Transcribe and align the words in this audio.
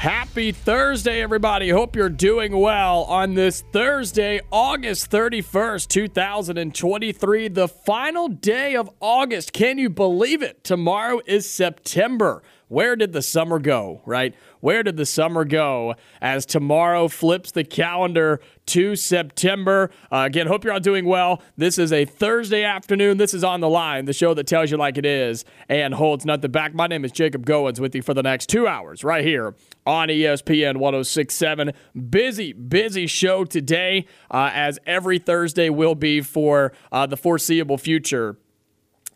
Happy 0.00 0.50
Thursday, 0.50 1.20
everybody. 1.20 1.68
Hope 1.68 1.94
you're 1.94 2.08
doing 2.08 2.56
well 2.56 3.02
on 3.02 3.34
this 3.34 3.62
Thursday, 3.70 4.40
August 4.50 5.10
31st, 5.10 5.88
2023, 5.88 7.48
the 7.48 7.68
final 7.68 8.28
day 8.28 8.76
of 8.76 8.88
August. 9.00 9.52
Can 9.52 9.76
you 9.76 9.90
believe 9.90 10.40
it? 10.40 10.64
Tomorrow 10.64 11.20
is 11.26 11.50
September. 11.50 12.42
Where 12.68 12.96
did 12.96 13.12
the 13.12 13.20
summer 13.20 13.58
go, 13.58 14.00
right? 14.06 14.34
Where 14.60 14.82
did 14.82 14.96
the 14.96 15.04
summer 15.04 15.44
go 15.44 15.96
as 16.22 16.46
tomorrow 16.46 17.08
flips 17.08 17.50
the 17.50 17.64
calendar 17.64 18.40
to 18.70 18.94
September? 18.94 19.90
Uh, 20.12 20.24
again, 20.26 20.46
hope 20.46 20.62
you're 20.62 20.72
all 20.72 20.78
doing 20.78 21.04
well. 21.04 21.42
This 21.56 21.76
is 21.76 21.92
a 21.92 22.04
Thursday 22.04 22.62
afternoon. 22.62 23.18
This 23.18 23.34
is 23.34 23.42
On 23.42 23.60
the 23.60 23.68
Line, 23.68 24.04
the 24.04 24.12
show 24.12 24.32
that 24.34 24.46
tells 24.46 24.70
you 24.70 24.76
like 24.76 24.96
it 24.96 25.04
is 25.04 25.44
and 25.68 25.94
holds 25.94 26.24
nothing 26.24 26.52
back. 26.52 26.72
My 26.72 26.86
name 26.86 27.04
is 27.04 27.10
Jacob 27.10 27.44
Goins 27.44 27.80
with 27.80 27.96
you 27.96 28.02
for 28.02 28.14
the 28.14 28.22
next 28.22 28.48
two 28.48 28.68
hours 28.68 29.02
right 29.02 29.24
here 29.24 29.56
on 29.84 30.08
ESPN 30.08 30.76
1067. 30.76 31.72
Busy, 32.08 32.52
busy 32.52 33.08
show 33.08 33.44
today, 33.44 34.06
uh, 34.30 34.50
as 34.54 34.78
every 34.86 35.18
Thursday 35.18 35.68
will 35.68 35.96
be 35.96 36.20
for 36.20 36.72
uh, 36.92 37.06
the 37.06 37.16
foreseeable 37.16 37.76
future. 37.78 38.38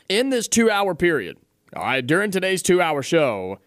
In 0.09 0.31
this 0.31 0.49
two 0.49 0.69
hour 0.69 0.97
period, 0.97 1.39
all 1.77 1.85
right, 1.85 2.05
during 2.05 2.33
today's 2.33 2.61
two 2.61 2.83
hour 2.83 3.03
show, 3.03 3.59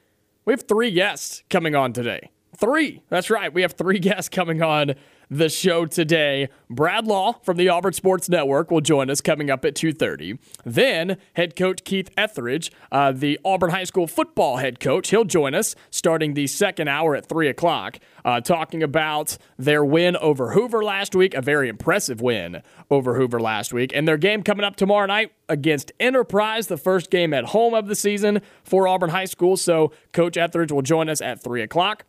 we 0.43 0.51
have 0.51 0.63
three 0.63 0.91
guests 0.91 1.43
coming 1.49 1.75
on 1.75 1.93
today. 1.93 2.29
Three. 2.57 3.03
That's 3.09 3.29
right. 3.29 3.53
We 3.53 3.61
have 3.61 3.73
three 3.73 3.99
guests 3.99 4.29
coming 4.29 4.61
on 4.61 4.95
the 5.29 5.49
show 5.49 5.85
today. 5.85 6.49
Brad 6.69 7.05
Law 7.05 7.33
from 7.43 7.57
the 7.57 7.69
Auburn 7.69 7.93
Sports 7.93 8.29
Network 8.29 8.71
will 8.71 8.81
join 8.81 9.09
us 9.09 9.21
coming 9.21 9.49
up 9.49 9.65
at 9.65 9.75
2.30. 9.75 10.39
Then 10.65 11.17
head 11.33 11.55
coach 11.55 11.83
Keith 11.83 12.13
Etheredge, 12.15 12.69
uh, 12.91 13.11
the 13.11 13.39
Auburn 13.43 13.71
High 13.71 13.83
School 13.83 14.07
football 14.07 14.57
head 14.57 14.79
coach, 14.79 15.09
he'll 15.09 15.25
join 15.25 15.53
us 15.53 15.75
starting 15.89 16.33
the 16.33 16.47
second 16.47 16.87
hour 16.87 17.15
at 17.15 17.27
3 17.27 17.47
o'clock, 17.47 17.99
uh, 18.25 18.41
talking 18.41 18.83
about 18.83 19.37
their 19.57 19.83
win 19.83 20.15
over 20.17 20.51
Hoover 20.51 20.83
last 20.83 21.15
week, 21.15 21.33
a 21.33 21.41
very 21.41 21.69
impressive 21.69 22.21
win 22.21 22.61
over 22.89 23.15
Hoover 23.15 23.39
last 23.39 23.73
week, 23.73 23.91
and 23.93 24.07
their 24.07 24.17
game 24.17 24.43
coming 24.43 24.63
up 24.65 24.75
tomorrow 24.75 25.05
night 25.05 25.31
against 25.49 25.91
Enterprise, 25.99 26.67
the 26.67 26.77
first 26.77 27.09
game 27.09 27.33
at 27.33 27.45
home 27.45 27.73
of 27.73 27.87
the 27.87 27.95
season 27.95 28.41
for 28.63 28.87
Auburn 28.87 29.09
High 29.09 29.25
School. 29.25 29.57
So 29.57 29.91
Coach 30.11 30.35
Etheredge 30.35 30.71
will 30.71 30.81
join 30.81 31.09
us 31.09 31.21
at 31.21 31.41
3 31.41 31.61
o'clock. 31.61 32.05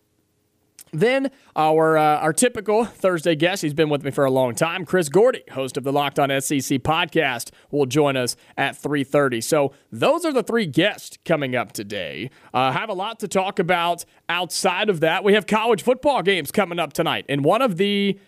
Then 0.93 1.31
our 1.57 1.97
uh, 1.99 2.19
our 2.19 2.33
typical 2.33 2.85
Thursday 2.85 3.35
guest, 3.35 3.63
he's 3.63 3.75
been 3.75 3.89
with 3.91 4.05
me 4.05 4.11
for 4.11 4.25
a 4.25 4.31
long 4.31 4.55
time, 4.55 4.85
Chris 4.85 5.09
Gordy, 5.09 5.43
host 5.53 5.77
of 5.77 5.85
the 5.85 5.93
Locked 5.93 6.19
On 6.19 6.29
SEC 6.41 6.79
podcast, 6.81 7.51
will 7.71 7.87
join 7.87 8.17
us 8.17 8.37
at 8.57 8.75
3:30. 8.75 9.43
So 9.43 9.73
those 9.93 10.25
are 10.25 10.33
the 10.33 10.43
three 10.43 10.67
guests 10.67 11.19
coming 11.25 11.55
up 11.55 11.73
today. 11.73 12.31
Uh, 12.55 12.73
have 12.73 12.89
a 12.89 12.95
lot 12.95 13.21
to 13.21 13.29
talk 13.29 13.59
about 13.59 14.05
outside 14.29 14.89
of 14.89 15.01
that. 15.01 15.25
We 15.25 15.35
have 15.35 15.47
college 15.47 15.83
football 15.83 16.23
games 16.23 16.51
coming 16.51 16.79
up 16.79 16.93
tonight, 16.93 17.27
and 17.29 17.45
one 17.45 17.63
of 17.63 17.77
the 17.77 18.19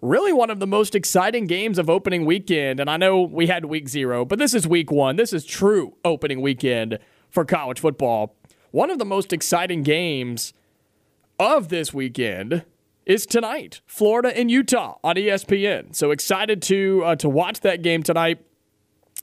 really 0.00 0.32
one 0.32 0.50
of 0.50 0.60
the 0.60 0.66
most 0.66 0.94
exciting 0.94 1.46
games 1.46 1.78
of 1.78 1.90
opening 1.90 2.24
weekend. 2.24 2.80
And 2.80 2.88
I 2.88 2.96
know 2.96 3.22
we 3.22 3.46
had 3.46 3.64
week 3.64 3.88
zero, 3.88 4.24
but 4.24 4.38
this 4.38 4.54
is 4.54 4.66
week 4.66 4.90
one. 4.90 5.16
This 5.16 5.32
is 5.32 5.44
true 5.44 5.96
opening 6.04 6.40
weekend 6.40 6.98
for 7.28 7.44
college 7.44 7.80
football. 7.80 8.34
One 8.70 8.90
of 8.90 8.98
the 8.98 9.04
most 9.04 9.32
exciting 9.32 9.82
games 9.82 10.52
of 11.38 11.68
this 11.68 11.92
weekend 11.92 12.64
is 13.04 13.24
tonight, 13.24 13.80
Florida 13.86 14.36
and 14.36 14.50
Utah 14.50 14.98
on 15.04 15.16
ESPN. 15.16 15.94
So 15.94 16.10
excited 16.10 16.60
to 16.62 17.02
uh, 17.04 17.16
to 17.16 17.28
watch 17.28 17.60
that 17.60 17.82
game 17.82 18.02
tonight. 18.02 18.44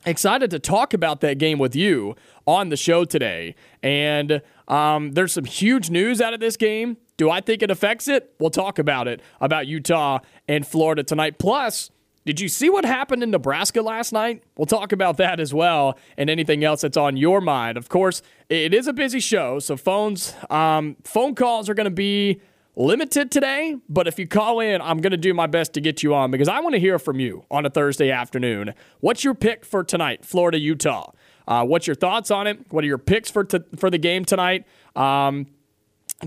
Excited 0.06 0.52
to 0.52 0.60
talk 0.60 0.94
about 0.94 1.22
that 1.22 1.38
game 1.38 1.60
with 1.60 1.76
you 1.76 2.16
on 2.46 2.70
the 2.70 2.76
show 2.76 3.06
today. 3.06 3.56
And 3.82 4.42
um, 4.68 5.14
there's 5.14 5.32
some 5.32 5.46
huge 5.46 5.90
news 5.90 6.20
out 6.20 6.34
of 6.34 6.40
this 6.42 6.58
game. 6.58 6.98
Do 7.16 7.30
I 7.30 7.40
think 7.40 7.62
it 7.62 7.72
affects 7.72 8.08
it? 8.08 8.34
We'll 8.40 8.50
talk 8.50 8.80
about 8.80 9.08
it 9.08 9.22
about 9.40 9.68
Utah 9.68 10.20
and 10.48 10.68
Florida 10.68 11.04
tonight. 11.04 11.38
Plus, 11.40 11.90
did 12.26 12.40
you 12.40 12.48
see 12.48 12.70
what 12.70 12.86
happened 12.86 13.24
in 13.24 13.32
Nebraska 13.32 13.82
last 13.82 14.14
night? 14.14 14.44
We'll 14.58 14.66
talk 14.66 14.92
about 14.92 15.18
that 15.18 15.40
as 15.40 15.54
well 15.54 15.98
and 16.18 16.30
anything 16.30 16.64
else 16.64 16.82
that's 16.82 16.98
on 16.98 17.18
your 17.18 17.42
mind. 17.42 17.78
Of 17.78 17.90
course, 17.90 18.22
it 18.50 18.74
is 18.74 18.88
a 18.88 18.94
busy 18.94 19.20
show, 19.20 19.60
so 19.60 19.76
phones, 19.76 20.34
um, 20.50 20.96
phone 21.04 21.36
calls 21.36 21.70
are 21.70 21.74
going 21.74 21.86
to 21.86 21.92
be 21.92 22.40
limited 22.76 23.32
today. 23.32 23.78
But 23.90 24.08
if 24.08 24.18
you 24.18 24.28
call 24.28 24.60
in, 24.60 24.82
I'm 24.82 25.00
going 25.00 25.12
to 25.12 25.18
do 25.18 25.34
my 25.34 25.48
best 25.48 25.74
to 25.74 25.82
get 25.82 26.02
you 26.02 26.16
on 26.16 26.32
because 26.32 26.48
I 26.48 26.60
want 26.60 26.74
to 26.74 26.80
hear 26.80 26.98
from 26.98 27.20
you 27.20 27.46
on 27.52 27.66
a 27.66 27.70
Thursday 27.70 28.10
afternoon. 28.12 28.74
What's 29.00 29.24
your 29.24 29.36
pick 29.36 29.66
for 29.66 29.84
tonight, 29.84 30.26
Florida 30.26 30.60
Utah? 30.60 31.12
Uh, 31.48 31.66
what's 31.66 31.88
your 31.88 31.96
thoughts 31.96 32.32
on 32.32 32.48
it? 32.48 32.72
What 32.72 32.84
are 32.84 32.88
your 32.88 32.98
picks 32.98 33.30
for 33.30 33.44
t- 33.44 33.60
for 33.76 33.90
the 33.90 33.98
game 33.98 34.24
tonight? 34.24 34.66
Um, 34.96 35.48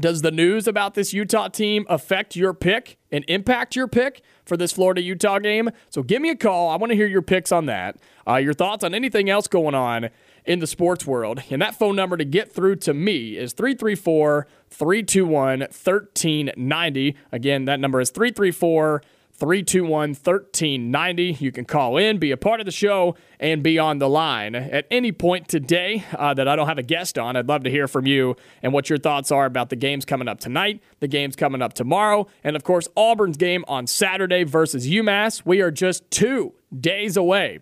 does 0.00 0.22
the 0.22 0.30
news 0.30 0.66
about 0.66 0.94
this 0.94 1.12
Utah 1.12 1.48
team 1.48 1.86
affect 1.88 2.36
your 2.36 2.52
pick 2.52 2.98
and 3.10 3.24
impact 3.28 3.76
your 3.76 3.88
pick 3.88 4.22
for 4.44 4.56
this 4.56 4.72
Florida 4.72 5.00
Utah 5.00 5.38
game? 5.38 5.70
So 5.90 6.02
give 6.02 6.22
me 6.22 6.30
a 6.30 6.36
call. 6.36 6.70
I 6.70 6.76
want 6.76 6.90
to 6.90 6.96
hear 6.96 7.06
your 7.06 7.22
picks 7.22 7.52
on 7.52 7.66
that. 7.66 7.96
Uh, 8.26 8.36
your 8.36 8.54
thoughts 8.54 8.84
on 8.84 8.94
anything 8.94 9.30
else 9.30 9.46
going 9.46 9.74
on 9.74 10.10
in 10.44 10.60
the 10.60 10.66
sports 10.66 11.06
world. 11.06 11.42
And 11.50 11.60
that 11.62 11.78
phone 11.78 11.96
number 11.96 12.16
to 12.16 12.24
get 12.24 12.52
through 12.52 12.76
to 12.76 12.94
me 12.94 13.36
is 13.36 13.52
334 13.52 14.46
321 14.70 15.60
1390. 15.60 17.16
Again, 17.32 17.64
that 17.64 17.80
number 17.80 18.00
is 18.00 18.10
334 18.10 19.02
321 19.38 20.10
1390. 20.10 21.36
You 21.44 21.52
can 21.52 21.66
call 21.66 21.98
in, 21.98 22.18
be 22.18 22.30
a 22.30 22.36
part 22.36 22.60
of 22.60 22.66
the 22.66 22.72
show, 22.72 23.16
and 23.38 23.62
be 23.62 23.78
on 23.78 23.98
the 23.98 24.08
line. 24.08 24.54
At 24.54 24.86
any 24.90 25.12
point 25.12 25.46
today 25.46 26.04
uh, 26.16 26.32
that 26.34 26.48
I 26.48 26.56
don't 26.56 26.66
have 26.66 26.78
a 26.78 26.82
guest 26.82 27.18
on, 27.18 27.36
I'd 27.36 27.48
love 27.48 27.64
to 27.64 27.70
hear 27.70 27.86
from 27.86 28.06
you 28.06 28.36
and 28.62 28.72
what 28.72 28.88
your 28.88 28.98
thoughts 28.98 29.30
are 29.30 29.44
about 29.44 29.68
the 29.68 29.76
games 29.76 30.06
coming 30.06 30.26
up 30.26 30.40
tonight, 30.40 30.82
the 31.00 31.08
games 31.08 31.36
coming 31.36 31.60
up 31.60 31.74
tomorrow, 31.74 32.26
and 32.42 32.56
of 32.56 32.64
course, 32.64 32.88
Auburn's 32.96 33.36
game 33.36 33.64
on 33.68 33.86
Saturday 33.86 34.44
versus 34.44 34.88
UMass. 34.88 35.42
We 35.44 35.60
are 35.60 35.70
just 35.70 36.10
two 36.10 36.54
days 36.78 37.16
away 37.16 37.60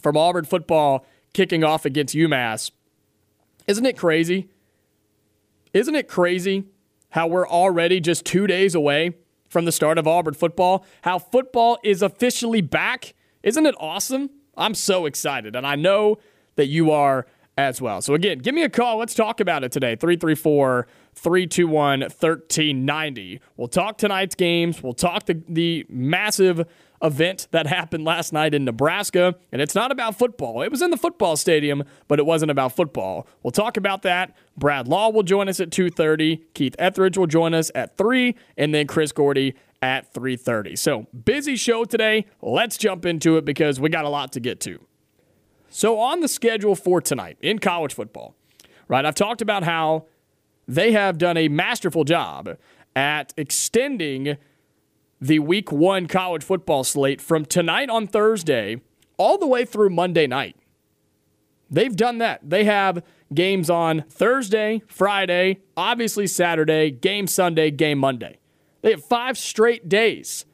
from 0.00 0.16
Auburn 0.16 0.44
football 0.44 1.04
kicking 1.32 1.64
off 1.64 1.84
against 1.84 2.14
UMass. 2.14 2.70
Isn't 3.66 3.86
it 3.86 3.98
crazy? 3.98 4.48
Isn't 5.72 5.96
it 5.96 6.06
crazy 6.08 6.64
how 7.10 7.26
we're 7.26 7.48
already 7.48 8.00
just 8.00 8.24
two 8.24 8.46
days 8.46 8.74
away 8.74 9.14
from 9.56 9.64
the 9.64 9.72
start 9.72 9.96
of 9.96 10.06
Auburn 10.06 10.34
football? 10.34 10.84
How 11.00 11.18
football 11.18 11.78
is 11.82 12.02
officially 12.02 12.60
back? 12.60 13.14
Isn't 13.42 13.64
it 13.64 13.74
awesome? 13.80 14.28
I'm 14.54 14.74
so 14.74 15.06
excited, 15.06 15.56
and 15.56 15.66
I 15.66 15.76
know 15.76 16.18
that 16.56 16.66
you 16.66 16.90
are 16.90 17.26
as 17.56 17.80
well. 17.80 18.02
So, 18.02 18.12
again, 18.12 18.40
give 18.40 18.54
me 18.54 18.64
a 18.64 18.68
call. 18.68 18.98
Let's 18.98 19.14
talk 19.14 19.40
about 19.40 19.64
it 19.64 19.72
today. 19.72 19.96
334 19.96 20.86
321 21.14 22.00
1390. 22.00 23.40
We'll 23.56 23.68
talk 23.68 23.96
tonight's 23.96 24.34
games. 24.34 24.82
We'll 24.82 24.92
talk 24.92 25.24
the, 25.24 25.42
the 25.48 25.86
massive 25.88 26.66
event 27.02 27.48
that 27.50 27.66
happened 27.66 28.04
last 28.04 28.32
night 28.32 28.54
in 28.54 28.64
Nebraska. 28.64 29.34
And 29.52 29.60
it's 29.60 29.74
not 29.74 29.92
about 29.92 30.18
football. 30.18 30.62
It 30.62 30.70
was 30.70 30.82
in 30.82 30.90
the 30.90 30.96
football 30.96 31.36
stadium, 31.36 31.84
but 32.08 32.18
it 32.18 32.26
wasn't 32.26 32.50
about 32.50 32.72
football. 32.72 33.26
We'll 33.42 33.50
talk 33.50 33.76
about 33.76 34.02
that. 34.02 34.36
Brad 34.56 34.88
Law 34.88 35.10
will 35.10 35.22
join 35.22 35.48
us 35.48 35.60
at 35.60 35.70
2:30. 35.70 36.42
Keith 36.54 36.76
Etheredge 36.78 37.16
will 37.16 37.26
join 37.26 37.54
us 37.54 37.70
at 37.74 37.96
3, 37.96 38.34
and 38.56 38.74
then 38.74 38.86
Chris 38.86 39.12
Gordy 39.12 39.54
at 39.82 40.12
3:30. 40.12 40.76
So, 40.76 41.06
busy 41.24 41.56
show 41.56 41.84
today. 41.84 42.26
Let's 42.40 42.76
jump 42.76 43.04
into 43.04 43.36
it 43.36 43.44
because 43.44 43.78
we 43.78 43.88
got 43.88 44.04
a 44.04 44.08
lot 44.08 44.32
to 44.32 44.40
get 44.40 44.60
to. 44.60 44.80
So, 45.68 45.98
on 45.98 46.20
the 46.20 46.28
schedule 46.28 46.74
for 46.74 47.00
tonight 47.00 47.36
in 47.40 47.58
college 47.58 47.92
football, 47.92 48.34
right? 48.88 49.04
I've 49.04 49.14
talked 49.14 49.42
about 49.42 49.64
how 49.64 50.06
they 50.66 50.92
have 50.92 51.18
done 51.18 51.36
a 51.36 51.48
masterful 51.48 52.04
job 52.04 52.56
at 52.94 53.34
extending 53.36 54.36
the 55.20 55.38
week 55.38 55.72
one 55.72 56.06
college 56.06 56.44
football 56.44 56.84
slate 56.84 57.20
from 57.20 57.44
tonight 57.44 57.88
on 57.88 58.06
Thursday 58.06 58.80
all 59.16 59.38
the 59.38 59.46
way 59.46 59.64
through 59.64 59.90
Monday 59.90 60.26
night. 60.26 60.56
They've 61.70 61.94
done 61.94 62.18
that. 62.18 62.48
They 62.48 62.64
have 62.64 63.02
games 63.34 63.70
on 63.70 64.04
Thursday, 64.08 64.82
Friday, 64.86 65.60
obviously 65.76 66.26
Saturday, 66.26 66.90
game 66.90 67.26
Sunday, 67.26 67.70
game 67.70 67.98
Monday. 67.98 68.38
They 68.82 68.92
have 68.92 69.04
five 69.04 69.36
straight 69.36 69.88
days 69.88 70.44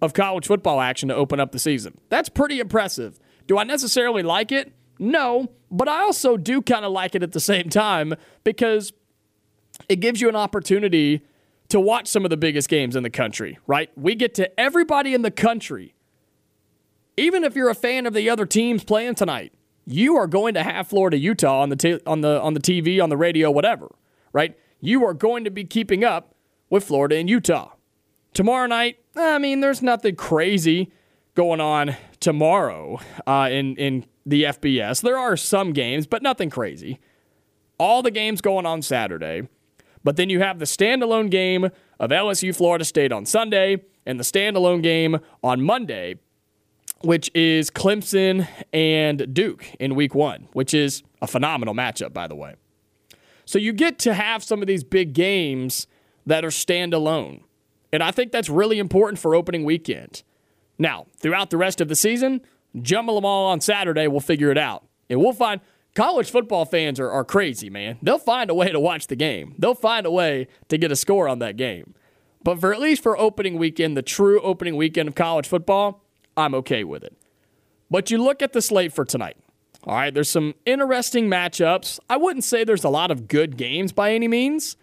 of 0.00 0.14
college 0.14 0.46
football 0.46 0.80
action 0.80 1.08
to 1.08 1.14
open 1.14 1.40
up 1.40 1.52
the 1.52 1.58
season. 1.58 1.98
That's 2.10 2.28
pretty 2.28 2.60
impressive. 2.60 3.18
Do 3.46 3.58
I 3.58 3.64
necessarily 3.64 4.22
like 4.22 4.52
it? 4.52 4.72
No, 4.98 5.48
but 5.70 5.88
I 5.88 6.02
also 6.02 6.36
do 6.36 6.62
kind 6.62 6.84
of 6.84 6.92
like 6.92 7.14
it 7.14 7.22
at 7.22 7.32
the 7.32 7.40
same 7.40 7.68
time 7.68 8.14
because 8.44 8.92
it 9.88 9.96
gives 9.96 10.20
you 10.20 10.28
an 10.28 10.36
opportunity 10.36 11.22
to 11.72 11.80
watch 11.80 12.06
some 12.06 12.24
of 12.24 12.30
the 12.30 12.36
biggest 12.36 12.68
games 12.68 12.94
in 12.94 13.02
the 13.02 13.10
country, 13.10 13.58
right? 13.66 13.90
We 13.96 14.14
get 14.14 14.34
to 14.34 14.60
everybody 14.60 15.14
in 15.14 15.22
the 15.22 15.30
country. 15.30 15.94
Even 17.16 17.44
if 17.44 17.56
you're 17.56 17.70
a 17.70 17.74
fan 17.74 18.04
of 18.04 18.12
the 18.12 18.28
other 18.28 18.44
teams 18.44 18.84
playing 18.84 19.14
tonight, 19.14 19.54
you 19.86 20.16
are 20.16 20.26
going 20.26 20.52
to 20.52 20.62
have 20.62 20.86
Florida 20.86 21.16
Utah 21.16 21.62
on 21.62 21.70
the 21.70 21.76
t- 21.76 22.00
on 22.06 22.20
the 22.20 22.40
on 22.42 22.52
the 22.52 22.60
TV, 22.60 23.02
on 23.02 23.08
the 23.08 23.16
radio, 23.16 23.50
whatever, 23.50 23.90
right? 24.34 24.54
You 24.80 25.04
are 25.06 25.14
going 25.14 25.44
to 25.44 25.50
be 25.50 25.64
keeping 25.64 26.04
up 26.04 26.34
with 26.68 26.84
Florida 26.84 27.16
and 27.16 27.28
Utah. 27.28 27.72
Tomorrow 28.34 28.66
night, 28.66 28.98
I 29.16 29.38
mean, 29.38 29.60
there's 29.60 29.80
nothing 29.80 30.14
crazy 30.14 30.92
going 31.34 31.60
on 31.60 31.96
tomorrow 32.20 33.00
uh, 33.26 33.48
in 33.50 33.76
in 33.76 34.04
the 34.26 34.44
FBS. 34.44 35.00
There 35.00 35.18
are 35.18 35.38
some 35.38 35.72
games, 35.72 36.06
but 36.06 36.22
nothing 36.22 36.50
crazy. 36.50 37.00
All 37.78 38.02
the 38.02 38.10
games 38.10 38.42
going 38.42 38.66
on 38.66 38.82
Saturday. 38.82 39.48
But 40.04 40.16
then 40.16 40.30
you 40.30 40.40
have 40.40 40.58
the 40.58 40.64
standalone 40.64 41.30
game 41.30 41.64
of 42.00 42.10
LSU 42.10 42.54
Florida 42.54 42.84
State 42.84 43.12
on 43.12 43.26
Sunday 43.26 43.82
and 44.04 44.18
the 44.18 44.24
standalone 44.24 44.82
game 44.82 45.18
on 45.42 45.62
Monday, 45.62 46.16
which 47.02 47.30
is 47.34 47.70
Clemson 47.70 48.48
and 48.72 49.32
Duke 49.32 49.64
in 49.78 49.94
week 49.94 50.14
one, 50.14 50.48
which 50.52 50.74
is 50.74 51.02
a 51.20 51.26
phenomenal 51.26 51.74
matchup, 51.74 52.12
by 52.12 52.26
the 52.26 52.34
way. 52.34 52.54
So 53.44 53.58
you 53.58 53.72
get 53.72 53.98
to 54.00 54.14
have 54.14 54.42
some 54.42 54.60
of 54.60 54.66
these 54.66 54.84
big 54.84 55.12
games 55.12 55.86
that 56.26 56.44
are 56.44 56.48
standalone. 56.48 57.42
And 57.92 58.02
I 58.02 58.10
think 58.10 58.32
that's 58.32 58.48
really 58.48 58.78
important 58.78 59.18
for 59.18 59.34
opening 59.34 59.64
weekend. 59.64 60.22
Now, 60.78 61.06
throughout 61.18 61.50
the 61.50 61.56
rest 61.56 61.80
of 61.80 61.88
the 61.88 61.96
season, 61.96 62.40
jumble 62.80 63.16
them 63.16 63.24
all 63.24 63.50
on 63.50 63.60
Saturday, 63.60 64.06
we'll 64.08 64.20
figure 64.20 64.50
it 64.50 64.58
out. 64.58 64.84
And 65.10 65.20
we'll 65.20 65.34
find 65.34 65.60
college 65.94 66.30
football 66.30 66.64
fans 66.64 66.98
are, 66.98 67.10
are 67.10 67.24
crazy, 67.24 67.70
man. 67.70 67.98
They'll 68.02 68.18
find 68.18 68.50
a 68.50 68.54
way 68.54 68.70
to 68.70 68.80
watch 68.80 69.06
the 69.06 69.16
game, 69.16 69.54
they'll 69.58 69.74
find 69.74 70.06
a 70.06 70.10
way 70.10 70.48
to 70.68 70.78
get 70.78 70.92
a 70.92 70.96
score 70.96 71.28
on 71.28 71.38
that 71.40 71.56
game. 71.56 71.94
But 72.44 72.60
for 72.60 72.72
at 72.72 72.80
least 72.80 73.02
for 73.02 73.16
opening 73.16 73.56
weekend, 73.56 73.96
the 73.96 74.02
true 74.02 74.40
opening 74.40 74.76
weekend 74.76 75.08
of 75.08 75.14
college 75.14 75.46
football, 75.46 76.04
I'm 76.36 76.54
okay 76.56 76.82
with 76.82 77.04
it. 77.04 77.16
But 77.90 78.10
you 78.10 78.18
look 78.18 78.42
at 78.42 78.52
the 78.52 78.62
slate 78.62 78.92
for 78.92 79.04
tonight. 79.04 79.36
All 79.84 79.94
right, 79.94 80.14
there's 80.14 80.30
some 80.30 80.54
interesting 80.64 81.28
matchups. 81.28 81.98
I 82.08 82.16
wouldn't 82.16 82.44
say 82.44 82.64
there's 82.64 82.84
a 82.84 82.88
lot 82.88 83.10
of 83.10 83.28
good 83.28 83.56
games 83.56 83.92
by 83.92 84.12
any 84.12 84.28
means, 84.28 84.76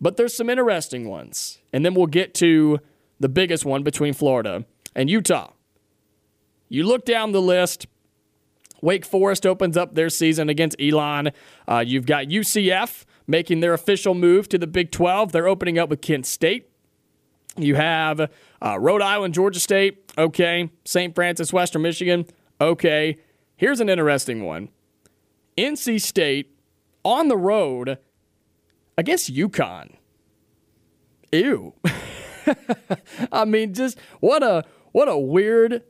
but 0.00 0.16
there's 0.16 0.34
some 0.34 0.50
interesting 0.50 1.08
ones. 1.08 1.58
And 1.72 1.84
then 1.84 1.94
we'll 1.94 2.06
get 2.06 2.34
to 2.34 2.80
the 3.20 3.28
biggest 3.28 3.64
one 3.64 3.82
between 3.82 4.14
Florida 4.14 4.64
and 4.94 5.10
Utah. 5.10 5.52
You 6.68 6.84
look 6.84 7.04
down 7.04 7.32
the 7.32 7.42
list. 7.42 7.86
Wake 8.86 9.04
Forest 9.04 9.44
opens 9.44 9.76
up 9.76 9.96
their 9.96 10.08
season 10.08 10.48
against 10.48 10.80
Elon. 10.80 11.32
Uh, 11.66 11.82
you've 11.84 12.06
got 12.06 12.26
UCF 12.26 13.04
making 13.26 13.58
their 13.58 13.74
official 13.74 14.14
move 14.14 14.48
to 14.50 14.58
the 14.58 14.66
Big 14.68 14.92
12. 14.92 15.32
They're 15.32 15.48
opening 15.48 15.76
up 15.76 15.90
with 15.90 16.00
Kent 16.00 16.24
State. 16.24 16.70
You 17.56 17.74
have 17.74 18.30
uh, 18.62 18.78
Rhode 18.78 19.02
Island, 19.02 19.34
Georgia 19.34 19.58
State. 19.58 20.12
Okay. 20.16 20.70
St. 20.84 21.16
Francis, 21.16 21.52
Western 21.52 21.82
Michigan. 21.82 22.26
Okay. 22.60 23.16
Here's 23.56 23.80
an 23.80 23.88
interesting 23.88 24.44
one 24.44 24.68
NC 25.58 26.00
State 26.00 26.56
on 27.04 27.26
the 27.26 27.36
road 27.36 27.98
against 28.96 29.34
UConn. 29.34 29.96
Ew. 31.32 31.74
I 33.32 33.44
mean, 33.46 33.74
just 33.74 33.98
what 34.20 34.44
a 34.44 34.64
what 34.92 35.08
a 35.08 35.18
weird, 35.18 35.82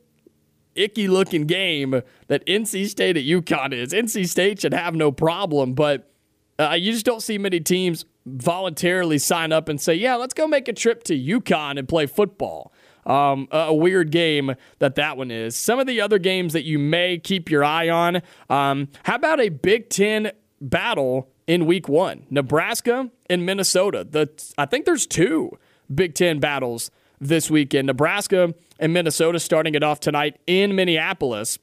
icky 0.76 1.08
looking 1.08 1.46
game 1.46 2.02
that 2.28 2.44
NC 2.46 2.88
State 2.88 3.16
at 3.16 3.24
UConn 3.24 3.72
is. 3.72 3.92
NC 3.92 4.28
State 4.28 4.60
should 4.60 4.74
have 4.74 4.94
no 4.94 5.10
problem, 5.12 5.74
but 5.74 6.10
uh, 6.58 6.76
you 6.78 6.92
just 6.92 7.06
don't 7.06 7.22
see 7.22 7.38
many 7.38 7.60
teams 7.60 8.04
voluntarily 8.24 9.18
sign 9.18 9.52
up 9.52 9.68
and 9.68 9.80
say, 9.80 9.94
"Yeah, 9.94 10.16
let's 10.16 10.34
go 10.34 10.46
make 10.46 10.68
a 10.68 10.72
trip 10.72 11.02
to 11.04 11.14
UConn 11.14 11.78
and 11.78 11.88
play 11.88 12.06
football." 12.06 12.72
Um, 13.04 13.46
a 13.52 13.72
weird 13.72 14.10
game 14.10 14.56
that 14.80 14.96
that 14.96 15.16
one 15.16 15.30
is. 15.30 15.54
Some 15.54 15.78
of 15.78 15.86
the 15.86 16.00
other 16.00 16.18
games 16.18 16.52
that 16.54 16.64
you 16.64 16.76
may 16.76 17.18
keep 17.18 17.48
your 17.48 17.62
eye 17.62 17.88
on. 17.88 18.20
Um, 18.50 18.88
how 19.04 19.14
about 19.14 19.38
a 19.38 19.48
Big 19.48 19.90
Ten 19.90 20.32
battle 20.60 21.30
in 21.46 21.66
Week 21.66 21.88
One? 21.88 22.26
Nebraska 22.30 23.10
and 23.30 23.46
Minnesota. 23.46 24.04
The 24.08 24.28
I 24.58 24.66
think 24.66 24.86
there's 24.86 25.06
two 25.06 25.52
Big 25.94 26.14
Ten 26.14 26.40
battles 26.40 26.90
this 27.20 27.50
weekend. 27.50 27.86
Nebraska 27.86 28.54
and 28.78 28.92
Minnesota 28.92 29.40
starting 29.40 29.74
it 29.74 29.82
off 29.82 30.00
tonight 30.00 30.38
in 30.46 30.74
Minneapolis. 30.74 31.58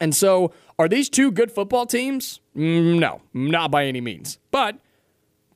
And 0.00 0.14
so, 0.14 0.52
are 0.78 0.88
these 0.88 1.08
two 1.08 1.30
good 1.30 1.52
football 1.52 1.86
teams? 1.86 2.40
Mm, 2.56 2.98
no, 2.98 3.22
not 3.32 3.70
by 3.70 3.86
any 3.86 4.00
means. 4.00 4.38
But 4.50 4.78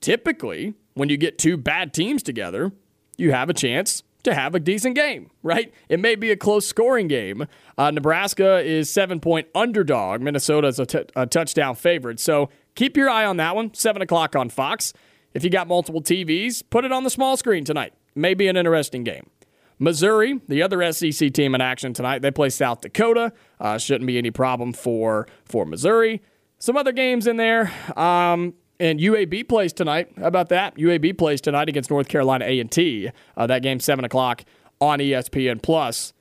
typically, 0.00 0.74
when 0.94 1.08
you 1.08 1.16
get 1.16 1.38
two 1.38 1.56
bad 1.56 1.92
teams 1.92 2.22
together, 2.22 2.72
you 3.16 3.32
have 3.32 3.50
a 3.50 3.54
chance 3.54 4.02
to 4.22 4.34
have 4.34 4.54
a 4.54 4.60
decent 4.60 4.94
game, 4.94 5.30
right? 5.42 5.72
It 5.88 6.00
may 6.00 6.14
be 6.16 6.30
a 6.30 6.36
close 6.36 6.66
scoring 6.66 7.08
game. 7.08 7.46
Uh, 7.78 7.90
Nebraska 7.90 8.58
is 8.58 8.90
seven 8.92 9.20
point 9.20 9.48
underdog. 9.54 10.20
Minnesota 10.20 10.68
is 10.68 10.78
a, 10.78 10.86
t- 10.86 11.04
a 11.14 11.26
touchdown 11.26 11.74
favorite. 11.74 12.20
So 12.20 12.48
keep 12.74 12.96
your 12.96 13.08
eye 13.08 13.24
on 13.24 13.36
that 13.38 13.56
one. 13.56 13.72
Seven 13.74 14.02
o'clock 14.02 14.36
on 14.36 14.48
Fox. 14.48 14.92
If 15.32 15.44
you 15.44 15.50
got 15.50 15.68
multiple 15.68 16.02
TVs, 16.02 16.62
put 16.70 16.84
it 16.84 16.92
on 16.92 17.04
the 17.04 17.10
small 17.10 17.36
screen 17.36 17.64
tonight. 17.64 17.92
Maybe 18.14 18.48
an 18.48 18.56
interesting 18.56 19.04
game. 19.04 19.30
Missouri, 19.78 20.40
the 20.48 20.62
other 20.62 20.90
SEC 20.92 21.32
team 21.32 21.54
in 21.54 21.60
action 21.60 21.92
tonight, 21.92 22.22
they 22.22 22.30
play 22.30 22.48
South 22.48 22.80
Dakota. 22.80 23.32
Uh, 23.60 23.78
shouldn't 23.78 24.06
be 24.06 24.18
any 24.18 24.30
problem 24.30 24.72
for 24.72 25.26
for 25.44 25.66
Missouri. 25.66 26.22
Some 26.58 26.76
other 26.76 26.92
games 26.92 27.26
in 27.26 27.36
there. 27.36 27.72
Um, 27.98 28.54
and 28.78 29.00
UAB 29.00 29.48
plays 29.48 29.72
tonight. 29.72 30.10
How 30.16 30.26
about 30.26 30.48
that? 30.50 30.76
UAB 30.76 31.16
plays 31.16 31.40
tonight 31.40 31.68
against 31.68 31.90
North 31.90 32.08
Carolina 32.08 32.44
A&T. 32.46 33.10
Uh, 33.36 33.46
that 33.46 33.62
game 33.62 33.80
seven 33.80 34.04
o'clock 34.04 34.44
on 34.80 34.98
ESPN 34.98 35.62
Plus. 35.62 36.12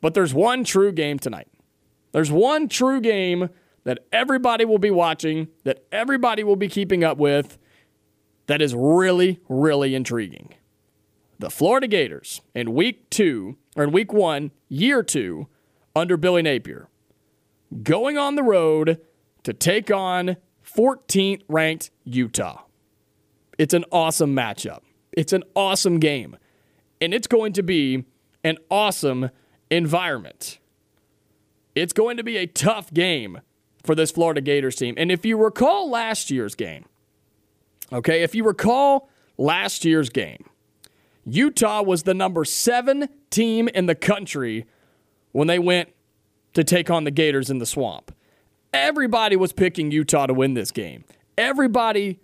But 0.00 0.14
there's 0.14 0.34
one 0.34 0.64
true 0.64 0.92
game 0.92 1.18
tonight. 1.18 1.48
There's 2.12 2.30
one 2.30 2.68
true 2.68 3.00
game 3.00 3.50
that 3.84 4.00
everybody 4.12 4.64
will 4.64 4.78
be 4.78 4.90
watching, 4.90 5.48
that 5.64 5.84
everybody 5.92 6.42
will 6.42 6.56
be 6.56 6.68
keeping 6.68 7.04
up 7.04 7.18
with, 7.18 7.58
that 8.46 8.60
is 8.60 8.74
really, 8.74 9.40
really 9.48 9.94
intriguing. 9.94 10.54
The 11.40 11.48
Florida 11.48 11.88
Gators 11.88 12.42
in 12.54 12.74
week 12.74 13.08
two, 13.08 13.56
or 13.74 13.84
in 13.84 13.92
week 13.92 14.12
one, 14.12 14.50
year 14.68 15.02
two, 15.02 15.48
under 15.96 16.18
Billy 16.18 16.42
Napier, 16.42 16.86
going 17.82 18.18
on 18.18 18.34
the 18.34 18.42
road 18.42 19.00
to 19.44 19.54
take 19.54 19.90
on 19.90 20.36
14th 20.62 21.40
ranked 21.48 21.90
Utah. 22.04 22.64
It's 23.56 23.72
an 23.72 23.86
awesome 23.90 24.36
matchup. 24.36 24.80
It's 25.12 25.32
an 25.32 25.44
awesome 25.56 25.98
game. 25.98 26.36
And 27.00 27.14
it's 27.14 27.26
going 27.26 27.54
to 27.54 27.62
be 27.62 28.04
an 28.44 28.58
awesome 28.70 29.30
environment. 29.70 30.58
It's 31.74 31.94
going 31.94 32.18
to 32.18 32.22
be 32.22 32.36
a 32.36 32.46
tough 32.46 32.92
game 32.92 33.40
for 33.82 33.94
this 33.94 34.10
Florida 34.10 34.42
Gators 34.42 34.76
team. 34.76 34.94
And 34.98 35.10
if 35.10 35.24
you 35.24 35.42
recall 35.42 35.88
last 35.88 36.30
year's 36.30 36.54
game, 36.54 36.84
okay, 37.90 38.22
if 38.22 38.34
you 38.34 38.44
recall 38.44 39.08
last 39.38 39.86
year's 39.86 40.10
game, 40.10 40.44
Utah 41.24 41.82
was 41.82 42.04
the 42.04 42.14
number 42.14 42.44
seven 42.44 43.08
team 43.30 43.68
in 43.68 43.86
the 43.86 43.94
country 43.94 44.66
when 45.32 45.46
they 45.48 45.58
went 45.58 45.90
to 46.54 46.64
take 46.64 46.90
on 46.90 47.04
the 47.04 47.10
Gators 47.10 47.50
in 47.50 47.58
the 47.58 47.66
swamp. 47.66 48.14
Everybody 48.72 49.36
was 49.36 49.52
picking 49.52 49.90
Utah 49.90 50.26
to 50.26 50.34
win 50.34 50.54
this 50.54 50.70
game. 50.70 51.04
Everybody 51.36 52.20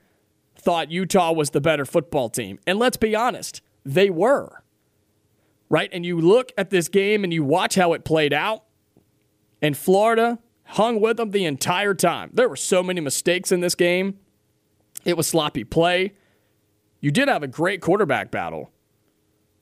thought 0.58 0.90
Utah 0.90 1.32
was 1.32 1.50
the 1.50 1.60
better 1.60 1.84
football 1.84 2.28
team. 2.28 2.58
And 2.66 2.78
let's 2.78 2.96
be 2.96 3.14
honest, 3.14 3.60
they 3.84 4.10
were. 4.10 4.62
Right? 5.68 5.90
And 5.92 6.06
you 6.06 6.20
look 6.20 6.52
at 6.56 6.70
this 6.70 6.88
game 6.88 7.24
and 7.24 7.32
you 7.32 7.44
watch 7.44 7.74
how 7.74 7.92
it 7.92 8.04
played 8.04 8.32
out, 8.32 8.64
and 9.60 9.76
Florida 9.76 10.38
hung 10.64 11.00
with 11.00 11.16
them 11.16 11.30
the 11.30 11.44
entire 11.44 11.94
time. 11.94 12.30
There 12.32 12.48
were 12.48 12.56
so 12.56 12.82
many 12.82 13.00
mistakes 13.00 13.52
in 13.52 13.60
this 13.60 13.74
game. 13.74 14.18
It 15.04 15.16
was 15.16 15.26
sloppy 15.26 15.64
play. 15.64 16.14
You 17.00 17.10
did 17.10 17.28
have 17.28 17.42
a 17.42 17.48
great 17.48 17.80
quarterback 17.80 18.30
battle 18.30 18.70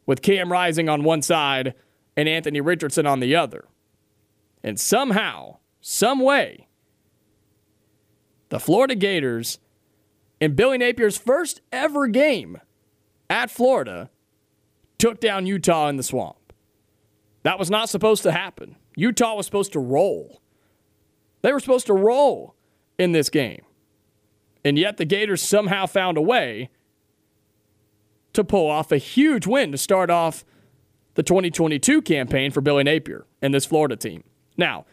with 0.06 0.22
Cam 0.22 0.50
Rising 0.50 0.88
on 0.88 1.04
one 1.04 1.22
side 1.22 1.74
and 2.16 2.28
Anthony 2.28 2.60
Richardson 2.60 3.06
on 3.06 3.20
the 3.20 3.34
other. 3.34 3.66
And 4.62 4.78
somehow, 4.78 5.58
some 5.80 6.20
way, 6.20 6.68
the 8.48 8.60
Florida 8.60 8.94
Gators, 8.94 9.58
in 10.40 10.54
Billy 10.54 10.78
Napier's 10.78 11.16
first 11.16 11.60
ever 11.72 12.06
game 12.06 12.60
at 13.28 13.50
Florida, 13.50 14.10
took 14.98 15.20
down 15.20 15.46
Utah 15.46 15.88
in 15.88 15.96
the 15.96 16.02
swamp. 16.02 16.52
That 17.42 17.58
was 17.58 17.70
not 17.70 17.88
supposed 17.88 18.22
to 18.22 18.32
happen. 18.32 18.76
Utah 18.96 19.34
was 19.34 19.46
supposed 19.46 19.72
to 19.72 19.80
roll. 19.80 20.40
They 21.42 21.52
were 21.52 21.60
supposed 21.60 21.86
to 21.86 21.94
roll 21.94 22.54
in 22.98 23.12
this 23.12 23.28
game. 23.28 23.62
And 24.64 24.78
yet 24.78 24.96
the 24.96 25.04
Gators 25.04 25.42
somehow 25.42 25.86
found 25.86 26.16
a 26.16 26.22
way 26.22 26.70
to 28.34 28.44
pull 28.44 28.70
off 28.70 28.92
a 28.92 28.98
huge 28.98 29.46
win 29.46 29.72
to 29.72 29.78
start 29.78 30.10
off 30.10 30.44
the 31.14 31.22
2022 31.22 32.02
campaign 32.02 32.50
for 32.50 32.60
Billy 32.60 32.84
Napier 32.84 33.26
and 33.40 33.54
this 33.54 33.66
Florida 33.66 33.96
team. 33.96 34.24
Now, 34.56 34.84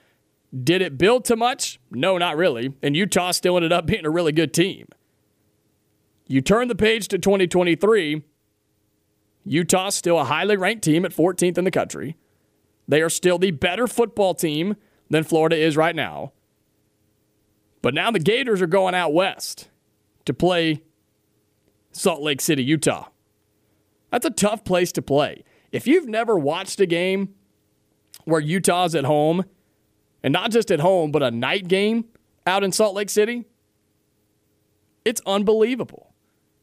did 0.64 0.82
it 0.82 0.98
build 0.98 1.26
to 1.26 1.36
much? 1.36 1.80
No, 1.90 2.18
not 2.18 2.38
really. 2.38 2.74
And 2.82 2.96
Utah 2.96 3.32
still 3.32 3.56
ended 3.56 3.72
up 3.72 3.86
being 3.86 4.06
a 4.06 4.10
really 4.10 4.32
good 4.32 4.54
team. 4.54 4.88
You 6.28 6.42
turn 6.42 6.68
the 6.68 6.76
page 6.76 7.08
to 7.10 7.18
2023, 7.18 8.24
Utah's 9.44 9.96
still 9.96 10.20
a 10.20 10.24
highly 10.24 10.56
ranked 10.56 10.84
team 10.84 11.04
at 11.04 11.12
14th 11.12 11.58
in 11.58 11.64
the 11.64 11.72
country. 11.72 12.16
They 12.88 13.02
are 13.02 13.10
still 13.10 13.38
the 13.38 13.52
better 13.52 13.88
football 13.88 14.34
team 14.34 14.76
than 15.10 15.24
Florida 15.24 15.58
is 15.58 15.76
right 15.76 15.96
now. 15.96 16.32
But 17.82 17.94
now 17.94 18.12
the 18.12 18.20
Gators 18.20 18.62
are 18.62 18.68
going 18.68 18.94
out 18.94 19.14
west 19.14 19.70
to 20.26 20.34
play 20.34 20.84
Salt 21.92 22.22
Lake 22.22 22.42
City, 22.42 22.64
Utah. 22.64 23.08
That's 24.12 24.26
a 24.26 24.30
tough 24.30 24.64
place 24.64 24.92
to 24.94 25.02
play. 25.02 25.44
If 25.72 25.88
you've 25.88 26.08
never 26.08 26.38
watched 26.38 26.80
a 26.80 26.86
game 26.86 27.34
where 28.26 28.42
Utah's 28.42 28.94
at 28.94 29.06
home, 29.06 29.46
and 30.24 30.32
not 30.32 30.52
just 30.52 30.70
at 30.72 30.80
home, 30.80 31.12
but 31.12 31.24
a 31.24 31.32
night 31.32 31.68
game 31.68 32.06
out 32.46 32.64
in 32.64 32.72
Salt 32.72 32.94
Lake 32.94 33.10
City, 33.10 33.46
it's 35.04 35.22
unbelievable. 35.26 36.14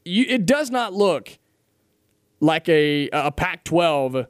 You, 0.05 0.25
it 0.28 0.47
does 0.47 0.71
not 0.71 0.95
look 0.95 1.38
like 2.40 2.69
a, 2.69 3.09
a 3.12 3.33
Pac 3.33 3.64
12 3.64 4.26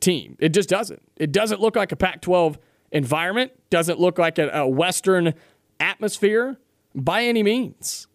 team. 0.00 0.36
It 0.38 0.50
just 0.50 0.68
doesn't. 0.68 1.02
It 1.16 1.32
doesn't 1.32 1.60
look 1.60 1.76
like 1.76 1.92
a 1.92 1.96
Pac 1.96 2.20
12 2.20 2.58
environment, 2.92 3.52
doesn't 3.70 3.98
look 3.98 4.18
like 4.18 4.38
a, 4.38 4.48
a 4.50 4.68
Western 4.68 5.34
atmosphere 5.80 6.58
by 6.94 7.24
any 7.24 7.42
means. 7.42 8.06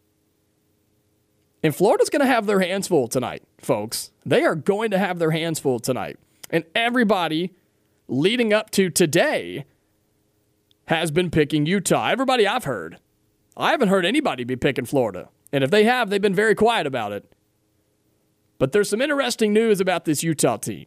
And 1.61 1.75
Florida's 1.75 2.09
going 2.09 2.21
to 2.21 2.25
have 2.25 2.45
their 2.45 2.61
hands 2.61 2.87
full 2.87 3.07
tonight, 3.07 3.43
folks. 3.59 4.11
They 4.25 4.43
are 4.43 4.55
going 4.55 4.91
to 4.91 4.99
have 4.99 5.19
their 5.19 5.31
hands 5.31 5.59
full 5.59 5.79
tonight. 5.79 6.17
And 6.49 6.63
everybody 6.73 7.53
leading 8.07 8.53
up 8.53 8.69
to 8.71 8.89
today 8.89 9.65
has 10.85 11.11
been 11.11 11.29
picking 11.29 11.65
Utah. 11.65 12.09
Everybody 12.09 12.47
I've 12.47 12.63
heard. 12.63 12.97
I 13.57 13.71
haven't 13.71 13.89
heard 13.89 14.05
anybody 14.05 14.43
be 14.43 14.55
picking 14.55 14.85
Florida. 14.85 15.29
And 15.51 15.63
if 15.63 15.69
they 15.69 15.83
have, 15.83 16.09
they've 16.09 16.21
been 16.21 16.33
very 16.33 16.55
quiet 16.55 16.87
about 16.87 17.11
it. 17.11 17.31
But 18.57 18.71
there's 18.71 18.89
some 18.89 19.01
interesting 19.01 19.53
news 19.53 19.79
about 19.81 20.05
this 20.05 20.23
Utah 20.23 20.57
team. 20.57 20.85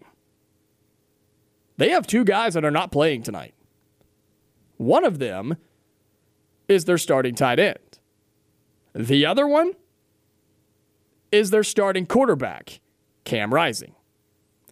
They 1.77 1.91
have 1.91 2.07
two 2.07 2.25
guys 2.25 2.55
that 2.55 2.65
are 2.65 2.71
not 2.71 2.93
playing 2.93 3.23
tonight. 3.23 3.55
One 4.77 5.05
of 5.05 5.19
them 5.19 5.57
is 6.69 6.85
their 6.85 6.99
starting 6.99 7.35
tight 7.35 7.59
end. 7.59 7.79
The 8.95 9.25
other 9.27 9.47
one 9.47 9.73
is 11.33 11.51
their 11.51 11.65
starting 11.65 12.07
quarterback, 12.07 12.81
Cam 13.25 13.53
Rising. 13.53 13.95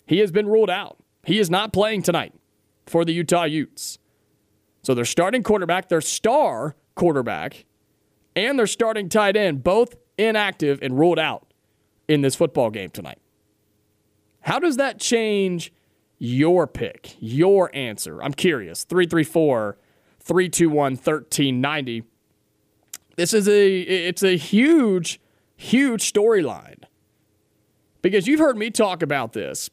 He 0.06 0.18
has 0.18 0.30
been 0.30 0.46
ruled 0.46 0.70
out. 0.70 0.98
He 1.24 1.38
is 1.38 1.50
not 1.50 1.72
playing 1.72 2.02
tonight 2.02 2.34
for 2.86 3.04
the 3.04 3.12
Utah 3.12 3.44
Utes. 3.44 3.98
So 4.82 4.94
their 4.94 5.04
starting 5.04 5.42
quarterback, 5.42 5.88
their 5.88 6.00
star 6.00 6.76
quarterback, 6.94 7.64
and 8.36 8.58
their 8.58 8.66
starting 8.66 9.08
tight 9.08 9.36
end, 9.36 9.62
both 9.62 9.94
inactive 10.18 10.78
and 10.82 10.98
ruled 10.98 11.18
out 11.18 11.52
in 12.08 12.20
this 12.22 12.34
football 12.34 12.70
game 12.70 12.90
tonight. 12.90 13.18
How 14.40 14.58
does 14.58 14.76
that 14.76 14.98
change 14.98 15.72
your 16.18 16.66
pick, 16.66 17.16
your 17.20 17.70
answer? 17.74 18.22
I'm 18.22 18.34
curious. 18.34 18.84
334 18.84 19.78
321 20.20 20.92
1390. 20.92 22.04
This 23.16 23.34
is 23.34 23.48
a 23.48 23.80
it's 23.80 24.22
a 24.22 24.36
huge 24.36 25.19
huge 25.60 26.10
storyline. 26.10 26.84
Because 28.02 28.26
you've 28.26 28.40
heard 28.40 28.56
me 28.56 28.70
talk 28.70 29.02
about 29.02 29.34
this 29.34 29.68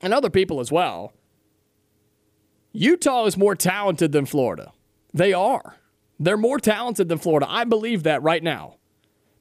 and 0.00 0.14
other 0.14 0.30
people 0.30 0.60
as 0.60 0.72
well. 0.72 1.12
Utah 2.72 3.26
is 3.26 3.36
more 3.36 3.54
talented 3.54 4.12
than 4.12 4.24
Florida. 4.24 4.72
They 5.12 5.32
are. 5.32 5.76
They're 6.18 6.36
more 6.38 6.58
talented 6.58 7.08
than 7.08 7.18
Florida. 7.18 7.46
I 7.48 7.64
believe 7.64 8.02
that 8.04 8.22
right 8.22 8.42
now. 8.42 8.76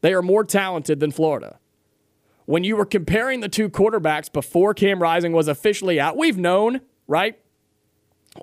They 0.02 0.14
are 0.14 0.22
more 0.22 0.44
talented 0.44 1.00
than 1.00 1.12
Florida. 1.12 1.60
When 2.46 2.64
you 2.64 2.76
were 2.76 2.86
comparing 2.86 3.40
the 3.40 3.50
two 3.50 3.70
quarterbacks 3.70 4.32
before 4.32 4.74
Cam 4.74 5.02
Rising 5.02 5.32
was 5.32 5.48
officially 5.48 6.00
out, 6.00 6.18
we've 6.18 6.38
known, 6.38 6.82
right? 7.08 7.40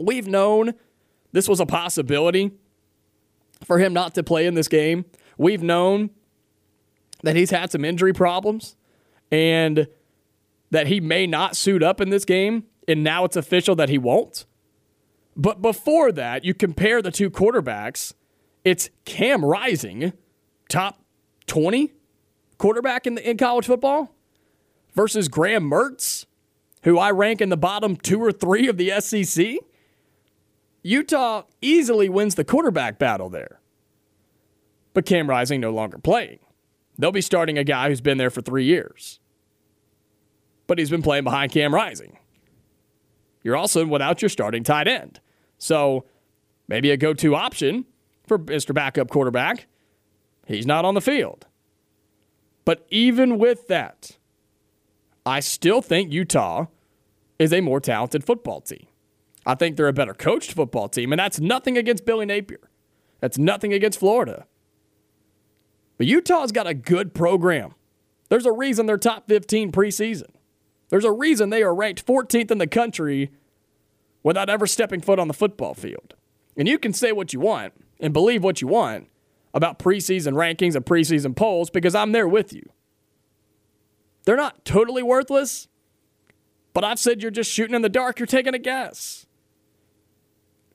We've 0.01 0.27
known 0.27 0.75
this 1.33 1.49
was 1.49 1.61
a 1.61 1.67
possibility 1.67 2.53
for 3.65 3.79
him 3.79 3.93
not 3.93 4.15
to 4.15 4.23
play 4.23 4.47
in 4.47 4.55
this 4.55 4.69
game. 4.69 5.05
We've 5.39 5.63
known 5.63 6.11
that 7.25 7.37
he's 7.37 7.51
had 7.51 7.73
some 7.73 7.85
injury 7.85 8.13
problems 8.13 8.77
and 9.31 9.89
that 10.71 10.87
he 10.87 11.01
may 11.01 11.27
not 11.27 11.57
suit 11.57 11.83
up 11.83 12.01
in 12.01 12.11
this 12.11 12.25
game. 12.25 12.65
And 12.87 13.03
now 13.03 13.25
it's 13.25 13.37
official 13.37 13.75
that 13.77 13.89
he 13.89 13.99
won't. 13.99 14.45
But 15.37 15.63
before 15.63 16.13
that, 16.13 16.45
you 16.45 16.55
compare 16.55 17.03
the 17.03 17.11
two 17.11 17.31
quarterbacks. 17.31 18.13
It's 18.63 18.91
Cam 19.05 19.45
Rising, 19.45 20.13
top 20.69 21.03
20 21.47 21.93
quarterback 22.59 23.07
in, 23.07 23.15
the, 23.15 23.29
in 23.29 23.37
college 23.37 23.67
football, 23.67 24.15
versus 24.95 25.29
Graham 25.29 25.69
Mertz, 25.69 26.27
who 26.83 26.99
I 26.99 27.11
rank 27.11 27.41
in 27.41 27.49
the 27.49 27.57
bottom 27.57 27.97
two 27.97 28.23
or 28.23 28.33
three 28.33 28.69
of 28.69 28.77
the 28.77 29.01
SEC. 29.01 29.57
Utah 30.83 31.45
easily 31.63 32.09
wins 32.09 32.35
the 32.35 32.45
quarterback 32.45 32.99
battle 32.99 33.31
there. 33.31 33.61
But 34.93 35.07
Cam 35.07 35.29
Rising 35.29 35.61
no 35.61 35.71
longer 35.71 35.99
playing. 35.99 36.39
They'll 36.99 37.13
be 37.13 37.21
starting 37.21 37.59
a 37.59 37.65
guy 37.65 37.89
who's 37.89 38.01
been 38.01 38.19
there 38.19 38.31
for 38.31 38.41
three 38.41 38.65
years. 38.65 39.21
But 40.67 40.79
he's 40.79 40.91
been 40.91 41.03
playing 41.03 41.25
behind 41.25 41.53
Cam 41.53 41.75
Rising. 41.75 42.19
You're 43.43 43.57
also 43.57 43.85
without 43.85 44.23
your 44.23 44.29
starting 44.29 44.65
tight 44.65 44.89
end. 44.89 45.21
So 45.59 46.07
maybe 46.69 46.91
a 46.91 46.97
go 46.97 47.13
to 47.15 47.35
option 47.35 47.85
for 48.27 48.39
Mr. 48.39 48.75
Backup 48.75 49.11
quarterback. 49.11 49.67
He's 50.47 50.67
not 50.67 50.85
on 50.85 50.95
the 50.95 51.01
field. 51.01 51.47
But 52.65 52.87
even 52.91 53.39
with 53.39 53.69
that, 53.69 54.19
I 55.27 55.41
still 55.41 55.83
think 55.83 56.13
Utah 56.13 56.67
is 57.39 57.53
a 57.53 57.61
more 57.61 57.81
talented 57.81 58.25
football 58.25 58.61
team. 58.61 58.87
I 59.47 59.55
think 59.55 59.77
they're 59.77 59.89
a 59.89 59.93
better 59.93 60.15
coached 60.15 60.53
football 60.53 60.89
team, 60.89 61.13
and 61.13 61.19
that's 61.19 61.39
nothing 61.39 61.77
against 61.77 62.07
Billy 62.07 62.25
Napier. 62.25 62.71
That's 63.21 63.37
nothing 63.37 63.73
against 63.73 63.99
Florida. 63.99 64.47
But 65.97 66.07
Utah's 66.07 66.53
got 66.53 66.67
a 66.67 66.75
good 66.75 67.15
program. 67.15 67.75
There's 68.29 68.47
a 68.47 68.53
reason 68.53 68.87
they're 68.87 68.99
top 68.99 69.29
15 69.29 69.73
preseason. 69.73 70.31
There's 70.89 71.05
a 71.05 71.13
reason 71.13 71.51
they 71.51 71.63
are 71.63 71.75
ranked 71.75 72.07
14th 72.07 72.51
in 72.51 72.59
the 72.59 72.67
country 72.67 73.31
without 74.23 74.49
ever 74.49 74.67
stepping 74.67 75.01
foot 75.01 75.19
on 75.19 75.29
the 75.29 75.35
football 75.35 75.75
field. 75.75 76.15
And 76.57 76.69
you 76.69 76.79
can 76.79 76.93
say 76.93 77.13
what 77.13 77.33
you 77.33 77.41
want 77.41 77.75
and 78.01 78.13
believe 78.13 78.43
what 78.43 78.61
you 78.61 78.69
want 78.69 79.09
about 79.53 79.79
preseason 79.79 80.35
rankings 80.35 80.75
and 80.75 80.85
preseason 80.85 81.37
polls 81.37 81.71
because 81.71 81.95
I'm 81.95 82.13
there 82.13 82.29
with 82.29 82.53
you. 82.53 82.69
They're 84.25 84.37
not 84.37 84.65
totally 84.65 85.03
worthless, 85.03 85.69
but 86.73 86.83
I've 86.83 86.99
said 86.99 87.23
you're 87.23 87.31
just 87.31 87.51
shooting 87.51 87.75
in 87.75 87.83
the 87.83 87.89
dark, 87.89 88.19
you're 88.19 88.27
taking 88.27 88.55
a 88.55 88.59
guess. 88.59 89.27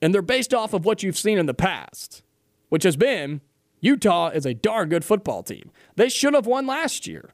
And 0.02 0.14
they're 0.14 0.22
based 0.22 0.54
off 0.54 0.74
of 0.74 0.86
what 0.86 1.04
you've 1.04 1.18
seen 1.18 1.38
in 1.38 1.46
the 1.46 1.54
past, 1.54 2.24
which 2.70 2.84
has 2.84 2.96
been 2.96 3.42
Utah 3.82 4.30
is 4.30 4.46
a 4.46 4.54
darn 4.54 4.90
good 4.90 5.06
football 5.06 5.44
team. 5.44 5.72
They 5.96 6.10
should 6.10 6.34
have 6.34 6.46
won 6.46 6.68
last 6.68 7.08
year. 7.08 7.34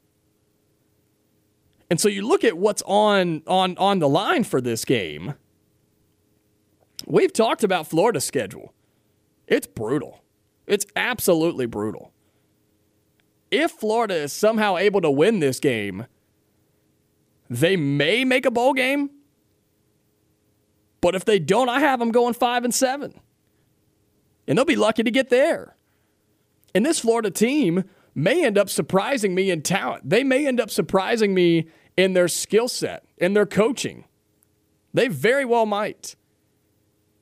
And 1.90 2.00
so 2.00 2.08
you 2.10 2.28
look 2.28 2.44
at 2.44 2.58
what's 2.58 2.82
on 2.86 3.44
on 3.48 3.78
on 3.78 4.00
the 4.00 4.10
line 4.10 4.44
for 4.44 4.60
this 4.60 4.86
game 4.86 5.36
We've 7.06 7.34
talked 7.34 7.64
about 7.64 7.88
Florida's 7.88 8.26
schedule. 8.26 8.74
It's 9.48 9.68
brutal. 9.68 10.24
It's 10.66 10.86
absolutely 10.96 11.66
brutal. 11.66 12.12
If 13.52 13.72
Florida 13.72 14.16
is 14.16 14.34
somehow 14.34 14.78
able 14.78 15.02
to 15.02 15.12
win 15.12 15.40
this 15.40 15.60
game, 15.60 16.08
they 17.50 17.76
may 17.76 18.26
make 18.26 18.46
a 18.46 18.52
bowl 18.52 18.74
game. 18.74 19.12
But 21.00 21.14
if 21.14 21.26
they 21.26 21.38
don't, 21.38 21.70
I 21.70 21.80
have 21.80 22.00
them 22.00 22.12
going 22.12 22.34
5 22.34 22.64
and 22.64 22.74
7. 22.74 23.20
And 24.48 24.58
they'll 24.58 24.66
be 24.66 24.76
lucky 24.76 25.04
to 25.04 25.12
get 25.12 25.30
there. 25.30 25.76
And 26.76 26.86
this 26.86 27.00
Florida 27.00 27.32
team 27.32 27.86
may 28.14 28.46
end 28.46 28.58
up 28.58 28.70
surprising 28.70 29.34
me 29.34 29.50
in 29.50 29.62
talent. 29.62 30.10
They 30.10 30.24
may 30.24 30.46
end 30.46 30.60
up 30.60 30.70
surprising 30.70 31.34
me 31.34 31.68
in 31.96 32.14
their 32.14 32.28
skill 32.28 32.68
set, 32.68 33.06
in 33.18 33.34
their 33.34 33.46
coaching. 33.46 34.04
They 34.94 35.08
very 35.08 35.46
well 35.46 35.66
might. 35.66 36.18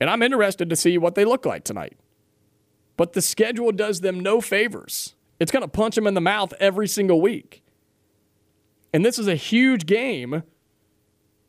And 0.00 0.10
I'm 0.10 0.22
interested 0.22 0.68
to 0.68 0.76
see 0.76 0.98
what 0.98 1.14
they 1.14 1.24
look 1.24 1.46
like 1.46 1.62
tonight. 1.64 1.96
But 2.96 3.12
the 3.12 3.22
schedule 3.22 3.70
does 3.72 4.00
them 4.00 4.20
no 4.20 4.40
favors. 4.40 5.14
It's 5.38 5.52
going 5.52 5.62
to 5.62 5.68
punch 5.68 5.94
them 5.94 6.06
in 6.06 6.14
the 6.14 6.20
mouth 6.20 6.52
every 6.58 6.88
single 6.88 7.20
week. 7.20 7.62
And 8.92 9.04
this 9.04 9.18
is 9.18 9.28
a 9.28 9.34
huge 9.34 9.86
game 9.86 10.42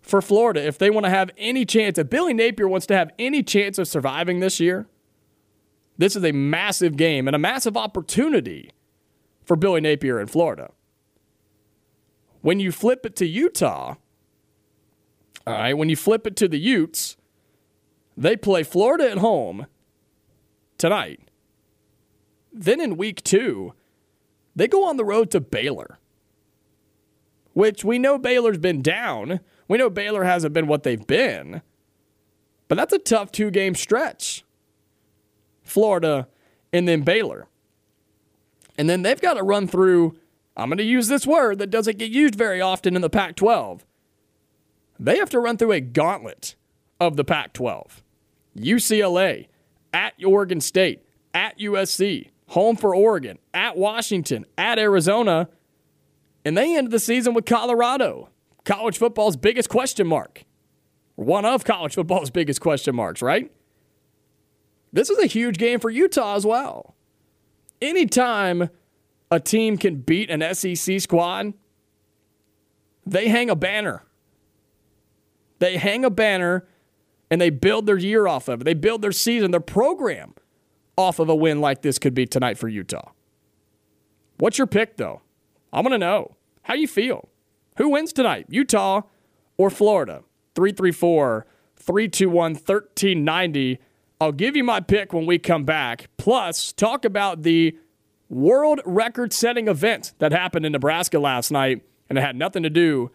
for 0.01 0.21
Florida 0.21 0.65
if 0.65 0.77
they 0.77 0.91
want 0.91 1.05
to 1.05 1.09
have 1.09 1.31
any 1.37 1.65
chance, 1.65 1.97
if 1.97 2.09
Billy 2.09 2.33
Napier 2.33 2.67
wants 2.67 2.85
to 2.87 2.95
have 2.95 3.11
any 3.17 3.41
chance 3.41 3.79
of 3.79 3.87
surviving 3.87 4.39
this 4.39 4.59
year, 4.59 4.87
This 5.97 6.15
is 6.15 6.23
a 6.23 6.31
massive 6.31 6.97
game 6.97 7.27
and 7.27 7.35
a 7.35 7.39
massive 7.39 7.77
opportunity 7.77 8.71
for 9.43 9.55
Billy 9.55 9.81
Napier 9.81 10.19
in 10.19 10.27
Florida. 10.27 10.71
When 12.41 12.59
you 12.59 12.71
flip 12.71 13.05
it 13.05 13.15
to 13.17 13.25
Utah, 13.25 13.95
all 15.47 15.53
right, 15.53 15.77
when 15.77 15.89
you 15.89 15.95
flip 15.95 16.25
it 16.25 16.35
to 16.37 16.47
the 16.47 16.59
Utes, 16.59 17.17
they 18.17 18.35
play 18.35 18.63
Florida 18.63 19.09
at 19.09 19.17
home 19.17 19.67
tonight. 20.77 21.19
Then 22.51 22.79
in 22.79 22.97
week 22.97 23.23
two, 23.23 23.73
they 24.55 24.67
go 24.67 24.85
on 24.85 24.97
the 24.97 25.05
road 25.05 25.29
to 25.31 25.41
Baylor, 25.41 25.99
which 27.53 27.83
we 27.83 27.99
know 27.99 28.17
Baylor's 28.17 28.57
been 28.57 28.81
down. 28.81 29.41
We 29.67 29.77
know 29.77 29.89
Baylor 29.89 30.23
hasn't 30.23 30.53
been 30.53 30.67
what 30.67 30.83
they've 30.83 31.05
been, 31.05 31.61
but 32.67 32.75
that's 32.75 32.93
a 32.93 32.99
tough 32.99 33.31
two 33.31 33.51
game 33.51 33.75
stretch. 33.75 34.44
Florida 35.65 36.27
and 36.71 36.87
then 36.87 37.01
Baylor. 37.01 37.47
And 38.77 38.89
then 38.89 39.01
they've 39.01 39.19
got 39.19 39.33
to 39.33 39.43
run 39.43 39.67
through, 39.67 40.17
I'm 40.55 40.69
going 40.69 40.77
to 40.77 40.83
use 40.83 41.07
this 41.07 41.27
word 41.27 41.59
that 41.59 41.69
doesn't 41.69 41.97
get 41.97 42.11
used 42.11 42.35
very 42.35 42.61
often 42.61 42.95
in 42.95 43.01
the 43.01 43.09
Pac 43.09 43.35
12. 43.35 43.85
They 44.99 45.17
have 45.17 45.29
to 45.31 45.39
run 45.39 45.57
through 45.57 45.73
a 45.73 45.81
gauntlet 45.81 46.55
of 46.99 47.17
the 47.17 47.25
Pac 47.25 47.53
12. 47.53 48.01
UCLA, 48.57 49.47
at 49.93 50.13
Oregon 50.25 50.61
State, 50.61 51.03
at 51.33 51.57
USC, 51.59 52.29
home 52.49 52.75
for 52.75 52.95
Oregon, 52.95 53.39
at 53.53 53.77
Washington, 53.77 54.45
at 54.57 54.79
Arizona, 54.79 55.49
and 56.43 56.57
they 56.57 56.77
ended 56.77 56.91
the 56.91 56.99
season 56.99 57.33
with 57.33 57.45
Colorado, 57.45 58.29
college 58.63 58.97
football's 58.97 59.35
biggest 59.35 59.69
question 59.69 60.07
mark. 60.07 60.43
One 61.15 61.45
of 61.45 61.63
college 61.63 61.95
football's 61.95 62.29
biggest 62.29 62.61
question 62.61 62.95
marks, 62.95 63.21
right? 63.21 63.51
This 64.95 65.09
is 65.09 65.19
a 65.19 65.25
huge 65.25 65.57
game 65.57 65.81
for 65.81 65.89
Utah 65.89 66.35
as 66.35 66.45
well. 66.45 66.95
Anytime 67.81 68.69
a 69.29 69.41
team 69.41 69.77
can 69.77 69.97
beat 69.97 70.29
an 70.29 70.55
SEC 70.55 71.01
squad, 71.01 71.53
they 73.05 73.27
hang 73.27 73.49
a 73.49 73.57
banner. 73.57 74.03
They 75.59 75.75
hang 75.75 76.05
a 76.05 76.09
banner 76.09 76.65
and 77.29 77.41
they 77.41 77.49
build 77.49 77.87
their 77.87 77.97
year 77.97 78.25
off 78.25 78.47
of 78.47 78.61
it. 78.61 78.63
They 78.63 78.73
build 78.73 79.01
their 79.01 79.11
season, 79.11 79.51
their 79.51 79.59
program 79.59 80.33
off 80.97 81.19
of 81.19 81.27
a 81.27 81.35
win 81.35 81.59
like 81.59 81.81
this 81.81 81.99
could 81.99 82.13
be 82.13 82.25
tonight 82.25 82.57
for 82.57 82.69
Utah. 82.69 83.11
What's 84.37 84.57
your 84.57 84.67
pick, 84.67 84.95
though? 84.95 85.21
I 85.73 85.81
want 85.81 85.91
to 85.91 85.97
know. 85.97 86.37
How 86.61 86.73
you 86.73 86.87
feel? 86.87 87.27
Who 87.79 87.89
wins 87.89 88.13
tonight, 88.13 88.45
Utah 88.47 89.01
or 89.57 89.69
Florida? 89.69 90.23
334 90.55 91.45
321 91.75 92.53
1390. 92.53 93.79
I'll 94.19 94.31
give 94.31 94.55
you 94.55 94.63
my 94.63 94.79
pick 94.79 95.13
when 95.13 95.25
we 95.25 95.39
come 95.39 95.65
back. 95.65 96.09
Plus, 96.17 96.71
talk 96.71 97.03
about 97.03 97.43
the 97.43 97.77
world 98.29 98.81
record 98.85 99.33
setting 99.33 99.67
event 99.67 100.13
that 100.19 100.31
happened 100.31 100.65
in 100.65 100.71
Nebraska 100.71 101.19
last 101.19 101.51
night, 101.51 101.83
and 102.09 102.17
it 102.17 102.21
had 102.21 102.35
nothing 102.35 102.63
to 102.63 102.69
do 102.69 103.11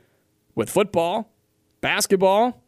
with 0.54 0.68
football, 0.68 1.32
basketball, 1.80 2.62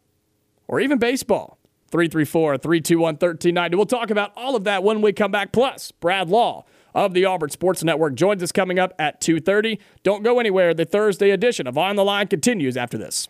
or 0.67 0.79
even 0.79 0.97
baseball. 0.97 1.59
334 1.91 2.57
321 2.57 3.13
1390. 3.13 3.75
We'll 3.75 3.85
talk 3.85 4.09
about 4.09 4.31
all 4.35 4.55
of 4.55 4.63
that 4.63 4.83
when 4.83 5.01
we 5.01 5.13
come 5.13 5.31
back. 5.31 5.51
Plus, 5.51 5.91
Brad 5.91 6.27
Law 6.27 6.65
of 6.95 7.13
the 7.13 7.25
Auburn 7.25 7.51
Sports 7.51 7.83
Network 7.83 8.15
joins 8.15 8.41
us 8.41 8.51
coming 8.51 8.79
up 8.79 8.93
at 8.97 9.21
2:30. 9.21 9.77
Don't 10.01 10.23
go 10.23 10.39
anywhere. 10.39 10.73
The 10.73 10.85
Thursday 10.85 11.29
edition 11.29 11.67
of 11.67 11.77
On 11.77 11.95
the 11.95 12.03
Line 12.03 12.25
continues 12.25 12.75
after 12.75 12.97
this. 12.97 13.29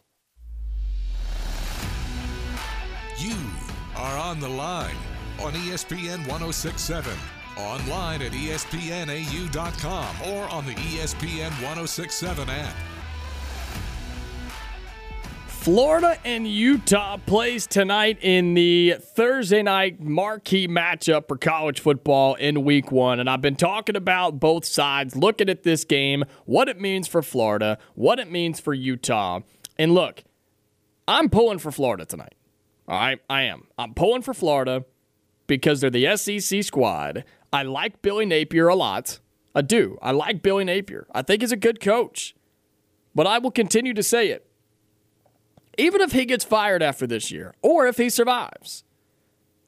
Are 3.96 4.18
on 4.18 4.40
the 4.40 4.50
line 4.50 4.96
on 5.40 5.54
ESPN 5.54 6.28
1067, 6.28 7.14
online 7.58 8.22
at 8.22 8.32
espnau.com 8.32 10.16
or 10.28 10.48
on 10.50 10.66
the 10.66 10.74
ESPN 10.74 11.52
1067 11.62 12.50
app. 12.50 12.76
Florida 15.64 16.18
and 16.26 16.46
Utah 16.46 17.16
plays 17.16 17.66
tonight 17.68 18.18
in 18.20 18.54
the 18.54 18.98
Thursday 19.00 19.64
night 19.64 20.02
marquee 20.02 20.68
matchup 20.68 21.30
for 21.30 21.38
college 21.38 21.80
football 21.80 22.36
in 22.36 22.66
week 22.66 22.92
one. 22.92 23.18
And 23.18 23.30
I've 23.30 23.40
been 23.40 23.56
talking 23.56 23.96
about 23.96 24.42
both 24.42 24.66
sides, 24.66 25.16
looking 25.16 25.48
at 25.48 25.64
this 25.64 25.86
game, 25.86 26.26
what 26.44 26.68
it 26.68 26.82
means 26.82 27.08
for 27.08 27.22
Florida, 27.22 27.78
what 27.96 28.20
it 28.20 28.30
means 28.30 28.60
for 28.60 28.74
Utah. 28.74 29.40
And 29.80 29.94
look, 29.94 30.26
I'm 31.08 31.30
pulling 31.30 31.60
for 31.60 31.72
Florida 31.72 32.04
tonight. 32.04 32.34
All 32.88 33.00
right, 33.00 33.20
I 33.30 33.44
am. 33.44 33.68
I'm 33.78 33.94
pulling 33.94 34.22
for 34.22 34.34
Florida 34.34 34.86
because 35.48 35.82
they're 35.82 35.90
the 35.90 36.16
SEC 36.18 36.64
squad. 36.64 37.24
I 37.52 37.64
like 37.64 38.02
Billy 38.02 38.26
Napier 38.26 38.68
a 38.68 38.76
lot. 38.76 39.20
I 39.56 39.62
do. 39.62 39.98
I 40.02 40.12
like 40.12 40.42
Billy 40.42 40.66
Napier. 40.66 41.08
I 41.14 41.22
think 41.22 41.42
he's 41.42 41.52
a 41.52 41.58
good 41.58 41.80
coach. 41.80 42.36
But 43.16 43.28
I 43.28 43.38
will 43.38 43.52
continue 43.52 43.94
to 43.94 44.04
say 44.04 44.30
it 44.30 44.48
even 45.78 46.02
if 46.02 46.12
he 46.12 46.26
gets 46.26 46.44
fired 46.44 46.84
after 46.84 47.08
this 47.08 47.32
year 47.32 47.54
or 47.62 47.88
if 47.88 47.98
he 47.98 48.10
survives, 48.10 48.84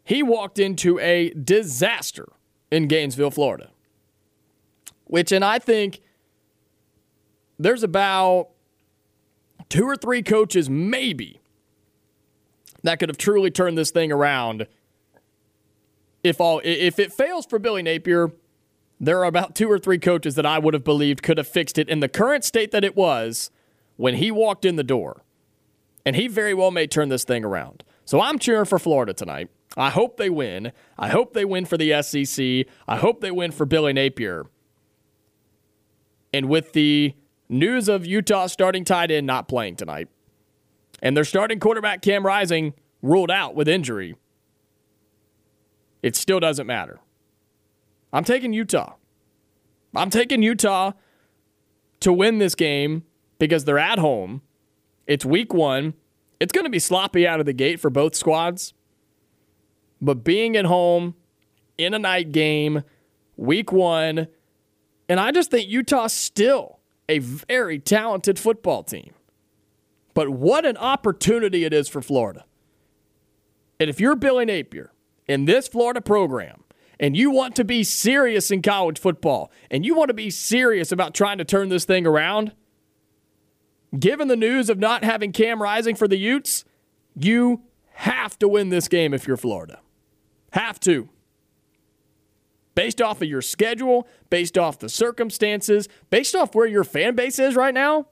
he 0.04 0.22
walked 0.22 0.60
into 0.60 1.00
a 1.00 1.32
disaster 1.32 2.28
in 2.72 2.88
Gainesville, 2.88 3.32
Florida. 3.32 3.72
Which, 5.06 5.32
and 5.32 5.44
I 5.44 5.60
think 5.60 6.02
there's 7.58 7.84
about 7.84 8.50
two 9.70 9.86
or 9.86 9.96
three 9.96 10.22
coaches, 10.22 10.70
maybe, 10.70 11.40
that 12.88 13.00
could 13.00 13.10
have 13.10 13.18
truly 13.18 13.52
turned 13.52 13.78
this 13.78 13.92
thing 13.92 14.12
around. 14.12 14.68
If 16.24 16.42
all 16.42 16.62
if 16.64 17.00
it 17.00 17.14
fails 17.14 17.46
for 17.46 17.60
Billy 17.60 17.84
Napier, 17.84 18.32
there 19.00 19.20
are 19.20 19.26
about 19.26 19.56
two 19.56 19.70
or 19.70 19.78
three 19.78 20.00
coaches 20.00 20.36
that 20.36 20.46
I 20.46 20.60
would 20.60 20.74
have 20.74 20.84
believed 20.84 21.22
could 21.22 21.38
have 21.38 21.48
fixed 21.48 21.78
it 21.78 21.90
in 21.90 22.00
the 22.00 22.10
current 22.10 22.44
state 22.44 22.72
that 22.72 22.84
it 22.84 22.96
was 22.96 23.52
when 23.98 24.16
he 24.16 24.32
walked 24.32 24.66
in 24.66 24.76
the 24.76 24.84
door 24.84 25.22
and 26.06 26.16
he 26.16 26.28
very 26.28 26.54
well 26.54 26.72
may 26.72 26.88
turn 26.88 27.10
this 27.10 27.24
thing 27.24 27.44
around. 27.44 27.84
So 28.06 28.22
I'm 28.22 28.40
cheering 28.40 28.66
for 28.66 28.80
Florida 28.80 29.14
tonight. 29.14 29.50
I 29.76 29.90
hope 29.90 30.18
they 30.18 30.30
win. 30.30 30.72
I 30.98 31.10
hope 31.10 31.34
they 31.34 31.44
win 31.44 31.66
for 31.66 31.78
the 31.78 32.02
SEC. 32.02 32.72
I 32.88 32.98
hope 32.98 33.22
they 33.22 33.32
win 33.32 33.52
for 33.52 33.66
Billy 33.66 33.94
Napier. 33.94 34.46
And 36.34 36.48
with 36.48 36.74
the 36.74 37.16
news 37.50 37.90
of 37.90 38.06
Utah 38.06 38.48
starting 38.48 38.86
tight 38.86 39.12
end 39.12 39.28
not 39.28 39.48
playing 39.48 39.76
tonight, 39.76 40.08
and 41.06 41.16
their 41.16 41.24
starting 41.24 41.62
quarterback 41.62 42.02
Cam 42.02 42.26
Rising 42.26 42.74
ruled 43.02 43.32
out 43.32 43.56
with 43.56 43.70
injury, 43.70 44.18
it 46.04 46.18
still 46.18 46.42
doesn't 46.42 46.68
matter. 46.68 47.00
I'm 48.12 48.26
taking 48.26 48.52
Utah. 48.52 48.96
I'm 49.96 50.10
taking 50.10 50.42
Utah 50.42 50.92
to 52.02 52.12
win 52.12 52.40
this 52.40 52.56
game 52.56 53.04
because 53.40 53.64
they're 53.64 53.80
at 53.80 54.00
home 54.00 54.42
it's 55.08 55.26
week 55.26 55.54
one. 55.54 55.94
It's 56.40 56.52
going 56.52 56.66
to 56.66 56.72
be 56.72 56.80
sloppy 56.80 57.28
out 57.28 57.40
of 57.40 57.46
the 57.46 57.54
gate 57.54 57.80
for 57.80 57.90
both 57.90 58.16
squads. 58.16 58.74
But 60.02 60.24
being 60.24 60.58
at 60.58 60.66
home 60.66 61.16
in 61.78 61.94
a 61.94 62.00
night 62.00 62.32
game, 62.32 62.84
week 63.38 63.72
one, 63.72 64.28
and 65.08 65.20
I 65.20 65.32
just 65.32 65.52
think 65.52 65.70
Utah's 65.70 66.14
still 66.14 66.80
a 67.08 67.20
very 67.20 67.80
talented 67.80 68.40
football 68.40 68.84
team. 68.84 69.14
But 70.16 70.30
what 70.30 70.66
an 70.66 70.78
opportunity 70.78 71.66
it 71.66 71.74
is 71.74 71.88
for 71.88 72.02
Florida. 72.02 72.46
And 73.80 73.90
if 73.90 74.00
you're 74.00 74.16
Billy 74.16 74.46
Napier 74.46 74.92
in 75.28 75.46
this 75.46 75.68
Florida 75.68 76.02
program, 76.02 76.64
and 76.98 77.16
you 77.18 77.30
want 77.30 77.56
to 77.58 77.66
be 77.66 77.84
serious 77.84 78.50
in 78.50 78.62
college 78.62 78.98
football, 78.98 79.52
and 79.70 79.86
you 79.86 79.94
want 79.94 80.08
to 80.08 80.14
be 80.14 80.30
serious 80.30 80.94
about 80.94 81.14
trying 81.14 81.38
to 81.38 81.46
turn 81.46 81.68
this 81.68 81.84
thing 81.84 82.08
around, 82.08 82.54
given 84.00 84.30
the 84.30 84.38
news 84.38 84.70
of 84.70 84.80
not 84.80 85.04
having 85.04 85.34
Cam 85.34 85.62
Rising 85.62 85.96
for 85.96 86.08
the 86.08 86.18
Utes, 86.18 86.64
you 87.14 87.64
have 87.92 88.40
to 88.40 88.48
win 88.48 88.70
this 88.70 88.88
game 88.88 89.14
if 89.14 89.28
you're 89.28 89.36
Florida. 89.36 89.82
Have 90.54 90.80
to. 90.82 91.10
Based 92.74 93.02
off 93.02 93.22
of 93.22 93.28
your 93.28 93.42
schedule, 93.42 94.08
based 94.30 94.58
off 94.58 94.80
the 94.80 94.90
circumstances, 94.90 95.90
based 96.10 96.36
off 96.36 96.56
where 96.56 96.68
your 96.68 96.86
fan 96.86 97.16
base 97.16 97.40
is 97.40 97.56
right 97.56 97.74
now, 97.74 98.08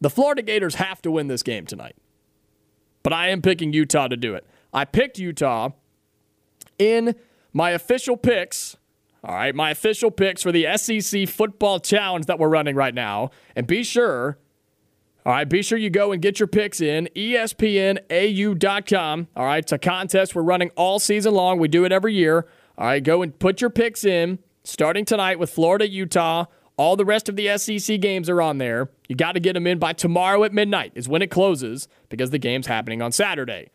the 0.00 0.10
Florida 0.10 0.42
Gators 0.42 0.76
have 0.76 1.02
to 1.02 1.10
win 1.10 1.26
this 1.28 1.42
game 1.42 1.66
tonight. 1.66 1.96
But 3.02 3.12
I 3.12 3.28
am 3.28 3.42
picking 3.42 3.72
Utah 3.72 4.08
to 4.08 4.16
do 4.16 4.34
it. 4.34 4.46
I 4.72 4.84
picked 4.84 5.18
Utah 5.18 5.70
in 6.78 7.14
my 7.52 7.70
official 7.70 8.16
picks 8.16 8.76
all 9.22 9.34
right, 9.34 9.54
my 9.54 9.70
official 9.70 10.10
picks 10.10 10.42
for 10.42 10.50
the 10.50 10.66
SEC 10.76 11.28
football 11.28 11.78
challenge 11.78 12.24
that 12.26 12.38
we're 12.38 12.48
running 12.48 12.74
right 12.74 12.94
now. 12.94 13.30
And 13.54 13.66
be 13.66 13.82
sure, 13.84 14.38
all 15.26 15.32
right, 15.32 15.46
be 15.46 15.62
sure 15.62 15.76
you 15.76 15.90
go 15.90 16.12
and 16.12 16.22
get 16.22 16.40
your 16.40 16.46
picks 16.46 16.80
in 16.80 17.06
espnau.com. 17.14 18.08
All 19.36 19.44
right, 19.44 19.62
it's 19.62 19.72
a 19.72 19.78
contest 19.78 20.34
we're 20.34 20.40
running 20.42 20.70
all 20.74 20.98
season 20.98 21.34
long. 21.34 21.58
We 21.58 21.68
do 21.68 21.84
it 21.84 21.92
every 21.92 22.14
year. 22.14 22.46
All 22.78 22.86
right, 22.86 23.04
go 23.04 23.20
and 23.20 23.38
put 23.38 23.60
your 23.60 23.68
picks 23.68 24.06
in 24.06 24.38
starting 24.64 25.04
tonight 25.04 25.38
with 25.38 25.50
Florida, 25.50 25.86
Utah. 25.86 26.46
All 26.80 26.96
the 26.96 27.04
rest 27.04 27.28
of 27.28 27.36
the 27.36 27.58
SEC 27.58 28.00
games 28.00 28.30
are 28.30 28.40
on 28.40 28.56
there. 28.56 28.88
You 29.06 29.14
got 29.14 29.32
to 29.32 29.40
get 29.40 29.52
them 29.52 29.66
in 29.66 29.78
by 29.78 29.92
tomorrow 29.92 30.44
at 30.44 30.54
midnight, 30.54 30.92
is 30.94 31.10
when 31.10 31.20
it 31.20 31.30
closes 31.30 31.88
because 32.08 32.30
the 32.30 32.38
game's 32.38 32.68
happening 32.68 33.02
on 33.02 33.12
Saturday. 33.12 33.68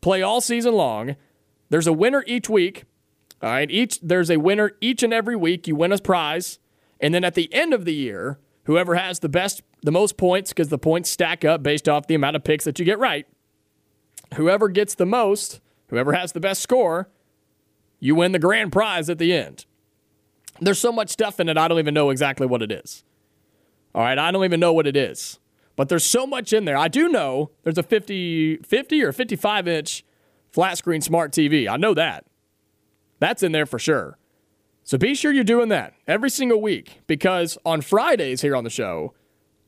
Play 0.00 0.22
all 0.22 0.40
season 0.40 0.74
long. 0.74 1.16
There's 1.70 1.88
a 1.88 1.92
winner 1.92 2.22
each 2.24 2.48
week 2.48 2.84
All 3.42 3.50
right, 3.50 3.68
each 3.68 3.98
there's 4.00 4.30
a 4.30 4.36
winner 4.36 4.76
each 4.80 5.02
and 5.02 5.12
every 5.12 5.34
week. 5.34 5.66
You 5.66 5.74
win 5.74 5.90
a 5.90 5.98
prize, 5.98 6.60
and 7.00 7.12
then 7.12 7.24
at 7.24 7.34
the 7.34 7.52
end 7.52 7.74
of 7.74 7.84
the 7.84 7.94
year, 7.94 8.38
whoever 8.66 8.94
has 8.94 9.18
the 9.18 9.28
best, 9.28 9.62
the 9.82 9.90
most 9.90 10.16
points, 10.16 10.50
because 10.50 10.68
the 10.68 10.78
points 10.78 11.10
stack 11.10 11.44
up 11.44 11.64
based 11.64 11.88
off 11.88 12.06
the 12.06 12.14
amount 12.14 12.36
of 12.36 12.44
picks 12.44 12.64
that 12.64 12.78
you 12.78 12.84
get 12.84 13.00
right. 13.00 13.26
Whoever 14.34 14.68
gets 14.68 14.94
the 14.94 15.04
most, 15.04 15.60
whoever 15.88 16.12
has 16.12 16.30
the 16.30 16.38
best 16.38 16.62
score, 16.62 17.08
you 17.98 18.14
win 18.14 18.30
the 18.30 18.38
grand 18.38 18.70
prize 18.70 19.10
at 19.10 19.18
the 19.18 19.32
end. 19.32 19.66
There's 20.64 20.78
so 20.78 20.92
much 20.92 21.10
stuff 21.10 21.40
in 21.40 21.48
it, 21.48 21.56
I 21.56 21.68
don't 21.68 21.78
even 21.78 21.94
know 21.94 22.10
exactly 22.10 22.46
what 22.46 22.62
it 22.62 22.70
is. 22.70 23.04
All 23.94 24.02
right, 24.02 24.18
I 24.18 24.30
don't 24.30 24.44
even 24.44 24.60
know 24.60 24.72
what 24.72 24.86
it 24.86 24.96
is. 24.96 25.38
But 25.76 25.88
there's 25.88 26.04
so 26.04 26.26
much 26.26 26.52
in 26.52 26.64
there. 26.64 26.76
I 26.76 26.88
do 26.88 27.08
know 27.08 27.50
there's 27.62 27.78
a 27.78 27.82
50, 27.82 28.58
50 28.58 29.02
or 29.02 29.12
55 29.12 29.68
inch 29.68 30.04
flat 30.50 30.78
screen 30.78 31.00
smart 31.00 31.32
TV. 31.32 31.68
I 31.68 31.76
know 31.76 31.94
that. 31.94 32.26
That's 33.18 33.42
in 33.42 33.52
there 33.52 33.66
for 33.66 33.78
sure. 33.78 34.18
So 34.84 34.98
be 34.98 35.14
sure 35.14 35.32
you're 35.32 35.44
doing 35.44 35.68
that 35.68 35.94
every 36.06 36.28
single 36.28 36.60
week 36.60 37.02
because 37.06 37.56
on 37.64 37.80
Fridays 37.80 38.42
here 38.42 38.56
on 38.56 38.64
the 38.64 38.70
show, 38.70 39.14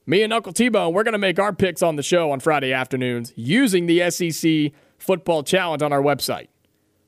me 0.07 0.23
and 0.23 0.33
Uncle 0.33 0.53
T 0.53 0.69
Bone, 0.69 0.93
we're 0.93 1.05
going 1.05 1.13
to 1.13 1.19
make 1.19 1.39
our 1.39 1.53
picks 1.53 1.83
on 1.83 1.97
the 1.97 2.03
show 2.03 2.31
on 2.31 2.41
Friday 2.41 2.73
afternoons 2.73 3.33
using 3.37 3.87
the 3.87 4.11
SEC 4.11 4.73
Football 4.99 5.43
Challenge 5.43 5.83
on 5.83 5.93
our 5.93 6.03
website. 6.03 6.49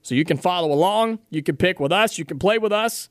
So 0.03 0.14
you 0.14 0.25
can 0.25 0.38
follow 0.38 0.72
along, 0.72 1.18
you 1.31 1.42
can 1.42 1.57
pick 1.57 1.81
with 1.81 1.92
us, 1.92 2.16
you 2.16 2.25
can 2.25 2.38
play 2.38 2.59
with 2.59 2.72
us, 2.72 3.09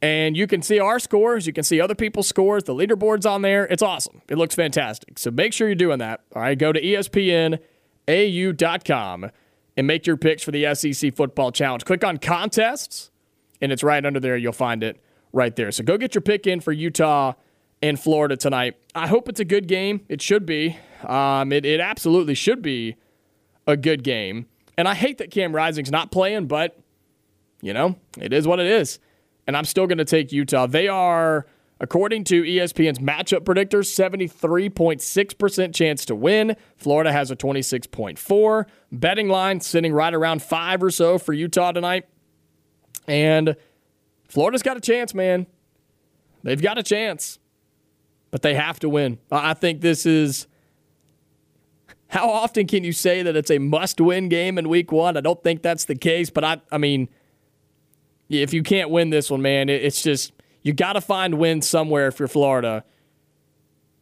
and 0.00 0.36
you 0.36 0.46
can 0.46 0.62
see 0.62 0.78
our 0.78 0.98
scores. 0.98 1.46
You 1.46 1.52
can 1.52 1.64
see 1.64 1.78
other 1.80 1.94
people's 1.94 2.28
scores. 2.28 2.64
The 2.64 2.74
leaderboard's 2.74 3.26
on 3.26 3.42
there. 3.42 3.66
It's 3.66 3.82
awesome. 3.82 4.22
It 4.28 4.38
looks 4.38 4.54
fantastic. 4.54 5.18
So 5.18 5.30
make 5.30 5.52
sure 5.52 5.68
you're 5.68 5.74
doing 5.74 5.98
that. 5.98 6.22
All 6.34 6.40
right, 6.42 6.58
go 6.58 6.72
to 6.72 6.80
ESPNAU.com 6.80 9.30
and 9.76 9.86
make 9.86 10.06
your 10.06 10.16
picks 10.16 10.42
for 10.42 10.50
the 10.50 10.74
SEC 10.74 11.14
Football 11.14 11.52
Challenge. 11.52 11.84
Click 11.84 12.02
on 12.04 12.16
contests, 12.18 13.10
and 13.60 13.70
it's 13.72 13.82
right 13.82 14.04
under 14.04 14.20
there. 14.20 14.36
You'll 14.36 14.52
find 14.52 14.84
it 14.84 15.00
right 15.32 15.56
there. 15.56 15.72
So 15.72 15.82
go 15.82 15.98
get 15.98 16.14
your 16.14 16.22
pick 16.22 16.46
in 16.46 16.60
for 16.60 16.72
Utah 16.72 17.32
and 17.82 17.98
Florida 17.98 18.36
tonight. 18.36 18.76
I 18.94 19.08
hope 19.08 19.28
it's 19.28 19.40
a 19.40 19.44
good 19.44 19.66
game. 19.68 20.02
It 20.08 20.22
should 20.22 20.46
be. 20.46 20.78
Um, 21.04 21.52
it, 21.52 21.64
it 21.64 21.80
absolutely 21.80 22.34
should 22.34 22.62
be 22.62 22.96
a 23.66 23.76
good 23.76 24.02
game. 24.02 24.46
And 24.76 24.88
I 24.88 24.94
hate 24.94 25.18
that 25.18 25.30
Cam 25.30 25.54
Rising's 25.54 25.90
not 25.90 26.12
playing, 26.12 26.46
but, 26.46 26.78
you 27.62 27.72
know, 27.72 27.96
it 28.20 28.32
is 28.32 28.46
what 28.46 28.60
it 28.60 28.66
is 28.66 29.00
and 29.48 29.56
I'm 29.56 29.64
still 29.64 29.86
going 29.86 29.98
to 29.98 30.04
take 30.04 30.30
Utah. 30.30 30.66
They 30.66 30.88
are, 30.88 31.46
according 31.80 32.24
to 32.24 32.42
ESPN's 32.42 32.98
matchup 32.98 33.46
predictor, 33.46 33.78
73.6% 33.78 35.74
chance 35.74 36.04
to 36.04 36.14
win. 36.14 36.54
Florida 36.76 37.10
has 37.10 37.30
a 37.30 37.36
26.4. 37.36 38.66
Betting 38.92 39.28
line 39.28 39.60
sitting 39.62 39.94
right 39.94 40.12
around 40.12 40.42
five 40.42 40.82
or 40.82 40.90
so 40.90 41.16
for 41.16 41.32
Utah 41.32 41.72
tonight. 41.72 42.04
And 43.06 43.56
Florida's 44.28 44.62
got 44.62 44.76
a 44.76 44.80
chance, 44.80 45.14
man. 45.14 45.46
They've 46.42 46.60
got 46.60 46.76
a 46.76 46.82
chance, 46.82 47.38
but 48.30 48.42
they 48.42 48.52
have 48.52 48.78
to 48.80 48.88
win. 48.90 49.18
I 49.32 49.54
think 49.54 49.80
this 49.80 50.04
is. 50.04 50.46
How 52.08 52.30
often 52.30 52.66
can 52.66 52.84
you 52.84 52.92
say 52.92 53.22
that 53.22 53.36
it's 53.36 53.50
a 53.50 53.58
must 53.58 54.00
win 54.00 54.28
game 54.28 54.58
in 54.58 54.68
week 54.68 54.92
one? 54.92 55.16
I 55.16 55.20
don't 55.20 55.42
think 55.42 55.62
that's 55.62 55.84
the 55.86 55.94
case, 55.94 56.30
but 56.30 56.44
I, 56.44 56.60
I 56.70 56.78
mean, 56.78 57.08
if 58.28 58.52
you 58.52 58.62
can't 58.62 58.90
win 58.90 59.10
this 59.10 59.30
one, 59.30 59.42
man, 59.42 59.68
it's 59.68 60.02
just 60.02 60.32
you 60.62 60.72
got 60.72 60.94
to 60.94 61.00
find 61.00 61.34
wins 61.34 61.66
somewhere 61.66 62.08
if 62.08 62.18
you're 62.18 62.28
Florida. 62.28 62.84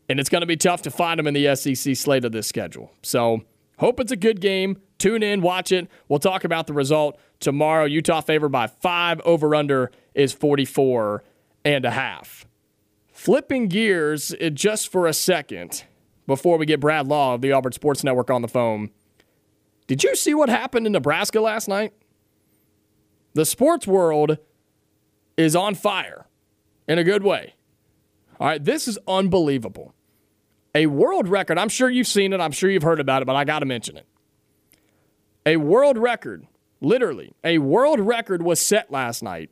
And 0.08 0.20
it's 0.20 0.28
going 0.28 0.42
to 0.42 0.46
be 0.46 0.56
tough 0.56 0.82
to 0.82 0.90
find 0.90 1.18
them 1.18 1.26
in 1.26 1.34
the 1.34 1.54
SEC 1.56 1.96
slate 1.96 2.24
of 2.24 2.32
this 2.32 2.46
schedule. 2.46 2.92
So, 3.02 3.42
hope 3.78 3.98
it's 3.98 4.12
a 4.12 4.16
good 4.16 4.40
game. 4.40 4.80
Tune 4.98 5.22
in, 5.22 5.42
watch 5.42 5.72
it. 5.72 5.88
We'll 6.08 6.20
talk 6.20 6.44
about 6.44 6.66
the 6.66 6.72
result 6.72 7.18
tomorrow. 7.40 7.84
Utah 7.84 8.20
favored 8.20 8.50
by 8.50 8.68
five. 8.68 9.20
Over 9.24 9.54
under 9.54 9.90
is 10.14 10.32
44 10.32 11.24
and 11.64 11.84
a 11.84 11.90
half. 11.90 12.46
Flipping 13.12 13.68
gears 13.68 14.34
just 14.54 14.92
for 14.92 15.06
a 15.06 15.12
second 15.12 15.84
before 16.26 16.56
we 16.56 16.66
get 16.66 16.80
Brad 16.80 17.06
Law 17.08 17.34
of 17.34 17.40
the 17.40 17.52
Auburn 17.52 17.72
Sports 17.72 18.04
Network 18.04 18.30
on 18.30 18.42
the 18.42 18.48
phone. 18.48 18.90
Did 19.86 20.04
you 20.04 20.14
see 20.16 20.34
what 20.34 20.48
happened 20.48 20.86
in 20.86 20.92
Nebraska 20.92 21.40
last 21.40 21.68
night? 21.68 21.92
The 23.36 23.44
sports 23.44 23.86
world 23.86 24.38
is 25.36 25.54
on 25.54 25.74
fire 25.74 26.26
in 26.88 26.98
a 26.98 27.04
good 27.04 27.22
way. 27.22 27.54
All 28.40 28.46
right, 28.46 28.64
this 28.64 28.88
is 28.88 28.98
unbelievable. 29.06 29.94
A 30.74 30.86
world 30.86 31.28
record, 31.28 31.58
I'm 31.58 31.68
sure 31.68 31.90
you've 31.90 32.06
seen 32.06 32.32
it, 32.32 32.40
I'm 32.40 32.50
sure 32.50 32.70
you've 32.70 32.82
heard 32.82 32.98
about 32.98 33.20
it, 33.20 33.26
but 33.26 33.36
I 33.36 33.44
got 33.44 33.58
to 33.58 33.66
mention 33.66 33.98
it. 33.98 34.06
A 35.44 35.58
world 35.58 35.98
record, 35.98 36.46
literally, 36.80 37.34
a 37.44 37.58
world 37.58 38.00
record 38.00 38.42
was 38.42 38.58
set 38.58 38.90
last 38.90 39.22
night 39.22 39.50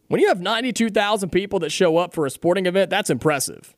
When 0.08 0.20
you 0.20 0.28
have 0.28 0.42
92,000 0.42 1.30
people 1.30 1.58
that 1.60 1.70
show 1.70 1.96
up 1.96 2.12
for 2.12 2.26
a 2.26 2.30
sporting 2.30 2.66
event, 2.66 2.90
that's 2.90 3.08
impressive. 3.08 3.74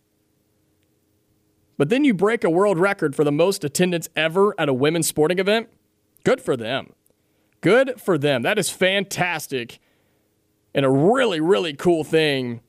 But 1.77 1.91
then 1.91 2.05
you 2.05 2.15
break 2.15 2.45
a 2.45 2.51
world 2.51 2.79
record 2.79 3.15
for 3.15 3.25
the 3.25 3.33
most 3.33 3.65
attendance 3.65 4.09
ever 4.17 4.55
at 4.59 4.69
a 4.69 4.75
women's 4.75 5.07
sporting 5.07 5.39
event. 5.39 5.69
Good 6.25 6.41
for 6.41 6.57
them. 6.57 6.93
Good 7.61 8.01
for 8.01 8.19
them. 8.19 8.43
That 8.43 8.59
is 8.59 8.69
fantastic 8.69 9.79
and 10.75 10.85
a 10.85 10.91
really, 10.91 11.41
really 11.41 11.73
cool 11.73 12.03
thing 12.05 12.61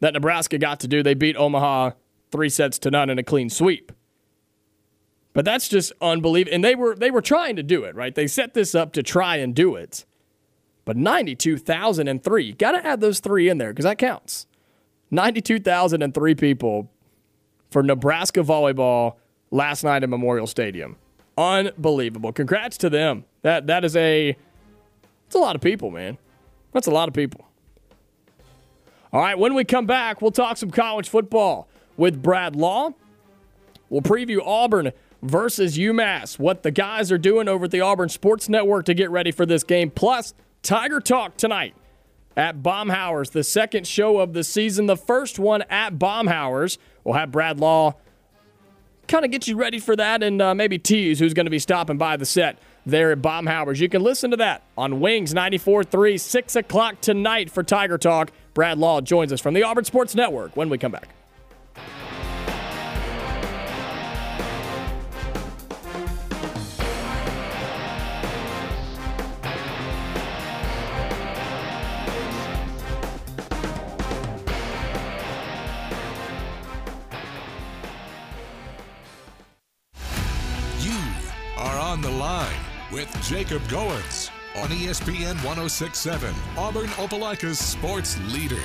that 0.00 0.12
Nebraska 0.12 0.58
got 0.58 0.80
to 0.80 0.88
do. 0.88 1.02
They 1.02 1.14
beat 1.14 1.36
Omaha 1.36 1.92
three 2.34 2.48
sets 2.48 2.80
to 2.80 2.90
none 2.90 3.10
in 3.10 3.18
a 3.18 3.22
clean 3.22 3.48
sweep. 3.48 3.92
But 5.34 5.44
that's 5.44 5.68
just 5.68 5.92
unbelievable. 6.00 6.52
And 6.52 6.64
they 6.64 6.74
were 6.74 6.96
they 6.96 7.12
were 7.12 7.22
trying 7.22 7.54
to 7.54 7.62
do 7.62 7.84
it, 7.84 7.94
right? 7.94 8.12
They 8.12 8.26
set 8.26 8.54
this 8.54 8.74
up 8.74 8.92
to 8.94 9.04
try 9.04 9.36
and 9.36 9.54
do 9.54 9.76
it. 9.76 10.04
But 10.84 10.96
92,003, 10.96 12.52
got 12.54 12.72
to 12.72 12.84
add 12.84 13.00
those 13.00 13.20
three 13.20 13.48
in 13.48 13.58
there 13.58 13.70
because 13.70 13.84
that 13.84 13.98
counts. 13.98 14.46
92,003 15.12 16.34
people 16.34 16.90
for 17.70 17.82
Nebraska 17.84 18.40
volleyball 18.40 19.14
last 19.52 19.84
night 19.84 20.02
at 20.02 20.08
Memorial 20.08 20.48
Stadium. 20.48 20.96
Unbelievable. 21.38 22.32
Congrats 22.32 22.76
to 22.78 22.90
them. 22.90 23.24
That 23.42 23.68
that 23.68 23.84
is 23.84 23.94
a 23.94 24.36
it's 25.26 25.36
a 25.36 25.38
lot 25.38 25.54
of 25.54 25.62
people, 25.62 25.92
man. 25.92 26.18
That's 26.72 26.88
a 26.88 26.92
lot 26.92 27.06
of 27.06 27.14
people. 27.14 27.46
All 29.12 29.20
right, 29.20 29.38
when 29.38 29.54
we 29.54 29.64
come 29.64 29.86
back, 29.86 30.20
we'll 30.20 30.32
talk 30.32 30.56
some 30.56 30.72
college 30.72 31.08
football 31.08 31.68
with 31.96 32.22
Brad 32.22 32.56
Law. 32.56 32.90
We'll 33.88 34.02
preview 34.02 34.40
Auburn 34.44 34.92
versus 35.22 35.78
UMass, 35.78 36.38
what 36.38 36.62
the 36.62 36.70
guys 36.70 37.10
are 37.10 37.18
doing 37.18 37.48
over 37.48 37.64
at 37.64 37.70
the 37.70 37.80
Auburn 37.80 38.08
Sports 38.08 38.48
Network 38.48 38.86
to 38.86 38.94
get 38.94 39.10
ready 39.10 39.30
for 39.30 39.46
this 39.46 39.64
game, 39.64 39.90
plus 39.90 40.34
Tiger 40.62 41.00
Talk 41.00 41.36
tonight 41.36 41.74
at 42.36 42.62
Baumhower's, 42.62 43.30
the 43.30 43.44
second 43.44 43.86
show 43.86 44.18
of 44.18 44.32
the 44.32 44.44
season, 44.44 44.86
the 44.86 44.96
first 44.96 45.38
one 45.38 45.62
at 45.70 45.98
Baumhower's 45.98 46.78
we'll 47.04 47.14
have 47.14 47.30
Brad 47.30 47.60
Law 47.60 47.94
kind 49.06 49.24
of 49.24 49.30
get 49.30 49.46
you 49.46 49.56
ready 49.56 49.78
for 49.78 49.94
that 49.96 50.22
and 50.22 50.40
uh, 50.40 50.54
maybe 50.54 50.78
tease 50.78 51.18
who's 51.18 51.34
going 51.34 51.46
to 51.46 51.50
be 51.50 51.58
stopping 51.58 51.98
by 51.98 52.16
the 52.16 52.26
set 52.26 52.58
there 52.86 53.12
at 53.12 53.22
Baumhower's. 53.22 53.80
You 53.80 53.88
can 53.88 54.02
listen 54.02 54.30
to 54.30 54.36
that 54.38 54.62
on 54.76 55.00
Wings 55.00 55.34
94.3, 55.34 56.18
6 56.18 56.56
o'clock 56.56 57.00
tonight 57.00 57.50
for 57.50 57.62
Tiger 57.62 57.98
Talk. 57.98 58.30
Brad 58.54 58.78
Law 58.78 59.00
joins 59.00 59.32
us 59.32 59.40
from 59.40 59.54
the 59.54 59.62
Auburn 59.62 59.84
Sports 59.84 60.14
Network 60.14 60.56
when 60.56 60.68
we 60.68 60.78
come 60.78 60.92
back. 60.92 61.08
With 82.92 83.22
Jacob 83.22 83.62
Goins 83.62 84.30
on 84.56 84.68
ESPN 84.68 85.34
1067, 85.44 86.34
Auburn 86.56 86.86
Opelika's 86.86 87.58
sports 87.58 88.18
leader. 88.32 88.60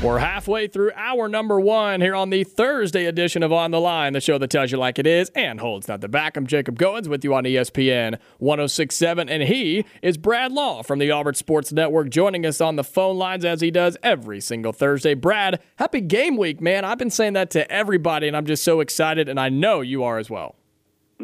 We're 0.00 0.18
halfway 0.18 0.68
through 0.68 0.92
hour 0.94 1.28
number 1.28 1.58
one 1.58 2.00
here 2.00 2.14
on 2.14 2.30
the 2.30 2.44
Thursday 2.44 3.06
edition 3.06 3.42
of 3.42 3.52
On 3.52 3.72
the 3.72 3.80
Line, 3.80 4.12
the 4.12 4.20
show 4.20 4.38
that 4.38 4.50
tells 4.50 4.70
you 4.70 4.78
like 4.78 4.98
it 5.00 5.08
is 5.08 5.30
and 5.34 5.58
holds 5.58 5.88
not 5.88 6.02
the 6.02 6.08
back. 6.08 6.36
I'm 6.36 6.46
Jacob 6.46 6.78
Goins 6.78 7.08
with 7.08 7.24
you 7.24 7.34
on 7.34 7.44
ESPN 7.44 8.18
1067, 8.38 9.28
and 9.28 9.42
he 9.42 9.84
is 10.00 10.16
Brad 10.16 10.52
Law 10.52 10.82
from 10.82 11.00
the 11.00 11.10
Auburn 11.10 11.34
Sports 11.34 11.72
Network 11.72 12.10
joining 12.10 12.46
us 12.46 12.60
on 12.60 12.76
the 12.76 12.84
phone 12.84 13.16
lines 13.16 13.44
as 13.44 13.60
he 13.60 13.70
does 13.72 13.96
every 14.02 14.40
single 14.40 14.72
Thursday. 14.72 15.14
Brad, 15.14 15.60
happy 15.76 16.00
game 16.00 16.36
week, 16.36 16.60
man. 16.60 16.84
I've 16.84 16.98
been 16.98 17.10
saying 17.10 17.32
that 17.32 17.50
to 17.50 17.70
everybody, 17.72 18.28
and 18.28 18.36
I'm 18.36 18.46
just 18.46 18.62
so 18.62 18.80
excited, 18.80 19.28
and 19.28 19.40
I 19.40 19.48
know 19.48 19.80
you 19.80 20.04
are 20.04 20.18
as 20.18 20.30
well. 20.30 20.56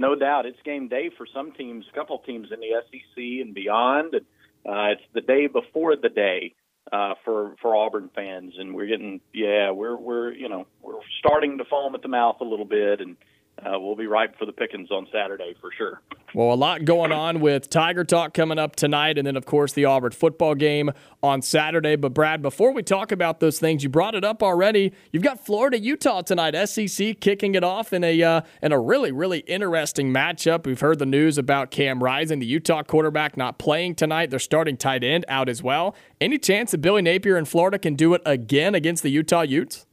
No 0.00 0.14
doubt, 0.14 0.46
it's 0.46 0.58
game 0.64 0.88
day 0.88 1.10
for 1.14 1.26
some 1.26 1.52
teams, 1.52 1.84
a 1.92 1.94
couple 1.94 2.18
teams 2.20 2.48
in 2.50 2.58
the 2.60 2.70
SEC 2.90 3.44
and 3.44 3.52
beyond. 3.52 4.14
Uh, 4.14 4.92
it's 4.92 5.02
the 5.12 5.20
day 5.20 5.46
before 5.46 5.94
the 5.94 6.08
day 6.08 6.54
uh, 6.90 7.12
for 7.22 7.54
for 7.60 7.76
Auburn 7.76 8.08
fans, 8.14 8.54
and 8.56 8.74
we're 8.74 8.86
getting 8.86 9.20
yeah, 9.34 9.72
we're 9.72 9.98
we're 9.98 10.32
you 10.32 10.48
know 10.48 10.66
we're 10.80 10.94
starting 11.18 11.58
to 11.58 11.66
foam 11.66 11.94
at 11.94 12.00
the 12.00 12.08
mouth 12.08 12.36
a 12.40 12.44
little 12.44 12.64
bit, 12.64 13.02
and 13.02 13.18
uh, 13.64 13.78
we'll 13.78 13.96
be 13.96 14.06
ripe 14.06 14.38
for 14.38 14.46
the 14.46 14.52
pickings 14.52 14.90
on 14.90 15.06
Saturday 15.12 15.54
for 15.60 15.70
sure. 15.76 16.00
Well, 16.32 16.52
a 16.52 16.54
lot 16.54 16.84
going 16.84 17.10
on 17.10 17.40
with 17.40 17.68
Tiger 17.68 18.04
Talk 18.04 18.34
coming 18.34 18.58
up 18.58 18.76
tonight, 18.76 19.18
and 19.18 19.26
then, 19.26 19.36
of 19.36 19.46
course, 19.46 19.72
the 19.72 19.84
Auburn 19.84 20.12
football 20.12 20.54
game 20.54 20.92
on 21.22 21.42
Saturday. 21.42 21.96
But, 21.96 22.14
Brad, 22.14 22.40
before 22.40 22.72
we 22.72 22.84
talk 22.84 23.10
about 23.10 23.40
those 23.40 23.58
things, 23.58 23.82
you 23.82 23.88
brought 23.88 24.14
it 24.14 24.24
up 24.24 24.42
already. 24.42 24.92
You've 25.12 25.24
got 25.24 25.44
Florida 25.44 25.78
Utah 25.78 26.22
tonight, 26.22 26.54
SEC 26.68 27.18
kicking 27.18 27.56
it 27.56 27.64
off 27.64 27.92
in 27.92 28.04
a, 28.04 28.22
uh, 28.22 28.42
in 28.62 28.70
a 28.70 28.78
really, 28.78 29.10
really 29.10 29.40
interesting 29.40 30.14
matchup. 30.14 30.66
We've 30.66 30.80
heard 30.80 31.00
the 31.00 31.06
news 31.06 31.36
about 31.36 31.72
Cam 31.72 32.02
Rising, 32.02 32.38
the 32.38 32.46
Utah 32.46 32.84
quarterback, 32.84 33.36
not 33.36 33.58
playing 33.58 33.96
tonight. 33.96 34.30
They're 34.30 34.38
starting 34.38 34.76
tight 34.76 35.02
end 35.02 35.24
out 35.26 35.48
as 35.48 35.62
well. 35.62 35.96
Any 36.20 36.38
chance 36.38 36.70
that 36.70 36.78
Billy 36.78 37.02
Napier 37.02 37.36
in 37.36 37.44
Florida 37.44 37.78
can 37.78 37.96
do 37.96 38.14
it 38.14 38.22
again 38.24 38.76
against 38.76 39.02
the 39.02 39.10
Utah 39.10 39.42
Utes? 39.42 39.86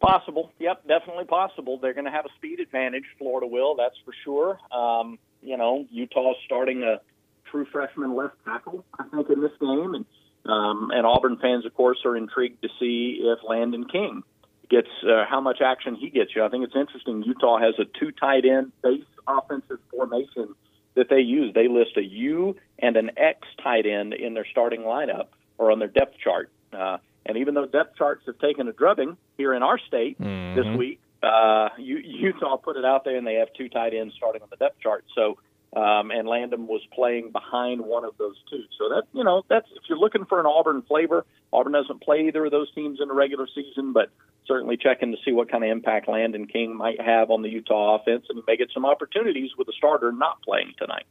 Possible. 0.00 0.52
Yep, 0.58 0.86
definitely 0.86 1.24
possible. 1.24 1.78
They're 1.78 1.94
going 1.94 2.04
to 2.04 2.10
have 2.10 2.24
a 2.24 2.32
speed 2.36 2.60
advantage. 2.60 3.04
Florida 3.18 3.46
will, 3.46 3.74
that's 3.74 3.96
for 4.04 4.14
sure. 4.24 4.58
Um, 4.72 5.18
you 5.42 5.56
know, 5.56 5.86
Utah's 5.90 6.36
starting 6.44 6.82
a 6.84 7.00
true 7.50 7.66
freshman 7.72 8.14
left 8.14 8.36
tackle, 8.44 8.84
I 8.98 9.04
think, 9.08 9.28
in 9.30 9.40
this 9.40 9.52
game, 9.60 9.94
and 9.94 10.04
um, 10.46 10.90
and 10.94 11.04
Auburn 11.04 11.36
fans, 11.42 11.66
of 11.66 11.74
course, 11.74 11.98
are 12.04 12.16
intrigued 12.16 12.62
to 12.62 12.68
see 12.78 13.20
if 13.20 13.40
Landen 13.46 13.86
King 13.86 14.22
gets 14.70 14.88
uh, 15.02 15.24
how 15.28 15.40
much 15.40 15.58
action 15.60 15.94
he 15.94 16.10
gets. 16.10 16.34
You, 16.34 16.44
I 16.44 16.48
think 16.48 16.64
it's 16.64 16.76
interesting. 16.76 17.22
Utah 17.22 17.58
has 17.58 17.74
a 17.78 17.84
two 17.98 18.12
tight 18.12 18.44
end 18.44 18.72
base 18.82 19.04
offensive 19.26 19.78
formation 19.90 20.54
that 20.94 21.08
they 21.10 21.20
use. 21.20 21.52
They 21.54 21.68
list 21.68 21.96
a 21.96 22.02
U 22.02 22.56
and 22.78 22.96
an 22.96 23.10
X 23.16 23.46
tight 23.62 23.86
end 23.86 24.14
in 24.14 24.34
their 24.34 24.46
starting 24.50 24.82
lineup 24.82 25.26
or 25.58 25.70
on 25.70 25.78
their 25.78 25.88
depth 25.88 26.16
chart. 26.22 26.50
Uh, 26.72 26.98
and 27.28 27.36
even 27.36 27.54
though 27.54 27.66
depth 27.66 27.96
charts 27.96 28.22
have 28.26 28.38
taken 28.38 28.66
a 28.66 28.72
drubbing 28.72 29.16
here 29.36 29.52
in 29.52 29.62
our 29.62 29.78
state 29.78 30.18
mm-hmm. 30.18 30.58
this 30.58 30.78
week, 30.78 31.00
uh, 31.22 31.68
Utah 31.78 32.56
put 32.56 32.76
it 32.76 32.84
out 32.84 33.04
there, 33.04 33.16
and 33.16 33.26
they 33.26 33.34
have 33.34 33.48
two 33.52 33.68
tight 33.68 33.92
ends 33.94 34.14
starting 34.16 34.42
on 34.42 34.48
the 34.50 34.56
depth 34.56 34.80
chart. 34.80 35.04
So, 35.14 35.38
um, 35.78 36.10
and 36.10 36.26
Landen 36.26 36.66
was 36.66 36.80
playing 36.94 37.30
behind 37.30 37.82
one 37.82 38.04
of 38.04 38.16
those 38.18 38.36
two. 38.48 38.62
So 38.78 38.88
that 38.88 39.02
you 39.12 39.24
know, 39.24 39.42
that's 39.48 39.66
if 39.76 39.82
you're 39.88 39.98
looking 39.98 40.24
for 40.24 40.40
an 40.40 40.46
Auburn 40.46 40.82
flavor, 40.82 41.26
Auburn 41.52 41.72
doesn't 41.74 42.02
play 42.02 42.26
either 42.28 42.46
of 42.46 42.50
those 42.50 42.72
teams 42.74 42.98
in 43.00 43.08
the 43.08 43.14
regular 43.14 43.46
season, 43.54 43.92
but 43.92 44.10
certainly 44.46 44.78
checking 44.78 45.12
to 45.12 45.18
see 45.24 45.32
what 45.32 45.50
kind 45.50 45.62
of 45.62 45.70
impact 45.70 46.08
Landen 46.08 46.46
King 46.46 46.74
might 46.74 47.00
have 47.00 47.30
on 47.30 47.42
the 47.42 47.50
Utah 47.50 47.96
offense, 47.96 48.24
and 48.30 48.42
may 48.46 48.56
get 48.56 48.70
some 48.72 48.86
opportunities 48.86 49.50
with 49.58 49.66
the 49.66 49.74
starter 49.76 50.10
not 50.12 50.40
playing 50.42 50.72
tonight. 50.78 51.04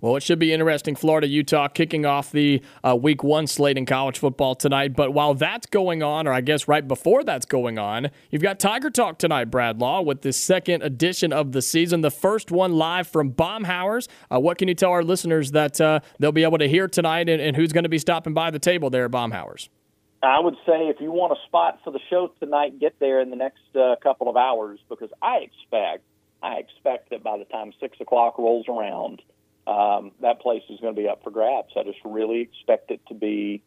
Well, 0.00 0.16
it 0.16 0.22
should 0.22 0.38
be 0.38 0.52
interesting. 0.52 0.94
Florida, 0.94 1.26
Utah 1.26 1.68
kicking 1.68 2.06
off 2.06 2.30
the 2.30 2.62
uh, 2.86 2.94
week 2.94 3.24
one 3.24 3.46
slate 3.46 3.76
in 3.76 3.84
college 3.84 4.18
football 4.18 4.54
tonight. 4.54 4.94
But 4.94 5.12
while 5.12 5.34
that's 5.34 5.66
going 5.66 6.02
on, 6.02 6.28
or 6.28 6.32
I 6.32 6.40
guess 6.40 6.68
right 6.68 6.86
before 6.86 7.24
that's 7.24 7.46
going 7.46 7.78
on, 7.78 8.10
you've 8.30 8.42
got 8.42 8.60
Tiger 8.60 8.90
Talk 8.90 9.18
tonight, 9.18 9.46
Brad 9.46 9.80
Law, 9.80 10.02
with 10.02 10.22
the 10.22 10.32
second 10.32 10.82
edition 10.82 11.32
of 11.32 11.52
the 11.52 11.62
season, 11.62 12.02
the 12.02 12.10
first 12.10 12.50
one 12.50 12.74
live 12.74 13.08
from 13.08 13.30
Baumhower's. 13.30 14.08
Uh, 14.32 14.38
what 14.38 14.58
can 14.58 14.68
you 14.68 14.74
tell 14.74 14.90
our 14.90 15.02
listeners 15.02 15.50
that 15.50 15.80
uh, 15.80 16.00
they'll 16.18 16.32
be 16.32 16.44
able 16.44 16.58
to 16.58 16.68
hear 16.68 16.86
tonight 16.86 17.28
and, 17.28 17.42
and 17.42 17.56
who's 17.56 17.72
going 17.72 17.84
to 17.84 17.88
be 17.88 17.98
stopping 17.98 18.34
by 18.34 18.50
the 18.50 18.58
table 18.58 18.90
there 18.90 19.06
at 19.06 19.10
Baumhower's? 19.10 19.68
I 20.22 20.40
would 20.40 20.56
say 20.66 20.88
if 20.88 21.00
you 21.00 21.12
want 21.12 21.32
a 21.32 21.46
spot 21.46 21.78
for 21.84 21.92
the 21.92 22.00
show 22.10 22.32
tonight, 22.40 22.80
get 22.80 22.98
there 22.98 23.20
in 23.20 23.30
the 23.30 23.36
next 23.36 23.62
uh, 23.76 23.94
couple 24.02 24.28
of 24.28 24.36
hours 24.36 24.80
because 24.88 25.10
I 25.22 25.38
expect 25.38 26.02
I 26.42 26.54
expect 26.54 27.10
that 27.10 27.22
by 27.22 27.38
the 27.38 27.44
time 27.44 27.72
six 27.80 28.00
o'clock 28.00 28.38
rolls 28.38 28.66
around, 28.68 29.22
um, 29.68 30.12
that 30.22 30.40
place 30.40 30.62
is 30.70 30.80
going 30.80 30.94
to 30.94 31.00
be 31.00 31.08
up 31.08 31.22
for 31.22 31.30
grabs. 31.30 31.72
I 31.76 31.82
just 31.82 31.98
really 32.04 32.40
expect 32.40 32.90
it 32.90 33.00
to 33.08 33.14
be 33.14 33.62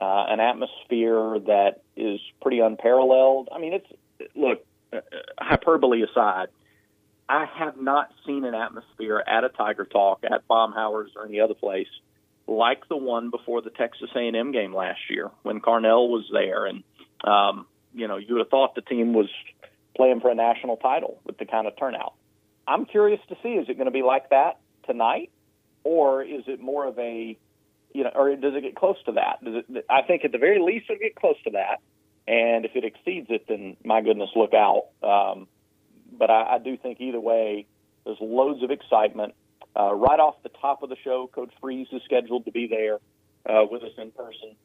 uh, 0.00 0.26
an 0.28 0.40
atmosphere 0.40 1.40
that 1.46 1.82
is 1.96 2.20
pretty 2.40 2.60
unparalleled. 2.60 3.48
I 3.52 3.58
mean, 3.58 3.74
it's 3.74 4.30
look 4.36 4.64
uh, 4.92 5.00
hyperbole 5.38 6.02
aside. 6.02 6.48
I 7.28 7.46
have 7.58 7.80
not 7.80 8.10
seen 8.26 8.44
an 8.44 8.54
atmosphere 8.54 9.22
at 9.26 9.44
a 9.44 9.48
Tiger 9.48 9.84
Talk, 9.84 10.24
at 10.24 10.46
Baumhower's, 10.48 11.12
or 11.16 11.26
any 11.26 11.40
other 11.40 11.54
place 11.54 11.88
like 12.46 12.88
the 12.88 12.96
one 12.96 13.30
before 13.30 13.62
the 13.62 13.70
Texas 13.70 14.10
A&M 14.14 14.52
game 14.52 14.74
last 14.74 14.98
year 15.08 15.30
when 15.42 15.60
Carnell 15.60 16.08
was 16.08 16.28
there, 16.32 16.66
and 16.66 16.82
um, 17.24 17.66
you 17.94 18.08
know 18.08 18.16
you 18.16 18.34
would 18.34 18.40
have 18.40 18.50
thought 18.50 18.74
the 18.74 18.82
team 18.82 19.14
was 19.14 19.28
playing 19.96 20.20
for 20.20 20.30
a 20.30 20.34
national 20.34 20.76
title 20.76 21.20
with 21.24 21.38
the 21.38 21.44
kind 21.44 21.66
of 21.66 21.76
turnout. 21.76 22.14
I'm 22.66 22.86
curious 22.86 23.20
to 23.28 23.36
see 23.42 23.50
is 23.50 23.68
it 23.68 23.74
going 23.74 23.86
to 23.86 23.92
be 23.92 24.02
like 24.02 24.30
that 24.30 24.58
tonight? 24.86 25.30
Or 25.84 26.22
is 26.22 26.44
it 26.46 26.60
more 26.60 26.86
of 26.86 26.98
a 26.98 27.38
you 27.92 28.04
know, 28.04 28.10
or 28.14 28.34
does 28.36 28.54
it 28.54 28.62
get 28.62 28.76
close 28.76 28.96
to 29.06 29.12
that? 29.12 29.44
Does 29.44 29.64
it? 29.68 29.84
I 29.90 30.02
think 30.02 30.24
at 30.24 30.32
the 30.32 30.38
very 30.38 30.60
least 30.60 30.86
it'll 30.88 31.00
get 31.00 31.16
close 31.16 31.36
to 31.44 31.50
that, 31.50 31.80
and 32.28 32.64
if 32.64 32.76
it 32.76 32.84
exceeds 32.84 33.26
it, 33.30 33.46
then 33.48 33.76
my 33.84 34.00
goodness, 34.00 34.30
look 34.36 34.54
out. 34.54 34.84
Um, 35.02 35.48
but 36.16 36.30
I, 36.30 36.54
I 36.54 36.58
do 36.58 36.76
think 36.76 37.00
either 37.00 37.20
way, 37.20 37.66
there's 38.04 38.18
loads 38.20 38.62
of 38.62 38.70
excitement. 38.70 39.34
Uh, 39.76 39.94
right 39.94 40.18
off 40.18 40.36
the 40.42 40.50
top 40.60 40.82
of 40.82 40.88
the 40.88 40.96
show, 41.02 41.30
Coach 41.32 41.52
Freeze 41.60 41.88
is 41.92 42.02
scheduled 42.04 42.44
to 42.44 42.50
be 42.50 42.66
there 42.66 42.98
uh, 43.48 43.64
with 43.70 43.82
us 43.82 43.92
in 43.98 44.10
person. 44.10 44.56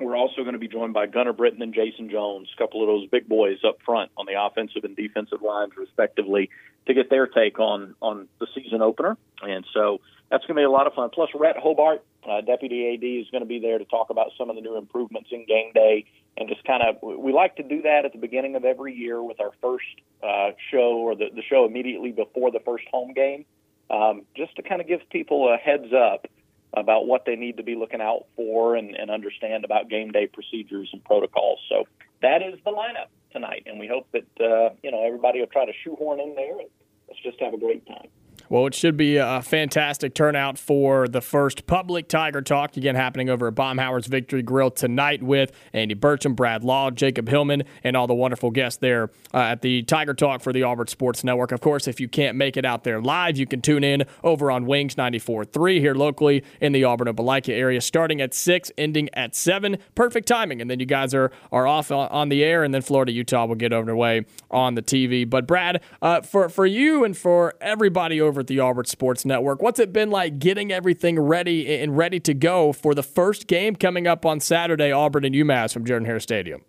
We're 0.00 0.16
also 0.16 0.42
going 0.42 0.52
to 0.52 0.60
be 0.60 0.68
joined 0.68 0.94
by 0.94 1.06
Gunner 1.06 1.32
Britton 1.32 1.60
and 1.60 1.74
Jayson 1.74 2.08
Jones, 2.08 2.48
a 2.54 2.56
couple 2.56 2.82
of 2.82 2.86
those 2.86 3.08
big 3.08 3.28
boys 3.28 3.58
up 3.66 3.78
front 3.84 4.12
on 4.16 4.26
the 4.26 4.40
offensive 4.40 4.84
and 4.84 4.94
defensive 4.94 5.42
lines, 5.42 5.72
respectively, 5.76 6.50
to 6.86 6.94
get 6.94 7.10
their 7.10 7.26
take 7.26 7.58
on 7.58 7.96
on 8.00 8.28
the 8.38 8.46
season 8.54 8.80
opener. 8.80 9.16
And 9.42 9.64
so 9.74 10.00
that's 10.30 10.44
going 10.44 10.56
to 10.56 10.60
be 10.60 10.64
a 10.64 10.70
lot 10.70 10.86
of 10.86 10.94
fun. 10.94 11.10
Plus, 11.10 11.30
Rhett 11.34 11.56
Hobart, 11.56 12.04
uh, 12.28 12.40
Deputy 12.42 12.94
AD, 12.94 13.04
is 13.04 13.30
going 13.30 13.42
to 13.42 13.48
be 13.48 13.58
there 13.58 13.78
to 13.78 13.84
talk 13.84 14.10
about 14.10 14.28
some 14.36 14.50
of 14.50 14.56
the 14.56 14.62
new 14.62 14.76
improvements 14.76 15.30
in 15.32 15.46
game 15.46 15.72
day 15.74 16.04
and 16.36 16.48
just 16.48 16.64
kind 16.64 16.82
of 16.82 16.96
we 17.02 17.32
like 17.32 17.56
to 17.56 17.62
do 17.62 17.82
that 17.82 18.04
at 18.04 18.12
the 18.12 18.18
beginning 18.18 18.54
of 18.54 18.64
every 18.64 18.94
year 18.94 19.22
with 19.22 19.40
our 19.40 19.50
first 19.60 19.86
uh, 20.22 20.50
show 20.70 20.96
or 20.98 21.16
the, 21.16 21.26
the 21.34 21.42
show 21.42 21.64
immediately 21.64 22.12
before 22.12 22.50
the 22.50 22.60
first 22.60 22.84
home 22.90 23.12
game, 23.12 23.44
um, 23.90 24.22
just 24.36 24.54
to 24.56 24.62
kind 24.62 24.80
of 24.80 24.86
give 24.86 25.00
people 25.10 25.52
a 25.52 25.56
heads 25.56 25.92
up 25.92 26.26
about 26.74 27.06
what 27.06 27.24
they 27.24 27.34
need 27.34 27.56
to 27.56 27.62
be 27.62 27.74
looking 27.74 28.00
out 28.00 28.26
for 28.36 28.76
and, 28.76 28.94
and 28.94 29.10
understand 29.10 29.64
about 29.64 29.88
game 29.88 30.12
day 30.12 30.26
procedures 30.26 30.88
and 30.92 31.02
protocols. 31.04 31.58
So 31.68 31.84
that 32.22 32.42
is 32.42 32.58
the 32.64 32.70
lineup 32.70 33.08
tonight, 33.32 33.64
and 33.66 33.80
we 33.80 33.88
hope 33.88 34.06
that 34.12 34.28
uh, 34.40 34.74
you 34.82 34.90
know 34.90 35.04
everybody 35.04 35.40
will 35.40 35.46
try 35.46 35.64
to 35.64 35.72
shoehorn 35.84 36.20
in 36.20 36.34
there. 36.34 36.58
And 36.58 36.68
let's 37.08 37.20
just 37.22 37.40
have 37.40 37.54
a 37.54 37.58
great 37.58 37.86
time. 37.86 38.08
Well, 38.50 38.66
it 38.66 38.74
should 38.74 38.96
be 38.96 39.18
a 39.18 39.42
fantastic 39.42 40.14
turnout 40.14 40.56
for 40.58 41.06
the 41.06 41.20
first 41.20 41.66
public 41.66 42.08
Tiger 42.08 42.40
Talk, 42.40 42.78
again 42.78 42.94
happening 42.94 43.28
over 43.28 43.48
at 43.48 43.54
Baumhower's 43.54 44.06
Victory 44.06 44.40
Grill 44.40 44.70
tonight 44.70 45.22
with 45.22 45.52
Andy 45.74 45.94
Burcham, 45.94 46.34
Brad 46.34 46.64
Law, 46.64 46.90
Jacob 46.90 47.28
Hillman, 47.28 47.64
and 47.84 47.94
all 47.94 48.06
the 48.06 48.14
wonderful 48.14 48.50
guests 48.50 48.78
there 48.78 49.10
uh, 49.34 49.38
at 49.38 49.60
the 49.60 49.82
Tiger 49.82 50.14
Talk 50.14 50.40
for 50.40 50.54
the 50.54 50.62
Auburn 50.62 50.86
Sports 50.86 51.22
Network. 51.24 51.52
Of 51.52 51.60
course, 51.60 51.86
if 51.86 52.00
you 52.00 52.08
can't 52.08 52.38
make 52.38 52.56
it 52.56 52.64
out 52.64 52.84
there 52.84 53.02
live, 53.02 53.36
you 53.36 53.46
can 53.46 53.60
tune 53.60 53.84
in 53.84 54.04
over 54.24 54.50
on 54.50 54.64
Wings 54.64 54.94
94.3 54.94 55.80
here 55.80 55.94
locally 55.94 56.42
in 56.58 56.72
the 56.72 56.84
Auburn 56.84 57.14
Opelika 57.14 57.50
area, 57.50 57.82
starting 57.82 58.22
at 58.22 58.32
6, 58.32 58.72
ending 58.78 59.10
at 59.12 59.34
7. 59.34 59.76
Perfect 59.94 60.26
timing. 60.26 60.62
And 60.62 60.70
then 60.70 60.80
you 60.80 60.86
guys 60.86 61.12
are, 61.12 61.30
are 61.52 61.66
off 61.66 61.92
on 61.92 62.30
the 62.30 62.42
air, 62.42 62.64
and 62.64 62.72
then 62.72 62.80
Florida, 62.80 63.12
Utah 63.12 63.44
will 63.44 63.56
get 63.56 63.74
underway 63.74 64.24
on 64.50 64.74
the 64.74 64.82
TV. 64.82 65.28
But, 65.28 65.46
Brad, 65.46 65.82
uh, 66.00 66.22
for, 66.22 66.48
for 66.48 66.64
you 66.64 67.04
and 67.04 67.14
for 67.14 67.52
everybody 67.60 68.22
over 68.22 68.37
over 68.38 68.42
at 68.42 68.46
the 68.46 68.60
Auburn 68.60 68.84
Sports 68.84 69.24
Network. 69.24 69.60
What's 69.60 69.80
it 69.80 69.92
been 69.92 70.10
like 70.10 70.38
getting 70.38 70.70
everything 70.70 71.18
ready 71.18 71.80
and 71.80 71.96
ready 71.96 72.20
to 72.20 72.34
go 72.34 72.72
for 72.72 72.94
the 72.94 73.02
first 73.02 73.48
game 73.48 73.74
coming 73.74 74.06
up 74.06 74.24
on 74.24 74.38
Saturday, 74.38 74.92
Auburn 74.92 75.24
and 75.24 75.34
UMass 75.34 75.72
from 75.72 75.84
Jordan 75.84 76.06
Hare 76.06 76.20
Stadium? 76.20 76.62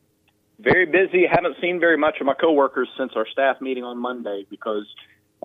Very 0.60 0.88
busy. 0.88 1.26
Haven't 1.32 1.58
seen 1.62 1.80
very 1.80 1.96
much 1.96 2.16
of 2.20 2.26
my 2.26 2.34
coworkers 2.34 2.90
since 2.98 3.12
our 3.16 3.28
staff 3.32 3.62
meeting 3.62 3.84
on 3.84 4.00
Monday 4.00 4.46
because 4.50 4.86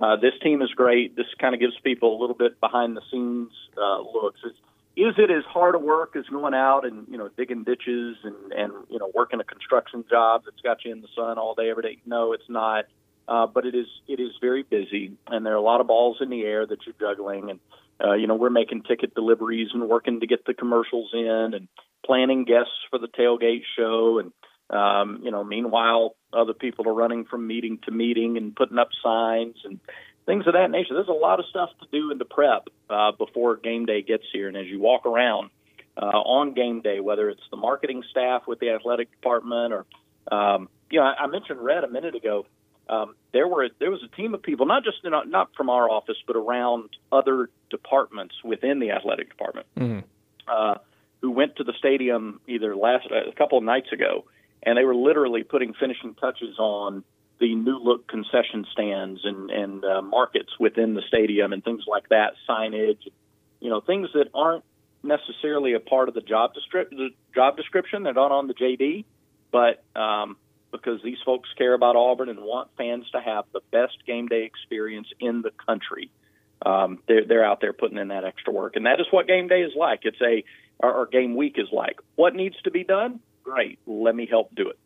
uh, 0.00 0.16
this 0.16 0.32
team 0.42 0.62
is 0.62 0.70
great. 0.70 1.14
This 1.14 1.26
kind 1.38 1.54
of 1.54 1.60
gives 1.60 1.74
people 1.84 2.18
a 2.18 2.18
little 2.18 2.34
bit 2.34 2.58
behind 2.58 2.96
the 2.96 3.02
scenes 3.10 3.50
uh, 3.76 4.00
looks. 4.00 4.40
It's, 4.44 4.56
is 4.96 5.14
it 5.18 5.30
as 5.30 5.44
hard 5.44 5.74
a 5.74 5.78
work 5.78 6.16
as 6.16 6.24
going 6.26 6.54
out 6.54 6.86
and 6.86 7.06
you 7.10 7.18
know 7.18 7.28
digging 7.36 7.64
ditches 7.64 8.16
and 8.22 8.52
and 8.52 8.72
you 8.88 8.98
know 8.98 9.10
working 9.12 9.40
a 9.40 9.44
construction 9.44 10.04
job 10.08 10.42
that's 10.44 10.60
got 10.62 10.84
you 10.84 10.92
in 10.92 11.00
the 11.00 11.08
sun 11.14 11.36
all 11.36 11.54
day 11.54 11.68
every 11.68 11.82
day? 11.82 11.98
No, 12.06 12.32
it's 12.32 12.48
not. 12.48 12.86
Uh, 13.26 13.46
but 13.46 13.64
it 13.64 13.74
is 13.74 13.86
it 14.06 14.20
is 14.20 14.32
very 14.40 14.62
busy, 14.62 15.12
and 15.28 15.46
there 15.46 15.54
are 15.54 15.56
a 15.56 15.62
lot 15.62 15.80
of 15.80 15.86
balls 15.86 16.18
in 16.20 16.28
the 16.28 16.42
air 16.42 16.66
that 16.66 16.78
you're 16.84 16.94
juggling, 17.00 17.50
and 17.50 17.60
uh, 18.04 18.12
you 18.12 18.26
know 18.26 18.34
we're 18.34 18.50
making 18.50 18.82
ticket 18.82 19.14
deliveries 19.14 19.68
and 19.72 19.88
working 19.88 20.20
to 20.20 20.26
get 20.26 20.44
the 20.44 20.52
commercials 20.52 21.10
in, 21.14 21.54
and 21.54 21.68
planning 22.04 22.44
guests 22.44 22.74
for 22.90 22.98
the 22.98 23.08
tailgate 23.08 23.62
show, 23.76 24.18
and 24.18 24.32
um, 24.76 25.20
you 25.22 25.30
know 25.30 25.42
meanwhile 25.42 26.16
other 26.34 26.52
people 26.52 26.86
are 26.86 26.94
running 26.94 27.24
from 27.24 27.46
meeting 27.46 27.78
to 27.84 27.90
meeting 27.90 28.36
and 28.36 28.54
putting 28.54 28.78
up 28.78 28.88
signs 29.02 29.56
and 29.64 29.80
things 30.26 30.46
of 30.46 30.52
that 30.52 30.70
nature. 30.70 30.92
There's 30.92 31.08
a 31.08 31.12
lot 31.12 31.40
of 31.40 31.46
stuff 31.46 31.70
to 31.80 31.86
do 31.90 32.10
in 32.10 32.18
the 32.18 32.26
prep 32.26 32.68
uh, 32.90 33.12
before 33.12 33.56
game 33.56 33.86
day 33.86 34.02
gets 34.02 34.24
here, 34.34 34.48
and 34.48 34.56
as 34.56 34.66
you 34.66 34.80
walk 34.80 35.06
around 35.06 35.48
uh, 35.96 36.04
on 36.04 36.52
game 36.52 36.82
day, 36.82 37.00
whether 37.00 37.30
it's 37.30 37.48
the 37.50 37.56
marketing 37.56 38.02
staff 38.10 38.42
with 38.46 38.58
the 38.60 38.68
athletic 38.68 39.10
department 39.12 39.72
or 39.72 39.86
um, 40.30 40.68
you 40.90 41.00
know, 41.00 41.06
I, 41.06 41.24
I 41.24 41.26
mentioned 41.26 41.60
Red 41.60 41.84
a 41.84 41.88
minute 41.88 42.14
ago 42.14 42.46
um, 42.88 43.14
there 43.32 43.48
were 43.48 43.68
there 43.78 43.90
was 43.90 44.02
a 44.02 44.16
team 44.16 44.34
of 44.34 44.42
people, 44.42 44.66
not 44.66 44.84
just 44.84 44.98
not, 45.04 45.28
not 45.28 45.50
from 45.56 45.70
our 45.70 45.88
office, 45.90 46.16
but 46.26 46.36
around 46.36 46.90
other 47.10 47.48
departments 47.70 48.34
within 48.44 48.78
the 48.78 48.90
athletic 48.90 49.30
department, 49.30 49.66
mm-hmm. 49.76 50.00
uh, 50.46 50.74
who 51.22 51.30
went 51.30 51.56
to 51.56 51.64
the 51.64 51.72
stadium 51.78 52.40
either 52.46 52.76
last 52.76 53.06
a 53.10 53.32
couple 53.32 53.58
of 53.58 53.64
nights 53.64 53.90
ago, 53.92 54.24
and 54.62 54.76
they 54.76 54.84
were 54.84 54.94
literally 54.94 55.42
putting 55.42 55.72
finishing 55.74 56.14
touches 56.14 56.58
on 56.58 57.04
the 57.40 57.54
new 57.54 57.78
look 57.78 58.06
concession 58.06 58.66
stands 58.70 59.20
and 59.24 59.50
and 59.50 59.84
uh, 59.84 60.02
markets 60.02 60.50
within 60.60 60.94
the 60.94 61.02
stadium 61.08 61.52
and 61.52 61.64
things 61.64 61.84
like 61.86 62.08
that, 62.10 62.34
signage, 62.48 63.08
you 63.60 63.70
know, 63.70 63.80
things 63.80 64.08
that 64.12 64.28
aren't 64.34 64.64
necessarily 65.02 65.72
a 65.72 65.80
part 65.80 66.08
of 66.08 66.14
the 66.14 66.20
job 66.20 66.52
description. 66.52 66.98
The 66.98 67.08
job 67.34 67.56
description 67.56 68.02
they're 68.02 68.12
not 68.12 68.30
on 68.30 68.46
the 68.46 68.54
JD, 68.54 69.04
but 69.50 69.82
um, 69.98 70.36
because 70.74 71.00
these 71.02 71.18
folks 71.24 71.48
care 71.56 71.72
about 71.72 71.94
Auburn 71.94 72.28
and 72.28 72.40
want 72.40 72.68
fans 72.76 73.04
to 73.12 73.20
have 73.20 73.44
the 73.52 73.60
best 73.70 73.96
game 74.06 74.26
day 74.26 74.42
experience 74.44 75.08
in 75.20 75.42
the 75.42 75.52
country. 75.64 76.10
Um, 76.66 76.98
they're 77.06 77.24
they're 77.24 77.44
out 77.44 77.60
there 77.60 77.72
putting 77.72 77.98
in 77.98 78.08
that 78.08 78.24
extra 78.24 78.52
work, 78.52 78.74
and 78.76 78.86
that 78.86 79.00
is 79.00 79.06
what 79.10 79.28
game 79.28 79.48
day 79.48 79.62
is 79.62 79.72
like. 79.76 80.00
It's 80.02 80.20
a 80.20 80.44
or, 80.80 81.06
game 81.06 81.36
week 81.36 81.54
is 81.56 81.68
like. 81.72 82.00
What 82.16 82.34
needs 82.34 82.56
to 82.64 82.70
be 82.70 82.84
done? 82.84 83.20
Great, 83.44 83.78
let 83.86 84.16
me 84.16 84.26
help 84.26 84.54
do 84.54 84.70
it. 84.70 84.78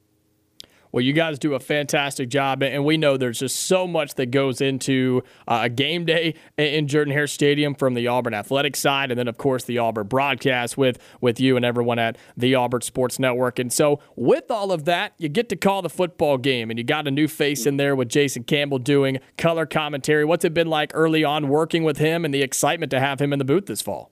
Well, 0.93 1.03
you 1.03 1.13
guys 1.13 1.39
do 1.39 1.55
a 1.55 1.61
fantastic 1.61 2.29
job, 2.29 2.63
and 2.63 2.85
we 2.85 2.97
know 2.97 3.17
there's 3.17 3.41
just 3.41 3.57
so 3.57 3.87
much 3.87 4.15
that 4.15 4.31
goes 4.31 4.61
into 4.61 5.23
uh, 5.47 5.61
a 5.65 5.69
game 5.69 6.05
day 6.05 6.35
in 6.57 6.89
Jordan 6.89 7.13
Hare 7.13 7.27
Stadium 7.27 7.75
from 7.75 7.95
the 7.95 8.07
Auburn 8.07 8.35
athletic 8.35 8.77
side, 8.77 9.11
and 9.11 9.19
then 9.19 9.29
of 9.29 9.37
course 9.37 9.65
the 9.65 9.79
Auburn 9.79 10.07
broadcast 10.07 10.79
with 10.79 10.99
with 11.21 11.41
you 11.41 11.57
and 11.57 11.65
everyone 11.65 11.99
at 11.99 12.17
the 12.37 12.55
Auburn 12.55 12.81
Sports 12.81 13.19
Network. 13.19 13.59
And 13.59 13.73
so, 13.73 14.01
with 14.17 14.51
all 14.51 14.73
of 14.73 14.85
that, 14.87 15.13
you 15.19 15.29
get 15.29 15.49
to 15.51 15.57
call 15.57 15.83
the 15.83 15.91
football 15.91 16.39
game, 16.39 16.71
and 16.71 16.79
you 16.79 16.85
got 16.85 17.07
a 17.07 17.11
new 17.11 17.29
face 17.29 17.67
in 17.67 17.77
there 17.77 17.95
with 17.95 18.09
Jason 18.09 18.45
Campbell 18.45 18.79
doing 18.79 19.19
color 19.37 19.67
commentary. 19.67 20.25
What's 20.25 20.45
it 20.45 20.55
been 20.55 20.69
like 20.69 20.91
early 20.95 21.25
on 21.25 21.49
working 21.49 21.85
with 21.85 21.99
him, 21.99 22.25
and 22.25 22.33
the 22.33 22.43
excitement 22.43 22.91
to 22.91 23.01
have 23.01 23.21
him 23.21 23.33
in 23.33 23.39
the 23.39 23.45
booth 23.45 23.67
this 23.67 23.83
fall? 23.83 24.11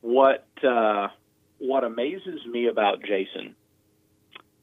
What 0.00 0.46
uh, 0.66 1.08
what 1.58 1.84
amazes 1.84 2.44
me 2.46 2.66
about 2.66 3.02
Jason 3.02 3.54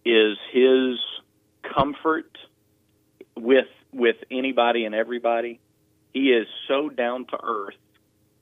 is 0.07 0.37
his 0.51 0.99
comfort 1.75 2.37
with 3.35 3.67
with 3.91 4.17
anybody 4.31 4.85
and 4.85 4.95
everybody. 4.95 5.59
He 6.13 6.29
is 6.29 6.47
so 6.67 6.89
down 6.89 7.25
to 7.27 7.37
earth. 7.43 7.75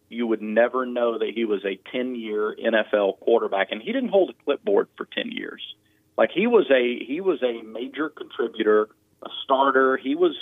You 0.10 0.28
would 0.28 0.42
never 0.42 0.86
know 0.86 1.18
that 1.18 1.32
he 1.34 1.46
was 1.46 1.66
a 1.66 1.80
10-year 1.94 2.56
NFL 2.64 3.20
quarterback 3.20 3.72
and 3.72 3.82
he 3.82 3.92
didn't 3.92 4.10
hold 4.10 4.30
a 4.30 4.44
clipboard 4.44 4.88
for 4.96 5.06
10 5.06 5.32
years. 5.32 5.62
Like 6.18 6.30
he 6.32 6.48
was 6.48 6.70
a 6.72 7.04
he 7.04 7.20
was 7.20 7.42
a 7.44 7.64
major 7.64 8.10
contributor, 8.10 8.90
a 9.24 9.30
starter. 9.44 9.98
He 9.98 10.16
was 10.16 10.36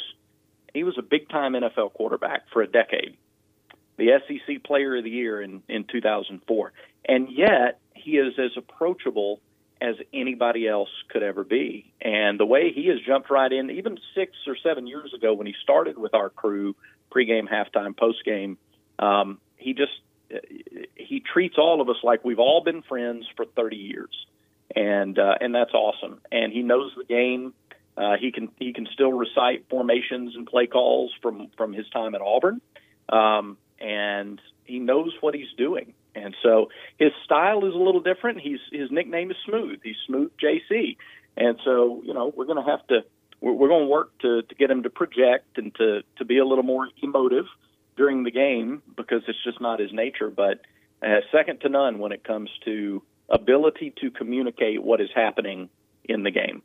he 0.73 0.83
was 0.83 0.97
a 0.97 1.01
big-time 1.01 1.53
NFL 1.53 1.93
quarterback 1.93 2.43
for 2.51 2.62
a 2.62 2.67
decade. 2.67 3.17
The 3.97 4.19
SEC 4.27 4.63
player 4.63 4.97
of 4.97 5.03
the 5.03 5.09
year 5.09 5.41
in 5.41 5.63
in 5.69 5.86
2004. 5.86 6.73
And 7.05 7.29
yet, 7.29 7.79
he 7.93 8.17
is 8.17 8.33
as 8.38 8.51
approachable 8.57 9.39
as 9.83 9.95
anybody 10.13 10.65
else 10.65 10.89
could 11.09 11.23
ever 11.23 11.43
be. 11.43 11.91
And 12.01 12.39
the 12.39 12.45
way 12.45 12.71
he 12.73 12.87
has 12.87 12.99
jumped 13.05 13.29
right 13.29 13.51
in, 13.51 13.69
even 13.69 13.97
six 14.15 14.31
or 14.47 14.55
seven 14.63 14.87
years 14.87 15.13
ago 15.13 15.33
when 15.33 15.45
he 15.45 15.53
started 15.61 15.97
with 15.97 16.13
our 16.13 16.29
crew, 16.29 16.73
pregame, 17.13 17.49
halftime, 17.51 17.93
postgame, 17.93 18.55
um, 18.97 19.39
he 19.57 19.73
just 19.73 19.91
he 20.95 21.19
treats 21.19 21.55
all 21.57 21.81
of 21.81 21.89
us 21.89 21.97
like 22.01 22.23
we've 22.23 22.39
all 22.39 22.63
been 22.63 22.81
friends 22.81 23.25
for 23.35 23.45
30 23.45 23.75
years, 23.75 24.25
and 24.73 25.19
uh, 25.19 25.35
and 25.41 25.53
that's 25.53 25.73
awesome. 25.73 26.21
And 26.31 26.53
he 26.53 26.61
knows 26.61 26.91
the 26.97 27.03
game. 27.03 27.53
Uh, 27.97 28.15
he 28.17 28.31
can 28.31 28.49
he 28.57 28.71
can 28.71 28.87
still 28.93 29.11
recite 29.11 29.65
formations 29.69 30.35
and 30.35 30.47
play 30.47 30.65
calls 30.65 31.11
from 31.21 31.49
from 31.57 31.73
his 31.73 31.89
time 31.89 32.15
at 32.15 32.21
Auburn, 32.21 32.61
um, 33.09 33.57
and 33.79 34.39
he 34.63 34.79
knows 34.79 35.11
what 35.19 35.35
he's 35.35 35.51
doing. 35.57 35.93
And 36.15 36.36
so 36.43 36.69
his 36.97 37.12
style 37.23 37.65
is 37.65 37.73
a 37.73 37.78
little 37.78 38.02
different. 38.02 38.39
He's 38.39 38.60
his 38.71 38.91
nickname 38.91 39.32
is 39.32 39.38
Smooth. 39.45 39.80
He's 39.84 39.95
Smooth 40.08 40.32
JC. 40.41 40.97
And 41.36 41.60
so 41.63 42.02
you 42.04 42.13
know 42.13 42.32
we're 42.36 42.45
going 42.45 42.63
to 42.63 42.69
have 42.69 42.86
to 42.88 42.99
we're, 43.41 43.54
we're 43.54 43.67
going 43.69 43.84
to 43.84 43.89
work 43.89 44.17
to 44.19 44.41
to 44.43 44.56
get 44.56 44.69
him 44.69 44.84
to 44.84 44.89
project 44.89 45.58
and 45.58 45.73
to 45.76 46.04
to 46.17 46.26
be 46.26 46.38
a 46.38 46.45
little 46.45 46.63
more 46.63 46.88
emotive 47.02 47.45
during 47.95 48.23
the 48.23 48.32
game 48.32 48.82
because 48.95 49.21
it's 49.28 49.43
just 49.43 49.60
not 49.62 49.80
his 49.80 49.91
nature. 49.91 50.30
But 50.30 50.62
uh, 51.02 51.21
second 51.32 51.62
to 51.62 51.69
none 51.69 51.99
when 51.99 52.12
it 52.12 52.23
comes 52.23 52.49
to 52.65 53.02
ability 53.30 53.93
to 54.02 54.12
communicate 54.12 54.84
what 54.84 55.02
is 55.02 55.10
happening 55.15 55.69
in 56.06 56.23
the 56.23 56.32
game. 56.32 56.62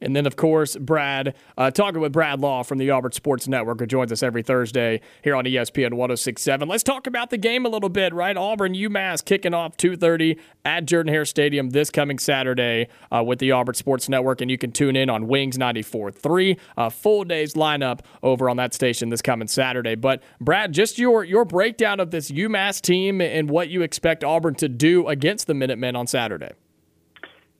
And 0.00 0.14
then, 0.14 0.26
of 0.26 0.36
course, 0.36 0.76
Brad, 0.76 1.34
uh, 1.56 1.70
talking 1.70 2.00
with 2.00 2.12
Brad 2.12 2.40
Law 2.40 2.62
from 2.62 2.78
the 2.78 2.90
Auburn 2.90 3.12
Sports 3.12 3.48
Network, 3.48 3.80
who 3.80 3.86
joins 3.86 4.12
us 4.12 4.22
every 4.22 4.42
Thursday 4.42 5.00
here 5.22 5.34
on 5.34 5.44
ESPN 5.44 5.94
1067. 5.94 6.68
Let's 6.68 6.82
talk 6.82 7.06
about 7.06 7.30
the 7.30 7.38
game 7.38 7.66
a 7.66 7.68
little 7.68 7.88
bit, 7.88 8.14
right? 8.14 8.36
Auburn, 8.36 8.74
UMass 8.74 9.24
kicking 9.24 9.54
off 9.54 9.76
2.30 9.76 10.38
at 10.64 10.86
Jordan 10.86 11.12
Hare 11.12 11.24
Stadium 11.24 11.70
this 11.70 11.90
coming 11.90 12.18
Saturday 12.18 12.88
uh, 13.10 13.22
with 13.24 13.38
the 13.38 13.52
Auburn 13.52 13.74
Sports 13.74 14.08
Network. 14.08 14.40
And 14.40 14.50
you 14.50 14.58
can 14.58 14.70
tune 14.70 14.96
in 14.96 15.10
on 15.10 15.26
Wings 15.26 15.58
94.3, 15.58 16.58
a 16.76 16.90
full 16.90 17.24
day's 17.24 17.54
lineup 17.54 18.00
over 18.22 18.48
on 18.48 18.56
that 18.58 18.74
station 18.74 19.08
this 19.08 19.22
coming 19.22 19.48
Saturday. 19.48 19.96
But, 19.96 20.22
Brad, 20.40 20.72
just 20.72 20.98
your, 20.98 21.24
your 21.24 21.44
breakdown 21.44 21.98
of 21.98 22.10
this 22.10 22.30
UMass 22.30 22.80
team 22.80 23.20
and 23.20 23.50
what 23.50 23.68
you 23.68 23.82
expect 23.82 24.22
Auburn 24.22 24.54
to 24.56 24.68
do 24.68 25.08
against 25.08 25.46
the 25.46 25.54
Minutemen 25.54 25.96
on 25.96 26.06
Saturday. 26.06 26.52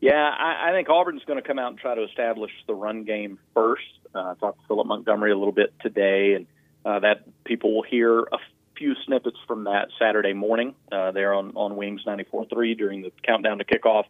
Yeah, 0.00 0.14
I, 0.14 0.70
I 0.70 0.72
think 0.72 0.88
Auburn's 0.88 1.24
going 1.24 1.42
to 1.42 1.46
come 1.46 1.58
out 1.58 1.70
and 1.70 1.78
try 1.78 1.94
to 1.94 2.04
establish 2.04 2.52
the 2.66 2.74
run 2.74 3.04
game 3.04 3.38
first. 3.54 3.82
Uh, 4.14 4.20
I 4.30 4.34
talked 4.38 4.60
to 4.60 4.66
Philip 4.68 4.86
Montgomery 4.86 5.32
a 5.32 5.36
little 5.36 5.52
bit 5.52 5.74
today, 5.80 6.34
and 6.34 6.46
uh, 6.84 7.00
that 7.00 7.24
people 7.44 7.74
will 7.74 7.82
hear 7.82 8.20
a 8.20 8.38
few 8.76 8.94
snippets 9.06 9.38
from 9.46 9.64
that 9.64 9.88
Saturday 9.98 10.34
morning 10.34 10.74
uh, 10.92 11.10
there 11.10 11.34
on, 11.34 11.52
on 11.56 11.74
Wings 11.76 12.02
94.3 12.06 12.78
during 12.78 13.02
the 13.02 13.12
countdown 13.24 13.58
to 13.58 13.64
kickoff. 13.64 14.04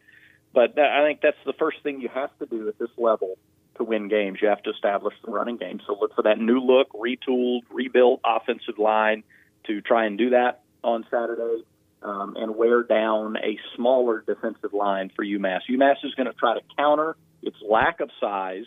But 0.53 0.77
that, 0.77 0.91
I 0.93 1.07
think 1.07 1.21
that's 1.23 1.39
the 1.47 1.55
first 1.55 1.83
thing 1.83 2.01
you 2.01 2.11
have 2.11 2.37
to 2.39 2.47
do 2.47 2.69
at 2.69 2.79
this 2.79 2.91
level 2.99 3.39
to 3.77 3.85
win 3.85 4.09
games. 4.09 4.41
You 4.43 4.49
have 4.49 4.63
to 4.65 4.71
establish 4.71 5.15
the 5.25 5.31
running 5.31 5.57
game. 5.57 5.81
So 5.87 5.97
look 5.99 6.15
for 6.15 6.23
that 6.23 6.39
new 6.39 6.61
look, 6.61 6.93
retooled, 6.93 7.63
rebuilt 7.71 8.21
offensive 8.25 8.79
line 8.79 9.25
to 9.67 9.81
try 9.81 10.05
and 10.05 10.19
do 10.19 10.31
that 10.31 10.63
on 10.85 11.07
Saturday 11.11 11.65
um, 12.03 12.37
and 12.37 12.55
wear 12.55 12.83
down 12.83 13.37
a 13.37 13.59
smaller 13.77 14.23
defensive 14.27 14.73
line 14.73 15.11
for 15.15 15.25
UMass. 15.25 15.61
UMass 15.69 15.97
is 16.05 16.15
going 16.15 16.27
to 16.27 16.33
try 16.33 16.55
to 16.55 16.61
counter 16.77 17.17
its 17.43 17.57
lack 17.69 18.01
of 18.01 18.11
size, 18.21 18.67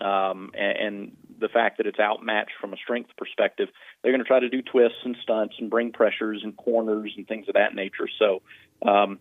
um, 0.00 0.50
and, 0.54 0.78
and 0.78 1.16
the 1.40 1.48
fact 1.48 1.78
that 1.78 1.86
it's 1.86 1.98
outmatched 1.98 2.52
from 2.60 2.72
a 2.72 2.76
strength 2.76 3.10
perspective. 3.16 3.68
They're 4.02 4.12
going 4.12 4.22
to 4.22 4.28
try 4.28 4.40
to 4.40 4.48
do 4.48 4.62
twists 4.62 4.98
and 5.04 5.16
stunts 5.22 5.56
and 5.58 5.68
bring 5.68 5.92
pressures 5.92 6.42
and 6.44 6.56
corners 6.56 7.12
and 7.16 7.26
things 7.26 7.48
of 7.48 7.54
that 7.54 7.74
nature. 7.74 8.08
So 8.18 8.42
um, 8.86 9.18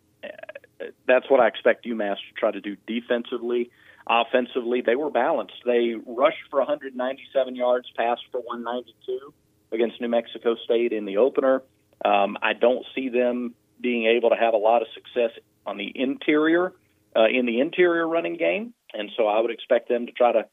that's 1.07 1.29
what 1.29 1.39
I 1.39 1.47
expect 1.47 1.85
UMass 1.85 2.15
to 2.15 2.33
try 2.37 2.51
to 2.51 2.61
do 2.61 2.77
defensively. 2.87 3.71
Offensively, 4.07 4.81
they 4.81 4.95
were 4.95 5.11
balanced. 5.11 5.55
They 5.65 5.95
rushed 6.05 6.43
for 6.49 6.59
197 6.59 7.55
yards, 7.55 7.87
passed 7.95 8.23
for 8.31 8.41
192 8.41 9.33
against 9.71 10.01
New 10.01 10.09
Mexico 10.09 10.55
State 10.65 10.91
in 10.91 11.05
the 11.05 11.17
opener. 11.17 11.63
Um, 12.03 12.37
I 12.41 12.53
don't 12.53 12.85
see 12.95 13.09
them 13.09 13.53
being 13.79 14.05
able 14.05 14.29
to 14.29 14.35
have 14.35 14.53
a 14.53 14.57
lot 14.57 14.81
of 14.81 14.87
success 14.93 15.31
on 15.65 15.77
the 15.77 15.91
interior, 15.93 16.73
uh, 17.15 17.25
in 17.25 17.45
the 17.45 17.59
interior 17.59 18.07
running 18.07 18.37
game, 18.37 18.73
and 18.93 19.11
so 19.17 19.27
I 19.27 19.39
would 19.39 19.51
expect 19.51 19.89
them 19.89 20.05
to 20.05 20.11
try 20.11 20.31
to, 20.31 20.45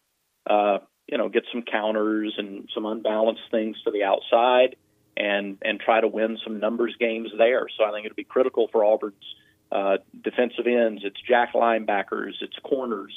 uh, 0.46 0.78
you 1.06 1.18
know, 1.18 1.28
get 1.28 1.44
some 1.52 1.62
counters 1.62 2.34
and 2.36 2.68
some 2.74 2.84
unbalanced 2.84 3.50
things 3.50 3.76
to 3.84 3.90
the 3.90 4.04
outside, 4.04 4.76
and 5.16 5.58
and 5.62 5.80
try 5.80 6.00
to 6.00 6.08
win 6.08 6.38
some 6.44 6.60
numbers 6.60 6.94
games 6.98 7.30
there. 7.36 7.66
So 7.76 7.84
I 7.84 7.92
think 7.92 8.06
it'll 8.06 8.16
be 8.16 8.24
critical 8.24 8.68
for 8.70 8.84
Auburn's 8.84 9.34
uh, 9.72 9.98
defensive 10.22 10.66
ends, 10.66 11.02
its 11.04 11.20
jack 11.26 11.54
linebackers, 11.54 12.40
its 12.40 12.56
corners. 12.62 13.12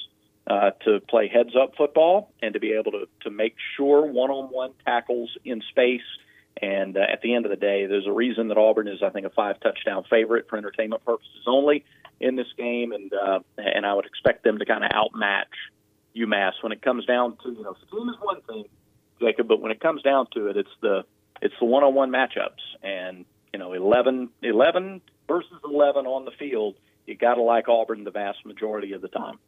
Uh, 0.47 0.71
to 0.84 0.99
play 1.07 1.27
heads 1.27 1.55
up 1.55 1.75
football 1.77 2.34
and 2.41 2.55
to 2.55 2.59
be 2.59 2.73
able 2.73 2.91
to, 2.91 3.07
to 3.21 3.29
make 3.29 3.55
sure 3.77 4.07
one 4.07 4.32
on 4.32 4.45
one 4.45 4.71
tackles 4.84 5.29
in 5.45 5.61
space 5.69 6.01
and 6.58 6.97
uh, 6.97 7.02
at 7.02 7.22
the 7.22 7.34
end 7.34 7.45
of 7.45 7.52
the 7.52 7.58
day, 7.58 7.86
there's 7.86 8.08
a 8.08 8.12
reason 8.12 8.49
that 8.49 8.58
Auburn 8.58 8.88
is, 8.88 9.02
I 9.04 9.10
think, 9.10 9.26
a 9.26 9.30
five 9.30 9.60
touchdown 9.60 10.04
favorite 10.10 10.47
for 10.49 10.58
entertainment 10.58 11.04
purposes 11.06 11.43
only 11.47 11.86
in 12.20 12.36
this 12.36 12.47
game, 12.58 12.91
and 12.91 13.12
uh, 13.14 13.39
and 13.58 13.86
I 13.86 13.93
would 13.93 14.06
expect 14.06 14.43
them 14.43 14.60
to 14.60 14.66
kind 14.66 14.84
of 14.84 14.91
outmatch 14.93 15.54
UMass. 16.16 16.54
When 16.62 16.72
it 16.72 16.82
comes 16.82 17.06
down 17.06 17.38
to 17.43 17.52
you 17.52 17.64
know 17.64 17.76
scheme 17.88 18.10
is 18.10 18.16
one 18.22 18.41
thing, 18.41 18.66
Jacob, 19.20 19.47
but 19.47 19.62
when 19.62 19.72
it 19.72 19.80
comes 19.80 20.02
down 20.02 20.28
to 20.34 20.47
it, 20.47 20.58
it's 20.58 20.70
the 20.82 21.04
it's 21.41 21.56
the 21.60 21.66
one 21.66 21.84
on 21.84 21.95
one 21.95 22.12
matchups, 22.12 22.62
and 22.84 23.26
you 23.54 23.60
know 23.60 23.74
11, 23.74 24.30
11 24.43 25.02
versus 25.28 25.60
eleven 25.64 26.06
on 26.06 26.26
the 26.26 26.32
field. 26.32 26.76
You 27.08 27.16
got 27.16 27.36
to 27.36 27.41
like 27.41 27.68
Auburn 27.68 28.04
the 28.04 28.12
vast 28.12 28.45
majority 28.45 28.93
of 28.93 29.02
the 29.02 29.08
time 29.08 29.39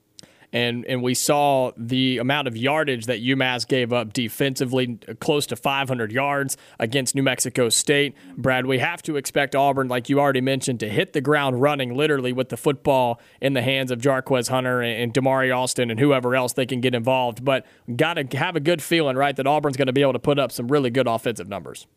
and 0.54 0.86
and 0.86 1.01
we 1.01 1.16
saw 1.16 1.72
the 1.76 2.20
amount 2.20 2.47
of 2.47 2.56
yardage 2.56 3.08
that 3.08 3.22
UMass 3.22 3.68
gave 3.68 3.91
up 3.91 4.14
defensively, 4.14 4.99
close 5.20 5.47
to 5.47 5.56
500 5.56 6.12
yards 6.12 6.56
against 6.80 7.16
New 7.16 7.24
Mexico 7.24 7.68
State. 7.70 8.16
Brad, 8.38 8.68
we 8.68 8.78
have 8.78 9.01
to 9.04 9.18
expect 9.18 9.56
Auburn, 9.56 9.88
like 9.88 10.08
you 10.08 10.20
already 10.20 10.41
mentioned, 10.41 10.80
to 10.82 10.89
hit 10.89 11.14
the 11.14 11.22
ground 11.22 11.62
running, 11.62 11.95
literally 11.95 12.32
with 12.32 12.49
the 12.49 12.58
football 12.58 13.20
in 13.41 13.54
the 13.54 13.64
hands 13.64 13.91
of 13.91 13.99
Jarquez 13.99 14.49
Hunter 14.49 14.82
and 14.82 15.14
Damari 15.14 15.54
Alston 15.54 15.89
and 15.89 15.99
whoever 15.99 16.36
else 16.36 16.54
they 16.54 16.68
can 16.68 16.80
get 16.80 16.93
involved. 16.93 17.43
But 17.43 17.66
got 17.95 18.14
to 18.14 18.38
have 18.38 18.56
a 18.56 18.60
good 18.60 18.82
feeling, 18.82 19.18
right, 19.18 19.36
that 19.36 19.47
Auburn's 19.47 19.76
going 19.76 19.88
to 19.88 19.93
be 19.93 20.04
able 20.04 20.14
to 20.14 20.20
put 20.20 20.38
up 20.38 20.51
some 20.51 20.68
really 20.68 20.91
good 20.91 21.08
offensive 21.08 21.49
numbers. 21.49 21.88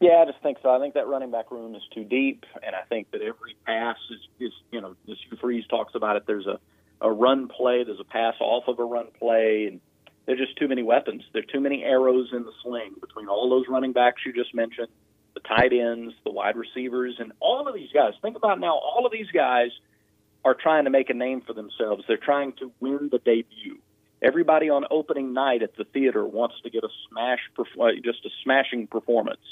Yeah, 0.00 0.22
I 0.22 0.26
just 0.26 0.42
think 0.42 0.58
so. 0.62 0.68
I 0.68 0.78
think 0.78 0.92
that 0.94 1.06
running 1.06 1.30
back 1.30 1.50
room 1.50 1.74
is 1.74 1.82
too 1.94 2.04
deep, 2.04 2.44
and 2.62 2.76
I 2.76 2.82
think 2.90 3.10
that 3.12 3.22
every 3.22 3.56
pass 3.64 3.96
is, 4.10 4.48
is 4.48 4.52
you 4.70 4.80
know, 4.82 4.94
as 5.10 5.16
Hugh 5.30 5.38
Freeze 5.40 5.64
talks 5.68 5.94
about 5.94 6.16
it, 6.16 6.24
there's 6.26 6.46
a 6.46 6.58
a 7.04 7.12
run 7.12 7.48
play, 7.48 7.84
there's 7.84 8.00
a 8.00 8.04
pass 8.04 8.34
off 8.40 8.64
of 8.66 8.78
a 8.78 8.84
run 8.84 9.06
play, 9.20 9.66
and 9.70 9.80
there's 10.26 10.38
just 10.38 10.56
too 10.56 10.66
many 10.66 10.82
weapons. 10.82 11.22
There 11.32 11.42
are 11.42 11.52
too 11.52 11.60
many 11.60 11.84
arrows 11.84 12.30
in 12.32 12.44
the 12.44 12.52
sling 12.62 12.94
between 12.98 13.28
all 13.28 13.50
those 13.50 13.66
running 13.68 13.92
backs 13.92 14.22
you 14.24 14.32
just 14.32 14.54
mentioned, 14.54 14.88
the 15.34 15.40
tight 15.40 15.72
ends, 15.74 16.14
the 16.24 16.32
wide 16.32 16.56
receivers, 16.56 17.16
and 17.18 17.32
all 17.40 17.68
of 17.68 17.74
these 17.74 17.90
guys. 17.92 18.14
Think 18.22 18.36
about 18.36 18.58
now, 18.58 18.72
all 18.78 19.04
of 19.04 19.12
these 19.12 19.30
guys 19.32 19.68
are 20.46 20.54
trying 20.54 20.84
to 20.84 20.90
make 20.90 21.10
a 21.10 21.14
name 21.14 21.42
for 21.42 21.52
themselves. 21.52 22.04
They're 22.08 22.16
trying 22.16 22.54
to 22.54 22.72
win 22.80 23.10
the 23.12 23.18
debut. 23.18 23.78
Everybody 24.22 24.70
on 24.70 24.84
opening 24.90 25.34
night 25.34 25.62
at 25.62 25.76
the 25.76 25.84
theater 25.84 26.24
wants 26.24 26.54
to 26.62 26.70
get 26.70 26.84
a 26.84 26.88
smash, 27.10 27.40
uh, 27.58 27.88
just 28.02 28.24
a 28.24 28.30
smashing 28.42 28.86
performance. 28.86 29.42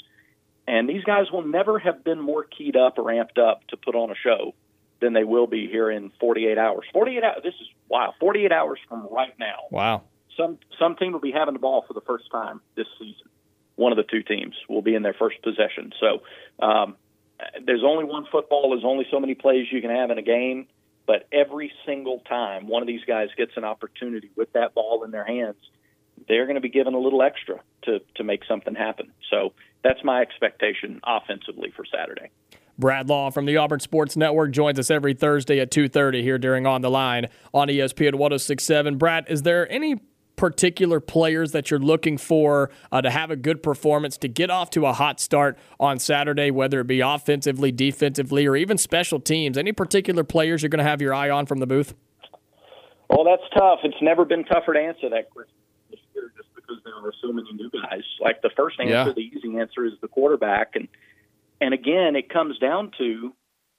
And 0.67 0.89
these 0.89 1.03
guys 1.03 1.29
will 1.31 1.45
never 1.45 1.77
have 1.77 2.03
been 2.03 2.19
more 2.19 2.43
keyed 2.43 2.75
up 2.75 2.97
or 2.97 3.03
amped 3.05 3.37
up 3.37 3.67
to 3.67 3.77
put 3.77 3.93
on 3.93 4.09
a 4.09 4.15
show 4.15 4.55
than 5.03 5.13
they 5.13 5.23
will 5.23 5.47
be 5.47 5.67
here 5.67 5.91
in 5.91 6.11
48 6.19 6.57
hours. 6.57 6.85
48 6.93 7.23
hours. 7.23 7.41
This 7.43 7.53
is 7.55 7.67
wow. 7.89 8.13
48 8.19 8.51
hours 8.51 8.79
from 8.87 9.07
right 9.11 9.37
now. 9.37 9.57
Wow. 9.69 10.03
Some 10.37 10.57
some 10.79 10.95
team 10.95 11.11
will 11.13 11.19
be 11.19 11.31
having 11.31 11.53
the 11.53 11.59
ball 11.59 11.83
for 11.87 11.93
the 11.93 12.01
first 12.01 12.31
time 12.31 12.61
this 12.75 12.87
season. 12.97 13.27
One 13.75 13.91
of 13.91 13.97
the 13.97 14.03
two 14.03 14.23
teams 14.23 14.55
will 14.69 14.81
be 14.81 14.95
in 14.95 15.03
their 15.03 15.13
first 15.13 15.41
possession. 15.43 15.91
So 15.99 16.65
um, 16.65 16.95
there's 17.65 17.83
only 17.83 18.05
one 18.05 18.25
football. 18.31 18.71
There's 18.71 18.85
only 18.85 19.05
so 19.11 19.19
many 19.19 19.35
plays 19.35 19.67
you 19.71 19.81
can 19.81 19.91
have 19.91 20.09
in 20.09 20.17
a 20.17 20.23
game. 20.23 20.67
But 21.05 21.27
every 21.31 21.71
single 21.85 22.19
time 22.19 22.67
one 22.67 22.81
of 22.81 22.87
these 22.87 23.03
guys 23.05 23.27
gets 23.37 23.51
an 23.57 23.65
opportunity 23.65 24.31
with 24.35 24.53
that 24.53 24.73
ball 24.73 25.03
in 25.03 25.11
their 25.11 25.25
hands, 25.25 25.57
they're 26.27 26.45
going 26.45 26.55
to 26.55 26.61
be 26.61 26.69
given 26.69 26.93
a 26.93 26.99
little 26.99 27.21
extra 27.21 27.59
to 27.83 27.99
to 28.15 28.23
make 28.23 28.45
something 28.45 28.73
happen. 28.73 29.11
So 29.29 29.53
that's 29.83 30.03
my 30.03 30.21
expectation 30.21 31.01
offensively 31.03 31.71
for 31.75 31.83
Saturday. 31.85 32.29
Brad 32.77 33.07
Law 33.07 33.29
from 33.29 33.45
the 33.45 33.57
Auburn 33.57 33.79
Sports 33.79 34.17
Network 34.17 34.51
joins 34.51 34.79
us 34.79 34.89
every 34.89 35.13
Thursday 35.13 35.59
at 35.59 35.71
2:30 35.71 36.21
here 36.21 36.37
during 36.37 36.65
On 36.65 36.81
the 36.81 36.89
Line 36.89 37.27
on 37.53 37.67
ESPN 37.67 38.15
1067. 38.15 38.97
Brad, 38.97 39.25
is 39.27 39.43
there 39.43 39.71
any 39.71 40.01
particular 40.35 40.99
players 40.99 41.51
that 41.51 41.69
you're 41.69 41.79
looking 41.79 42.17
for 42.17 42.71
uh, 42.91 43.01
to 43.01 43.09
have 43.09 43.29
a 43.29 43.35
good 43.35 43.61
performance 43.61 44.17
to 44.17 44.27
get 44.27 44.49
off 44.49 44.69
to 44.71 44.85
a 44.85 44.93
hot 44.93 45.19
start 45.19 45.57
on 45.79 45.99
Saturday, 45.99 46.49
whether 46.49 46.79
it 46.79 46.87
be 46.87 47.01
offensively, 47.01 47.71
defensively, 47.71 48.47
or 48.47 48.55
even 48.55 48.77
special 48.77 49.19
teams? 49.19 49.57
Any 49.57 49.71
particular 49.71 50.23
players 50.23 50.61
you're 50.61 50.69
going 50.69 50.83
to 50.83 50.89
have 50.89 51.01
your 51.01 51.13
eye 51.13 51.29
on 51.29 51.45
from 51.45 51.59
the 51.59 51.67
booth? 51.67 51.93
Well, 53.09 53.23
that's 53.23 53.43
tough. 53.55 53.79
It's 53.83 54.01
never 54.01 54.25
been 54.25 54.43
tougher 54.45 54.73
to 54.73 54.79
answer 54.79 55.09
that 55.09 55.29
question 55.29 55.53
this 55.91 55.99
year 56.15 56.31
just 56.35 56.49
because 56.55 56.77
there 56.83 56.95
are 56.95 57.13
so 57.21 57.31
many 57.31 57.53
new 57.53 57.69
guys. 57.69 58.03
Like 58.19 58.41
the 58.41 58.49
first 58.57 58.79
answer, 58.79 58.91
yeah. 58.91 59.13
the 59.15 59.21
easy 59.21 59.57
answer 59.59 59.85
is 59.85 59.93
the 60.01 60.07
quarterback, 60.07 60.71
and 60.75 60.87
and 61.63 61.73
again, 61.73 62.17
it 62.17 62.29
comes 62.29 62.59
down 62.59 62.91
to 62.97 63.33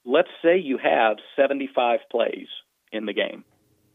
let's 0.06 0.30
say 0.42 0.58
you 0.58 0.78
have 0.78 1.18
75 1.36 2.00
plays 2.10 2.46
in 2.90 3.04
the 3.04 3.12
game. 3.12 3.44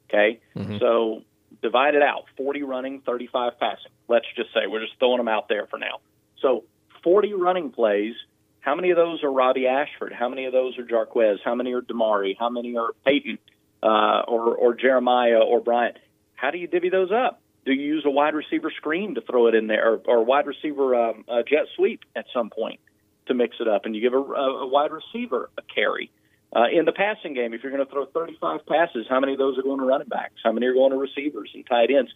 Okay. 0.08 0.40
Mm-hmm. 0.56 0.78
So 0.78 1.24
divide 1.62 1.96
it 1.96 2.04
out 2.04 2.26
40 2.38 2.64
running, 2.64 3.02
35 3.02 3.60
passing. 3.60 3.92
Let's 4.08 4.26
just 4.36 4.54
say 4.54 4.68
we're 4.68 4.82
just 4.82 4.98
throwing 5.00 5.18
them 5.18 5.28
out 5.28 5.50
there 5.50 5.66
for 5.68 5.80
now. 5.80 6.02
So 6.40 6.66
40 7.04 7.34
running 7.34 7.72
plays. 7.72 8.14
How 8.60 8.76
many 8.76 8.92
of 8.92 8.98
those 8.98 9.24
are 9.24 9.32
Robbie 9.32 9.66
Ashford? 9.66 10.14
How 10.14 10.30
many 10.30 10.46
of 10.46 10.54
those 10.54 10.78
are 10.78 10.84
Jarquez? 10.84 11.38
How 11.44 11.56
many 11.56 11.74
are 11.74 11.82
Damari? 11.82 12.36
How 12.38 12.50
many 12.50 12.78
are 12.78 12.92
Peyton 13.06 13.40
uh, 13.82 14.22
or, 14.28 14.56
or 14.56 14.76
Jeremiah 14.76 15.40
or 15.40 15.62
Bryant? 15.62 15.98
How 16.36 16.52
do 16.52 16.60
you 16.60 16.68
divvy 16.68 16.90
those 16.90 17.12
up? 17.12 17.42
Do 17.66 17.74
you 17.74 17.82
use 17.82 18.04
a 18.06 18.12
wide 18.12 18.36
receiver 18.36 18.72
screen 18.76 19.16
to 19.16 19.22
throw 19.22 19.48
it 19.48 19.56
in 19.56 19.68
there, 19.68 19.94
or, 19.94 20.02
or 20.06 20.24
wide 20.24 20.46
receiver 20.46 20.96
um, 20.96 21.26
jet 21.48 21.66
sweep 21.76 22.02
at 22.16 22.26
some 22.34 22.50
point? 22.50 22.80
To 23.30 23.34
mix 23.34 23.56
it 23.60 23.68
up, 23.68 23.86
and 23.86 23.96
you 23.96 24.02
give 24.02 24.14
a, 24.14 24.18
a 24.18 24.68
wide 24.68 24.92
receiver 24.92 25.50
a 25.58 25.62
carry. 25.74 26.12
Uh, 26.56 26.66
in 26.72 26.86
the 26.86 26.92
passing 26.92 27.34
game, 27.34 27.54
if 27.54 27.62
you're 27.62 27.72
going 27.72 27.86
to 27.86 27.92
throw 27.92 28.06
35 28.08 28.66
passes, 28.66 29.06
how 29.08 29.20
many 29.20 29.34
of 29.34 29.40
those 29.40 29.58
are 29.58 29.62
going 29.62 29.80
to 29.80 29.86
running 29.86 30.08
backs? 30.08 30.36
How 30.44 30.52
many 30.52 30.66
are 30.66 30.74
going 30.74 30.92
to 30.92 30.98
receivers 30.98 31.52
and 31.54 31.66
tight 31.66 31.92
ends? 31.92 32.12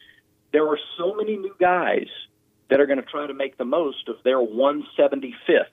There 0.51 0.67
are 0.67 0.79
so 0.97 1.13
many 1.15 1.37
new 1.37 1.55
guys 1.59 2.07
that 2.69 2.79
are 2.79 2.87
going 2.87 2.99
to 2.99 3.05
try 3.05 3.27
to 3.27 3.33
make 3.33 3.57
the 3.57 3.65
most 3.65 4.09
of 4.09 4.15
their 4.23 4.37
175th. 4.37 5.69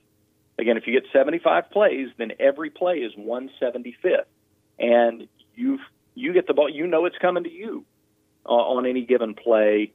Again, 0.58 0.76
if 0.76 0.86
you 0.86 0.92
get 0.92 1.10
75 1.12 1.70
plays, 1.70 2.08
then 2.18 2.32
every 2.38 2.68
play 2.68 2.98
is 2.98 3.14
175th, 3.14 4.24
and 4.78 5.26
you 5.54 5.78
you 6.14 6.34
get 6.34 6.46
the 6.46 6.52
ball. 6.52 6.68
You 6.68 6.86
know 6.86 7.06
it's 7.06 7.16
coming 7.16 7.44
to 7.44 7.50
you 7.50 7.86
uh, 8.44 8.50
on 8.50 8.84
any 8.84 9.06
given 9.06 9.34
play. 9.34 9.92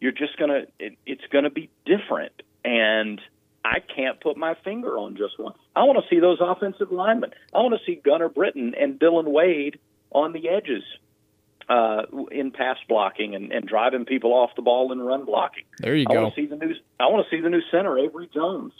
You're 0.00 0.12
just 0.12 0.38
gonna 0.38 0.66
it, 0.78 0.96
it's 1.04 1.22
to 1.32 1.50
be 1.50 1.68
different, 1.84 2.42
and 2.64 3.20
I 3.64 3.78
can't 3.80 4.20
put 4.20 4.36
my 4.36 4.54
finger 4.62 4.98
on 4.98 5.16
just 5.16 5.38
one. 5.38 5.54
I 5.74 5.84
want 5.84 5.98
to 6.02 6.14
see 6.14 6.20
those 6.20 6.38
offensive 6.40 6.92
linemen. 6.92 7.30
I 7.54 7.58
want 7.58 7.74
to 7.74 7.84
see 7.86 8.00
Gunner 8.04 8.28
Britton 8.28 8.74
and 8.78 8.98
Dillon 8.98 9.32
Wade 9.32 9.78
on 10.10 10.32
the 10.32 10.50
edges 10.50 10.82
uh, 11.68 12.02
in 12.30 12.50
pass 12.50 12.76
blocking 12.88 13.34
and, 13.34 13.50
and 13.52 13.66
driving 13.66 14.04
people 14.04 14.32
off 14.34 14.50
the 14.54 14.62
ball 14.62 14.92
and 14.92 15.04
run 15.04 15.24
blocking. 15.24 15.64
There 15.78 15.96
you 15.96 16.06
I 16.10 16.12
go. 16.12 16.22
Want 16.22 16.34
to 16.34 16.40
see 16.42 16.46
the 16.46 16.56
new, 16.56 16.74
I 17.00 17.06
want 17.06 17.26
to 17.28 17.34
see 17.34 17.40
the 17.40 17.48
new 17.48 17.62
center, 17.70 17.98
Avery 17.98 18.28
Jones, 18.32 18.72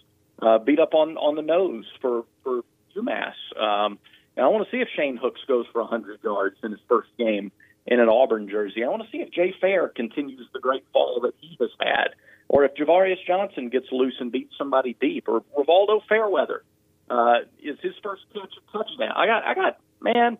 uh, 0.42 0.58
beat 0.58 0.78
up 0.78 0.92
on, 0.92 1.16
on 1.16 1.34
the 1.34 1.42
nose 1.42 1.86
for, 2.02 2.24
for 2.42 2.60
UMass. 2.94 3.32
Um, 3.58 3.98
and 4.36 4.44
I 4.44 4.48
want 4.48 4.66
to 4.66 4.70
see 4.70 4.82
if 4.82 4.88
Shane 4.94 5.16
Hooks 5.16 5.40
goes 5.48 5.64
for 5.72 5.80
100 5.80 6.22
yards 6.22 6.56
in 6.62 6.72
his 6.72 6.80
first 6.88 7.08
game 7.16 7.52
in 7.86 8.00
an 8.00 8.08
Auburn 8.10 8.50
jersey. 8.50 8.84
I 8.84 8.88
want 8.88 9.02
to 9.02 9.10
see 9.10 9.18
if 9.18 9.30
Jay 9.30 9.54
Fair 9.60 9.88
continues 9.88 10.46
the 10.52 10.60
great 10.60 10.84
fall 10.92 11.20
that 11.22 11.34
he 11.40 11.56
has 11.60 11.70
had 11.80 12.14
or 12.48 12.64
if 12.64 12.74
Ja'Varrius 12.74 13.24
Johnson 13.26 13.68
gets 13.68 13.86
loose 13.90 14.14
and 14.20 14.30
beats 14.30 14.54
somebody 14.56 14.96
deep, 15.00 15.28
or 15.28 15.42
Rivaldo 15.56 16.00
Fairweather 16.08 16.62
uh, 17.10 17.40
is 17.62 17.78
his 17.82 17.94
first 18.02 18.22
catch 18.32 18.42
a 18.42 18.72
touchdown. 18.72 19.12
I 19.16 19.26
got, 19.26 19.44
I 19.44 19.54
got, 19.54 19.78
man, 20.00 20.38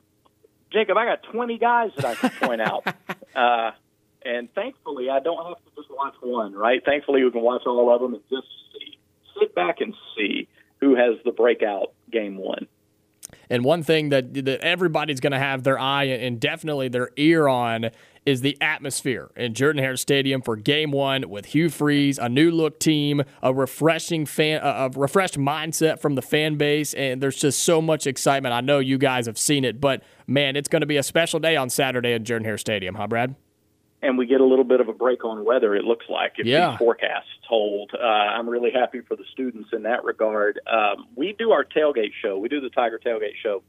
Jacob, 0.73 0.97
I 0.97 1.07
got 1.07 1.23
20 1.25 1.59
guys 1.59 1.91
that 1.97 2.05
I 2.05 2.15
can 2.15 2.31
point 2.31 2.61
out. 2.61 2.87
Uh, 3.35 3.73
and 4.25 4.49
thankfully, 4.55 5.11
I 5.11 5.19
don't 5.19 5.45
have 5.45 5.57
to 5.57 5.71
just 5.75 5.91
watch 5.91 6.15
one, 6.21 6.55
right? 6.55 6.81
Thankfully, 6.85 7.25
we 7.25 7.33
can 7.33 7.43
watch 7.43 7.63
all 7.67 7.93
of 7.93 8.01
them 8.01 8.15
and 8.15 8.23
just 8.31 8.47
see, 8.73 8.97
sit 9.41 9.57
back 9.57 9.81
and 9.81 9.93
see 10.17 10.47
who 10.81 10.95
has 10.95 11.17
the 11.25 11.33
breakout 11.33 11.93
game 12.13 12.37
one. 12.37 12.69
And 13.51 13.65
one 13.65 13.83
thing 13.83 14.11
that 14.11 14.33
that 14.35 14.61
everybody's 14.61 15.21
going 15.21 15.33
to 15.33 15.39
have 15.39 15.63
their 15.63 15.79
eye 15.79 16.05
and 16.05 16.41
definitely 16.41 16.89
their 16.89 17.11
ear 17.17 17.49
on 17.49 17.91
is 18.27 18.41
the 18.41 18.57
atmosphere 18.61 19.31
in 19.37 19.55
Jordan 19.55 19.83
Hare 19.83 19.97
Stadium 19.97 20.43
for 20.43 20.57
Game 20.57 20.91
One 20.91 21.29
with 21.29 21.47
Hugh 21.47 21.71
Freeze, 21.71 22.19
a 22.19 22.29
new 22.29 22.51
look 22.51 22.81
team, 22.81 23.23
a 23.43 23.53
refreshing 23.53 24.27
fan, 24.27 24.61
a 24.63 24.91
refreshed 24.95 25.39
mindset 25.39 26.01
from 26.01 26.15
the 26.15 26.23
fan 26.23 26.57
base, 26.57 26.95
and 26.95 27.23
there's 27.23 27.37
just 27.37 27.63
so 27.63 27.83
much 27.83 28.07
excitement. 28.07 28.55
I 28.55 28.61
know 28.61 28.79
you 28.79 28.99
guys 28.99 29.27
have 29.27 29.39
seen 29.39 29.65
it, 29.65 29.81
but 29.81 30.03
man, 30.27 30.57
it's 30.57 30.69
going 30.69 30.81
to 30.81 30.87
be 30.87 30.97
a 30.97 31.03
special 31.03 31.41
day 31.41 31.57
on 31.57 31.71
Saturday 31.71 32.13
at 32.13 32.23
Jordan 32.23 32.45
Hare 32.45 32.59
Stadium, 32.59 32.95
huh, 32.95 33.07
Brad? 33.07 33.35
and 34.05 34.19
we 34.19 34.27
get 34.27 34.43
a 34.43 34.45
little 34.45 34.65
bit 34.65 34.81
of 34.81 34.89
a 34.89 34.93
break 34.93 35.25
on 35.25 35.47
weather. 35.47 35.75
It 35.75 35.85
looks 35.85 36.05
like 36.11 36.35
if 36.37 36.47
yeah. 36.47 36.71
these 36.71 36.79
forecasts 36.79 37.27
hold. 37.49 37.91
Uh, 37.95 38.05
I'm 38.05 38.49
really 38.49 38.71
happy 38.71 39.01
for 39.01 39.17
the 39.17 39.25
students 39.33 39.71
in 39.73 39.85
that 39.85 40.05
regard. 40.05 40.61
Um, 40.71 41.07
we 41.17 41.35
do 41.39 41.53
our 41.53 41.65
tailgate 41.65 42.13
show. 42.21 42.39
We 42.39 42.51
do 42.51 42.61
the 42.61 42.69
Tiger 42.69 43.01
tailgate 43.03 43.37
show 43.43 43.63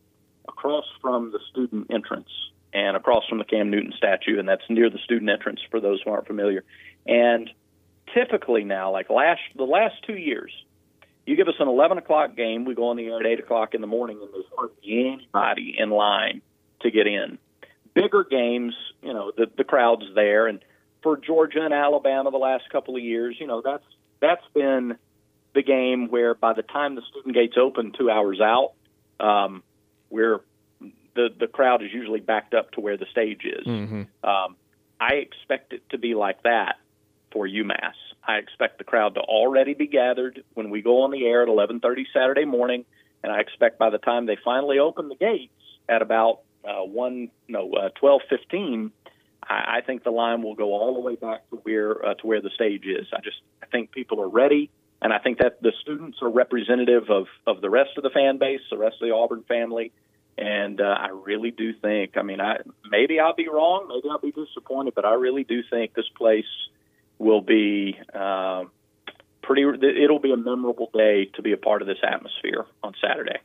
across 0.47 0.83
from 1.01 1.31
the 1.31 1.39
student 1.51 1.87
entrance 1.89 2.27
and 2.75 2.95
across 2.95 3.25
from 3.27 3.39
the 3.39 3.45
Cam 3.45 3.71
Newton 3.71 3.93
statue, 3.97 4.37
and 4.37 4.47
that's 4.47 4.63
near 4.69 4.89
the 4.89 4.99
student 4.99 5.29
entrance 5.29 5.61
for 5.71 5.79
those 5.79 6.01
who 6.03 6.11
aren't 6.11 6.27
familiar. 6.27 6.63
And 7.07 7.49
typically 8.13 8.63
now, 8.63 8.91
like 8.91 9.09
last 9.09 9.41
the 9.55 9.63
last 9.63 9.95
two 10.05 10.17
years, 10.17 10.51
you 11.25 11.35
give 11.35 11.47
us 11.47 11.55
an 11.59 11.67
11 11.67 11.97
o'clock 11.97 12.35
game, 12.35 12.65
we 12.65 12.75
go 12.75 12.89
on 12.89 12.97
the 12.97 13.07
air 13.07 13.19
at 13.19 13.25
8 13.25 13.39
o'clock 13.39 13.73
in 13.73 13.81
the 13.81 13.87
morning, 13.87 14.19
and 14.21 14.31
there's 14.31 14.45
hardly 14.55 15.15
anybody 15.15 15.75
in 15.79 15.89
line 15.89 16.41
to 16.81 16.91
get 16.91 17.07
in 17.07 17.39
bigger 17.95 18.23
games, 18.23 18.75
you 19.01 19.13
know, 19.13 19.31
the 19.35 19.47
the 19.57 19.63
crowd's 19.63 20.05
there, 20.13 20.45
and 20.45 20.59
for 21.01 21.17
Georgia 21.17 21.61
and 21.61 21.73
Alabama 21.73 22.29
the 22.29 22.37
last 22.37 22.69
couple 22.69 22.95
of 22.95 23.01
years, 23.01 23.35
you 23.39 23.47
know, 23.47 23.61
that's 23.63 23.85
that's 24.19 24.45
been 24.53 24.97
the 25.55 25.63
game 25.63 26.09
where 26.09 26.35
by 26.35 26.53
the 26.53 26.61
time 26.61 26.95
the 26.95 27.01
student 27.09 27.33
gates 27.33 27.55
open 27.57 27.93
two 27.97 28.11
hours 28.11 28.39
out, 28.41 28.73
um, 29.19 29.63
we're 30.09 30.41
the 31.15 31.29
the 31.39 31.47
crowd 31.47 31.83
is 31.83 31.89
usually 31.93 32.19
backed 32.19 32.53
up 32.53 32.71
to 32.71 32.81
where 32.81 32.97
the 32.97 33.05
stage 33.11 33.41
is. 33.45 33.65
Mm-hmm. 33.65 34.03
Um, 34.27 34.55
I 34.99 35.15
expect 35.15 35.73
it 35.73 35.89
to 35.89 35.97
be 35.97 36.13
like 36.13 36.43
that 36.43 36.75
for 37.31 37.47
UMass. 37.47 37.95
I 38.27 38.35
expect 38.35 38.77
the 38.77 38.83
crowd 38.83 39.15
to 39.15 39.21
already 39.21 39.73
be 39.73 39.87
gathered 39.87 40.43
when 40.53 40.69
we 40.69 40.81
go 40.81 41.03
on 41.03 41.11
the 41.11 41.25
air 41.25 41.43
at 41.43 41.49
11:30 41.49 42.05
Saturday 42.13 42.45
morning, 42.45 42.85
and 43.23 43.31
I 43.31 43.39
expect 43.39 43.77
by 43.79 43.89
the 43.89 43.97
time 43.97 44.25
they 44.25 44.37
finally 44.43 44.79
open 44.79 45.09
the 45.09 45.15
gates 45.15 45.53
at 45.87 46.01
about 46.01 46.41
uh, 46.63 46.83
one 46.83 47.29
no 47.47 47.71
uh, 47.73 47.89
twelve 47.95 48.21
fifteen, 48.29 48.91
I, 49.43 49.77
I 49.77 49.81
think 49.81 50.03
the 50.03 50.11
line 50.11 50.41
will 50.41 50.55
go 50.55 50.73
all 50.73 50.93
the 50.93 50.99
way 50.99 51.15
back 51.15 51.49
to 51.49 51.57
where 51.57 52.05
uh, 52.05 52.13
to 52.15 52.27
where 52.27 52.41
the 52.41 52.49
stage 52.49 52.85
is. 52.85 53.07
I 53.13 53.21
just 53.21 53.37
I 53.61 53.67
think 53.67 53.91
people 53.91 54.21
are 54.21 54.29
ready, 54.29 54.71
and 55.01 55.13
I 55.13 55.19
think 55.19 55.39
that 55.39 55.61
the 55.61 55.73
students 55.81 56.19
are 56.21 56.29
representative 56.29 57.09
of 57.09 57.27
of 57.45 57.61
the 57.61 57.69
rest 57.69 57.91
of 57.97 58.03
the 58.03 58.09
fan 58.09 58.37
base, 58.37 58.61
the 58.71 58.77
rest 58.77 58.95
of 59.01 59.07
the 59.07 59.13
Auburn 59.13 59.43
family. 59.47 59.91
And 60.37 60.81
uh, 60.81 60.83
I 60.83 61.09
really 61.09 61.51
do 61.51 61.73
think. 61.73 62.17
I 62.17 62.21
mean, 62.21 62.41
I 62.41 62.57
maybe 62.89 63.19
I'll 63.19 63.35
be 63.35 63.47
wrong, 63.47 63.87
maybe 63.87 64.09
I'll 64.09 64.19
be 64.19 64.31
disappointed, 64.31 64.93
but 64.93 65.05
I 65.05 65.13
really 65.13 65.45
do 65.45 65.63
think 65.69 65.93
this 65.93 66.09
place 66.17 66.45
will 67.17 67.41
be 67.41 67.97
uh, 68.13 68.65
pretty. 69.41 69.63
It'll 69.63 70.19
be 70.19 70.33
a 70.33 70.37
memorable 70.37 70.89
day 70.93 71.25
to 71.35 71.41
be 71.41 71.53
a 71.53 71.57
part 71.57 71.81
of 71.81 71.87
this 71.87 71.99
atmosphere 72.03 72.65
on 72.83 72.93
Saturday. 73.01 73.39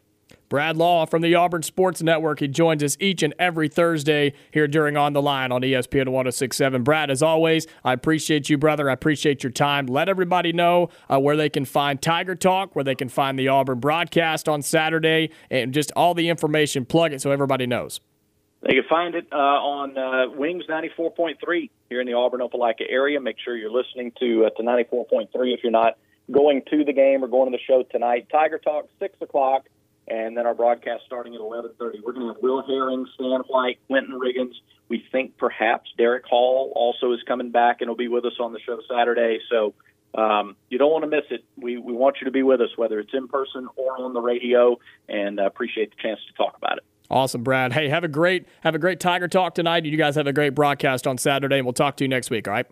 Brad 0.51 0.77
Law 0.77 1.07
from 1.07 1.23
the 1.23 1.33
Auburn 1.37 1.63
Sports 1.63 2.03
Network. 2.03 2.41
He 2.41 2.49
joins 2.49 2.83
us 2.83 2.97
each 2.99 3.23
and 3.23 3.33
every 3.39 3.69
Thursday 3.69 4.33
here 4.51 4.67
during 4.67 4.97
On 4.97 5.13
the 5.13 5.23
Line 5.23 5.53
on 5.53 5.63
ESPN 5.63 6.09
1067. 6.09 6.83
Brad, 6.83 7.09
as 7.09 7.23
always, 7.23 7.69
I 7.85 7.93
appreciate 7.93 8.51
you, 8.51 8.59
brother. 8.59 8.91
I 8.91 8.93
appreciate 8.93 9.45
your 9.45 9.53
time. 9.53 9.87
Let 9.87 10.09
everybody 10.09 10.53
know 10.53 10.91
uh, 11.09 11.21
where 11.21 11.37
they 11.37 11.49
can 11.49 11.65
find 11.65 12.03
Tiger 12.03 12.35
Talk, 12.35 12.75
where 12.75 12.83
they 12.83 12.97
can 12.97 13.09
find 13.09 13.39
the 13.39 13.47
Auburn 13.47 13.79
broadcast 13.79 14.49
on 14.49 14.61
Saturday, 14.61 15.31
and 15.53 15.73
just 15.73 15.93
all 15.95 16.15
the 16.15 16.29
information. 16.29 16.85
Plug 16.85 17.13
it 17.13 17.23
so 17.23 17.31
everybody 17.31 17.69
knows. 17.69 18.01
They 18.63 18.75
can 18.75 18.85
find 18.89 19.15
it 19.15 19.29
uh, 19.31 19.37
on 19.37 19.97
uh, 19.97 20.37
Wings 20.37 20.65
94.3 20.69 21.71
here 21.89 22.01
in 22.01 22.09
the 22.09 22.15
Auburn 22.15 22.41
Opelika 22.41 22.83
area. 22.89 23.21
Make 23.21 23.37
sure 23.39 23.57
you're 23.57 23.71
listening 23.71 24.11
to 24.19 24.47
uh, 24.47 24.51
to 24.51 24.65
94.3 24.65 25.29
if 25.55 25.61
you're 25.63 25.71
not 25.71 25.97
going 26.29 26.63
to 26.71 26.85
the 26.85 26.93
game 26.93 27.23
or 27.23 27.29
going 27.29 27.53
to 27.53 27.57
the 27.57 27.63
show 27.65 27.85
tonight. 27.85 28.27
Tiger 28.33 28.59
Talk, 28.59 28.89
6 28.99 29.15
o'clock 29.21 29.69
and 30.09 30.37
then 30.37 30.47
our 30.47 30.55
broadcast 30.55 31.05
starting 31.07 31.35
at 31.35 31.41
11:30. 31.41 32.03
We're 32.05 32.13
going 32.13 32.27
to 32.27 32.35
have 32.35 32.43
Will 32.43 32.63
Herring, 32.63 33.07
Stan 33.15 33.41
White, 33.49 33.79
Quentin 33.87 34.19
Riggins. 34.19 34.55
We 34.89 35.05
think 35.13 35.37
perhaps 35.39 35.91
Derek 35.97 36.25
Hall 36.27 36.73
also 36.75 37.13
is 37.13 37.21
coming 37.27 37.51
back 37.51 37.81
and 37.81 37.89
will 37.89 37.97
be 37.97 38.09
with 38.09 38.25
us 38.25 38.35
on 38.41 38.53
the 38.53 38.61
show 38.61 38.81
Saturday. 38.89 39.39
So 39.49 39.75
um, 40.15 40.57
you 40.69 40.79
don't 40.79 40.91
want 40.91 41.05
to 41.05 41.11
miss 41.11 41.25
it. 41.31 41.45
We 41.57 41.79
we 41.79 41.93
want 41.93 42.17
you 42.21 42.25
to 42.25 42.31
be 42.31 42.43
with 42.43 42.61
us, 42.61 42.71
whether 42.77 42.99
it's 42.99 43.15
in 43.15 43.29
person 43.29 43.69
or 43.77 44.01
on 44.01 44.13
the 44.13 44.21
radio, 44.21 44.79
and 45.09 45.39
uh, 45.39 45.47
appreciate 45.47 45.91
the 45.91 46.03
chance 46.03 46.21
to 46.27 46.33
talk 46.35 46.57
about 46.57 46.79
it. 46.79 46.85
Awesome, 47.11 47.43
Brad. 47.43 47.73
Hey, 47.73 47.89
have 47.89 48.05
a 48.05 48.09
great 48.09 48.47
have 48.63 48.75
a 48.75 48.79
great 48.79 49.01
Tiger 49.01 49.29
Talk 49.29 49.55
tonight. 49.55 49.85
You 49.85 49.97
guys 49.97 50.15
have 50.17 50.27
a 50.27 50.33
great 50.33 50.55
broadcast 50.55 51.07
on 51.07 51.19
Saturday, 51.19 51.57
and 51.57 51.67
we'll 51.67 51.73
talk 51.73 51.97
to 51.97 52.05
you 52.05 52.09
next 52.09 52.31
week. 52.31 52.49
All 52.49 52.55
right. 52.55 52.67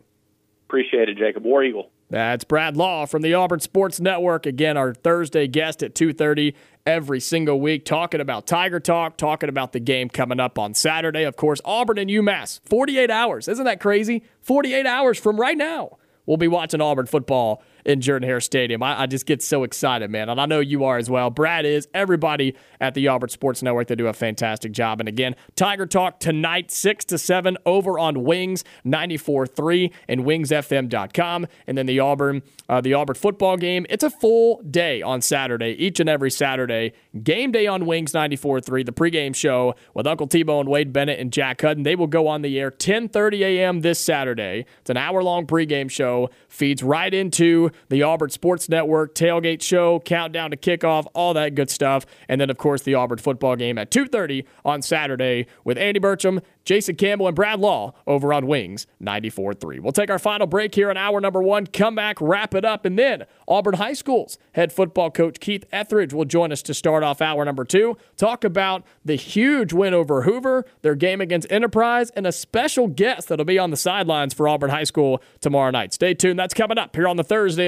Appreciate 0.68 1.08
it, 1.08 1.16
Jacob. 1.16 1.44
War 1.44 1.64
Eagle. 1.64 1.90
That's 2.10 2.44
Brad 2.44 2.76
Law 2.76 3.04
from 3.04 3.22
the 3.22 3.34
Auburn 3.34 3.60
Sports 3.60 4.00
Network. 4.00 4.46
Again, 4.46 4.76
our 4.78 4.94
Thursday 4.94 5.46
guest 5.46 5.82
at 5.82 5.94
2:30 5.94 6.54
every 6.86 7.20
single 7.20 7.60
week 7.60 7.84
talking 7.84 8.20
about 8.20 8.46
Tiger 8.46 8.80
Talk, 8.80 9.18
talking 9.18 9.50
about 9.50 9.72
the 9.72 9.80
game 9.80 10.08
coming 10.08 10.40
up 10.40 10.58
on 10.58 10.72
Saturday. 10.72 11.24
Of 11.24 11.36
course, 11.36 11.60
Auburn 11.66 11.98
and 11.98 12.08
UMass. 12.08 12.60
48 12.64 13.10
hours. 13.10 13.46
Isn't 13.46 13.66
that 13.66 13.80
crazy? 13.80 14.22
48 14.40 14.86
hours 14.86 15.18
from 15.18 15.38
right 15.38 15.58
now. 15.58 15.98
We'll 16.24 16.38
be 16.38 16.48
watching 16.48 16.80
Auburn 16.80 17.06
football 17.06 17.62
in 17.88 18.02
Jordan 18.02 18.28
Hare 18.28 18.40
Stadium. 18.40 18.82
I, 18.82 19.02
I, 19.02 19.06
just 19.06 19.24
get 19.24 19.42
so 19.42 19.64
excited, 19.64 20.10
man. 20.10 20.28
And 20.28 20.38
I 20.38 20.44
know 20.44 20.60
you 20.60 20.84
are 20.84 20.98
as 20.98 21.08
well. 21.08 21.30
Brad 21.30 21.64
is, 21.64 21.88
everybody 21.94 22.54
at 22.82 22.92
the 22.92 23.08
Auburn 23.08 23.30
Sports 23.30 23.62
Network, 23.62 23.88
they 23.88 23.94
do 23.94 24.08
a 24.08 24.12
fantastic 24.12 24.72
job. 24.72 25.00
And 25.00 25.08
again, 25.08 25.34
Tiger 25.56 25.86
Talk 25.86 26.20
tonight, 26.20 26.70
6 26.70 27.06
to 27.06 27.16
7 27.16 27.56
over 27.64 27.98
on 27.98 28.24
Wings 28.24 28.62
94.3 28.84 29.90
and 30.06 30.20
wingsfm.com. 30.20 31.46
And 31.66 31.78
then 31.78 31.86
the 31.86 31.98
Auburn, 31.98 32.42
uh, 32.68 32.82
the 32.82 32.92
Auburn 32.92 33.16
football 33.16 33.56
game. 33.56 33.86
It's 33.88 34.04
a 34.04 34.10
full 34.10 34.62
day 34.70 35.00
on 35.00 35.22
Saturday, 35.22 35.70
each 35.78 35.98
and 35.98 36.10
every 36.10 36.30
Saturday. 36.30 36.92
Game 37.22 37.52
day 37.52 37.66
on 37.66 37.86
Wings 37.86 38.12
94.3, 38.12 38.84
the 38.84 38.92
pregame 38.92 39.34
show 39.34 39.74
with 39.94 40.06
Uncle 40.06 40.26
T-Bone, 40.26 40.68
Wade 40.68 40.92
Bennett, 40.92 41.18
and 41.18 41.32
Jack 41.32 41.62
Hudden. 41.62 41.84
They 41.84 41.96
will 41.96 42.06
go 42.06 42.28
on 42.28 42.42
the 42.42 42.60
air 42.60 42.70
10.30 42.70 43.40
a.m. 43.40 43.80
this 43.80 43.98
Saturday. 43.98 44.66
It's 44.80 44.90
an 44.90 44.98
hour-long 44.98 45.46
pregame 45.46 45.90
show. 45.90 46.28
Feeds 46.50 46.82
right 46.82 47.14
into 47.14 47.70
the 47.88 48.02
Auburn 48.02 48.30
Sports 48.30 48.68
Network 48.68 49.14
tailgate 49.14 49.62
show, 49.62 50.00
countdown 50.00 50.50
to 50.50 50.56
kickoff, 50.56 51.06
all 51.14 51.34
that 51.34 51.54
good 51.54 51.70
stuff. 51.70 52.06
And 52.28 52.40
then, 52.40 52.50
of 52.50 52.58
course, 52.58 52.82
the 52.82 52.94
Auburn 52.94 53.18
football 53.18 53.56
game 53.56 53.78
at 53.78 53.90
2.30 53.90 54.44
on 54.64 54.82
Saturday 54.82 55.46
with 55.64 55.78
Andy 55.78 56.00
Burcham, 56.00 56.42
Jason 56.64 56.96
Campbell, 56.96 57.26
and 57.26 57.34
Brad 57.34 57.60
Law 57.60 57.94
over 58.06 58.32
on 58.32 58.46
Wings 58.46 58.86
94.3. 59.02 59.80
We'll 59.80 59.92
take 59.92 60.10
our 60.10 60.18
final 60.18 60.46
break 60.46 60.74
here 60.74 60.90
on 60.90 60.96
hour 60.96 61.20
number 61.20 61.42
one, 61.42 61.66
come 61.66 61.94
back, 61.94 62.20
wrap 62.20 62.54
it 62.54 62.64
up, 62.64 62.84
and 62.84 62.98
then 62.98 63.24
Auburn 63.46 63.74
High 63.74 63.94
School's 63.94 64.38
head 64.52 64.70
football 64.70 65.10
coach 65.10 65.40
Keith 65.40 65.64
Etheredge 65.72 66.12
will 66.12 66.26
join 66.26 66.52
us 66.52 66.60
to 66.62 66.74
start 66.74 67.02
off 67.02 67.22
hour 67.22 67.44
number 67.44 67.64
two, 67.64 67.96
talk 68.16 68.44
about 68.44 68.84
the 69.04 69.14
huge 69.14 69.72
win 69.72 69.94
over 69.94 70.22
Hoover, 70.22 70.66
their 70.82 70.94
game 70.94 71.22
against 71.22 71.50
Enterprise, 71.50 72.10
and 72.10 72.26
a 72.26 72.32
special 72.32 72.86
guest 72.86 73.28
that'll 73.28 73.46
be 73.46 73.58
on 73.58 73.70
the 73.70 73.76
sidelines 73.76 74.34
for 74.34 74.46
Auburn 74.46 74.70
High 74.70 74.84
School 74.84 75.22
tomorrow 75.40 75.70
night. 75.70 75.94
Stay 75.94 76.12
tuned. 76.12 76.38
That's 76.38 76.54
coming 76.54 76.76
up 76.76 76.94
here 76.94 77.08
on 77.08 77.16
the 77.16 77.24
Thursday 77.24 77.67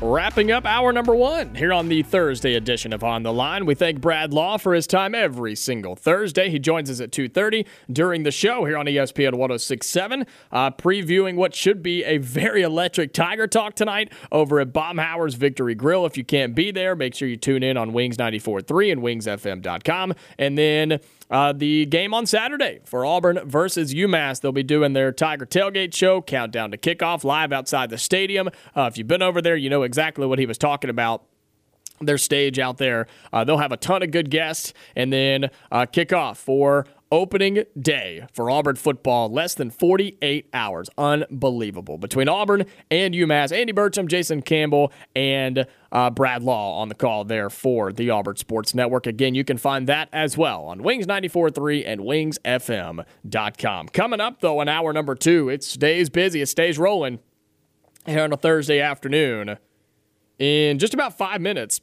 Wrapping 0.00 0.50
up 0.50 0.66
hour 0.66 0.92
number 0.92 1.14
one 1.14 1.54
here 1.54 1.72
on 1.72 1.88
the 1.88 2.02
Thursday 2.02 2.54
edition 2.54 2.92
of 2.92 3.02
On 3.02 3.22
the 3.22 3.32
Line. 3.32 3.64
We 3.64 3.74
thank 3.74 4.00
Brad 4.00 4.34
Law 4.34 4.58
for 4.58 4.74
his 4.74 4.86
time 4.86 5.14
every 5.14 5.54
single 5.54 5.96
Thursday. 5.96 6.50
He 6.50 6.58
joins 6.58 6.90
us 6.90 7.00
at 7.00 7.10
2.30 7.10 7.64
during 7.90 8.24
the 8.24 8.30
show 8.30 8.64
here 8.64 8.76
on 8.76 8.86
ESPN 8.86 9.34
1067, 9.34 10.26
uh, 10.52 10.70
previewing 10.72 11.36
what 11.36 11.54
should 11.54 11.82
be 11.82 12.04
a 12.04 12.18
very 12.18 12.62
electric 12.62 13.12
Tiger 13.12 13.46
Talk 13.46 13.74
tonight 13.76 14.12
over 14.30 14.60
at 14.60 14.72
Baumhower's 14.72 15.36
Victory 15.36 15.74
Grill. 15.74 16.04
If 16.04 16.18
you 16.18 16.24
can't 16.24 16.54
be 16.54 16.70
there, 16.70 16.94
make 16.94 17.14
sure 17.14 17.28
you 17.28 17.36
tune 17.36 17.62
in 17.62 17.76
on 17.76 17.92
Wings 17.92 18.16
94.3 18.16 18.92
and 18.92 19.00
wingsfm.com. 19.00 20.12
And 20.38 20.58
then 20.58 21.00
uh, 21.34 21.52
the 21.52 21.84
game 21.86 22.14
on 22.14 22.26
Saturday 22.26 22.78
for 22.84 23.04
Auburn 23.04 23.40
versus 23.44 23.92
UMass. 23.92 24.40
They'll 24.40 24.52
be 24.52 24.62
doing 24.62 24.92
their 24.92 25.10
Tiger 25.10 25.44
Tailgate 25.44 25.92
Show, 25.92 26.22
countdown 26.22 26.70
to 26.70 26.78
kickoff 26.78 27.24
live 27.24 27.52
outside 27.52 27.90
the 27.90 27.98
stadium. 27.98 28.50
Uh, 28.76 28.82
if 28.82 28.96
you've 28.96 29.08
been 29.08 29.20
over 29.20 29.42
there, 29.42 29.56
you 29.56 29.68
know 29.68 29.82
exactly 29.82 30.28
what 30.28 30.38
he 30.38 30.46
was 30.46 30.58
talking 30.58 30.90
about 30.90 31.24
their 32.00 32.18
stage 32.18 32.60
out 32.60 32.78
there. 32.78 33.08
Uh, 33.32 33.42
they'll 33.42 33.58
have 33.58 33.72
a 33.72 33.76
ton 33.76 34.04
of 34.04 34.12
good 34.12 34.30
guests 34.30 34.72
and 34.94 35.12
then 35.12 35.50
uh, 35.72 35.86
kickoff 35.86 36.36
for 36.36 36.86
opening 37.14 37.64
day 37.80 38.26
for 38.32 38.50
Auburn 38.50 38.74
football. 38.76 39.30
Less 39.30 39.54
than 39.54 39.70
48 39.70 40.48
hours. 40.52 40.90
Unbelievable. 40.98 41.96
Between 41.96 42.28
Auburn 42.28 42.66
and 42.90 43.14
UMass, 43.14 43.56
Andy 43.56 43.72
Burcham, 43.72 44.08
Jason 44.08 44.42
Campbell, 44.42 44.92
and 45.14 45.66
uh, 45.92 46.10
Brad 46.10 46.42
Law 46.42 46.80
on 46.80 46.88
the 46.88 46.94
call 46.94 47.24
there 47.24 47.48
for 47.48 47.92
the 47.92 48.10
Auburn 48.10 48.36
Sports 48.36 48.74
Network. 48.74 49.06
Again, 49.06 49.34
you 49.34 49.44
can 49.44 49.58
find 49.58 49.86
that 49.86 50.08
as 50.12 50.36
well 50.36 50.64
on 50.64 50.82
Wings 50.82 51.06
94.3 51.06 51.84
and 51.86 52.00
wingsfm.com. 52.00 53.88
Coming 53.88 54.20
up, 54.20 54.40
though, 54.40 54.60
in 54.60 54.68
hour 54.68 54.92
number 54.92 55.14
two, 55.14 55.48
it 55.48 55.62
stays 55.62 56.10
busy, 56.10 56.40
it 56.42 56.46
stays 56.46 56.78
rolling 56.78 57.20
here 58.06 58.24
on 58.24 58.32
a 58.32 58.36
Thursday 58.36 58.80
afternoon. 58.80 59.56
In 60.38 60.80
just 60.80 60.94
about 60.94 61.16
five 61.16 61.40
minutes, 61.40 61.80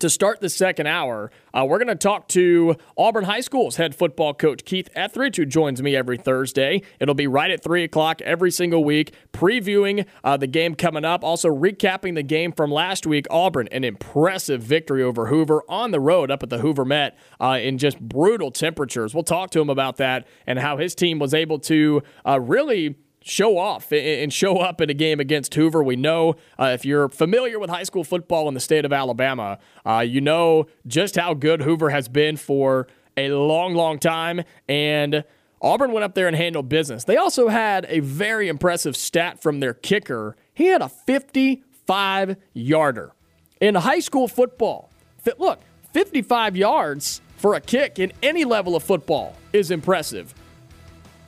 to 0.00 0.10
start 0.10 0.40
the 0.40 0.48
second 0.48 0.86
hour, 0.86 1.30
uh, 1.54 1.64
we're 1.68 1.78
going 1.78 1.88
to 1.88 1.94
talk 1.94 2.28
to 2.28 2.76
Auburn 2.96 3.24
High 3.24 3.40
School's 3.40 3.76
head 3.76 3.94
football 3.94 4.34
coach, 4.34 4.64
Keith 4.64 4.88
Etheredge, 4.94 5.36
who 5.36 5.46
joins 5.46 5.82
me 5.82 5.96
every 5.96 6.16
Thursday. 6.16 6.82
It'll 7.00 7.14
be 7.14 7.26
right 7.26 7.50
at 7.50 7.62
3 7.62 7.84
o'clock 7.84 8.20
every 8.22 8.50
single 8.50 8.84
week, 8.84 9.14
previewing 9.32 10.06
uh, 10.24 10.36
the 10.36 10.46
game 10.46 10.74
coming 10.74 11.04
up, 11.04 11.24
also 11.24 11.48
recapping 11.48 12.14
the 12.14 12.22
game 12.22 12.52
from 12.52 12.70
last 12.70 13.06
week. 13.06 13.26
Auburn, 13.30 13.68
an 13.72 13.84
impressive 13.84 14.62
victory 14.62 15.02
over 15.02 15.26
Hoover 15.26 15.62
on 15.68 15.90
the 15.90 16.00
road 16.00 16.30
up 16.30 16.42
at 16.42 16.50
the 16.50 16.58
Hoover 16.58 16.84
Met 16.84 17.18
uh, 17.40 17.58
in 17.60 17.78
just 17.78 18.00
brutal 18.00 18.50
temperatures. 18.50 19.14
We'll 19.14 19.24
talk 19.24 19.50
to 19.50 19.60
him 19.60 19.70
about 19.70 19.96
that 19.96 20.26
and 20.46 20.58
how 20.58 20.76
his 20.76 20.94
team 20.94 21.18
was 21.18 21.34
able 21.34 21.58
to 21.60 22.02
uh, 22.26 22.40
really 22.40 22.96
show 23.26 23.58
off 23.58 23.92
and 23.92 24.32
show 24.32 24.58
up 24.58 24.80
in 24.80 24.88
a 24.88 24.94
game 24.94 25.18
against 25.18 25.52
Hoover. 25.54 25.82
We 25.82 25.96
know 25.96 26.36
uh, 26.58 26.66
if 26.66 26.84
you're 26.84 27.08
familiar 27.08 27.58
with 27.58 27.68
high 27.68 27.82
school 27.82 28.04
football 28.04 28.46
in 28.46 28.54
the 28.54 28.60
state 28.60 28.84
of 28.84 28.92
Alabama, 28.92 29.58
uh, 29.84 30.04
you 30.06 30.20
know 30.20 30.66
just 30.86 31.16
how 31.16 31.34
good 31.34 31.62
Hoover 31.62 31.90
has 31.90 32.08
been 32.08 32.36
for 32.36 32.86
a 33.16 33.30
long, 33.30 33.74
long 33.74 33.98
time. 33.98 34.42
And 34.68 35.24
Auburn 35.60 35.90
went 35.90 36.04
up 36.04 36.14
there 36.14 36.28
and 36.28 36.36
handled 36.36 36.68
business. 36.68 37.02
They 37.02 37.16
also 37.16 37.48
had 37.48 37.84
a 37.88 37.98
very 37.98 38.46
impressive 38.46 38.96
stat 38.96 39.42
from 39.42 39.58
their 39.58 39.74
kicker. 39.74 40.36
He 40.54 40.66
had 40.66 40.80
a 40.80 40.88
55 40.88 42.36
yarder. 42.52 43.12
In 43.60 43.74
high 43.74 44.00
school 44.00 44.28
football, 44.28 44.92
look, 45.38 45.60
55 45.92 46.56
yards 46.56 47.20
for 47.38 47.54
a 47.54 47.60
kick 47.60 47.98
in 47.98 48.12
any 48.22 48.44
level 48.44 48.76
of 48.76 48.84
football 48.84 49.34
is 49.52 49.72
impressive. 49.72 50.32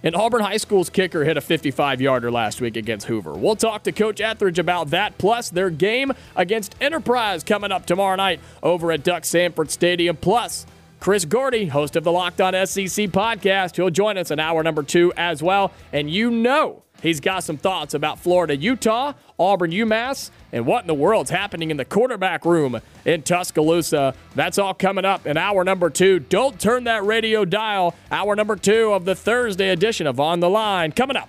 And 0.03 0.15
Auburn 0.15 0.43
High 0.43 0.59
School's 0.59 0.91
kicker 0.91 1.25
hit 1.25 1.37
a 1.37 1.41
55 1.41 2.01
yarder 2.01 2.31
last 2.31 2.61
week 2.61 2.77
against 2.77 3.07
Hoover. 3.07 3.33
We'll 3.33 3.57
talk 3.57 3.83
to 3.85 3.93
Coach 3.93 4.19
Etheredge 4.19 4.59
about 4.59 4.91
that, 4.91 5.19
plus 5.19 5.51
their 5.51 5.71
game 5.71 6.13
against 6.37 6.77
Enterprise 6.81 7.43
coming 7.43 7.73
up 7.73 7.85
tomorrow 7.87 8.17
night 8.17 8.41
over 8.63 8.93
at 8.93 9.03
Duck 9.03 9.25
Samford 9.25 9.71
Stadium. 9.71 10.17
Plus, 10.17 10.67
Chris 11.01 11.25
Gordy, 11.25 11.67
host 11.67 11.97
of 11.97 12.05
the 12.05 12.13
Locked 12.13 12.41
On 12.41 12.53
SEC 12.67 13.07
podcast, 13.09 13.77
he'll 13.77 13.91
join 13.91 14.19
us 14.19 14.31
in 14.31 14.39
hour 14.39 14.63
number 14.63 14.83
two 14.83 15.13
as 15.17 15.43
well. 15.43 15.73
And 15.93 16.11
you 16.11 16.31
know, 16.31 16.83
He's 17.03 17.21
got 17.21 17.45
some 17.45 17.57
thoughts 17.57 17.95
about 17.95 18.19
Florida, 18.19 18.57
Utah, 18.57 19.13
Auburn, 19.39 19.71
UMass, 19.71 20.31
and 20.53 20.67
what 20.67 20.83
in 20.83 20.87
the 20.89 20.95
world's 20.95 21.31
happening 21.31 21.71
in 21.71 21.77
the 21.77 21.85
quarterback 21.85 22.45
room 22.45 22.81
in 23.05 23.23
Tuscaloosa. 23.23 24.15
That's 24.35 24.59
all 24.59 24.75
coming 24.75 25.05
up 25.05 25.27
in 25.27 25.37
hour 25.37 25.63
number 25.63 25.91
two. 25.91 26.19
Don't 26.19 26.61
turn 26.61 26.85
that 26.85 27.05
radio 27.05 27.45
dial. 27.45 27.95
Hour 28.11 28.35
number 28.35 28.57
two 28.57 28.93
of 28.93 29.05
the 29.05 29.15
Thursday 29.15 29.69
edition 29.69 30.07
of 30.07 30.19
On 30.19 30.41
the 30.41 30.51
Line 30.51 30.93
coming 30.93 31.17
up. 31.17 31.29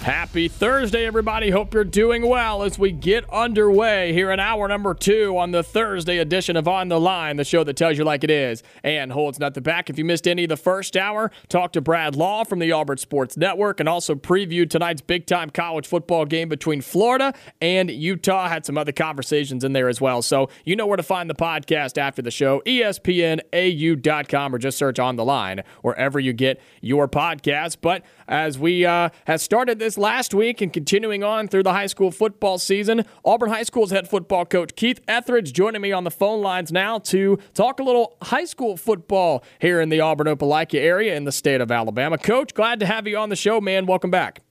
Happy 0.00 0.48
Thursday, 0.48 1.04
everybody. 1.04 1.50
Hope 1.50 1.74
you're 1.74 1.84
doing 1.84 2.26
well 2.26 2.62
as 2.62 2.78
we 2.78 2.90
get 2.90 3.28
underway 3.28 4.14
here 4.14 4.30
in 4.30 4.40
hour 4.40 4.66
number 4.66 4.94
two 4.94 5.36
on 5.36 5.50
the 5.50 5.62
Thursday 5.62 6.16
edition 6.16 6.56
of 6.56 6.66
On 6.66 6.88
the 6.88 6.98
Line, 6.98 7.36
the 7.36 7.44
show 7.44 7.64
that 7.64 7.76
tells 7.76 7.98
you 7.98 8.04
like 8.04 8.24
it 8.24 8.30
is 8.30 8.62
and 8.82 9.12
holds 9.12 9.38
nothing 9.38 9.62
back. 9.62 9.90
If 9.90 9.98
you 9.98 10.06
missed 10.06 10.26
any 10.26 10.44
of 10.44 10.48
the 10.48 10.56
first 10.56 10.96
hour, 10.96 11.30
talk 11.50 11.72
to 11.72 11.82
Brad 11.82 12.16
Law 12.16 12.44
from 12.44 12.60
the 12.60 12.72
Auburn 12.72 12.96
Sports 12.96 13.36
Network 13.36 13.78
and 13.78 13.90
also 13.90 14.14
previewed 14.14 14.70
tonight's 14.70 15.02
big 15.02 15.26
time 15.26 15.50
college 15.50 15.86
football 15.86 16.24
game 16.24 16.48
between 16.48 16.80
Florida 16.80 17.34
and 17.60 17.90
Utah. 17.90 18.48
Had 18.48 18.64
some 18.64 18.78
other 18.78 18.92
conversations 18.92 19.64
in 19.64 19.74
there 19.74 19.90
as 19.90 20.00
well. 20.00 20.22
So 20.22 20.48
you 20.64 20.76
know 20.76 20.86
where 20.86 20.96
to 20.96 21.02
find 21.02 21.28
the 21.28 21.34
podcast 21.34 21.98
after 21.98 22.22
the 22.22 22.30
show, 22.30 22.62
espnau.com, 22.64 24.54
or 24.54 24.58
just 24.58 24.78
search 24.78 24.98
On 24.98 25.16
the 25.16 25.26
Line 25.26 25.62
wherever 25.82 26.18
you 26.18 26.32
get 26.32 26.58
your 26.80 27.06
podcast. 27.06 27.76
But 27.82 28.02
as 28.30 28.58
we 28.58 28.86
uh, 28.86 29.10
have 29.26 29.40
started 29.40 29.78
this 29.78 29.98
last 29.98 30.32
week 30.32 30.62
and 30.62 30.72
continuing 30.72 31.22
on 31.22 31.48
through 31.48 31.64
the 31.64 31.72
high 31.72 31.88
school 31.88 32.10
football 32.10 32.56
season. 32.56 33.04
Auburn 33.24 33.50
High 33.50 33.64
School's 33.64 33.90
head 33.90 34.08
football 34.08 34.46
coach 34.46 34.74
Keith 34.76 35.04
Etheredge 35.06 35.52
joining 35.52 35.82
me 35.82 35.92
on 35.92 36.04
the 36.04 36.10
phone 36.10 36.40
lines 36.40 36.72
now 36.72 36.98
to 37.00 37.38
talk 37.52 37.80
a 37.80 37.82
little 37.82 38.16
high 38.22 38.44
school 38.44 38.76
football 38.76 39.44
here 39.58 39.80
in 39.80 39.88
the 39.88 40.00
Auburn 40.00 40.28
Opelika 40.28 40.78
area 40.78 41.16
in 41.16 41.24
the 41.24 41.32
state 41.32 41.60
of 41.60 41.70
Alabama. 41.70 42.16
Coach, 42.16 42.54
glad 42.54 42.80
to 42.80 42.86
have 42.86 43.06
you 43.06 43.18
on 43.18 43.28
the 43.28 43.36
show, 43.36 43.60
man. 43.60 43.84
Welcome 43.84 44.10
back. 44.10 44.42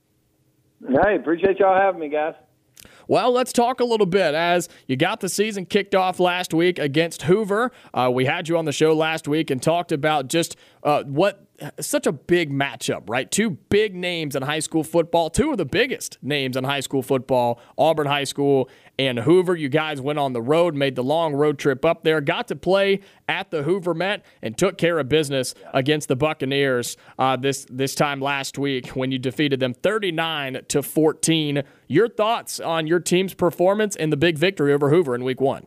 Hey, 0.86 1.16
appreciate 1.16 1.58
y'all 1.58 1.76
having 1.76 2.00
me, 2.00 2.08
guys. 2.08 2.34
Well, 3.10 3.32
let's 3.32 3.52
talk 3.52 3.80
a 3.80 3.84
little 3.84 4.06
bit 4.06 4.34
as 4.34 4.68
you 4.86 4.96
got 4.96 5.18
the 5.18 5.28
season 5.28 5.66
kicked 5.66 5.96
off 5.96 6.20
last 6.20 6.54
week 6.54 6.78
against 6.78 7.22
Hoover. 7.22 7.72
Uh, 7.92 8.08
we 8.14 8.26
had 8.26 8.48
you 8.48 8.56
on 8.56 8.66
the 8.66 8.72
show 8.72 8.94
last 8.94 9.26
week 9.26 9.50
and 9.50 9.60
talked 9.60 9.90
about 9.90 10.28
just 10.28 10.56
uh, 10.84 11.02
what 11.02 11.44
such 11.80 12.06
a 12.06 12.12
big 12.12 12.50
matchup, 12.50 13.08
right? 13.08 13.30
Two 13.30 13.50
big 13.50 13.94
names 13.94 14.34
in 14.36 14.42
high 14.42 14.60
school 14.60 14.84
football, 14.84 15.30
two 15.30 15.50
of 15.50 15.58
the 15.58 15.64
biggest 15.64 16.18
names 16.22 16.56
in 16.56 16.64
high 16.64 16.80
school 16.80 17.02
football, 17.02 17.60
Auburn 17.76 18.06
High 18.06 18.24
School 18.24 18.68
and 18.98 19.18
Hoover. 19.18 19.56
You 19.56 19.68
guys 19.68 20.00
went 20.00 20.18
on 20.18 20.32
the 20.32 20.42
road, 20.42 20.74
made 20.74 20.94
the 20.94 21.04
long 21.04 21.34
road 21.34 21.58
trip 21.58 21.84
up 21.84 22.04
there, 22.04 22.20
got 22.20 22.48
to 22.48 22.56
play 22.56 23.00
at 23.28 23.50
the 23.50 23.62
Hoover 23.62 23.94
Met, 23.94 24.24
and 24.42 24.56
took 24.56 24.78
care 24.78 24.98
of 24.98 25.08
business 25.08 25.54
against 25.72 26.08
the 26.08 26.16
Buccaneers 26.16 26.96
uh, 27.18 27.36
this 27.36 27.66
this 27.70 27.94
time 27.94 28.20
last 28.20 28.58
week 28.58 28.88
when 28.90 29.12
you 29.12 29.18
defeated 29.18 29.60
them 29.60 29.74
39 29.74 30.60
to 30.68 30.82
14. 30.82 31.62
Your 31.88 32.08
thoughts 32.08 32.60
on 32.60 32.86
your 32.86 33.00
team's 33.00 33.34
performance 33.34 33.96
and 33.96 34.12
the 34.12 34.16
big 34.16 34.38
victory 34.38 34.72
over 34.72 34.90
Hoover 34.90 35.14
in 35.14 35.24
Week 35.24 35.40
One? 35.40 35.66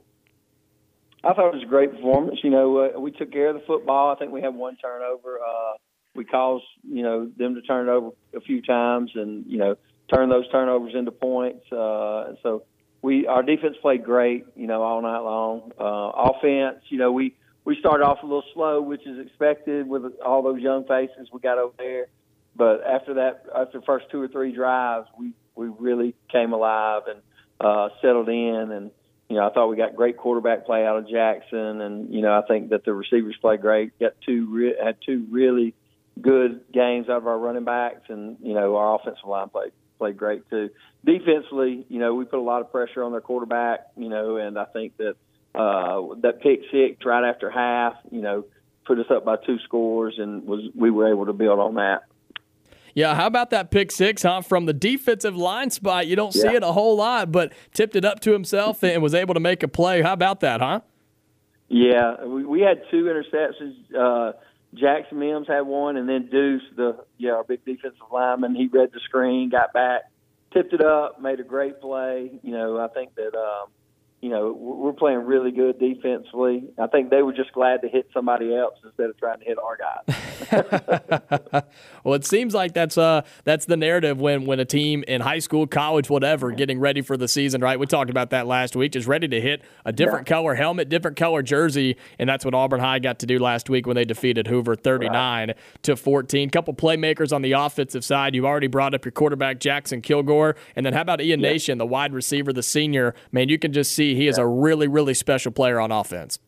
I 1.24 1.34
thought 1.34 1.48
it 1.50 1.56
was 1.56 1.64
a 1.64 1.68
great 1.68 1.92
performance. 1.92 2.40
You 2.44 2.50
know, 2.50 2.78
uh, 2.78 3.00
we 3.00 3.12
took 3.12 3.32
care 3.32 3.48
of 3.50 3.56
the 3.56 3.66
football. 3.66 4.12
I 4.12 4.16
think 4.16 4.32
we 4.32 4.42
had 4.42 4.54
one 4.54 4.76
turnover. 4.78 5.40
Uh, 5.40 5.74
we 6.16 6.26
caused 6.26 6.66
you 6.84 7.02
know 7.02 7.30
them 7.38 7.56
to 7.56 7.62
turn 7.62 7.88
it 7.88 7.92
over 7.92 8.10
a 8.36 8.42
few 8.42 8.62
times, 8.62 9.12
and 9.16 9.46
you 9.48 9.58
know 9.58 9.76
turn 10.14 10.30
those 10.30 10.50
turnovers 10.52 10.94
into 10.96 11.12
points. 11.12 11.72
Uh, 11.72 12.34
so 12.44 12.64
we 13.02 13.26
our 13.28 13.42
defense 13.42 13.76
played 13.82 14.04
great. 14.04 14.46
You 14.56 14.68
know, 14.68 14.82
all 14.82 15.02
night 15.02 15.20
long. 15.20 15.72
Uh, 15.80 16.30
offense, 16.30 16.84
you 16.90 16.98
know, 16.98 17.12
we 17.12 17.36
we 17.66 17.78
started 17.80 18.04
off 18.04 18.20
a 18.22 18.26
little 18.26 18.44
slow, 18.54 18.82
which 18.82 19.08
is 19.08 19.26
expected 19.26 19.88
with 19.88 20.04
all 20.26 20.42
those 20.42 20.62
young 20.62 20.86
faces 20.86 21.30
we 21.32 21.40
got 21.40 21.58
over 21.58 21.74
there. 21.78 22.08
But 22.56 22.84
after 22.84 23.16
that, 23.16 23.46
after 23.56 23.80
the 23.80 23.86
first 23.86 24.06
two 24.12 24.22
or 24.22 24.28
three 24.28 24.54
drives, 24.54 25.08
we 25.18 25.32
we 25.56 25.68
really 25.68 26.16
came 26.32 26.52
alive 26.52 27.04
and 27.08 27.22
uh, 27.62 27.90
settled 28.02 28.28
in 28.28 28.72
and 28.72 28.92
you 29.34 29.40
know, 29.40 29.48
I 29.48 29.52
thought 29.52 29.68
we 29.68 29.78
got 29.78 29.96
great 29.96 30.16
quarterback 30.16 30.64
play 30.68 30.86
out 30.86 30.98
of 30.98 31.10
Jackson, 31.10 31.82
and 31.82 32.14
you 32.14 32.22
know, 32.22 32.38
I 32.38 32.46
think 32.48 32.70
that 32.70 32.86
the 32.86 32.94
receivers 32.94 33.36
played 33.42 33.62
great. 33.62 33.98
Got 34.00 34.14
two 34.24 34.48
re- 34.48 34.76
had 34.80 34.98
two 35.04 35.26
really 35.32 35.74
good 36.22 36.62
games 36.72 37.10
out 37.10 37.18
of 37.18 37.26
our 37.26 37.40
running 37.40 37.64
backs, 37.64 38.10
and 38.10 38.38
you 38.44 38.54
know, 38.54 38.76
our 38.76 38.94
offensive 38.94 39.26
line 39.26 39.50
played 39.50 39.72
played 39.98 40.18
great 40.18 40.48
too. 40.52 40.70
Defensively, 41.04 41.84
you 41.90 41.98
know, 41.98 42.14
we 42.14 42.26
put 42.26 42.38
a 42.38 42.44
lot 42.44 42.62
of 42.62 42.72
pressure 42.72 43.04
on 43.04 43.12
their 43.12 43.22
quarterback, 43.22 43.88
you 43.98 44.08
know, 44.08 44.38
and 44.38 44.60
I 44.60 44.66
think 44.66 44.98
that 44.98 45.16
uh, 45.56 46.14
that 46.22 46.42
pick 46.42 46.62
six 46.72 47.04
right 47.04 47.28
after 47.28 47.50
half, 47.50 47.96
you 48.12 48.22
know, 48.22 48.46
put 48.86 49.00
us 49.00 49.08
up 49.10 49.26
by 49.26 49.38
two 49.38 49.58
scores, 49.64 50.14
and 50.20 50.46
was 50.46 50.62
we 50.76 50.92
were 50.92 51.12
able 51.12 51.26
to 51.26 51.34
build 51.34 51.58
on 51.58 51.74
that. 51.76 52.04
Yeah, 52.96 53.16
how 53.16 53.26
about 53.28 53.50
that 53.50 53.72
pick 53.72 53.92
six, 53.92 54.22
huh? 54.22 54.42
From 54.42 54.66
the 54.66 54.74
defensive 54.74 55.36
line 55.36 55.72
spot, 55.72 56.06
you 56.08 56.16
don't 56.16 56.32
see 56.34 56.48
Yeah. 56.48 56.58
it 56.58 56.64
a 56.64 56.72
whole 56.74 56.96
lot, 56.96 57.32
but 57.32 57.52
tipped 57.74 57.96
it 57.96 58.06
up 58.06 58.20
to 58.22 58.32
himself 58.34 58.84
and 58.84 59.02
was 59.02 59.16
able 59.16 59.34
to 59.34 59.40
make 59.40 59.64
a 59.64 59.68
play. 59.68 60.02
How 60.02 60.14
about 60.14 60.42
that, 60.42 60.62
huh? 60.62 60.82
Yeah, 61.70 62.24
we, 62.24 62.46
we 62.46 62.62
had 62.62 62.84
two 62.92 63.06
interceptions. 63.06 63.76
Uh, 63.98 64.34
Jackson 64.76 65.20
Mims 65.20 65.48
had 65.48 65.62
one, 65.62 65.98
and 65.98 66.08
then 66.08 66.30
Deuce, 66.32 66.62
the 66.76 67.04
yeah, 67.18 67.32
our 67.32 67.44
big 67.44 67.66
defensive 67.66 68.00
lineman, 68.12 68.54
he 68.56 68.68
read 68.68 68.90
the 68.94 69.00
screen, 69.00 69.50
got 69.50 69.74
back, 69.74 70.04
tipped 70.54 70.74
it 70.74 70.84
up, 70.84 71.20
made 71.20 71.40
a 71.40 71.44
great 71.44 71.82
play. 71.82 72.32
You 72.44 72.52
know, 72.52 72.80
I 72.80 72.88
think 72.90 73.16
that 73.16 73.36
um, 73.36 73.70
you 74.24 74.30
know 74.30 74.54
we're 74.54 74.94
playing 74.94 75.20
really 75.26 75.52
good 75.52 75.78
defensively. 75.80 76.64
I 76.80 76.88
think 76.88 77.10
they 77.10 77.22
were 77.22 77.34
just 77.34 77.52
glad 77.52 77.82
to 77.82 77.90
hit 77.90 78.08
somebody 78.14 78.56
else 78.56 78.76
instead 78.82 79.10
of 79.10 79.18
trying 79.18 79.40
to 79.40 79.46
hit 79.46 79.58
our 79.58 79.78
guys. 79.78 81.64
well, 82.06 82.14
it 82.14 82.26
seems 82.26 82.54
like 82.54 82.74
that's 82.74 82.98
uh 82.98 83.24
that's 83.44 83.66
the 83.66 83.76
narrative 83.76 84.22
when 84.22 84.46
when 84.46 84.62
a 84.62 84.66
team 84.66 85.04
in 85.10 85.20
high 85.20 85.40
school, 85.40 85.68
college, 85.68 86.10
whatever, 86.10 86.52
getting 86.52 86.80
ready 86.80 87.02
for 87.02 87.18
the 87.18 87.28
season, 87.28 87.60
right? 87.60 87.78
We 87.78 87.86
talked 87.86 88.10
about 88.10 88.30
that 88.30 88.48
last 88.48 88.78
week, 88.78 88.94
just 88.94 89.10
ready 89.10 89.28
to 89.28 89.42
hit 89.42 89.62
a 89.84 89.92
different 89.92 90.26
color 90.26 90.56
helmet, 90.56 90.88
different 90.88 91.18
color 91.18 91.42
jersey, 91.42 91.98
and 92.18 92.30
that's 92.30 92.46
what 92.46 92.54
Auburn 92.54 92.80
High 92.80 93.00
got 93.00 93.20
to 93.20 93.26
do 93.26 93.40
last 93.40 93.70
week 93.70 93.86
when 93.86 93.98
they 93.98 94.06
defeated 94.06 94.48
Hoover 94.48 94.78
39 94.78 95.54
to 95.82 95.98
14. 95.98 96.50
Couple 96.50 96.74
playmakers 96.74 97.34
on 97.34 97.42
the 97.42 97.52
offensive 97.52 98.06
side. 98.06 98.36
You've 98.36 98.46
already 98.46 98.68
brought 98.68 98.94
up 98.94 99.04
your 99.04 99.12
quarterback 99.12 99.60
Jackson 99.60 100.02
Kilgore, 100.02 100.56
and 100.78 100.86
then 100.86 100.94
how 100.94 101.02
about 101.02 101.20
Ian 101.20 101.42
Nation, 101.42 101.78
the 101.78 101.86
wide 101.86 102.14
receiver, 102.14 102.54
the 102.54 102.64
senior? 102.64 103.14
Man, 103.34 103.50
you 103.50 103.60
can 103.60 103.74
just 103.74 103.92
see 103.92 104.13
he 104.16 104.28
is 104.28 104.38
a 104.38 104.46
really 104.46 104.88
really 104.88 105.14
special 105.14 105.52
player 105.52 105.80
on 105.80 105.92
offense. 105.92 106.40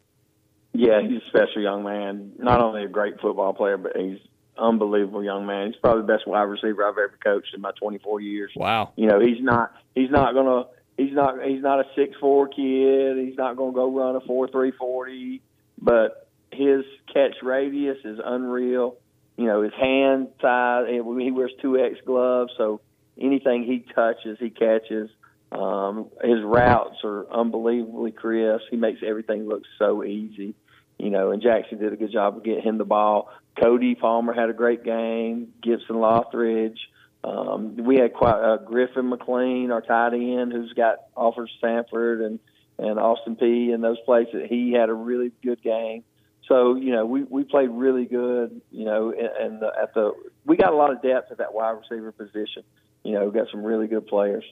Yeah, 0.73 1.01
he's 1.01 1.21
a 1.21 1.27
special 1.29 1.61
young 1.61 1.83
man. 1.83 2.33
Not 2.37 2.61
only 2.61 2.83
a 2.83 2.89
great 2.89 3.19
football 3.21 3.53
player, 3.53 3.77
but 3.77 3.95
he's 3.95 4.19
unbelievable 4.57 5.23
young 5.23 5.45
man. 5.45 5.67
He's 5.67 5.75
probably 5.77 6.01
the 6.01 6.07
best 6.07 6.27
wide 6.27 6.43
receiver 6.43 6.85
I've 6.85 6.97
ever 6.97 7.17
coached 7.23 7.53
in 7.53 7.61
my 7.61 7.71
24 7.79 8.21
years. 8.21 8.51
Wow. 8.55 8.91
You 8.95 9.07
know, 9.07 9.19
he's 9.19 9.41
not 9.41 9.73
he's 9.93 10.11
not 10.11 10.33
gonna 10.33 10.65
he's 10.97 11.13
not 11.13 11.43
he's 11.43 11.61
not 11.61 11.79
a 11.79 11.83
six 11.95 12.15
four 12.19 12.47
kid. 12.47 13.17
He's 13.17 13.37
not 13.37 13.57
gonna 13.57 13.73
go 13.73 13.91
run 13.91 14.15
a 14.15 14.21
four 14.21 14.47
three 14.47 14.71
forty, 14.71 15.41
but 15.81 16.27
his 16.51 16.83
catch 17.13 17.35
radius 17.41 17.97
is 18.03 18.19
unreal. 18.23 18.97
You 19.37 19.45
know, 19.45 19.61
his 19.61 19.73
hand 19.73 20.29
size. 20.41 20.85
He 20.89 21.31
wears 21.31 21.51
two 21.61 21.77
X 21.77 21.95
gloves, 22.05 22.51
so 22.57 22.81
anything 23.19 23.63
he 23.63 23.85
touches, 23.93 24.37
he 24.39 24.49
catches. 24.49 25.09
Um, 25.51 26.09
his 26.23 26.43
routes 26.43 26.97
are 27.03 27.31
unbelievably 27.31 28.11
crisp. 28.11 28.65
He 28.69 28.77
makes 28.77 29.01
everything 29.05 29.47
look 29.47 29.63
so 29.79 30.03
easy. 30.03 30.55
You 30.97 31.09
know, 31.09 31.31
and 31.31 31.41
Jackson 31.41 31.77
did 31.77 31.91
a 31.93 31.97
good 31.97 32.11
job 32.11 32.37
of 32.37 32.43
getting 32.43 32.63
him 32.63 32.77
the 32.77 32.85
ball. 32.85 33.29
Cody 33.61 33.95
Palmer 33.95 34.33
had 34.33 34.49
a 34.49 34.53
great 34.53 34.83
game. 34.83 35.49
Gibson 35.61 35.95
Lothridge. 35.95 36.77
Um, 37.23 37.75
we 37.77 37.97
had 37.97 38.13
quite 38.13 38.39
uh, 38.39 38.57
Griffin 38.57 39.09
McLean, 39.09 39.71
our 39.71 39.81
tight 39.81 40.13
end, 40.13 40.51
who's 40.51 40.73
got 40.73 40.99
offers 41.15 41.51
Stanford 41.57 42.21
and 42.21 42.39
and 42.77 42.99
Austin 42.99 43.35
Peay 43.37 43.73
and 43.73 43.83
those 43.83 43.99
places. 44.05 44.47
He 44.49 44.73
had 44.73 44.89
a 44.89 44.93
really 44.93 45.31
good 45.41 45.61
game. 45.61 46.03
So 46.47 46.75
you 46.75 46.91
know, 46.91 47.05
we 47.05 47.23
we 47.23 47.43
played 47.43 47.69
really 47.71 48.05
good. 48.05 48.61
You 48.71 48.85
know, 48.85 49.11
and, 49.11 49.53
and 49.53 49.63
at 49.63 49.93
the 49.93 50.13
we 50.45 50.55
got 50.57 50.71
a 50.71 50.75
lot 50.75 50.91
of 50.91 51.01
depth 51.01 51.31
at 51.31 51.39
that 51.39 51.53
wide 51.53 51.71
receiver 51.71 52.11
position. 52.11 52.63
You 53.03 53.13
know, 53.13 53.25
we 53.25 53.31
got 53.31 53.47
some 53.51 53.63
really 53.63 53.87
good 53.87 54.07
players. 54.07 54.45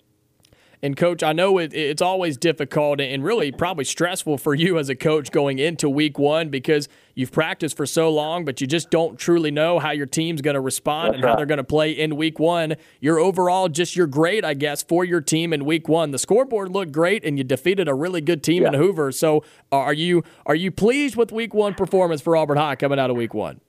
And 0.84 0.98
coach, 0.98 1.24
I 1.24 1.32
know 1.32 1.60
it, 1.60 1.74
it's 1.74 2.02
always 2.02 2.36
difficult 2.36 3.00
and 3.00 3.24
really 3.24 3.54
probably 3.54 3.86
stressful 3.86 4.38
for 4.38 4.54
you 4.54 4.78
as 4.78 4.90
a 4.90 4.96
coach 4.96 5.32
going 5.32 5.58
into 5.58 5.88
week 5.88 6.20
one 6.20 6.50
because 6.50 6.90
you've 7.16 7.32
practiced 7.32 7.78
for 7.78 7.86
so 7.86 8.10
long, 8.10 8.44
but 8.44 8.60
you 8.60 8.68
just 8.68 8.92
don't 8.92 9.18
truly 9.18 9.50
know 9.50 9.80
how 9.80 9.92
your 9.92 10.06
team's 10.06 10.42
going 10.42 10.56
to 10.56 10.60
respond 10.60 11.14
That's 11.14 11.16
and 11.16 11.26
how 11.26 11.36
they're 11.38 11.46
going 11.46 11.58
to 11.60 11.64
play 11.64 11.92
in 11.92 12.18
week 12.18 12.38
one. 12.38 12.76
Your 13.00 13.18
overall, 13.18 13.70
just 13.70 13.96
your 13.96 14.08
grade, 14.08 14.44
I 14.44 14.56
guess, 14.56 14.84
for 14.84 15.06
your 15.06 15.22
team 15.22 15.54
in 15.54 15.64
week 15.64 15.88
one. 15.88 16.12
The 16.12 16.20
scoreboard 16.20 16.70
looked 16.70 16.92
great, 16.92 17.24
and 17.24 17.38
you 17.38 17.46
defeated 17.46 17.88
a 17.88 17.94
really 17.94 18.20
good 18.20 18.44
team 18.44 18.66
in 18.66 18.74
Hoover. 18.74 19.14
So, 19.14 19.38
uh, 19.72 19.78
are 19.78 19.94
you 19.94 20.26
are 20.46 20.56
you 20.56 20.70
pleased 20.70 21.16
with 21.16 21.32
week 21.32 21.54
one 21.54 21.76
performance 21.76 22.22
for 22.22 22.36
Auburn 22.36 22.58
High 22.58 22.76
coming 22.76 23.00
out 23.00 23.10
of 23.10 23.16
week 23.16 23.34
one? 23.34 23.62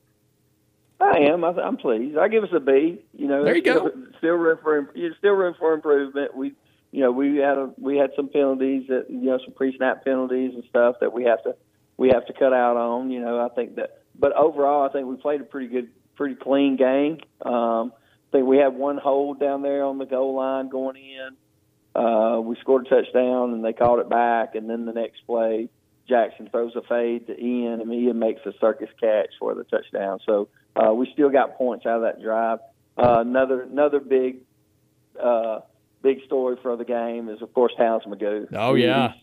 I 1.00 1.18
am. 1.30 1.44
I, 1.44 1.50
I'm 1.50 1.76
pleased. 1.76 2.18
I 2.18 2.26
give 2.26 2.42
us 2.42 2.50
a 2.52 2.58
B. 2.58 2.98
You 3.16 3.28
know, 3.28 3.44
There 3.44 3.54
you 3.54 3.62
still, 3.62 3.88
go. 3.88 3.92
Still 4.18 4.34
room 4.34 4.58
for 4.62 4.90
still 5.18 5.34
room 5.34 5.54
for 5.58 5.74
improvement. 5.74 6.36
We, 6.36 6.54
you 6.94 7.00
know, 7.00 7.10
we 7.10 7.38
had 7.38 7.58
a 7.58 7.72
we 7.76 7.96
had 7.96 8.10
some 8.14 8.28
penalties 8.28 8.84
that 8.86 9.06
you 9.10 9.22
know 9.22 9.40
some 9.44 9.52
pre-snap 9.52 10.04
penalties 10.04 10.52
and 10.54 10.62
stuff 10.70 10.94
that 11.00 11.12
we 11.12 11.24
have 11.24 11.42
to 11.42 11.56
we 11.96 12.10
have 12.10 12.24
to 12.26 12.32
cut 12.32 12.52
out 12.52 12.76
on. 12.76 13.10
You 13.10 13.20
know, 13.20 13.44
I 13.44 13.52
think 13.52 13.74
that, 13.74 14.02
but 14.16 14.32
overall, 14.36 14.88
I 14.88 14.92
think 14.92 15.08
we 15.08 15.16
played 15.16 15.40
a 15.40 15.44
pretty 15.44 15.66
good, 15.66 15.88
pretty 16.14 16.36
clean 16.36 16.76
game. 16.76 17.18
Um, 17.44 17.92
I 17.96 18.30
think 18.30 18.46
we 18.46 18.58
had 18.58 18.74
one 18.74 18.98
hold 18.98 19.40
down 19.40 19.62
there 19.62 19.82
on 19.82 19.98
the 19.98 20.06
goal 20.06 20.36
line 20.36 20.68
going 20.68 20.94
in. 20.94 22.00
Uh, 22.00 22.38
we 22.38 22.54
scored 22.60 22.86
a 22.86 22.88
touchdown 22.88 23.54
and 23.54 23.64
they 23.64 23.72
called 23.72 23.98
it 23.98 24.08
back, 24.08 24.54
and 24.54 24.70
then 24.70 24.86
the 24.86 24.92
next 24.92 25.26
play, 25.26 25.68
Jackson 26.08 26.48
throws 26.48 26.76
a 26.76 26.82
fade 26.82 27.26
to 27.26 27.36
Ian, 27.36 27.80
and 27.80 27.92
Ian 27.92 28.20
makes 28.20 28.42
a 28.46 28.52
circus 28.60 28.90
catch 29.00 29.30
for 29.40 29.52
the 29.56 29.64
touchdown. 29.64 30.20
So 30.24 30.46
uh, 30.76 30.94
we 30.94 31.10
still 31.12 31.30
got 31.30 31.58
points 31.58 31.86
out 31.86 31.96
of 31.96 32.02
that 32.02 32.22
drive. 32.22 32.60
Uh, 32.96 33.18
another 33.18 33.62
another 33.62 33.98
big 33.98 34.42
uh, 35.20 35.58
big 36.04 36.22
story 36.26 36.56
for 36.62 36.76
the 36.76 36.84
game 36.84 37.28
is 37.28 37.42
of 37.42 37.52
course 37.54 37.72
Towns 37.76 38.04
Magoo. 38.04 38.46
Oh, 38.52 38.74
yeah. 38.74 39.14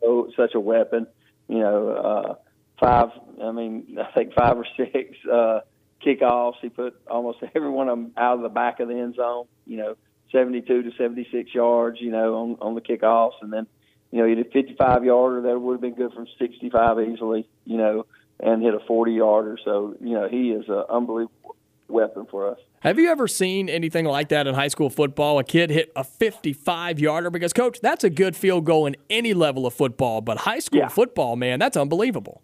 So 0.00 0.32
such 0.36 0.54
a 0.54 0.60
weapon. 0.60 1.06
You 1.46 1.60
know, 1.60 1.88
uh, 1.90 2.34
five. 2.80 3.10
I 3.40 3.52
mean, 3.52 3.98
I 4.02 4.10
think 4.12 4.32
five 4.34 4.56
or 4.56 4.66
six 4.76 5.14
uh, 5.30 5.60
kickoffs. 6.04 6.56
He 6.60 6.70
put 6.70 7.00
almost 7.08 7.38
every 7.54 7.70
one 7.70 7.88
of 7.88 7.96
them 7.96 8.12
out 8.16 8.36
of 8.36 8.42
the 8.42 8.48
back 8.48 8.80
of 8.80 8.88
the 8.88 8.94
end 8.94 9.14
zone. 9.14 9.44
You 9.66 9.76
know, 9.76 9.96
seventy-two 10.32 10.82
to 10.82 10.90
seventy-six 10.96 11.54
yards. 11.54 12.00
You 12.00 12.10
know, 12.10 12.34
on 12.36 12.56
on 12.60 12.74
the 12.74 12.80
kickoffs, 12.80 13.42
and 13.42 13.52
then 13.52 13.66
you 14.10 14.18
know 14.18 14.26
he 14.26 14.34
did 14.34 14.50
fifty-five 14.52 15.04
yarder 15.04 15.42
that 15.42 15.60
would 15.60 15.74
have 15.74 15.80
been 15.80 15.94
good 15.94 16.12
from 16.12 16.26
sixty-five 16.38 16.98
easily. 17.00 17.46
You 17.64 17.76
know, 17.76 18.06
and 18.40 18.62
hit 18.62 18.74
a 18.74 18.80
forty 18.80 19.12
yarder. 19.12 19.58
So 19.62 19.94
you 20.00 20.14
know 20.14 20.28
he 20.28 20.50
is 20.50 20.68
an 20.68 20.84
unbelievable 20.88 21.55
weapon 21.88 22.26
for 22.30 22.50
us. 22.50 22.58
Have 22.80 22.98
you 22.98 23.08
ever 23.10 23.26
seen 23.28 23.68
anything 23.68 24.04
like 24.04 24.28
that 24.28 24.46
in 24.46 24.54
high 24.54 24.68
school 24.68 24.90
football? 24.90 25.38
A 25.38 25.44
kid 25.44 25.70
hit 25.70 25.92
a 25.96 26.04
55 26.04 26.98
yarder? 27.00 27.30
Because, 27.30 27.52
coach, 27.52 27.80
that's 27.80 28.04
a 28.04 28.10
good 28.10 28.36
field 28.36 28.64
goal 28.64 28.86
in 28.86 28.96
any 29.10 29.34
level 29.34 29.66
of 29.66 29.74
football, 29.74 30.20
but 30.20 30.38
high 30.38 30.58
school 30.60 30.80
Yeah. 30.80 30.88
football, 30.88 31.36
man, 31.36 31.58
that's 31.58 31.76
unbelievable. 31.76 32.42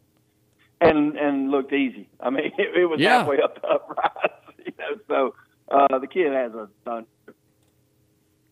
and 0.81 1.17
and 1.17 1.51
looked 1.53 1.73
easy. 1.73 2.09
I 2.19 2.31
mean, 2.31 2.47
it, 2.59 2.77
it 2.83 2.87
was 2.87 2.99
Yeah. 3.01 3.19
halfway 3.19 3.41
up 3.41 3.61
the 3.61 3.69
uprise. 3.69 4.11
You 4.67 4.73
know, 4.79 5.01
so 5.09 5.35
uh, 5.77 5.99
the 5.99 6.07
kid 6.07 6.33
has 6.33 6.53
a 6.55 6.69
ton. 6.85 7.05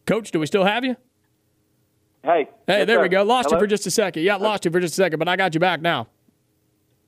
Coach, 0.07 0.31
do 0.33 0.41
we 0.41 0.47
still 0.47 0.65
have 0.65 0.85
you? 0.85 0.97
Hey, 2.23 2.49
Hey, 2.67 2.79
yes, 2.81 2.87
there 2.87 2.97
sir. 2.99 3.03
we 3.03 3.09
go. 3.09 3.23
Lost 3.23 3.47
Hello? 3.49 3.59
you 3.59 3.65
for 3.65 3.67
just 3.69 3.87
a 3.87 3.91
second. 3.91 4.23
Yeah, 4.25 4.37
lost 4.37 4.65
you 4.65 4.71
for 4.71 4.81
just 4.81 4.93
a 4.95 4.97
second, 4.97 5.19
but 5.21 5.29
I 5.29 5.37
got 5.37 5.55
you 5.55 5.61
back 5.61 5.81
now. 5.81 6.09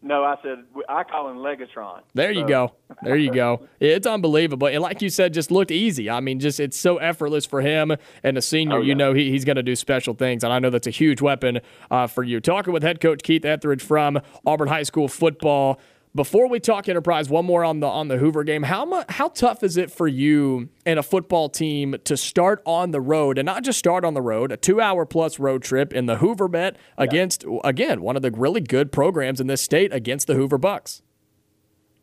No, 0.05 0.25
I 0.25 0.35
said 0.43 0.65
I 0.89 1.05
call 1.05 1.31
him 1.31 1.37
Legatron. 1.37 2.01
There 2.15 2.33
you 2.33 2.47
go. 2.47 2.75
There 3.03 3.17
you 3.17 3.33
go. 3.33 3.69
It's 3.81 4.07
unbelievable. 4.07 4.69
And 4.69 4.81
like 4.81 5.03
you 5.03 5.09
said, 5.11 5.35
just 5.35 5.51
looked 5.51 5.71
easy. 5.73 6.09
I 6.09 6.21
mean, 6.21 6.39
just 6.39 6.61
it's 6.61 6.77
so 6.79 6.99
effortless 6.99 7.45
for 7.45 7.61
him. 7.61 7.97
And 8.23 8.39
a 8.39 8.43
senior, 8.43 8.77
Oh, 8.79 8.81
you 8.81 8.95
know, 8.95 9.13
he, 9.13 9.31
he's 9.31 9.45
going 9.45 9.57
to 9.57 9.63
do 9.63 9.75
special 9.75 10.15
things. 10.15 10.45
And 10.45 10.53
I 10.53 10.61
know 10.61 10.71
that's 10.71 10.87
a 10.87 10.91
huge 10.91 11.21
weapon 11.21 11.61
uh, 11.91 12.07
for 12.07 12.23
you. 12.23 12.41
Talking 12.41 12.73
with 12.73 12.83
head 12.85 13.01
coach 13.01 13.23
Keith 13.25 13.43
Etheredge 13.43 13.83
from 13.83 14.21
Auburn 14.47 14.69
High 14.69 14.85
School 14.85 15.09
football. 15.09 15.81
Before 16.15 16.47
we 16.47 16.61
talk 16.61 16.91
enterprise, 16.91 17.31
one 17.31 17.47
more 17.47 17.65
on 17.65 17.81
the 17.81 17.87
on 17.87 18.09
the 18.09 18.19
Hoover 18.19 18.45
game. 18.45 18.65
How 18.65 18.85
much 18.85 19.07
how 19.09 19.29
tough 19.29 19.63
is 19.63 19.79
it 19.79 19.91
for 19.91 20.07
you 20.07 20.69
and 20.85 20.99
a 20.99 21.03
football 21.03 21.49
team 21.49 21.97
to 22.05 22.19
start 22.19 22.63
on 22.67 22.91
the 22.91 23.01
road 23.01 23.39
and 23.39 23.47
not 23.47 23.65
just 23.65 23.79
start 23.79 24.05
on 24.05 24.13
the 24.13 24.21
road, 24.21 24.53
a 24.53 24.59
two 24.59 24.79
hour 24.79 25.07
plus 25.07 25.39
road 25.39 25.63
trip 25.63 25.95
in 25.95 26.05
the 26.05 26.17
Hoover 26.17 26.49
Met 26.49 26.77
against 26.99 27.47
again 27.65 28.03
one 28.03 28.17
of 28.17 28.21
the 28.21 28.31
really 28.31 28.61
good 28.61 28.93
programs 28.93 29.41
in 29.41 29.47
this 29.47 29.63
state 29.63 29.91
against 29.91 30.27
the 30.27 30.35
Hoover 30.35 30.59
Bucks. 30.59 31.01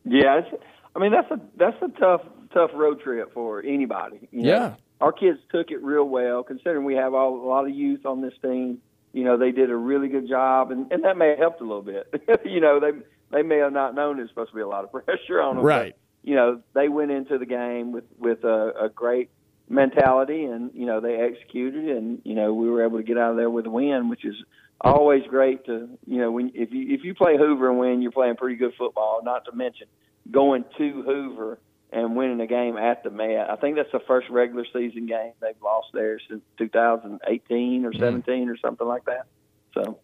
Yeah, 0.04 0.40
it's, 0.40 0.62
I 0.96 0.98
mean 0.98 1.12
that's 1.12 1.30
a 1.30 1.40
that's 1.56 1.80
a 1.80 2.00
tough 2.00 2.22
tough 2.52 2.70
road 2.74 3.00
trip 3.00 3.32
for 3.32 3.62
anybody. 3.62 4.28
You 4.32 4.42
know? 4.42 4.48
Yeah. 4.48 4.74
our 5.00 5.12
kids 5.12 5.38
took 5.52 5.70
it 5.70 5.80
real 5.84 6.08
well, 6.08 6.42
considering 6.42 6.84
we 6.84 6.94
have 6.94 7.14
all, 7.14 7.36
a 7.36 7.46
lot 7.46 7.64
of 7.64 7.70
youth 7.70 8.04
on 8.04 8.22
this 8.22 8.34
team. 8.42 8.78
You 9.12 9.24
know, 9.24 9.36
they 9.36 9.52
did 9.52 9.70
a 9.70 9.76
really 9.76 10.08
good 10.08 10.28
job, 10.28 10.70
and, 10.70 10.90
and 10.92 11.04
that 11.04 11.16
may 11.16 11.30
have 11.30 11.38
helped 11.38 11.60
a 11.60 11.64
little 11.64 11.82
bit. 11.82 12.12
you 12.44 12.60
know, 12.60 12.78
they 12.78 12.90
they 13.30 13.42
may 13.42 13.58
have 13.58 13.72
not 13.72 13.94
known 13.94 14.16
there's 14.16 14.28
supposed 14.28 14.50
to 14.50 14.56
be 14.56 14.62
a 14.62 14.68
lot 14.68 14.84
of 14.84 14.92
pressure 15.04 15.40
on 15.40 15.56
them. 15.56 15.64
but, 15.64 15.68
Right. 15.68 15.96
you 16.22 16.34
know, 16.34 16.60
they 16.74 16.88
went 16.88 17.10
into 17.10 17.38
the 17.38 17.46
game 17.46 17.92
with 17.92 18.04
with 18.18 18.44
a, 18.44 18.84
a 18.84 18.88
great 18.88 19.30
mentality, 19.68 20.44
and 20.44 20.70
you 20.74 20.86
know 20.86 21.00
they 21.00 21.16
executed, 21.16 21.96
and 21.96 22.20
you 22.24 22.34
know 22.34 22.52
we 22.52 22.68
were 22.68 22.84
able 22.84 22.98
to 22.98 23.04
get 23.04 23.16
out 23.16 23.30
of 23.30 23.36
there 23.36 23.50
with 23.50 23.66
a 23.66 23.70
win, 23.70 24.08
which 24.08 24.24
is 24.24 24.36
always 24.80 25.22
great 25.28 25.64
to 25.66 25.88
you 26.06 26.18
know 26.18 26.32
when 26.32 26.52
if 26.54 26.72
you 26.72 26.94
if 26.94 27.04
you 27.04 27.14
play 27.14 27.36
Hoover 27.36 27.70
and 27.70 27.78
win, 27.78 28.02
you're 28.02 28.12
playing 28.12 28.36
pretty 28.36 28.56
good 28.56 28.74
football. 28.76 29.20
Not 29.22 29.44
to 29.46 29.52
mention 29.52 29.86
going 30.30 30.64
to 30.78 31.02
Hoover 31.02 31.58
and 31.92 32.14
winning 32.14 32.40
a 32.40 32.46
game 32.46 32.76
at 32.76 33.02
the 33.02 33.10
Met. 33.10 33.50
I 33.50 33.56
think 33.56 33.76
that's 33.76 33.90
the 33.90 34.00
first 34.06 34.28
regular 34.28 34.64
season 34.72 35.06
game 35.06 35.32
they've 35.40 35.60
lost 35.62 35.88
there 35.92 36.20
since 36.28 36.42
2018 36.58 37.84
or 37.84 37.90
mm-hmm. 37.90 37.98
17 37.98 38.48
or 38.48 38.56
something 38.58 38.86
like 38.86 39.06
that. 39.06 39.26
So. 39.74 39.98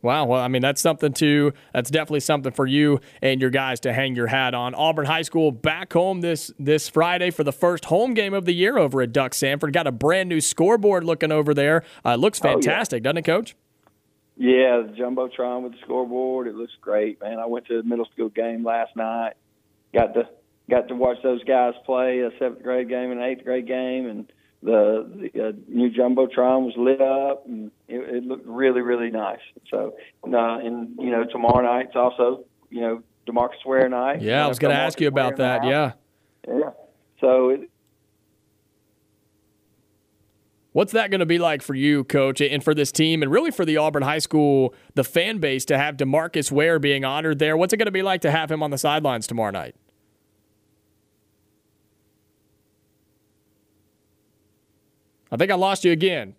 Wow. 0.00 0.26
Well, 0.26 0.40
I 0.40 0.48
mean, 0.48 0.62
that's 0.62 0.80
something 0.80 1.12
to, 1.14 1.52
that's 1.72 1.90
definitely 1.90 2.20
something 2.20 2.52
for 2.52 2.66
you 2.66 3.00
and 3.20 3.40
your 3.40 3.50
guys 3.50 3.80
to 3.80 3.92
hang 3.92 4.14
your 4.14 4.28
hat 4.28 4.54
on. 4.54 4.74
Auburn 4.74 5.06
High 5.06 5.22
School 5.22 5.50
back 5.50 5.92
home 5.92 6.20
this, 6.20 6.52
this 6.58 6.88
Friday 6.88 7.30
for 7.30 7.42
the 7.42 7.52
first 7.52 7.86
home 7.86 8.14
game 8.14 8.32
of 8.32 8.44
the 8.44 8.52
year 8.52 8.78
over 8.78 9.02
at 9.02 9.12
Duck 9.12 9.32
Samford. 9.32 9.72
Got 9.72 9.88
a 9.88 9.92
brand 9.92 10.28
new 10.28 10.40
scoreboard 10.40 11.02
looking 11.02 11.32
over 11.32 11.52
there. 11.52 11.82
Uh, 12.04 12.14
looks 12.14 12.38
fantastic, 12.38 12.98
oh, 12.98 12.98
yeah. 12.98 13.02
doesn't 13.02 13.18
it, 13.18 13.24
Coach? 13.24 13.56
Yeah, 14.36 14.82
the 14.86 14.94
Jumbotron 14.96 15.62
with 15.62 15.72
the 15.72 15.78
scoreboard. 15.82 16.46
It 16.46 16.54
looks 16.54 16.74
great, 16.80 17.20
man. 17.20 17.40
I 17.40 17.46
went 17.46 17.66
to 17.66 17.82
the 17.82 17.88
middle 17.88 18.06
school 18.14 18.28
game 18.28 18.64
last 18.64 18.94
night. 18.94 19.32
Got 19.92 20.14
to, 20.14 20.28
got 20.70 20.86
to 20.88 20.94
watch 20.94 21.16
those 21.24 21.42
guys 21.42 21.74
play 21.84 22.20
a 22.20 22.30
seventh 22.38 22.62
grade 22.62 22.88
game 22.88 23.10
and 23.10 23.20
an 23.20 23.26
eighth 23.26 23.44
grade 23.44 23.66
game 23.66 24.06
and 24.06 24.32
the, 24.62 25.30
the 25.34 25.48
uh, 25.48 25.52
new 25.68 25.90
jumbotron 25.90 26.64
was 26.64 26.74
lit 26.76 27.00
up 27.00 27.46
and 27.46 27.70
it, 27.86 28.16
it 28.16 28.24
looked 28.24 28.46
really 28.46 28.80
really 28.80 29.10
nice. 29.10 29.40
So 29.70 29.94
uh, 30.24 30.58
and 30.58 30.96
you 30.98 31.10
know 31.10 31.24
tomorrow 31.24 31.62
night's 31.62 31.96
also 31.96 32.44
you 32.70 32.80
know 32.80 33.02
Demarcus 33.26 33.64
Ware 33.64 33.88
night. 33.88 34.22
Yeah, 34.22 34.44
I 34.44 34.48
was 34.48 34.58
going 34.58 34.74
to 34.74 34.80
ask 34.80 35.00
you 35.00 35.08
about 35.08 35.36
that. 35.36 35.64
Yeah. 35.64 35.92
Yeah. 36.46 36.70
So 37.20 37.50
it, 37.50 37.70
What's 40.72 40.92
that 40.92 41.10
going 41.10 41.18
to 41.18 41.26
be 41.26 41.38
like 41.38 41.62
for 41.62 41.74
you, 41.74 42.04
coach, 42.04 42.40
and 42.40 42.62
for 42.62 42.72
this 42.72 42.92
team, 42.92 43.22
and 43.22 43.32
really 43.32 43.50
for 43.50 43.64
the 43.64 43.78
Auburn 43.78 44.04
High 44.04 44.20
School, 44.20 44.74
the 44.94 45.02
fan 45.02 45.38
base 45.38 45.64
to 45.64 45.76
have 45.78 45.96
Demarcus 45.96 46.52
Ware 46.52 46.78
being 46.78 47.04
honored 47.04 47.40
there? 47.40 47.56
What's 47.56 47.72
it 47.72 47.78
going 47.78 47.86
to 47.86 47.90
be 47.90 48.02
like 48.02 48.20
to 48.20 48.30
have 48.30 48.48
him 48.48 48.62
on 48.62 48.70
the 48.70 48.78
sidelines 48.78 49.26
tomorrow 49.26 49.50
night? 49.50 49.74
I 55.30 55.36
think 55.36 55.50
I 55.50 55.54
lost 55.54 55.84
you 55.84 55.92
again. 55.92 56.34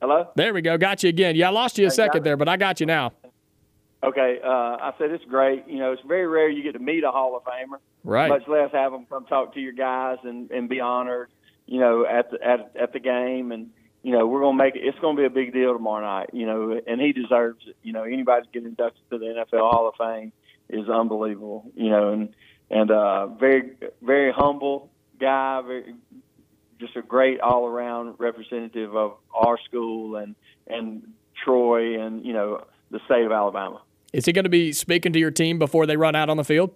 Hello? 0.00 0.28
There 0.34 0.52
we 0.52 0.62
go. 0.62 0.76
Got 0.78 1.02
you 1.02 1.08
again. 1.08 1.36
Yeah, 1.36 1.48
I 1.48 1.52
lost 1.52 1.78
you 1.78 1.86
a 1.86 1.90
second 1.90 2.24
there, 2.24 2.36
but 2.36 2.48
I 2.48 2.56
got 2.56 2.80
you 2.80 2.86
now. 2.86 3.12
Okay. 4.02 4.40
Uh, 4.44 4.48
I 4.48 4.92
said 4.98 5.10
it's 5.10 5.24
great. 5.26 5.68
You 5.68 5.78
know, 5.78 5.92
it's 5.92 6.02
very 6.02 6.26
rare 6.26 6.48
you 6.48 6.62
get 6.62 6.72
to 6.72 6.80
meet 6.80 7.04
a 7.04 7.10
Hall 7.10 7.36
of 7.36 7.44
Famer. 7.44 7.78
Right. 8.04 8.28
Much 8.28 8.48
less 8.48 8.72
have 8.72 8.90
them 8.90 9.06
come 9.08 9.26
talk 9.26 9.54
to 9.54 9.60
your 9.60 9.72
guys 9.72 10.18
and, 10.24 10.50
and 10.50 10.68
be 10.68 10.80
honored, 10.80 11.30
you 11.66 11.78
know, 11.78 12.04
at 12.04 12.32
the, 12.32 12.44
at, 12.44 12.72
at 12.74 12.92
the 12.92 12.98
game. 12.98 13.52
And, 13.52 13.70
you 14.02 14.10
know, 14.10 14.26
we're 14.26 14.40
going 14.40 14.58
to 14.58 14.64
make 14.64 14.74
it, 14.74 14.80
it's 14.80 14.98
going 14.98 15.14
to 15.14 15.22
be 15.22 15.26
a 15.26 15.30
big 15.30 15.52
deal 15.52 15.72
tomorrow 15.72 16.04
night, 16.04 16.30
you 16.32 16.46
know, 16.46 16.80
and 16.84 17.00
he 17.00 17.12
deserves 17.12 17.64
it. 17.68 17.76
You 17.84 17.92
know, 17.92 18.02
anybody 18.02 18.48
getting 18.52 18.70
inducted 18.70 19.02
to 19.10 19.18
the 19.18 19.26
NFL 19.26 19.70
Hall 19.70 19.88
of 19.88 19.94
Fame 19.96 20.32
is 20.68 20.88
unbelievable, 20.88 21.70
you 21.76 21.90
know, 21.90 22.12
and, 22.12 22.34
and, 22.70 22.90
uh, 22.90 23.28
very, 23.28 23.74
very 24.02 24.32
humble, 24.32 24.90
guy, 25.22 25.62
very, 25.62 25.94
just 26.78 26.96
a 26.96 27.02
great 27.02 27.40
all 27.40 27.66
around 27.66 28.16
representative 28.18 28.94
of 28.94 29.14
our 29.32 29.58
school 29.68 30.16
and 30.16 30.34
and 30.66 31.02
Troy 31.44 32.00
and 32.00 32.24
you 32.26 32.32
know 32.32 32.64
the 32.90 33.00
state 33.06 33.24
of 33.24 33.32
Alabama. 33.32 33.80
Is 34.12 34.26
he 34.26 34.32
going 34.32 34.44
to 34.44 34.50
be 34.50 34.72
speaking 34.72 35.12
to 35.14 35.18
your 35.18 35.30
team 35.30 35.58
before 35.58 35.86
they 35.86 35.96
run 35.96 36.14
out 36.14 36.28
on 36.28 36.36
the 36.36 36.44
field? 36.44 36.74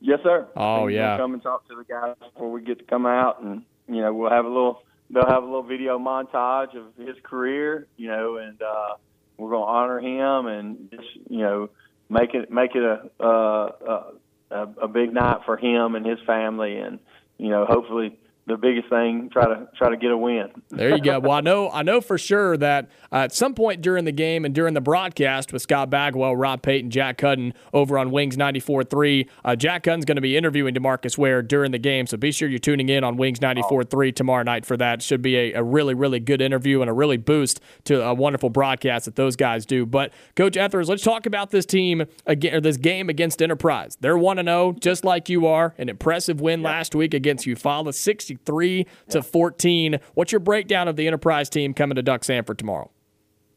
Yes, 0.00 0.20
sir. 0.22 0.46
Oh 0.54 0.86
yeah. 0.86 1.16
Come 1.16 1.34
and 1.34 1.42
talk 1.42 1.66
to 1.68 1.74
the 1.74 1.84
guys 1.84 2.14
before 2.20 2.50
we 2.52 2.62
get 2.62 2.78
to 2.78 2.84
come 2.84 3.06
out, 3.06 3.42
and 3.42 3.64
you 3.88 4.00
know 4.00 4.12
we'll 4.14 4.30
have 4.30 4.44
a 4.44 4.48
little. 4.48 4.82
They'll 5.08 5.26
have 5.26 5.44
a 5.44 5.46
little 5.46 5.62
video 5.62 6.00
montage 6.00 6.76
of 6.76 6.86
his 6.98 7.14
career, 7.22 7.86
you 7.96 8.08
know, 8.08 8.38
and 8.38 8.60
uh, 8.60 8.94
we're 9.36 9.50
going 9.50 9.62
to 9.62 9.68
honor 9.68 10.00
him 10.00 10.46
and 10.46 10.90
just 10.90 11.08
you 11.30 11.38
know 11.38 11.70
make 12.08 12.34
it 12.34 12.50
make 12.50 12.74
it 12.74 12.82
a, 12.82 13.24
uh, 13.24 14.10
a 14.50 14.68
a 14.82 14.88
big 14.88 15.12
night 15.12 15.40
for 15.44 15.56
him 15.56 15.94
and 15.94 16.04
his 16.04 16.18
family, 16.26 16.76
and 16.76 16.98
you 17.38 17.48
know, 17.48 17.64
hopefully 17.66 18.16
the 18.46 18.56
biggest 18.56 18.88
thing 18.88 19.28
try 19.32 19.44
to 19.44 19.66
try 19.76 19.90
to 19.90 19.96
get 19.96 20.12
a 20.12 20.16
win. 20.16 20.48
there 20.70 20.90
you 20.90 21.02
go. 21.02 21.16
Well, 21.26 21.32
I 21.32 21.40
know 21.40 21.70
I 21.70 21.82
know 21.82 22.00
for 22.00 22.18
sure 22.18 22.56
that 22.58 22.88
uh, 23.10 23.16
at 23.16 23.34
some 23.34 23.54
point 23.54 23.80
during 23.80 24.04
the 24.04 24.12
game 24.12 24.44
and 24.44 24.54
during 24.54 24.74
the 24.74 24.80
broadcast 24.80 25.52
with 25.52 25.62
Scott 25.62 25.90
Bagwell, 25.90 26.36
Rob 26.36 26.62
Payton, 26.62 26.90
Jack 26.90 27.18
Cudden 27.18 27.52
over 27.72 27.98
on 27.98 28.12
Wings 28.12 28.36
94.3, 28.36 29.28
uh, 29.44 29.56
Jack 29.56 29.82
Cudden's 29.82 30.04
going 30.04 30.16
to 30.16 30.22
be 30.22 30.36
interviewing 30.36 30.74
Demarcus 30.74 31.18
Ware 31.18 31.42
during 31.42 31.72
the 31.72 31.78
game. 31.78 32.06
So 32.06 32.16
be 32.16 32.30
sure 32.30 32.48
you're 32.48 32.58
tuning 32.58 32.90
in 32.90 33.02
on 33.02 33.16
Wings 33.16 33.40
94.3 33.40 34.14
tomorrow 34.14 34.44
night 34.44 34.64
for 34.64 34.76
that. 34.76 35.02
Should 35.02 35.22
be 35.22 35.36
a, 35.36 35.54
a, 35.54 35.62
really 35.64 35.94
really 35.94 36.20
good 36.20 36.40
interview 36.40 36.80
and 36.80 36.88
a 36.88 36.92
really 36.92 37.16
boost 37.16 37.60
to 37.84 38.04
a 38.04 38.14
wonderful 38.14 38.50
broadcast 38.50 39.06
that 39.06 39.16
those 39.16 39.34
guys 39.34 39.66
do. 39.66 39.84
But 39.84 40.12
Coach 40.36 40.56
Ethers, 40.56 40.88
let's 40.88 41.02
talk 41.02 41.26
about 41.26 41.50
this 41.50 41.66
team 41.66 42.04
again 42.26 42.54
or 42.54 42.60
this 42.60 42.76
game 42.76 43.08
against 43.08 43.42
Enterprise. 43.42 43.96
They're 44.00 44.18
one 44.18 44.36
to 44.36 44.44
zero, 44.44 44.72
just 44.78 45.04
like 45.04 45.28
you 45.28 45.46
are. 45.46 45.74
An 45.78 45.88
impressive 45.88 46.40
win 46.40 46.60
yep. 46.60 46.70
last 46.70 46.94
week 46.94 47.14
against 47.14 47.46
Eufaula, 47.46 47.92
60 47.92 48.35
63 48.36 48.86
to 49.10 49.22
14. 49.22 50.00
What's 50.14 50.32
your 50.32 50.40
breakdown 50.40 50.88
of 50.88 50.96
the 50.96 51.06
Enterprise 51.06 51.48
team 51.50 51.74
coming 51.74 51.96
to 51.96 52.02
Duck 52.02 52.22
Samford 52.22 52.58
tomorrow? 52.58 52.90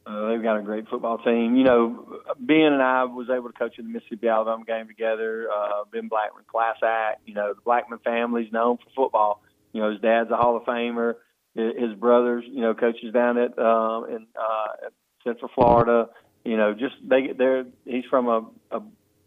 Uh, 0.05 0.29
they've 0.29 0.41
got 0.41 0.57
a 0.57 0.61
great 0.63 0.87
football 0.89 1.19
team. 1.19 1.55
You 1.55 1.63
know, 1.63 2.21
Ben 2.39 2.73
and 2.73 2.81
I 2.81 3.03
was 3.03 3.27
able 3.29 3.49
to 3.49 3.53
coach 3.53 3.77
in 3.77 3.85
the 3.85 3.91
Mississippi 3.91 4.27
Alabama 4.27 4.63
game 4.65 4.87
together. 4.87 5.47
Uh, 5.55 5.83
ben 5.91 6.09
Blackmon, 6.09 6.47
class 6.47 6.77
act. 6.83 7.21
You 7.27 7.35
know, 7.35 7.53
the 7.53 7.61
Blackmon 7.61 8.01
family's 8.03 8.51
known 8.51 8.77
for 8.77 8.89
football. 8.95 9.43
You 9.71 9.81
know, 9.81 9.91
his 9.91 10.01
dad's 10.01 10.31
a 10.31 10.35
Hall 10.35 10.57
of 10.57 10.63
Famer. 10.63 11.15
His 11.53 11.93
brothers, 11.99 12.43
you 12.47 12.61
know, 12.61 12.73
coaches 12.73 13.13
down 13.13 13.37
at 13.37 13.57
um, 13.59 14.05
in 14.09 14.27
uh, 14.39 14.89
Central 15.23 15.51
Florida. 15.53 16.09
You 16.43 16.57
know, 16.57 16.73
just 16.73 16.95
they 17.03 17.31
they're 17.37 17.65
he's 17.85 18.05
from 18.09 18.27
a, 18.27 18.49
a 18.71 18.81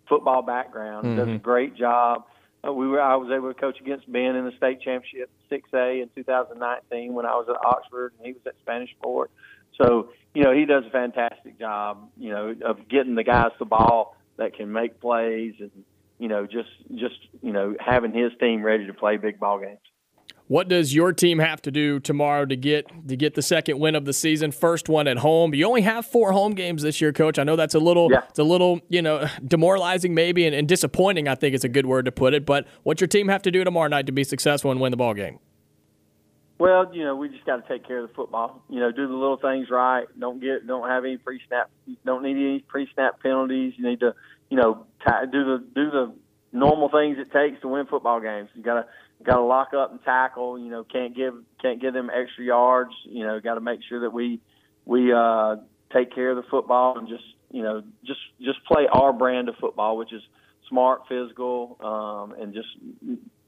football 0.09 0.43
background. 0.43 1.07
Mm-hmm. 1.07 1.17
Does 1.17 1.29
a 1.29 1.31
mm-hmm. 1.31 1.43
great 1.43 1.77
job. 1.77 2.25
Uh, 2.67 2.73
we 2.73 2.87
were 2.87 3.01
I 3.01 3.17
was 3.17 3.31
able 3.31 3.53
to 3.53 3.59
coach 3.59 3.81
against 3.81 4.11
Ben 4.11 4.37
in 4.37 4.45
the 4.45 4.53
state 4.57 4.81
championship 4.81 5.31
6A 5.51 6.03
in 6.03 6.09
2019 6.15 7.13
when 7.13 7.27
I 7.27 7.35
was 7.35 7.47
at 7.49 7.57
Oxford 7.65 8.13
and 8.19 8.27
he 8.27 8.33
was 8.33 8.43
at 8.47 8.55
Spanish 8.63 8.91
Fort. 9.03 9.31
So 9.81 10.11
you 10.35 10.43
know 10.43 10.53
he 10.53 10.65
does 10.65 10.85
a 10.87 10.91
fantastic 10.91 11.59
job. 11.59 12.09
You 12.17 12.31
know 12.31 12.55
of 12.65 12.89
getting 12.89 13.15
the 13.15 13.25
guys 13.25 13.51
the 13.59 13.65
ball 13.65 14.17
that 14.37 14.55
can 14.55 14.73
make 14.73 15.01
plays 15.01 15.55
and 15.59 15.71
you 16.19 16.29
know 16.29 16.47
just 16.47 16.71
just 16.95 17.19
you 17.43 17.53
know 17.53 17.75
having 17.81 18.13
his 18.13 18.33
team 18.39 18.63
ready 18.63 18.87
to 18.87 18.95
play 18.95 19.17
big 19.17 19.41
ball 19.41 19.59
games. 19.59 19.79
What 20.49 20.69
does 20.69 20.95
your 20.95 21.13
team 21.13 21.39
have 21.39 21.63
to 21.63 21.71
do 21.71 22.01
tomorrow 22.01 22.45
to 22.45 22.57
get 22.57 22.87
to 23.09 23.17
get 23.17 23.35
the 23.35 23.43
second 23.43 23.79
win 23.79 23.95
of 23.95 24.05
the 24.05 24.13
season? 24.13 24.53
First 24.53 24.89
one 24.89 25.09
at 25.09 25.19
home. 25.19 25.55
You 25.55 25.67
only 25.67 25.83
have 25.83 26.05
four 26.05 26.33
home 26.33 26.55
games 26.55 26.83
this 26.83 27.01
year, 27.01 27.13
Coach. 27.13 27.39
I 27.39 27.45
know 27.45 27.57
that's 27.57 27.75
a 27.75 27.79
little 27.79 28.09
yeah. 28.11 28.23
it's 28.29 28.39
a 28.39 28.45
little 28.45 28.81
you 28.89 29.03
know 29.03 29.27
demoralizing 29.47 30.15
maybe 30.15 30.47
and, 30.47 30.55
and 30.55 30.69
disappointing. 30.69 31.29
I 31.29 31.35
think 31.35 31.55
is 31.55 31.65
a 31.65 31.69
good 31.69 31.87
word 31.87 32.05
to 32.05 32.13
put 32.13 32.35
it. 32.35 32.45
But 32.45 32.67
what's 32.83 33.01
your 33.01 33.09
team 33.09 33.29
have 33.29 33.43
to 33.43 33.51
do 33.51 33.65
tomorrow 33.65 33.89
night 33.89 34.07
to 34.07 34.13
be 34.13 34.25
successful 34.25 34.71
and 34.71 34.81
win 34.81 34.91
the 34.91 34.97
ball 34.97 35.15
game? 35.15 35.39
Well, 36.63 36.95
you 36.95 37.03
know, 37.03 37.17
we 37.17 37.29
just 37.29 37.45
got 37.45 37.57
to 37.57 37.69
take 37.69 37.85
care 37.85 37.99
of 37.99 38.09
the 38.09 38.15
football. 38.15 38.63
You 38.69 38.79
know, 38.79 38.93
do 38.93 39.09
the 39.09 39.15
little 39.15 39.37
things 39.37 39.69
right. 39.69 40.07
Don't 40.17 40.41
get, 40.41 40.65
don't 40.65 40.89
have 40.89 41.05
any 41.05 41.17
pre-snap. 41.17 41.71
Don't 42.07 42.23
need 42.23 42.37
any 42.37 42.61
pre-snap 42.61 43.21
penalties. 43.21 43.75
You 43.77 43.89
need 43.89 43.99
to, 43.99 44.15
you 44.49 44.59
know, 44.59 44.87
t- 45.05 45.27
do 45.33 45.45
the 45.45 45.65
do 45.75 45.91
the 45.91 46.15
normal 46.53 46.89
things 46.89 47.17
it 47.19 47.33
takes 47.33 47.61
to 47.63 47.69
win 47.69 47.87
football 47.87 48.21
games. 48.21 48.49
You 48.55 48.63
got 48.63 48.75
to 48.75 48.87
got 49.25 49.37
to 49.37 49.43
lock 49.43 49.75
up 49.75 49.91
and 49.91 50.03
tackle. 50.05 50.59
You 50.59 50.71
know, 50.71 50.85
can't 50.85 51.15
give 51.15 51.35
can't 51.61 51.81
give 51.81 51.95
them 51.95 52.11
extra 52.11 52.45
yards. 52.45 52.93
You 53.05 53.25
know, 53.25 53.41
got 53.41 53.55
to 53.55 53.61
make 53.61 53.81
sure 53.89 54.01
that 54.01 54.13
we 54.13 54.41
we 54.85 55.13
uh, 55.13 55.57
take 55.93 56.15
care 56.15 56.31
of 56.31 56.37
the 56.37 56.49
football 56.51 56.99
and 56.99 57.09
just 57.09 57.25
you 57.51 57.63
know 57.63 57.83
just 58.05 58.21
just 58.41 58.65
play 58.65 58.87
our 58.93 59.13
brand 59.13 59.49
of 59.49 59.57
football, 59.57 59.97
which 59.97 60.13
is 60.13 60.23
smart, 60.69 61.03
physical, 61.09 61.77
um, 61.81 62.41
and 62.41 62.55
just 62.55 62.69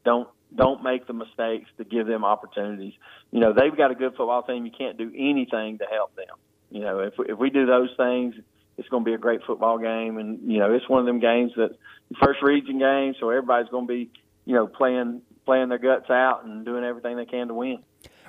don't 0.04 0.28
don't 0.54 0.82
make 0.82 1.06
the 1.06 1.12
mistakes 1.12 1.68
to 1.78 1.84
give 1.84 2.06
them 2.06 2.24
opportunities. 2.24 2.92
You 3.30 3.40
know, 3.40 3.52
they've 3.52 3.76
got 3.76 3.90
a 3.90 3.94
good 3.94 4.14
football 4.16 4.42
team. 4.42 4.64
You 4.64 4.72
can't 4.76 4.96
do 4.96 5.10
anything 5.16 5.78
to 5.78 5.84
help 5.90 6.14
them. 6.14 6.36
You 6.70 6.80
know, 6.80 7.00
if 7.00 7.14
if 7.18 7.38
we 7.38 7.50
do 7.50 7.66
those 7.66 7.90
things, 7.96 8.34
it's 8.76 8.88
going 8.88 9.04
to 9.04 9.08
be 9.08 9.14
a 9.14 9.18
great 9.18 9.40
football 9.46 9.78
game. 9.78 10.18
And 10.18 10.50
you 10.50 10.58
know, 10.58 10.72
it's 10.72 10.88
one 10.88 11.00
of 11.00 11.06
them 11.06 11.20
games 11.20 11.52
that 11.56 11.76
first 12.22 12.42
region 12.42 12.78
game, 12.78 13.14
so 13.18 13.30
everybody's 13.30 13.70
going 13.70 13.86
to 13.86 13.92
be 13.92 14.10
you 14.44 14.54
know 14.54 14.66
playing 14.66 15.22
playing 15.44 15.68
their 15.68 15.78
guts 15.78 16.10
out 16.10 16.44
and 16.44 16.64
doing 16.64 16.84
everything 16.84 17.16
they 17.16 17.26
can 17.26 17.48
to 17.48 17.54
win. 17.54 17.78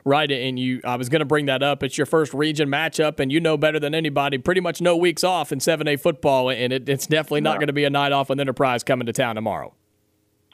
Right, 0.07 0.31
and 0.31 0.59
you 0.59 0.81
I 0.83 0.97
was 0.97 1.09
going 1.09 1.21
to 1.21 1.25
bring 1.25 1.47
that 1.47 1.63
up. 1.63 1.81
It's 1.81 1.97
your 1.97 2.05
first 2.05 2.31
region 2.33 2.69
matchup, 2.69 3.19
and 3.19 3.31
you 3.31 3.39
know 3.39 3.57
better 3.57 3.79
than 3.79 3.95
anybody. 3.95 4.37
Pretty 4.37 4.61
much 4.61 4.79
no 4.79 4.95
weeks 4.95 5.23
off 5.23 5.51
in 5.51 5.57
7A 5.57 5.99
football, 5.99 6.51
and 6.51 6.71
it, 6.71 6.87
it's 6.87 7.07
definitely 7.07 7.41
not 7.41 7.53
no. 7.53 7.57
going 7.57 7.67
to 7.67 7.73
be 7.73 7.85
a 7.85 7.89
night 7.89 8.11
off 8.11 8.29
with 8.29 8.39
Enterprise 8.39 8.83
coming 8.83 9.07
to 9.07 9.13
town 9.13 9.33
tomorrow. 9.33 9.73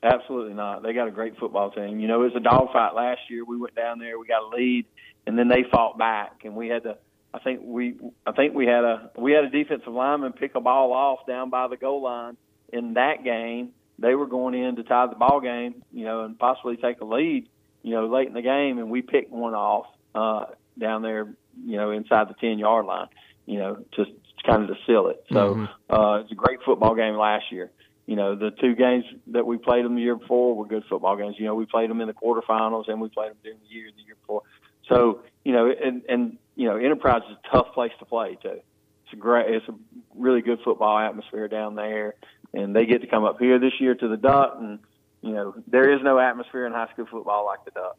Absolutely 0.04 0.54
not. 0.54 0.84
They 0.84 0.94
got 0.94 1.10
a 1.10 1.12
great 1.12 1.38
football 1.38 1.70
team. 1.70 2.00
You 2.00 2.08
know, 2.08 2.22
it 2.22 2.34
was 2.34 2.36
a 2.38 2.40
dogfight 2.40 2.96
last 2.96 3.22
year. 3.30 3.44
We 3.44 3.58
went 3.58 3.76
down 3.76 4.00
there, 4.00 4.18
we 4.18 4.26
got 4.26 4.42
a 4.42 4.56
lead, 4.56 4.86
and 5.28 5.38
then 5.38 5.50
they 5.50 5.64
fought 5.70 5.98
back, 5.98 6.42
and 6.46 6.56
we 6.56 6.70
had 6.70 6.84
to. 6.84 6.98
I 7.34 7.40
think 7.40 7.62
we, 7.64 7.96
I 8.26 8.32
think 8.32 8.56
we 8.56 8.66
had 8.66 8.84
a 8.86 9.12
we 9.18 9.34
had 9.34 9.44
a 9.44 9.50
defensive 9.50 9.92
lineman 9.92 10.32
pick 10.34 10.56
a 10.56 10.62
ball 10.62 10.94
off 10.94 11.28
down 11.28 11.50
by 11.50 11.68
the 11.68 11.78
goal 11.78 12.02
line 12.02 12.38
in 12.72 12.94
that 12.94 13.24
game, 13.24 13.72
they 14.02 14.16
were 14.16 14.28
going 14.28 14.56
in 14.56 14.76
to 14.76 14.84
tie 14.84 15.08
the 15.08 15.16
ball 15.16 15.40
game, 15.40 15.84
you 15.94 16.06
know, 16.06 16.26
and 16.26 16.38
possibly 16.38 16.76
take 16.76 17.00
a 17.02 17.06
lead, 17.06 17.48
you 17.84 17.92
know, 17.92 18.08
late 18.08 18.28
in 18.28 18.34
the 18.34 18.42
game, 18.42 18.80
and 18.80 18.90
we 18.90 19.02
picked 19.02 19.32
one 19.32 19.54
off 19.54 19.86
uh, 20.16 20.46
down 20.78 21.02
there, 21.04 21.34
you 21.66 21.78
know, 21.78 21.92
inside 21.92 22.28
the 22.28 22.36
ten 22.36 22.60
yard 22.60 22.86
line, 22.86 23.08
you 23.46 23.60
know, 23.60 23.78
to 23.94 24.06
kind 24.46 24.64
of 24.64 24.70
to 24.70 24.76
seal 24.86 25.08
it. 25.08 25.24
So 25.32 25.56
mm-hmm. 25.56 25.94
uh, 25.94 26.22
it's 26.22 26.32
a 26.32 26.36
great 26.36 26.60
football 26.66 26.96
game 26.96 27.16
last 27.16 27.46
year. 27.52 27.70
you 28.12 28.18
know, 28.18 28.36
the 28.36 28.52
two 28.52 28.76
games 28.76 29.06
that 29.28 29.46
we 29.46 29.58
played 29.58 29.86
them 29.86 29.96
the 29.96 30.02
year 30.02 30.18
before 30.18 30.54
were 30.56 30.66
good 30.66 30.84
football 30.90 31.16
games. 31.16 31.36
You 31.38 31.46
know, 31.46 31.56
we 31.56 31.66
played 31.66 31.90
them 31.90 32.02
in 32.02 32.08
the 32.08 32.14
quarterfinals 32.14 32.90
and 32.90 33.00
we 33.00 33.08
played 33.08 33.30
them 33.30 33.38
during 33.42 33.60
the 33.60 33.74
year 33.74 33.90
the 33.96 34.04
year 34.04 34.16
before. 34.16 34.42
So, 34.90 35.22
you 35.46 35.54
know, 35.54 35.72
and 35.72 36.02
and 36.10 36.38
you 36.56 36.68
know, 36.68 36.76
Enterprise 36.76 37.22
is 37.30 37.38
a 37.46 37.56
tough 37.56 37.74
place 37.74 37.94
to 38.00 38.06
play 38.06 38.38
too. 38.42 38.60
It's 39.06 39.14
a 39.14 39.16
great, 39.16 39.54
it's 39.54 39.68
a 39.70 39.76
really 40.16 40.42
good 40.42 40.60
football 40.66 41.00
atmosphere 41.00 41.48
down 41.48 41.76
there, 41.76 42.16
and 42.54 42.76
they 42.76 42.86
get 42.86 43.02
to 43.02 43.08
come 43.08 43.24
up 43.24 43.40
here 43.40 43.60
this 43.60 43.74
year 43.80 43.96
to 43.96 44.08
the 44.08 44.18
Duck, 44.18 44.58
and 44.60 44.80
you 45.22 45.32
know, 45.34 45.56
there 45.68 45.94
is 45.94 46.02
no 46.04 46.20
atmosphere 46.20 46.66
in 46.66 46.74
high 46.74 46.90
school 46.94 47.06
football 47.06 47.46
like 47.46 47.64
the 47.66 47.72
Duck. 47.72 47.98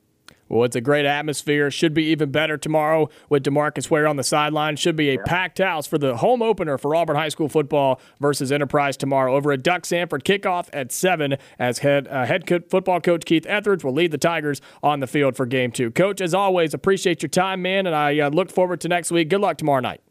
Well, 0.52 0.64
it's 0.64 0.76
a 0.76 0.82
great 0.82 1.06
atmosphere. 1.06 1.70
Should 1.70 1.94
be 1.94 2.04
even 2.04 2.30
better 2.30 2.58
tomorrow 2.58 3.08
with 3.30 3.42
Demarcus 3.42 3.88
Ware 3.88 4.06
on 4.06 4.16
the 4.16 4.22
sideline. 4.22 4.76
Should 4.76 4.96
be 4.96 5.08
a 5.08 5.14
yeah. 5.14 5.22
packed 5.24 5.58
house 5.58 5.86
for 5.86 5.96
the 5.96 6.18
home 6.18 6.42
opener 6.42 6.76
for 6.76 6.94
Auburn 6.94 7.16
High 7.16 7.30
School 7.30 7.48
football 7.48 7.98
versus 8.20 8.52
Enterprise 8.52 8.98
tomorrow 8.98 9.34
over 9.34 9.52
at 9.52 9.62
Duck 9.62 9.84
Samford. 9.84 10.24
Kickoff 10.24 10.68
at 10.74 10.92
7 10.92 11.38
as 11.58 11.78
head, 11.78 12.06
uh, 12.06 12.26
head 12.26 12.46
co- 12.46 12.60
football 12.68 13.00
coach 13.00 13.24
Keith 13.24 13.44
Etheredge 13.44 13.82
will 13.82 13.94
lead 13.94 14.10
the 14.10 14.18
Tigers 14.18 14.60
on 14.82 15.00
the 15.00 15.06
field 15.06 15.36
for 15.36 15.46
game 15.46 15.72
two. 15.72 15.90
Coach, 15.90 16.20
as 16.20 16.34
always, 16.34 16.74
appreciate 16.74 17.22
your 17.22 17.30
time, 17.30 17.62
man, 17.62 17.86
and 17.86 17.96
I 17.96 18.18
uh, 18.18 18.28
look 18.28 18.50
forward 18.50 18.82
to 18.82 18.88
next 18.88 19.10
week. 19.10 19.30
Good 19.30 19.40
luck 19.40 19.56
tomorrow 19.56 19.80
night. 19.80 20.02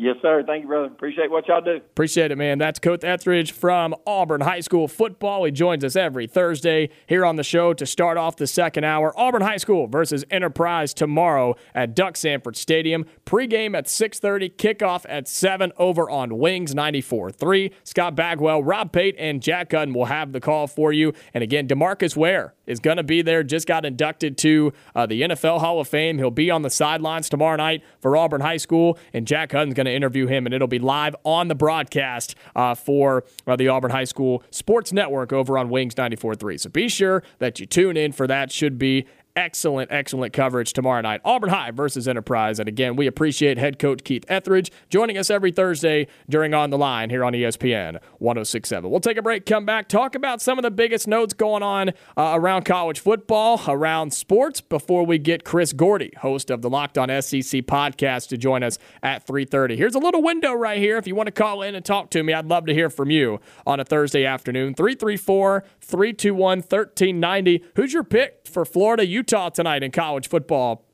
Yes, 0.00 0.14
sir. 0.22 0.44
Thank 0.46 0.62
you, 0.62 0.68
brother. 0.68 0.86
Appreciate 0.86 1.28
what 1.28 1.48
y'all 1.48 1.60
do. 1.60 1.74
Appreciate 1.74 2.30
it, 2.30 2.38
man. 2.38 2.58
That's 2.58 2.78
Coach 2.78 3.00
Etheredge 3.00 3.50
from 3.50 3.96
Auburn 4.06 4.42
High 4.42 4.60
School 4.60 4.86
football. 4.86 5.42
He 5.42 5.50
joins 5.50 5.82
us 5.82 5.96
every 5.96 6.28
Thursday 6.28 6.90
here 7.08 7.26
on 7.26 7.34
the 7.34 7.42
show 7.42 7.74
to 7.74 7.84
start 7.84 8.16
off 8.16 8.36
the 8.36 8.46
second 8.46 8.84
hour. 8.84 9.12
Auburn 9.18 9.42
High 9.42 9.56
School 9.56 9.88
versus 9.88 10.24
Enterprise 10.30 10.94
tomorrow 10.94 11.56
at 11.74 11.96
Duck 11.96 12.14
Samford 12.14 12.54
Stadium. 12.54 13.06
Pregame 13.26 13.76
at 13.76 13.86
6:30, 13.86 14.50
kickoff 14.50 15.04
at 15.08 15.26
7 15.26 15.72
over 15.78 16.08
on 16.08 16.38
Wings 16.38 16.76
94-3. 16.76 17.72
Scott 17.82 18.14
Bagwell, 18.14 18.62
Rob 18.62 18.92
Pate, 18.92 19.16
and 19.18 19.42
Jack 19.42 19.70
Gunn 19.70 19.92
will 19.92 20.04
have 20.04 20.30
the 20.30 20.38
call 20.38 20.68
for 20.68 20.92
you. 20.92 21.12
And 21.34 21.42
again, 21.42 21.66
Demarcus 21.66 22.14
Ware 22.16 22.54
is 22.68 22.78
going 22.78 22.98
to 22.98 23.02
be 23.02 23.20
there. 23.20 23.42
Just 23.42 23.66
got 23.66 23.84
inducted 23.84 24.38
to 24.38 24.72
uh, 24.94 25.06
the 25.06 25.22
NFL 25.22 25.58
Hall 25.58 25.80
of 25.80 25.88
Fame. 25.88 26.18
He'll 26.18 26.30
be 26.30 26.52
on 26.52 26.62
the 26.62 26.70
sidelines 26.70 27.28
tomorrow 27.28 27.56
night 27.56 27.82
for 27.98 28.16
Auburn 28.16 28.42
High 28.42 28.58
School, 28.58 28.96
and 29.12 29.26
Jack 29.26 29.50
Hutton's 29.50 29.74
going 29.74 29.86
to 29.86 29.87
interview 29.92 30.26
him, 30.26 30.46
and 30.46 30.54
it'll 30.54 30.68
be 30.68 30.78
live 30.78 31.14
on 31.24 31.48
the 31.48 31.54
broadcast 31.54 32.34
uh, 32.54 32.74
for 32.74 33.24
uh, 33.46 33.56
the 33.56 33.68
Auburn 33.68 33.90
High 33.90 34.04
School 34.04 34.42
Sports 34.50 34.92
Network 34.92 35.32
over 35.32 35.58
on 35.58 35.68
Wings 35.68 35.94
94.3. 35.94 36.60
So 36.60 36.70
be 36.70 36.88
sure 36.88 37.22
that 37.38 37.60
you 37.60 37.66
tune 37.66 37.96
in 37.96 38.12
for 38.12 38.26
that. 38.26 38.52
Should 38.52 38.78
be 38.78 39.06
excellent, 39.38 39.92
excellent 39.92 40.32
coverage 40.32 40.72
tomorrow 40.72 41.00
night. 41.00 41.20
Auburn 41.24 41.50
High 41.50 41.70
versus 41.70 42.08
Enterprise. 42.08 42.58
And 42.58 42.68
again, 42.68 42.96
we 42.96 43.06
appreciate 43.06 43.56
head 43.56 43.78
coach 43.78 44.02
Keith 44.02 44.26
Etheredge 44.26 44.70
joining 44.90 45.16
us 45.16 45.30
every 45.30 45.52
Thursday 45.52 46.08
during 46.28 46.54
On 46.54 46.70
the 46.70 46.76
Line 46.76 47.08
here 47.08 47.24
on 47.24 47.32
ESPN 47.32 48.00
1067. 48.18 48.90
We'll 48.90 48.98
take 48.98 49.16
a 49.16 49.22
break, 49.22 49.46
come 49.46 49.64
back, 49.64 49.88
talk 49.88 50.16
about 50.16 50.42
some 50.42 50.58
of 50.58 50.64
the 50.64 50.72
biggest 50.72 51.06
notes 51.06 51.34
going 51.34 51.62
on 51.62 51.90
uh, 52.16 52.32
around 52.34 52.64
college 52.64 52.98
football, 52.98 53.60
around 53.68 54.12
sports, 54.12 54.60
before 54.60 55.06
we 55.06 55.18
get 55.18 55.44
Chris 55.44 55.72
Gordy, 55.72 56.12
host 56.18 56.50
of 56.50 56.60
the 56.60 56.68
Locked 56.68 56.98
On 56.98 57.08
SEC 57.08 57.62
podcast, 57.62 58.28
to 58.30 58.36
join 58.36 58.64
us 58.64 58.76
at 59.04 59.24
3.30. 59.24 59.76
Here's 59.76 59.94
a 59.94 60.00
little 60.00 60.22
window 60.22 60.52
right 60.52 60.78
here. 60.78 60.96
If 60.96 61.06
you 61.06 61.14
want 61.14 61.28
to 61.28 61.32
call 61.32 61.62
in 61.62 61.76
and 61.76 61.84
talk 61.84 62.10
to 62.10 62.22
me, 62.24 62.32
I'd 62.32 62.46
love 62.46 62.66
to 62.66 62.74
hear 62.74 62.90
from 62.90 63.10
you 63.10 63.40
on 63.64 63.78
a 63.78 63.84
Thursday 63.84 64.24
afternoon. 64.24 64.74
334 64.74 65.62
321 65.88 66.58
1390. 66.58 67.64
Who's 67.74 67.92
your 67.92 68.04
pick 68.04 68.46
for 68.46 68.64
Florida 68.64 69.06
Utah 69.06 69.48
tonight 69.48 69.82
in 69.82 69.90
college 69.90 70.28
football. 70.28 70.84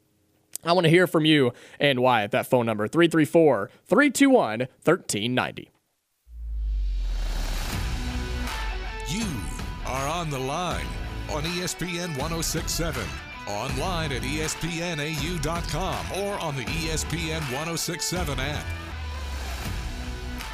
I 0.65 0.73
want 0.73 0.85
to 0.85 0.91
hear 0.91 1.07
from 1.07 1.25
you 1.25 1.53
and 1.79 2.01
why 2.01 2.23
at 2.23 2.31
that 2.31 2.47
phone 2.47 2.65
number 2.65 2.89
334 2.89 3.71
321 3.87 4.61
1390. 4.61 5.71
You 9.09 9.27
are 9.87 10.09
on 10.09 10.31
the 10.31 10.39
line 10.39 10.87
on 11.31 11.43
ESPN 11.43 12.17
1067, 12.19 13.05
online 13.47 14.13
at 14.13 14.23
espnau.com 14.23 16.07
or 16.23 16.39
on 16.39 16.57
the 16.57 16.65
ESPN 16.65 17.41
1067 17.53 18.41
app. 18.41 18.65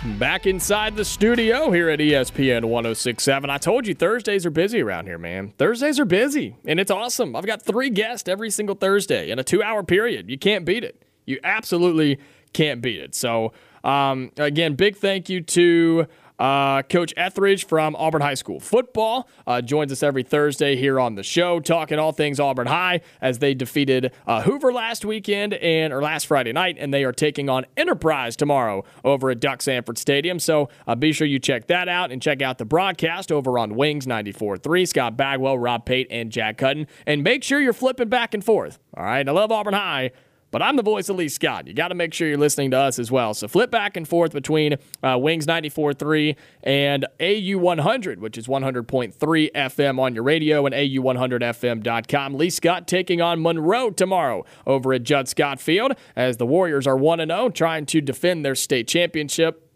Back 0.02 0.46
inside 0.46 0.96
the 0.96 1.04
studio 1.04 1.70
here 1.70 1.90
at 1.90 1.98
ESPN 1.98 2.64
1067. 2.64 3.50
I 3.50 3.58
told 3.58 3.86
you 3.86 3.92
Thursdays 3.94 4.46
are 4.46 4.50
busy 4.50 4.80
around 4.80 5.04
here, 5.04 5.18
man. 5.18 5.52
Thursdays 5.58 6.00
are 6.00 6.06
busy, 6.06 6.56
and 6.64 6.80
it's 6.80 6.90
awesome. 6.90 7.36
I've 7.36 7.44
got 7.44 7.60
three 7.60 7.90
guests 7.90 8.26
every 8.26 8.48
single 8.48 8.74
Thursday 8.74 9.30
in 9.30 9.38
a 9.38 9.44
two 9.44 9.62
hour 9.62 9.82
period. 9.82 10.30
You 10.30 10.38
can't 10.38 10.64
beat 10.64 10.84
it. 10.84 11.02
You 11.26 11.38
absolutely 11.44 12.18
can't 12.54 12.80
beat 12.80 12.98
it. 12.98 13.14
So, 13.14 13.52
um, 13.84 14.32
again, 14.38 14.74
big 14.74 14.96
thank 14.96 15.28
you 15.28 15.42
to 15.42 16.06
uh, 16.40 16.82
Coach 16.82 17.14
Etheredge 17.16 17.64
from 17.66 17.94
Auburn 17.96 18.22
High 18.22 18.34
School 18.34 18.58
football 18.58 19.28
uh, 19.46 19.60
joins 19.60 19.92
us 19.92 20.02
every 20.02 20.22
Thursday 20.22 20.74
here 20.74 20.98
on 20.98 21.14
the 21.14 21.22
show, 21.22 21.60
talking 21.60 21.98
all 21.98 22.12
things 22.12 22.40
Auburn 22.40 22.66
High 22.66 23.02
as 23.20 23.38
they 23.38 23.54
defeated 23.54 24.12
uh, 24.26 24.42
Hoover 24.42 24.72
last 24.72 25.04
weekend 25.04 25.54
and 25.54 25.92
or 25.92 26.00
last 26.00 26.26
Friday 26.26 26.52
night, 26.52 26.76
and 26.80 26.92
they 26.92 27.04
are 27.04 27.12
taking 27.12 27.50
on 27.50 27.66
Enterprise 27.76 28.36
tomorrow 28.36 28.84
over 29.04 29.30
at 29.30 29.38
Duck 29.38 29.60
Samford 29.60 29.98
Stadium. 29.98 30.38
So 30.38 30.70
uh, 30.86 30.94
be 30.94 31.12
sure 31.12 31.26
you 31.26 31.38
check 31.38 31.66
that 31.66 31.88
out 31.88 32.10
and 32.10 32.22
check 32.22 32.40
out 32.40 32.58
the 32.58 32.64
broadcast 32.64 33.30
over 33.30 33.58
on 33.58 33.76
Wings 33.76 34.06
94.3. 34.06 34.88
Scott 34.88 35.16
Bagwell, 35.16 35.58
Rob 35.58 35.84
Pate, 35.84 36.06
and 36.10 36.32
Jack 36.32 36.60
Hutton, 36.60 36.86
and 37.06 37.22
make 37.22 37.44
sure 37.44 37.60
you're 37.60 37.72
flipping 37.74 38.08
back 38.08 38.32
and 38.32 38.42
forth. 38.42 38.78
All 38.96 39.04
right, 39.04 39.28
I 39.28 39.32
love 39.32 39.52
Auburn 39.52 39.74
High. 39.74 40.12
But 40.50 40.62
I'm 40.62 40.76
the 40.76 40.82
voice 40.82 41.08
of 41.08 41.16
Lee 41.16 41.28
Scott. 41.28 41.68
You 41.68 41.74
got 41.74 41.88
to 41.88 41.94
make 41.94 42.12
sure 42.12 42.26
you're 42.26 42.36
listening 42.36 42.72
to 42.72 42.78
us 42.78 42.98
as 42.98 43.10
well. 43.10 43.34
So 43.34 43.46
flip 43.46 43.70
back 43.70 43.96
and 43.96 44.06
forth 44.06 44.32
between 44.32 44.76
uh, 45.02 45.16
Wings 45.18 45.46
94.3 45.46 46.36
and 46.64 47.06
AU 47.20 47.58
100, 47.58 48.20
which 48.20 48.36
is 48.36 48.46
100.3 48.46 49.52
FM 49.52 49.98
on 50.00 50.14
your 50.14 50.24
radio 50.24 50.66
and 50.66 50.74
AU100FM.com. 50.74 52.34
Lee 52.34 52.50
Scott 52.50 52.88
taking 52.88 53.20
on 53.20 53.40
Monroe 53.40 53.90
tomorrow 53.90 54.44
over 54.66 54.92
at 54.92 55.04
Judd 55.04 55.28
Scott 55.28 55.60
Field 55.60 55.92
as 56.16 56.38
the 56.38 56.46
Warriors 56.46 56.86
are 56.86 56.96
1 56.96 57.18
0, 57.26 57.50
trying 57.50 57.86
to 57.86 58.00
defend 58.00 58.44
their 58.44 58.54
state 58.56 58.88
championship 58.88 59.66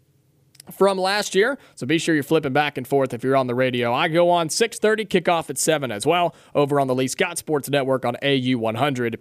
from 0.71 0.97
last 0.97 1.35
year. 1.35 1.57
So 1.75 1.85
be 1.85 1.97
sure 1.97 2.15
you're 2.15 2.23
flipping 2.23 2.53
back 2.53 2.77
and 2.77 2.87
forth 2.87 3.13
if 3.13 3.23
you're 3.23 3.35
on 3.35 3.47
the 3.47 3.55
radio. 3.55 3.93
I 3.93 4.07
go 4.07 4.29
on 4.29 4.49
6:30 4.49 5.05
kickoff 5.07 5.49
at 5.49 5.57
7 5.57 5.91
as 5.91 6.05
well 6.05 6.35
over 6.53 6.79
on 6.79 6.87
the 6.87 6.95
Lee 6.95 7.07
Scott 7.07 7.37
Sports 7.37 7.69
Network 7.69 8.03
on 8.03 8.17
AU 8.23 8.57
100 8.57 9.19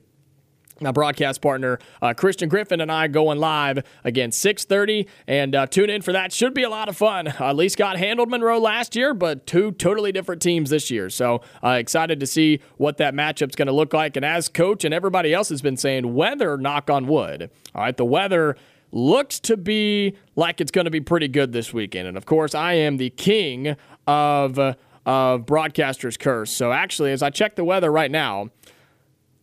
my 0.81 0.91
broadcast 0.91 1.41
partner 1.41 1.79
uh, 2.03 2.15
Christian 2.15 2.49
Griffin 2.49 2.81
and 2.81 2.91
I 2.91 3.07
going 3.09 3.39
live 3.39 3.85
again 4.03 4.31
6:30 4.31 5.07
and 5.27 5.55
uh, 5.55 5.67
tune 5.67 5.91
in 5.91 6.03
for 6.03 6.13
that. 6.13 6.33
Should 6.33 6.55
be 6.55 6.63
a 6.63 6.69
lot 6.69 6.89
of 6.89 6.97
fun. 6.97 7.33
Uh, 7.39 7.53
Lee 7.53 7.69
Scott 7.69 7.97
handled 7.97 8.31
Monroe 8.31 8.59
last 8.59 8.97
year, 8.97 9.15
but 9.15 9.47
two 9.47 9.73
totally 9.73 10.13
different 10.13 10.43
teams 10.43 10.71
this 10.71 10.91
year. 10.91 11.11
So 11.11 11.43
uh, 11.63 11.71
excited 11.71 12.21
to 12.21 12.27
see 12.27 12.61
what 12.77 12.97
that 12.99 13.15
matchup's 13.15 13.55
going 13.55 13.67
to 13.67 13.73
look 13.73 13.93
like. 13.93 14.17
And 14.17 14.25
as 14.25 14.49
coach 14.49 14.85
and 14.85 14.93
everybody 14.93 15.33
else 15.33 15.49
has 15.51 15.63
been 15.63 15.77
saying, 15.77 16.15
weather 16.15 16.57
knock 16.57 16.91
on 16.91 17.07
wood. 17.07 17.51
All 17.75 17.83
right, 17.83 17.97
the 17.97 18.05
weather 18.05 18.57
looks 18.93 19.41
to 19.41 19.57
be 19.57 20.17
like 20.37 20.61
it's 20.61 20.71
going 20.71 20.85
to 20.85 20.91
be 20.91 21.01
pretty 21.01 21.29
good 21.29 21.53
this 21.53 21.73
weekend. 21.73 22.09
And 22.09 22.17
of 22.17 22.27
course, 22.27 22.55
I 22.55 22.75
am 22.75 22.97
the 22.97 23.11
king 23.11 23.77
of 24.07 24.59
of 25.07 25.45
broadcasters 25.45 26.19
curse. 26.19 26.51
So 26.51 26.73
actually, 26.73 27.13
as 27.13 27.23
I 27.23 27.31
check 27.31 27.57
the 27.57 27.65
weather 27.65 27.93
right 27.93 28.11
now. 28.11 28.51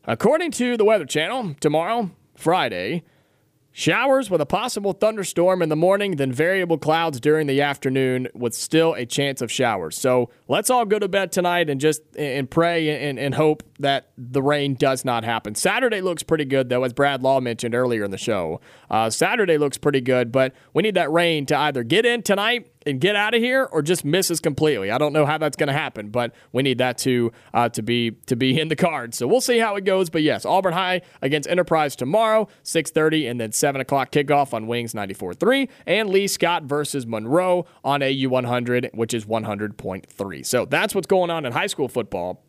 According 0.05 0.51
to 0.53 0.77
the 0.77 0.85
Weather 0.85 1.05
Channel, 1.05 1.55
tomorrow, 1.59 2.09
Friday, 2.35 3.03
showers 3.71 4.31
with 4.31 4.41
a 4.41 4.47
possible 4.47 4.93
thunderstorm 4.93 5.61
in 5.61 5.69
the 5.69 5.75
morning, 5.75 6.15
then 6.15 6.31
variable 6.31 6.79
clouds 6.79 7.19
during 7.19 7.45
the 7.45 7.61
afternoon 7.61 8.27
with 8.33 8.55
still 8.55 8.95
a 8.95 9.05
chance 9.05 9.41
of 9.41 9.51
showers. 9.51 9.95
So 9.95 10.31
let's 10.47 10.71
all 10.71 10.85
go 10.85 10.97
to 10.97 11.07
bed 11.07 11.31
tonight 11.31 11.69
and 11.69 11.79
just 11.79 12.01
and 12.17 12.49
pray 12.49 13.07
and, 13.09 13.19
and 13.19 13.35
hope 13.35 13.61
that 13.79 14.09
the 14.17 14.41
rain 14.41 14.73
does 14.73 15.05
not 15.05 15.23
happen. 15.23 15.53
Saturday 15.53 16.01
looks 16.01 16.23
pretty 16.23 16.45
good, 16.45 16.69
though, 16.69 16.83
as 16.83 16.93
Brad 16.93 17.21
Law 17.21 17.39
mentioned 17.39 17.75
earlier 17.75 18.03
in 18.03 18.09
the 18.09 18.17
show. 18.17 18.59
Uh, 18.89 19.11
Saturday 19.11 19.59
looks 19.59 19.77
pretty 19.77 20.01
good, 20.01 20.31
but 20.31 20.53
we 20.73 20.81
need 20.81 20.95
that 20.95 21.11
rain 21.11 21.45
to 21.45 21.55
either 21.55 21.83
get 21.83 22.07
in 22.07 22.23
tonight 22.23 22.70
and 22.85 22.99
get 22.99 23.15
out 23.15 23.33
of 23.33 23.41
here 23.41 23.65
or 23.71 23.81
just 23.81 24.03
miss 24.03 24.31
us 24.31 24.39
completely. 24.39 24.91
I 24.91 24.97
don't 24.97 25.13
know 25.13 25.25
how 25.25 25.37
that's 25.37 25.55
going 25.55 25.67
to 25.67 25.73
happen, 25.73 26.09
but 26.09 26.33
we 26.51 26.63
need 26.63 26.79
that 26.79 26.97
to 26.99 27.31
uh, 27.53 27.69
to 27.69 27.81
be 27.81 28.11
to 28.27 28.35
be 28.35 28.59
in 28.59 28.67
the 28.69 28.75
cards. 28.75 29.17
So 29.17 29.27
we'll 29.27 29.41
see 29.41 29.59
how 29.59 29.75
it 29.75 29.85
goes. 29.85 30.09
But 30.09 30.23
yes, 30.23 30.45
Auburn 30.45 30.73
High 30.73 31.01
against 31.21 31.49
Enterprise 31.49 31.95
tomorrow, 31.95 32.47
6:30, 32.63 33.29
and 33.29 33.39
then 33.39 33.51
7 33.51 33.81
o'clock 33.81 34.11
kickoff 34.11 34.53
on 34.53 34.67
Wings 34.67 34.93
94.3, 34.93 35.69
and 35.85 36.09
Lee 36.09 36.27
Scott 36.27 36.63
versus 36.63 37.05
Monroe 37.05 37.65
on 37.83 38.01
AU 38.01 38.27
100, 38.27 38.91
which 38.93 39.13
is 39.13 39.25
100.3. 39.25 40.45
So 40.45 40.65
that's 40.65 40.95
what's 40.95 41.07
going 41.07 41.29
on 41.29 41.45
in 41.45 41.53
high 41.53 41.67
school 41.67 41.87
football. 41.87 42.43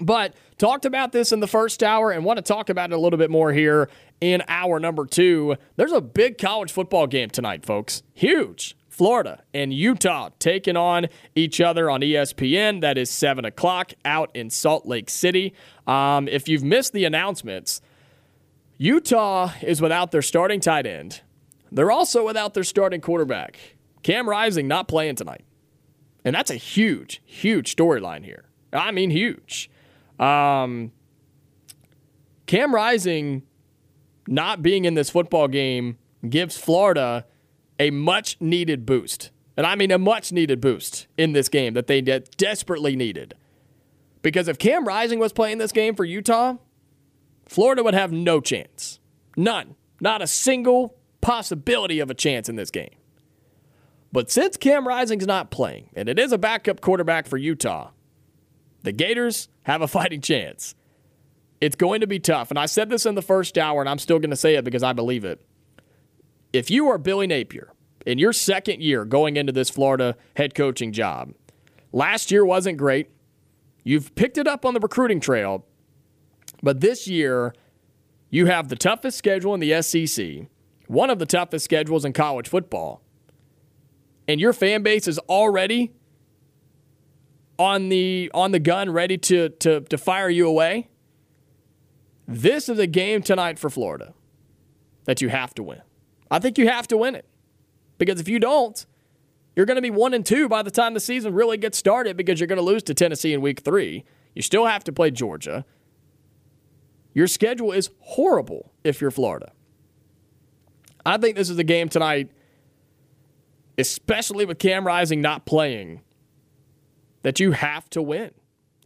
But 0.00 0.34
talked 0.58 0.84
about 0.84 1.12
this 1.12 1.32
in 1.32 1.40
the 1.40 1.46
first 1.46 1.82
hour 1.82 2.10
and 2.10 2.24
want 2.24 2.38
to 2.38 2.42
talk 2.42 2.68
about 2.68 2.90
it 2.90 2.94
a 2.94 2.98
little 2.98 3.18
bit 3.18 3.30
more 3.30 3.52
here 3.52 3.88
in 4.20 4.42
hour 4.48 4.80
number 4.80 5.06
two. 5.06 5.56
There's 5.76 5.92
a 5.92 6.00
big 6.00 6.38
college 6.38 6.72
football 6.72 7.06
game 7.06 7.30
tonight, 7.30 7.64
folks. 7.64 8.02
Huge. 8.12 8.76
Florida 8.94 9.42
and 9.52 9.74
Utah 9.74 10.30
taking 10.38 10.76
on 10.76 11.08
each 11.34 11.60
other 11.60 11.90
on 11.90 12.00
ESPN. 12.00 12.80
That 12.80 12.96
is 12.96 13.10
7 13.10 13.44
o'clock 13.44 13.92
out 14.04 14.30
in 14.34 14.50
Salt 14.50 14.86
Lake 14.86 15.10
City. 15.10 15.52
Um, 15.84 16.28
if 16.28 16.48
you've 16.48 16.62
missed 16.62 16.92
the 16.92 17.04
announcements, 17.04 17.80
Utah 18.78 19.50
is 19.62 19.82
without 19.82 20.12
their 20.12 20.22
starting 20.22 20.60
tight 20.60 20.86
end. 20.86 21.22
They're 21.72 21.90
also 21.90 22.24
without 22.24 22.54
their 22.54 22.62
starting 22.62 23.00
quarterback. 23.00 23.58
Cam 24.04 24.28
Rising 24.28 24.68
not 24.68 24.86
playing 24.86 25.16
tonight. 25.16 25.44
And 26.24 26.32
that's 26.32 26.52
a 26.52 26.56
huge, 26.56 27.20
huge 27.24 27.74
storyline 27.74 28.24
here. 28.24 28.44
I 28.72 28.92
mean, 28.92 29.10
huge. 29.10 29.70
Um, 30.20 30.92
Cam 32.46 32.72
Rising 32.72 33.42
not 34.28 34.62
being 34.62 34.84
in 34.84 34.94
this 34.94 35.10
football 35.10 35.48
game 35.48 35.98
gives 36.28 36.56
Florida 36.56 37.26
a 37.78 37.90
much 37.90 38.40
needed 38.40 38.86
boost. 38.86 39.30
And 39.56 39.66
I 39.66 39.74
mean 39.74 39.90
a 39.90 39.98
much 39.98 40.32
needed 40.32 40.60
boost 40.60 41.06
in 41.16 41.32
this 41.32 41.48
game 41.48 41.74
that 41.74 41.86
they 41.86 42.00
de- 42.00 42.20
desperately 42.36 42.96
needed. 42.96 43.34
Because 44.22 44.48
if 44.48 44.58
Cam 44.58 44.86
Rising 44.86 45.18
was 45.18 45.32
playing 45.32 45.58
this 45.58 45.72
game 45.72 45.94
for 45.94 46.04
Utah, 46.04 46.56
Florida 47.46 47.82
would 47.82 47.94
have 47.94 48.10
no 48.10 48.40
chance. 48.40 48.98
None. 49.36 49.76
Not 50.00 50.22
a 50.22 50.26
single 50.26 50.96
possibility 51.20 52.00
of 52.00 52.10
a 52.10 52.14
chance 52.14 52.48
in 52.48 52.56
this 52.56 52.70
game. 52.70 52.94
But 54.12 54.30
since 54.30 54.56
Cam 54.56 54.86
Rising's 54.86 55.26
not 55.26 55.50
playing, 55.50 55.90
and 55.94 56.08
it 56.08 56.18
is 56.18 56.32
a 56.32 56.38
backup 56.38 56.80
quarterback 56.80 57.26
for 57.26 57.36
Utah, 57.36 57.90
the 58.82 58.92
Gators 58.92 59.48
have 59.64 59.82
a 59.82 59.88
fighting 59.88 60.20
chance. 60.20 60.74
It's 61.60 61.76
going 61.76 62.00
to 62.00 62.06
be 62.06 62.18
tough. 62.18 62.50
And 62.50 62.58
I 62.58 62.66
said 62.66 62.90
this 62.90 63.06
in 63.06 63.14
the 63.14 63.22
first 63.22 63.58
hour, 63.58 63.80
and 63.80 63.88
I'm 63.88 63.98
still 63.98 64.18
going 64.18 64.30
to 64.30 64.36
say 64.36 64.54
it 64.54 64.64
because 64.64 64.82
I 64.82 64.92
believe 64.92 65.24
it. 65.24 65.40
If 66.54 66.70
you 66.70 66.88
are 66.88 66.98
Billy 66.98 67.26
Napier 67.26 67.72
in 68.06 68.18
your 68.18 68.32
second 68.32 68.80
year 68.80 69.04
going 69.04 69.36
into 69.36 69.50
this 69.50 69.68
Florida 69.68 70.14
head 70.36 70.54
coaching 70.54 70.92
job, 70.92 71.34
last 71.90 72.30
year 72.30 72.46
wasn't 72.46 72.78
great. 72.78 73.10
You've 73.82 74.14
picked 74.14 74.38
it 74.38 74.46
up 74.46 74.64
on 74.64 74.72
the 74.72 74.78
recruiting 74.78 75.18
trail, 75.18 75.66
but 76.62 76.80
this 76.80 77.08
year 77.08 77.54
you 78.30 78.46
have 78.46 78.68
the 78.68 78.76
toughest 78.76 79.18
schedule 79.18 79.52
in 79.52 79.58
the 79.58 79.82
SEC, 79.82 80.46
one 80.86 81.10
of 81.10 81.18
the 81.18 81.26
toughest 81.26 81.64
schedules 81.64 82.04
in 82.04 82.12
college 82.12 82.48
football, 82.48 83.02
and 84.28 84.40
your 84.40 84.52
fan 84.52 84.84
base 84.84 85.08
is 85.08 85.18
already 85.28 85.92
on 87.58 87.88
the 87.88 88.30
on 88.32 88.52
the 88.52 88.60
gun, 88.60 88.90
ready 88.90 89.18
to 89.18 89.48
to 89.48 89.80
to 89.80 89.98
fire 89.98 90.30
you 90.30 90.46
away. 90.46 90.88
This 92.28 92.68
is 92.68 92.78
a 92.78 92.86
game 92.86 93.22
tonight 93.22 93.58
for 93.58 93.70
Florida 93.70 94.14
that 95.04 95.20
you 95.20 95.30
have 95.30 95.52
to 95.56 95.64
win. 95.64 95.82
I 96.34 96.40
think 96.40 96.58
you 96.58 96.66
have 96.66 96.88
to 96.88 96.96
win 96.96 97.14
it. 97.14 97.26
Because 97.96 98.18
if 98.18 98.28
you 98.28 98.40
don't, 98.40 98.84
you're 99.54 99.66
going 99.66 99.76
to 99.76 99.82
be 99.82 99.90
1 99.90 100.14
and 100.14 100.26
2 100.26 100.48
by 100.48 100.62
the 100.62 100.70
time 100.70 100.92
the 100.92 100.98
season 100.98 101.32
really 101.32 101.56
gets 101.56 101.78
started 101.78 102.16
because 102.16 102.40
you're 102.40 102.48
going 102.48 102.58
to 102.58 102.64
lose 102.64 102.82
to 102.82 102.94
Tennessee 102.94 103.32
in 103.32 103.40
week 103.40 103.60
3. 103.60 104.04
You 104.34 104.42
still 104.42 104.66
have 104.66 104.82
to 104.82 104.92
play 104.92 105.12
Georgia. 105.12 105.64
Your 107.12 107.28
schedule 107.28 107.70
is 107.70 107.90
horrible 108.00 108.72
if 108.82 109.00
you're 109.00 109.12
Florida. 109.12 109.52
I 111.06 111.18
think 111.18 111.36
this 111.36 111.50
is 111.50 111.58
a 111.60 111.62
game 111.62 111.88
tonight, 111.88 112.32
especially 113.78 114.44
with 114.44 114.58
Cam 114.58 114.84
Rising 114.84 115.20
not 115.20 115.46
playing, 115.46 116.00
that 117.22 117.38
you 117.38 117.52
have 117.52 117.88
to 117.90 118.02
win 118.02 118.32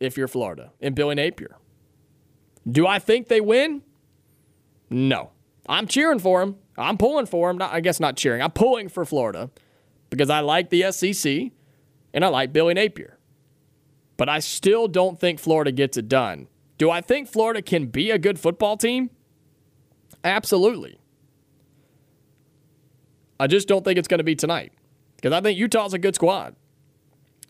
if 0.01 0.19
you're 0.19 0.29
Florida 0.29 0.73
and 0.83 0.95
Billy 0.95 1.15
Napier. 1.15 1.57
Do 2.71 2.87
I 2.87 2.99
think 2.99 3.29
they 3.29 3.41
win? 3.41 3.81
No. 4.91 5.31
I'm 5.69 5.87
cheering 5.87 6.19
for 6.19 6.41
them. 6.41 6.57
I'm 6.77 6.97
pulling 6.97 7.27
for 7.27 7.49
them. 7.49 7.59
Not, 7.59 7.73
I 7.73 7.81
guess 7.81 8.01
not 8.01 8.17
cheering. 8.17 8.41
I'm 8.41 8.51
pulling 8.51 8.89
for 8.89 9.05
Florida 9.05 9.51
because 10.11 10.31
I 10.31 10.41
like 10.41 10.71
the 10.71 10.91
SEC 10.91 11.51
and 12.15 12.25
I 12.25 12.29
like 12.29 12.53
Billy 12.53 12.75
Napier. 12.75 13.19
But 14.17 14.29
I 14.29 14.39
still 14.41 14.89
don't 14.89 15.21
think 15.21 15.39
Florida 15.39 15.71
gets 15.71 15.97
it 15.97 16.09
done. 16.09 16.49
Do 16.79 16.91
I 16.91 17.01
think 17.01 17.29
Florida 17.29 17.61
can 17.61 17.87
be 17.87 18.11
a 18.11 18.19
good 18.19 18.39
football 18.39 18.77
team? 18.77 19.11
Absolutely. 20.25 20.99
I 23.39 23.47
just 23.47 23.69
don't 23.69 23.85
think 23.85 23.99
it's 23.99 24.09
going 24.09 24.19
to 24.19 24.25
be 24.25 24.35
tonight 24.35 24.73
because 25.17 25.33
I 25.33 25.41
think 25.41 25.59
Utah's 25.59 25.95
a 25.95 25.99
good 25.99 26.15
squad. 26.15 26.57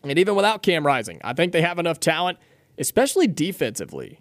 And 0.03 0.17
even 0.17 0.35
without 0.35 0.61
Cam 0.63 0.85
Rising, 0.85 1.19
I 1.23 1.33
think 1.33 1.51
they 1.51 1.61
have 1.61 1.79
enough 1.79 1.99
talent, 1.99 2.37
especially 2.77 3.27
defensively, 3.27 4.19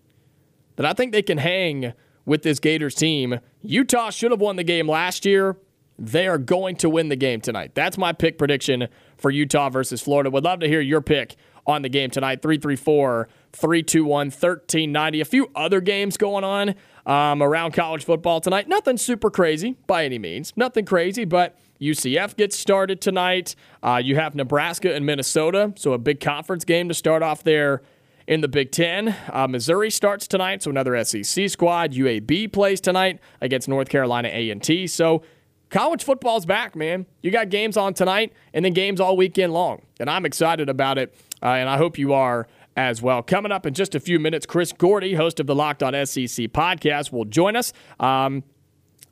that 0.77 0.87
I 0.87 0.93
think 0.93 1.13
they 1.13 1.23
can 1.23 1.39
hang 1.39 1.93
with 2.29 2.43
this 2.43 2.61
Gators 2.61 2.95
team. 2.95 3.41
Utah 3.62 4.11
should 4.11 4.31
have 4.31 4.41
won 4.41 4.57
the 4.57 4.62
game 4.62 4.89
last 4.89 5.24
year. 5.24 5.57
They 5.99 6.29
are 6.29 6.39
going 6.39 6.76
to 6.76 6.89
win 6.89 7.09
the 7.09 7.16
game 7.16 7.41
tonight. 7.41 7.74
That's 7.74 7.99
my 7.99 8.12
pick 8.12 8.39
prediction 8.39 8.87
for 9.16 9.31
Utah 9.33 9.70
versus 9.70 10.01
Florida. 10.01 10.31
Would 10.31 10.45
love 10.45 10.61
to 10.61 10.68
hear 10.68 10.81
your 10.81 11.01
pick 11.01 11.35
on 11.66 11.83
the 11.83 11.89
game 11.89 12.11
tonight. 12.11 12.41
334 12.43 13.29
321 13.53 14.26
1390. 14.26 15.20
A 15.20 15.24
few 15.24 15.51
other 15.57 15.81
games 15.81 16.16
going 16.16 16.45
on 16.45 16.74
um, 17.05 17.43
around 17.43 17.72
college 17.72 18.05
football 18.05 18.41
tonight. 18.41 18.68
Nothing 18.68 18.97
super 18.97 19.31
crazy 19.31 19.76
by 19.89 20.05
any 20.05 20.18
means. 20.18 20.53
Nothing 20.55 20.85
crazy, 20.85 21.24
but 21.24 21.59
UCF 21.81 22.37
gets 22.37 22.57
started 22.57 23.01
tonight. 23.01 23.57
Uh, 23.83 24.01
you 24.05 24.16
have 24.16 24.35
Nebraska 24.35 24.95
and 24.95 25.05
Minnesota, 25.05 25.72
so 25.76 25.95
a 25.95 25.99
big 25.99 26.20
conference 26.20 26.64
game 26.64 26.89
to 26.89 26.95
start 26.95 27.22
off 27.22 27.43
there 27.43 27.83
in 28.29 28.43
the 28.43 28.49
Big 28.49 28.70
Ten. 28.70 29.16
Uh, 29.33 29.49
Missouri 29.49 29.91
starts 29.91 30.29
tonight, 30.29 30.62
so 30.62 30.70
another 30.70 31.03
SEC 31.03 31.49
squad. 31.49 31.93
UAB 31.93 32.53
plays 32.53 32.79
tonight 32.79 33.20
against 33.41 33.68
North 33.68 33.89
Carolina 33.89 34.29
A&T. 34.31 34.87
So 34.87 35.22
college 35.70 36.05
football's 36.05 36.45
back, 36.45 36.76
man. 36.76 37.07
You 37.22 37.31
got 37.31 37.49
games 37.49 37.79
on 37.79 37.95
tonight 37.95 38.35
and 38.53 38.66
then 38.66 38.74
games 38.74 39.01
all 39.01 39.16
weekend 39.16 39.55
long, 39.55 39.81
and 39.99 40.11
I'm 40.11 40.26
excited 40.26 40.68
about 40.68 40.99
it, 40.99 41.16
uh, 41.43 41.47
and 41.47 41.70
I 41.70 41.79
hope 41.79 41.99
you 41.99 42.12
are 42.12 42.47
as 42.76 43.01
well. 43.01 43.22
Coming 43.22 43.51
up 43.51 43.64
in 43.64 43.72
just 43.72 43.95
a 43.95 44.01
few 44.01 44.20
minutes, 44.20 44.45
Chris 44.45 44.72
Gordy, 44.72 45.14
host 45.14 45.41
of 45.41 45.47
the 45.47 45.55
Locked 45.55 45.83
On 45.83 45.95
SEC 46.07 46.49
podcast, 46.53 47.11
will 47.11 47.24
join 47.24 47.57
us. 47.57 47.72
Um, 47.99 48.45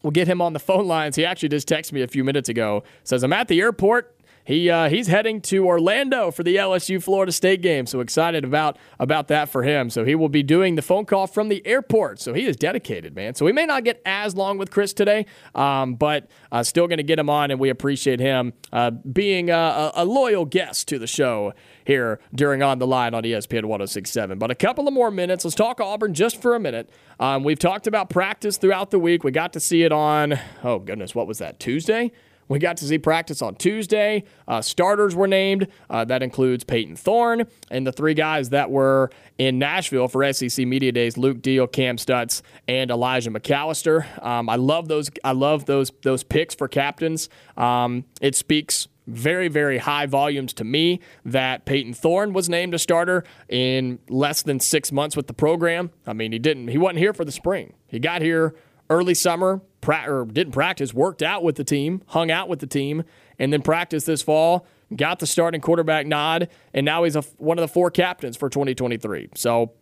we'll 0.02 0.10
get 0.10 0.28
him 0.28 0.42
on 0.42 0.52
the 0.52 0.60
phone 0.60 0.86
lines. 0.86 1.16
He 1.16 1.24
actually 1.24 1.48
just 1.48 1.66
texted 1.66 1.92
me 1.92 2.02
a 2.02 2.06
few 2.06 2.22
minutes 2.22 2.50
ago. 2.50 2.84
Says 3.02 3.22
I'm 3.22 3.32
at 3.32 3.48
the 3.48 3.60
airport 3.62 4.14
he 4.46 4.70
uh, 4.70 4.88
he's 4.88 5.08
heading 5.08 5.40
to 5.42 5.66
Orlando 5.66 6.30
for 6.30 6.44
the 6.44 6.54
LSU 6.54 7.02
Florida 7.02 7.32
State 7.32 7.62
game. 7.62 7.84
So 7.84 7.98
excited 7.98 8.44
about 8.44 8.78
about 9.00 9.26
that 9.28 9.48
for 9.48 9.64
him. 9.64 9.90
So 9.90 10.04
he 10.04 10.14
will 10.14 10.28
be 10.28 10.44
doing 10.44 10.76
the 10.76 10.82
phone 10.82 11.04
call 11.04 11.26
from 11.26 11.48
the 11.48 11.66
airport. 11.66 12.20
So 12.20 12.32
he 12.32 12.46
is 12.46 12.56
dedicated, 12.56 13.16
man. 13.16 13.34
So 13.34 13.44
we 13.44 13.52
may 13.52 13.66
not 13.66 13.82
get 13.82 14.00
as 14.06 14.36
long 14.36 14.56
with 14.56 14.70
Chris 14.70 14.92
today, 14.92 15.26
um, 15.56 15.96
but 15.96 16.30
uh, 16.52 16.62
still 16.62 16.86
going 16.86 16.98
to 16.98 17.02
get 17.02 17.18
him 17.18 17.28
on, 17.28 17.50
and 17.50 17.58
we 17.58 17.70
appreciate 17.70 18.20
him 18.20 18.52
uh, 18.72 18.92
being 18.92 19.50
a, 19.50 19.90
a 19.94 20.04
loyal 20.04 20.44
guest 20.44 20.86
to 20.88 21.00
the 21.00 21.08
show 21.08 21.52
here 21.84 22.20
during 22.32 22.62
On 22.62 22.78
the 22.78 22.86
Line 22.86 23.14
on 23.14 23.24
ESPN 23.24 23.64
1067. 23.64 24.38
But 24.38 24.52
a 24.52 24.54
couple 24.54 24.86
of 24.86 24.94
more 24.94 25.10
minutes. 25.10 25.44
Let's 25.44 25.56
talk 25.56 25.80
Auburn 25.80 26.14
just 26.14 26.40
for 26.40 26.54
a 26.54 26.60
minute. 26.60 26.88
Um, 27.18 27.42
we've 27.42 27.58
talked 27.58 27.88
about 27.88 28.10
practice 28.10 28.58
throughout 28.58 28.92
the 28.92 29.00
week. 29.00 29.24
We 29.24 29.32
got 29.32 29.52
to 29.54 29.60
see 29.60 29.82
it 29.82 29.90
on, 29.90 30.38
oh 30.62 30.78
goodness, 30.78 31.16
what 31.16 31.26
was 31.26 31.38
that, 31.38 31.58
Tuesday? 31.58 32.12
We 32.48 32.58
got 32.58 32.76
to 32.78 32.84
see 32.84 32.98
practice 32.98 33.42
on 33.42 33.56
Tuesday. 33.56 34.24
Uh, 34.46 34.62
starters 34.62 35.14
were 35.14 35.26
named. 35.26 35.68
Uh, 35.90 36.04
that 36.04 36.22
includes 36.22 36.64
Payton 36.64 36.96
Thorne 36.96 37.44
and 37.70 37.86
the 37.86 37.92
three 37.92 38.14
guys 38.14 38.50
that 38.50 38.70
were 38.70 39.10
in 39.38 39.58
Nashville 39.58 40.08
for 40.08 40.32
SEC 40.32 40.66
Media 40.66 40.92
Days: 40.92 41.16
Luke 41.16 41.42
Deal, 41.42 41.66
Cam 41.66 41.96
Stutz, 41.96 42.42
and 42.68 42.90
Elijah 42.90 43.30
McAllister. 43.30 44.22
Um, 44.24 44.48
I 44.48 44.56
love 44.56 44.88
those. 44.88 45.10
I 45.24 45.32
love 45.32 45.66
those 45.66 45.90
those 46.02 46.22
picks 46.22 46.54
for 46.54 46.68
captains. 46.68 47.28
Um, 47.56 48.04
it 48.20 48.34
speaks 48.34 48.88
very, 49.06 49.48
very 49.48 49.78
high 49.78 50.06
volumes 50.06 50.52
to 50.54 50.64
me 50.64 51.00
that 51.24 51.64
Payton 51.64 51.94
Thorne 51.94 52.32
was 52.32 52.48
named 52.48 52.74
a 52.74 52.78
starter 52.78 53.24
in 53.48 53.98
less 54.08 54.42
than 54.42 54.60
six 54.60 54.90
months 54.90 55.16
with 55.16 55.26
the 55.26 55.32
program. 55.32 55.90
I 56.06 56.12
mean, 56.12 56.32
he 56.32 56.38
didn't. 56.38 56.68
He 56.68 56.78
wasn't 56.78 56.98
here 56.98 57.12
for 57.12 57.24
the 57.24 57.32
spring. 57.32 57.74
He 57.86 57.98
got 57.98 58.20
here 58.22 58.54
early 58.90 59.14
summer, 59.14 59.60
pra- 59.80 60.04
or 60.08 60.24
didn't 60.24 60.52
practice, 60.52 60.94
worked 60.94 61.22
out 61.22 61.42
with 61.42 61.56
the 61.56 61.64
team, 61.64 62.02
hung 62.08 62.30
out 62.30 62.48
with 62.48 62.60
the 62.60 62.66
team, 62.66 63.04
and 63.38 63.52
then 63.52 63.62
practiced 63.62 64.06
this 64.06 64.22
fall, 64.22 64.66
got 64.94 65.18
the 65.18 65.26
starting 65.26 65.60
quarterback 65.60 66.06
nod, 66.06 66.48
and 66.72 66.84
now 66.84 67.04
he's 67.04 67.16
a, 67.16 67.22
one 67.38 67.58
of 67.58 67.62
the 67.62 67.68
four 67.68 67.90
captains 67.90 68.36
for 68.36 68.48
2023. 68.48 69.30
So 69.34 69.72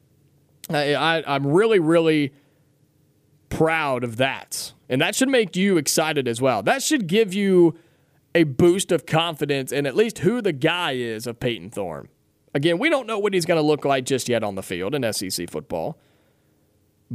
I, 0.70 0.94
I, 0.94 1.34
I'm 1.34 1.46
really, 1.46 1.78
really 1.78 2.32
proud 3.48 4.04
of 4.04 4.16
that. 4.16 4.72
And 4.88 5.00
that 5.00 5.14
should 5.14 5.28
make 5.28 5.56
you 5.56 5.76
excited 5.76 6.26
as 6.26 6.40
well. 6.40 6.62
That 6.62 6.82
should 6.82 7.06
give 7.06 7.32
you 7.34 7.78
a 8.34 8.44
boost 8.44 8.90
of 8.90 9.06
confidence 9.06 9.70
in 9.70 9.86
at 9.86 9.94
least 9.94 10.18
who 10.18 10.42
the 10.42 10.52
guy 10.52 10.92
is 10.92 11.26
of 11.26 11.38
Payton 11.38 11.70
Thorne. 11.70 12.08
Again, 12.52 12.78
we 12.78 12.88
don't 12.88 13.06
know 13.06 13.18
what 13.18 13.34
he's 13.34 13.46
going 13.46 13.60
to 13.60 13.66
look 13.66 13.84
like 13.84 14.04
just 14.04 14.28
yet 14.28 14.42
on 14.42 14.54
the 14.54 14.62
field 14.62 14.94
in 14.94 15.12
SEC 15.12 15.50
football 15.50 15.98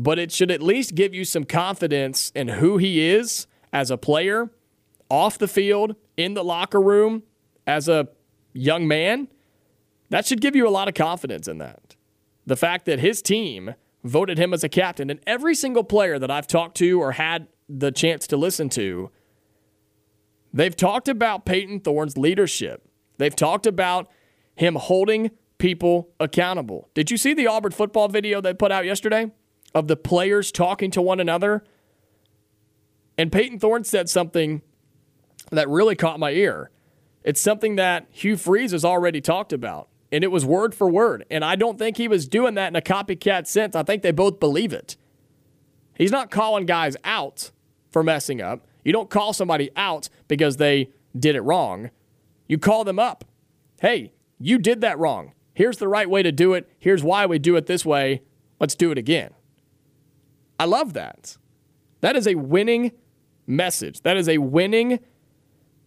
but 0.04 0.18
it 0.18 0.32
should 0.32 0.50
at 0.50 0.62
least 0.62 0.96
give 0.96 1.14
you 1.14 1.26
some 1.26 1.44
confidence 1.44 2.32
in 2.34 2.48
who 2.48 2.78
he 2.78 3.10
is 3.10 3.48
as 3.74 3.92
a 3.92 3.98
player, 3.98 4.50
off 5.10 5.38
the 5.38 5.48
field, 5.48 5.94
in 6.16 6.36
the 6.36 6.44
locker 6.44 6.80
room, 6.80 7.24
as 7.68 7.90
a 7.90 8.08
young 8.54 8.88
man. 8.88 9.28
That 10.10 10.26
should 10.26 10.40
give 10.40 10.56
you 10.56 10.66
a 10.66 10.72
lot 10.72 10.88
of 10.88 10.94
confidence 10.94 11.50
in 11.50 11.58
that. 11.58 11.98
The 12.46 12.56
fact 12.56 12.86
that 12.86 13.00
his 13.00 13.22
team 13.22 13.76
voted 14.06 14.38
him 14.38 14.54
as 14.54 14.64
a 14.64 14.70
captain, 14.70 15.10
and 15.10 15.20
every 15.28 15.54
single 15.54 15.84
player 15.84 16.18
that 16.18 16.32
I've 16.32 16.48
talked 16.48 16.78
to 16.78 17.02
or 17.02 17.12
had 17.12 17.48
the 17.68 17.92
chance 17.92 18.26
to 18.28 18.38
listen 18.38 18.70
to, 18.70 19.12
they've 20.54 20.76
talked 20.76 21.10
about 21.10 21.46
Payton 21.46 21.82
Thorne's 21.82 22.18
leadership. 22.18 22.88
They've 23.18 23.36
talked 23.36 23.68
about 23.68 24.10
him 24.56 24.76
holding 24.76 25.32
people 25.58 26.08
accountable. 26.22 26.90
Did 26.94 27.12
you 27.12 27.18
see 27.18 27.34
the 27.34 27.48
Auburn 27.48 27.74
football 27.74 28.08
video 28.08 28.40
they 28.40 28.54
put 28.54 28.72
out 28.72 28.86
yesterday? 28.86 29.30
Of 29.74 29.88
the 29.88 29.96
players 29.96 30.52
talking 30.52 30.90
to 30.92 31.02
one 31.02 31.20
another. 31.20 31.64
And 33.18 33.32
Payton 33.32 33.60
Thorne 33.60 33.84
said 33.84 34.10
something 34.10 34.62
that 35.52 35.70
really 35.70 35.96
caught 35.96 36.20
my 36.20 36.32
ear. 36.32 36.72
It's 37.24 37.42
something 37.42 37.76
that 37.76 38.08
Hugh 38.10 38.38
Freeze 38.38 38.72
has 38.72 38.86
already 38.86 39.22
talked 39.22 39.54
about, 39.54 39.90
and 40.12 40.24
it 40.24 40.32
was 40.32 40.46
word 40.46 40.74
for 40.74 40.90
word. 40.90 41.26
And 41.30 41.44
I 41.44 41.56
don't 41.56 41.78
think 41.78 41.98
he 41.98 42.08
was 42.08 42.28
doing 42.28 42.56
that 42.56 42.70
in 42.70 42.76
a 42.76 42.82
copycat 42.82 43.46
sense. 43.46 43.76
I 43.76 43.84
think 43.84 44.02
they 44.02 44.12
both 44.12 44.40
believe 44.40 44.74
it. 44.74 44.96
He's 45.96 46.12
not 46.12 46.32
calling 46.32 46.66
guys 46.66 46.96
out 47.04 47.52
for 47.92 48.04
messing 48.04 48.42
up. 48.42 48.66
You 48.84 48.94
don't 48.94 49.10
call 49.10 49.34
somebody 49.34 49.70
out 49.76 50.10
because 50.28 50.58
they 50.58 50.90
did 51.18 51.36
it 51.36 51.42
wrong. 51.42 51.92
You 52.48 52.58
call 52.58 52.86
them 52.86 53.00
up. 53.00 53.26
Hey, 53.82 54.14
you 54.40 54.58
did 54.58 54.82
that 54.82 54.98
wrong. 54.98 55.34
Here's 55.54 55.78
the 55.78 55.90
right 55.90 56.10
way 56.10 56.24
to 56.24 56.32
do 56.32 56.54
it. 56.54 56.70
Here's 56.80 57.04
why 57.04 57.26
we 57.26 57.38
do 57.38 57.58
it 57.58 57.66
this 57.66 57.86
way. 57.86 58.22
Let's 58.60 58.76
do 58.76 58.92
it 58.92 58.98
again. 58.98 59.32
I 60.60 60.66
love 60.66 60.94
that. 60.94 61.38
That 62.02 62.16
is 62.16 62.28
a 62.28 62.36
winning 62.36 62.92
message. 63.48 64.02
That 64.02 64.18
is 64.18 64.28
a 64.30 64.38
winning 64.38 65.00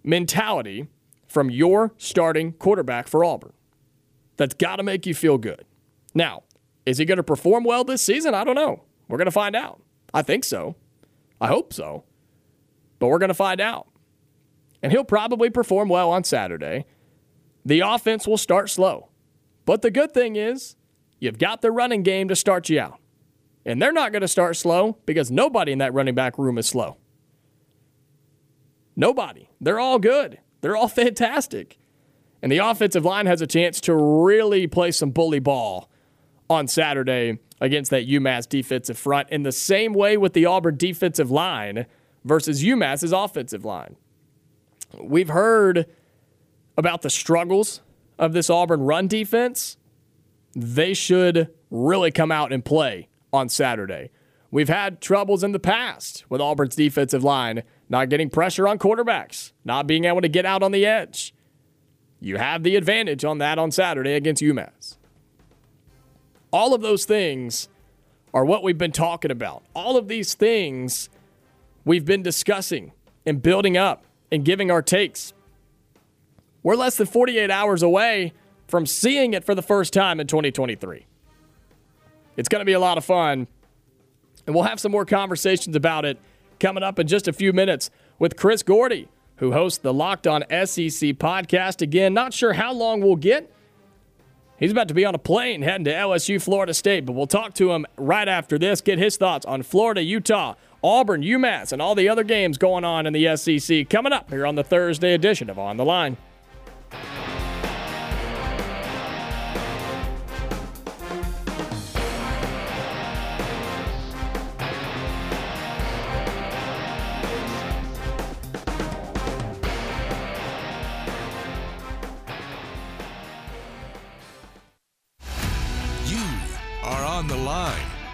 mentality 0.03 0.89
from 1.29 1.51
your 1.51 1.93
starting 1.99 2.53
quarterback 2.53 3.07
for 3.09 3.25
Auburn. 3.25 3.53
That's 4.37 4.55
got 4.55 4.77
to 4.77 4.83
make 4.83 5.07
you 5.07 5.15
feel 5.15 5.39
good. 5.39 5.65
Now, 6.15 6.43
is 6.85 6.99
he 6.99 7.05
going 7.05 7.19
to 7.19 7.23
perform 7.23 7.65
well 7.65 7.85
this 7.85 8.03
season? 8.03 8.35
I 8.35 8.45
don't 8.45 8.55
know. 8.55 8.83
We're 9.09 9.19
going 9.19 9.27
to 9.27 9.31
find 9.31 9.55
out. 9.55 9.81
I 10.13 10.23
think 10.23 10.45
so. 10.45 10.77
I 11.41 11.49
hope 11.49 11.73
so. 11.73 12.05
But 12.99 13.09
we're 13.09 13.19
going 13.19 13.29
to 13.29 13.35
find 13.35 13.61
out. 13.61 13.89
And 14.83 14.91
he'll 14.91 15.05
probably 15.05 15.49
perform 15.49 15.89
well 15.89 16.11
on 16.11 16.25
Saturday. 16.25 16.87
The 17.65 17.81
offense 17.81 18.27
will 18.27 18.39
start 18.39 18.69
slow. 18.69 19.11
But 19.65 19.83
the 19.83 19.91
good 19.91 20.13
thing 20.13 20.37
is, 20.37 20.77
you've 21.21 21.39
got 21.39 21.63
the 21.63 21.71
running 21.71 22.03
game 22.03 22.29
to 22.29 22.37
start 22.37 22.69
you 22.69 22.81
out. 22.81 22.99
And 23.65 23.81
they're 23.81 23.93
not 23.93 24.13
going 24.13 24.23
to 24.23 24.29
start 24.29 24.57
slow 24.57 24.99
because 25.07 25.31
nobody 25.31 25.73
in 25.73 25.79
that 25.79 25.95
running 25.95 26.15
back 26.15 26.39
room 26.39 26.59
is 26.59 26.67
slow. 26.67 26.97
Nobody. 28.97 29.49
They're 29.61 29.81
all 29.81 29.99
good. 29.99 30.39
They're 30.61 30.77
all 30.77 30.89
fantastic. 30.89 31.79
And 32.43 32.51
the 32.51 32.59
offensive 32.59 33.05
line 33.05 33.27
has 33.27 33.41
a 33.41 33.47
chance 33.47 33.81
to 33.83 33.95
really 33.95 34.67
play 34.67 34.91
some 34.91 35.11
bully 35.11 35.39
ball 35.39 35.89
on 36.51 36.67
Saturday 36.67 37.39
against 37.61 37.93
that 37.93 38.09
UMass 38.09 38.49
defensive 38.49 38.99
front 38.99 39.31
in 39.31 39.45
the 39.45 39.53
same 39.53 39.95
way 39.95 40.17
with 40.17 40.33
the 40.33 40.45
Auburn 40.45 40.77
defensive 40.77 41.31
line 41.31 41.87
versus 42.25 42.65
UMass's 42.65 43.13
offensive 43.13 43.65
line. 43.65 43.97
We've 45.01 45.29
heard 45.29 45.87
about 46.77 47.03
the 47.03 47.11
struggles 47.11 47.81
of 48.19 48.33
this 48.33 48.51
Auburn 48.51 48.83
run 48.83 49.07
defense. 49.07 49.77
They 50.55 50.95
should 50.95 51.49
really 51.71 52.11
come 52.11 52.33
out 52.33 52.53
and 52.53 52.65
play 52.65 53.09
on 53.33 53.49
Saturday. 53.49 54.11
We've 54.51 54.69
had 54.69 55.01
troubles 55.01 55.43
in 55.43 55.53
the 55.53 55.59
past 55.59 56.25
with 56.29 56.41
Auburn's 56.41 56.77
defensive 56.77 57.25
line 57.25 57.63
not 57.89 58.09
getting 58.09 58.31
pressure 58.31 58.69
on 58.69 58.79
quarterbacks, 58.79 59.53
not 59.65 59.87
being 59.87 60.05
able 60.05 60.21
to 60.21 60.29
get 60.29 60.45
out 60.45 60.63
on 60.63 60.73
the 60.73 60.85
edge. 60.85 61.35
You 62.21 62.37
have 62.37 62.63
the 62.63 62.77
advantage 62.77 63.25
on 63.25 63.39
that 63.39 63.59
on 63.59 63.71
Saturday 63.71 64.15
against 64.15 64.43
UMass. 64.43 64.97
All 66.53 66.75
of 66.75 66.83
those 66.83 67.05
things 67.05 67.69
are 68.35 68.45
what 68.45 68.63
we've 68.63 68.79
been 68.79 68.93
talking 68.93 69.31
about. 69.31 69.63
All 69.75 69.97
of 69.97 70.09
these 70.09 70.35
things 70.35 71.09
we've 71.85 72.05
been 72.05 72.23
discussing 72.23 72.93
and 73.27 73.43
building 73.43 73.77
up 73.77 74.05
and 74.31 74.45
giving 74.45 74.71
our 74.71 74.83
takes. 74.83 75.33
We're 76.63 76.77
less 76.77 76.97
than 76.97 77.07
48 77.07 77.51
hours 77.51 77.83
away 77.83 78.33
from 78.69 78.87
seeing 78.87 79.35
it 79.35 79.45
for 79.45 79.55
the 79.55 79.63
first 79.63 79.93
time 79.93 80.21
in 80.21 80.27
2023. 80.27 81.07
It's 82.37 82.49
going 82.49 82.61
to 82.61 82.67
be 82.67 82.73
a 82.73 82.81
lot 82.81 82.99
of 82.99 83.05
fun. 83.05 83.47
And 84.47 84.55
we'll 84.55 84.65
have 84.65 84.81
some 84.81 84.93
more 84.93 85.05
conversations 85.05 85.77
about 85.77 86.05
it 86.05 86.19
coming 86.59 86.83
up 86.83 86.99
in 86.99 87.07
just 87.07 87.29
a 87.29 87.33
few 87.33 87.53
minutes 87.53 87.91
with 88.19 88.37
Chris 88.37 88.63
Gordy, 88.63 89.09
who 89.37 89.53
hosts 89.53 89.79
the 89.79 89.93
Locked 89.93 90.27
On 90.27 90.43
SEC 90.43 91.17
podcast. 91.19 91.83
Again, 91.83 92.15
not 92.15 92.33
sure 92.33 92.55
how 92.55 92.73
long 92.73 93.01
we'll 93.01 93.17
get. 93.17 93.53
He's 94.59 94.71
about 94.71 94.87
to 94.89 94.95
be 94.95 95.05
on 95.05 95.15
a 95.15 95.19
plane 95.19 95.63
heading 95.63 95.85
to 95.87 95.93
LSU, 95.93 96.41
Florida 96.41 96.73
State, 96.73 97.05
but 97.05 97.15
we'll 97.15 97.27
talk 97.27 97.53
to 97.55 97.73
him 97.73 97.85
right 97.97 98.29
after 98.29 98.59
this, 98.59 98.81
get 98.81 98.97
his 98.97 99.17
thoughts 99.17 99.45
on 99.45 99.65
Florida, 99.65 100.03
Utah, 100.03 100.55
Auburn, 100.85 101.23
UMass, 101.23 101.73
and 101.73 101.83
all 101.83 101.97
the 101.97 102.09
other 102.09 102.23
games 102.23 102.59
going 102.59 102.85
on 102.85 103.05
in 103.05 103.13
the 103.13 103.37
SEC 103.37 103.89
coming 103.91 104.13
up 104.13 104.31
here 104.31 104.47
on 104.47 104.55
the 104.55 104.63
Thursday 104.63 105.15
edition 105.15 105.51
of 105.51 105.59
On 105.59 105.77
the 105.77 105.85
Line. 105.85 106.17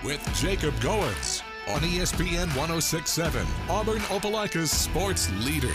With 0.04 0.22
Jacob 0.34 0.74
Goins 0.74 1.42
on 1.68 1.80
ESPN 1.80 2.46
1067, 2.56 3.46
Auburn 3.68 4.00
Opelika's 4.00 4.70
sports 4.70 5.30
leader. 5.44 5.72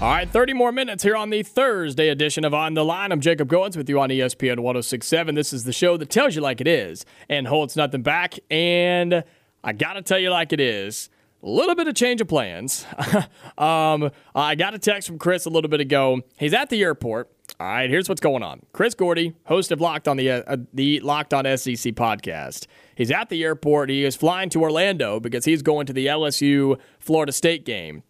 All 0.00 0.10
right, 0.10 0.28
30 0.28 0.52
more 0.54 0.72
minutes 0.72 1.02
here 1.02 1.16
on 1.16 1.30
the 1.30 1.42
Thursday 1.42 2.08
edition 2.08 2.44
of 2.44 2.54
On 2.54 2.74
the 2.74 2.84
Line. 2.84 3.12
I'm 3.12 3.20
Jacob 3.20 3.48
Goins 3.48 3.76
with 3.76 3.88
you 3.88 4.00
on 4.00 4.10
ESPN 4.10 4.60
1067. 4.60 5.34
This 5.34 5.52
is 5.52 5.64
the 5.64 5.72
show 5.72 5.96
that 5.96 6.08
tells 6.08 6.34
you 6.34 6.40
like 6.40 6.60
it 6.60 6.68
is 6.68 7.04
and 7.28 7.46
holds 7.46 7.76
nothing 7.76 8.02
back. 8.02 8.38
And 8.50 9.24
I 9.62 9.72
got 9.72 9.94
to 9.94 10.02
tell 10.02 10.18
you 10.18 10.30
like 10.30 10.52
it 10.52 10.60
is. 10.60 11.10
A 11.42 11.48
little 11.48 11.74
bit 11.74 11.86
of 11.86 11.94
change 11.94 12.20
of 12.20 12.28
plans. 12.28 12.84
um, 13.58 14.10
I 14.34 14.54
got 14.56 14.74
a 14.74 14.78
text 14.78 15.06
from 15.06 15.18
Chris 15.18 15.46
a 15.46 15.50
little 15.50 15.70
bit 15.70 15.80
ago. 15.80 16.20
He's 16.36 16.52
at 16.52 16.68
the 16.68 16.82
airport 16.82 17.30
all 17.60 17.66
right, 17.66 17.90
here's 17.90 18.08
what's 18.08 18.20
going 18.20 18.42
on. 18.42 18.60
Chris 18.72 18.94
Gordy, 18.94 19.34
host 19.46 19.72
of 19.72 19.80
Locked 19.80 20.06
on 20.06 20.16
the 20.16 20.30
uh, 20.30 20.56
the 20.72 21.00
Locked 21.00 21.34
on 21.34 21.44
SEC 21.44 21.94
podcast. 21.94 22.66
He's 22.94 23.10
at 23.10 23.30
the 23.30 23.42
airport. 23.42 23.90
He 23.90 24.04
is 24.04 24.14
flying 24.14 24.48
to 24.50 24.62
Orlando 24.62 25.18
because 25.18 25.44
he's 25.44 25.62
going 25.62 25.86
to 25.86 25.92
the 25.92 26.06
LSU 26.06 26.78
Florida 27.00 27.32
State 27.32 27.64
game. 27.64 28.02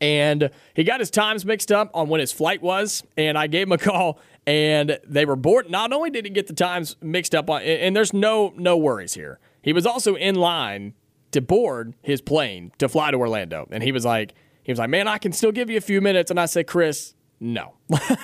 And 0.00 0.50
he 0.74 0.84
got 0.84 1.00
his 1.00 1.10
times 1.10 1.44
mixed 1.44 1.72
up 1.72 1.90
on 1.94 2.08
when 2.08 2.20
his 2.20 2.30
flight 2.30 2.62
was, 2.62 3.02
and 3.16 3.38
I 3.38 3.46
gave 3.46 3.66
him 3.66 3.72
a 3.72 3.78
call 3.78 4.20
and 4.46 4.98
they 5.06 5.24
were 5.24 5.36
bored. 5.36 5.70
Not 5.70 5.92
only 5.92 6.10
did 6.10 6.24
he 6.26 6.30
get 6.30 6.46
the 6.46 6.52
times 6.52 6.96
mixed 7.00 7.34
up 7.34 7.48
on 7.48 7.62
and 7.62 7.96
there's 7.96 8.12
no 8.12 8.52
no 8.56 8.76
worries 8.76 9.14
here. 9.14 9.38
He 9.62 9.72
was 9.72 9.86
also 9.86 10.14
in 10.14 10.34
line 10.34 10.94
to 11.32 11.40
board 11.40 11.94
his 12.02 12.20
plane 12.20 12.72
to 12.78 12.88
fly 12.88 13.10
to 13.10 13.16
Orlando. 13.16 13.68
And 13.70 13.82
he 13.82 13.92
was 13.92 14.04
like 14.04 14.34
he 14.62 14.72
was 14.72 14.78
like, 14.78 14.90
"Man, 14.90 15.08
I 15.08 15.18
can 15.18 15.32
still 15.32 15.52
give 15.52 15.70
you 15.70 15.76
a 15.76 15.82
few 15.82 16.00
minutes." 16.00 16.30
And 16.30 16.38
I 16.38 16.46
said, 16.46 16.66
"Chris, 16.66 17.14
no. 17.40 17.74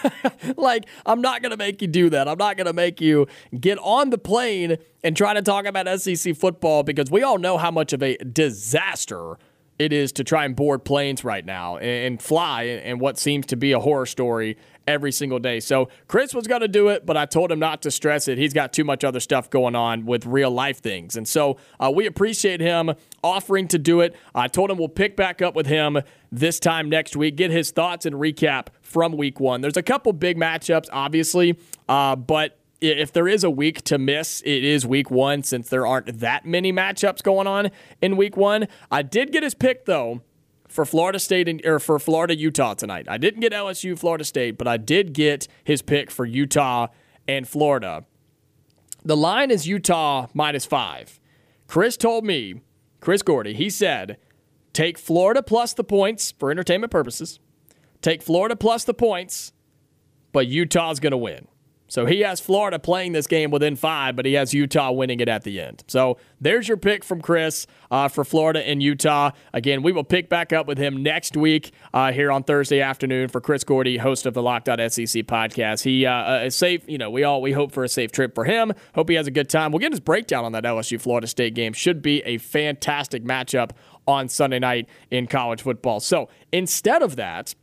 like, 0.56 0.86
I'm 1.06 1.20
not 1.20 1.42
going 1.42 1.50
to 1.50 1.56
make 1.56 1.80
you 1.80 1.88
do 1.88 2.10
that. 2.10 2.28
I'm 2.28 2.38
not 2.38 2.56
going 2.56 2.66
to 2.66 2.72
make 2.72 3.00
you 3.00 3.26
get 3.58 3.78
on 3.78 4.10
the 4.10 4.18
plane 4.18 4.76
and 5.02 5.16
try 5.16 5.34
to 5.34 5.42
talk 5.42 5.66
about 5.66 6.00
SEC 6.00 6.36
football 6.36 6.82
because 6.82 7.10
we 7.10 7.22
all 7.22 7.38
know 7.38 7.56
how 7.56 7.70
much 7.70 7.92
of 7.92 8.02
a 8.02 8.16
disaster 8.16 9.38
it 9.78 9.92
is 9.92 10.12
to 10.12 10.24
try 10.24 10.44
and 10.44 10.54
board 10.54 10.84
planes 10.84 11.24
right 11.24 11.44
now 11.44 11.76
and, 11.78 12.22
fly 12.22 12.62
and 12.62 13.00
what 13.00 13.18
seems 13.18 13.46
to 13.46 13.56
be 13.56 13.72
a 13.72 13.80
horror 13.80 14.06
story 14.06 14.56
every 14.86 15.12
single 15.12 15.38
day. 15.38 15.60
So 15.60 15.88
Chris 16.08 16.34
was 16.34 16.46
going 16.46 16.60
to 16.60 16.68
do 16.68 16.88
it, 16.88 17.06
but 17.06 17.16
I 17.16 17.26
told 17.26 17.50
him 17.50 17.58
not 17.58 17.82
to 17.82 17.90
stress 17.90 18.28
it. 18.28 18.38
He's 18.38 18.52
got 18.52 18.72
too 18.72 18.84
much 18.84 19.04
other 19.04 19.20
stuff 19.20 19.50
going 19.50 19.74
on 19.74 20.06
with 20.06 20.26
real 20.26 20.50
life 20.50 20.80
things. 20.80 21.16
And 21.16 21.26
so 21.26 21.58
uh, 21.80 21.90
we 21.94 22.06
appreciate 22.06 22.60
him 22.60 22.92
offering 23.22 23.68
to 23.68 23.78
do 23.78 24.00
it. 24.00 24.14
I 24.34 24.48
told 24.48 24.70
him 24.70 24.78
we'll 24.78 24.88
pick 24.88 25.16
back 25.16 25.42
up 25.42 25.54
with 25.54 25.66
him 25.66 26.00
this 26.30 26.58
time 26.58 26.88
next 26.88 27.16
week, 27.16 27.36
get 27.36 27.50
his 27.50 27.70
thoughts 27.70 28.06
and 28.06 28.16
recap 28.16 28.68
from 28.82 29.16
week 29.16 29.40
one. 29.40 29.60
There's 29.60 29.76
a 29.76 29.82
couple 29.82 30.12
big 30.12 30.36
matchups, 30.36 30.88
obviously, 30.92 31.58
uh, 31.88 32.16
but 32.16 32.58
if 32.80 33.12
there 33.12 33.28
is 33.28 33.44
a 33.44 33.50
week 33.50 33.82
to 33.84 33.98
miss, 33.98 34.42
it 34.42 34.64
is 34.64 34.86
week 34.86 35.10
one 35.10 35.42
since 35.42 35.68
there 35.68 35.86
aren't 35.86 36.20
that 36.20 36.44
many 36.44 36.72
matchups 36.72 37.22
going 37.22 37.46
on 37.46 37.70
in 38.02 38.16
week 38.16 38.36
one. 38.36 38.68
I 38.90 39.02
did 39.02 39.32
get 39.32 39.42
his 39.42 39.54
pick, 39.54 39.86
though 39.86 40.20
for 40.68 40.84
Florida 40.84 41.18
State 41.18 41.48
and, 41.48 41.64
or 41.64 41.78
for 41.78 41.98
Florida 41.98 42.36
Utah 42.36 42.74
tonight. 42.74 43.06
I 43.08 43.18
didn't 43.18 43.40
get 43.40 43.52
LSU 43.52 43.98
Florida 43.98 44.24
State, 44.24 44.58
but 44.58 44.66
I 44.66 44.76
did 44.76 45.12
get 45.12 45.46
his 45.62 45.82
pick 45.82 46.10
for 46.10 46.24
Utah 46.24 46.88
and 47.28 47.46
Florida. 47.48 48.04
The 49.04 49.16
line 49.16 49.50
is 49.50 49.68
Utah 49.68 50.28
minus 50.34 50.64
five. 50.64 51.20
Chris 51.66 51.96
told 51.96 52.24
me, 52.24 52.62
Chris 53.00 53.22
Gordy, 53.22 53.54
he 53.54 53.68
said, 53.68 54.16
take 54.72 54.98
Florida 54.98 55.42
plus 55.42 55.74
the 55.74 55.84
points 55.84 56.32
for 56.38 56.50
entertainment 56.50 56.90
purposes. 56.90 57.38
Take 58.00 58.22
Florida 58.22 58.56
plus 58.56 58.84
the 58.84 58.94
points, 58.94 59.52
but 60.32 60.46
Utah's 60.46 61.00
going 61.00 61.12
to 61.12 61.16
win. 61.16 61.48
So 61.88 62.06
he 62.06 62.20
has 62.20 62.40
Florida 62.40 62.78
playing 62.78 63.12
this 63.12 63.26
game 63.26 63.50
within 63.50 63.76
five, 63.76 64.16
but 64.16 64.24
he 64.24 64.34
has 64.34 64.54
Utah 64.54 64.90
winning 64.90 65.20
it 65.20 65.28
at 65.28 65.44
the 65.44 65.60
end. 65.60 65.84
So 65.86 66.16
there's 66.40 66.66
your 66.66 66.76
pick 66.76 67.04
from 67.04 67.20
Chris 67.20 67.66
uh, 67.90 68.08
for 68.08 68.24
Florida 68.24 68.66
and 68.66 68.82
Utah. 68.82 69.30
Again, 69.52 69.82
we 69.82 69.92
will 69.92 70.04
pick 70.04 70.28
back 70.28 70.52
up 70.52 70.66
with 70.66 70.78
him 70.78 71.02
next 71.02 71.36
week 71.36 71.72
uh, 71.92 72.12
here 72.12 72.32
on 72.32 72.42
Thursday 72.42 72.80
afternoon 72.80 73.28
for 73.28 73.40
Chris 73.40 73.64
Gordy, 73.64 73.98
host 73.98 74.26
of 74.26 74.34
the 74.34 74.42
Locked 74.42 74.68
On 74.68 74.78
SEC 74.78 75.24
podcast. 75.24 75.84
He 75.84 76.06
uh, 76.06 76.12
uh, 76.12 76.42
is 76.46 76.56
safe. 76.56 76.82
You 76.88 76.98
know, 76.98 77.10
we 77.10 77.22
all 77.22 77.42
we 77.42 77.52
hope 77.52 77.72
for 77.72 77.84
a 77.84 77.88
safe 77.88 78.10
trip 78.10 78.34
for 78.34 78.44
him. 78.44 78.72
Hope 78.94 79.08
he 79.08 79.14
has 79.16 79.26
a 79.26 79.30
good 79.30 79.48
time. 79.48 79.70
We'll 79.70 79.80
get 79.80 79.92
his 79.92 80.00
breakdown 80.00 80.44
on 80.44 80.52
that 80.52 80.64
LSU 80.64 81.00
Florida 81.00 81.26
State 81.26 81.54
game. 81.54 81.72
Should 81.72 82.02
be 82.02 82.22
a 82.22 82.38
fantastic 82.38 83.24
matchup 83.24 83.70
on 84.06 84.28
Sunday 84.28 84.58
night 84.58 84.88
in 85.10 85.26
college 85.26 85.62
football. 85.62 86.00
So 86.00 86.28
instead 86.52 87.02
of 87.02 87.16
that. 87.16 87.54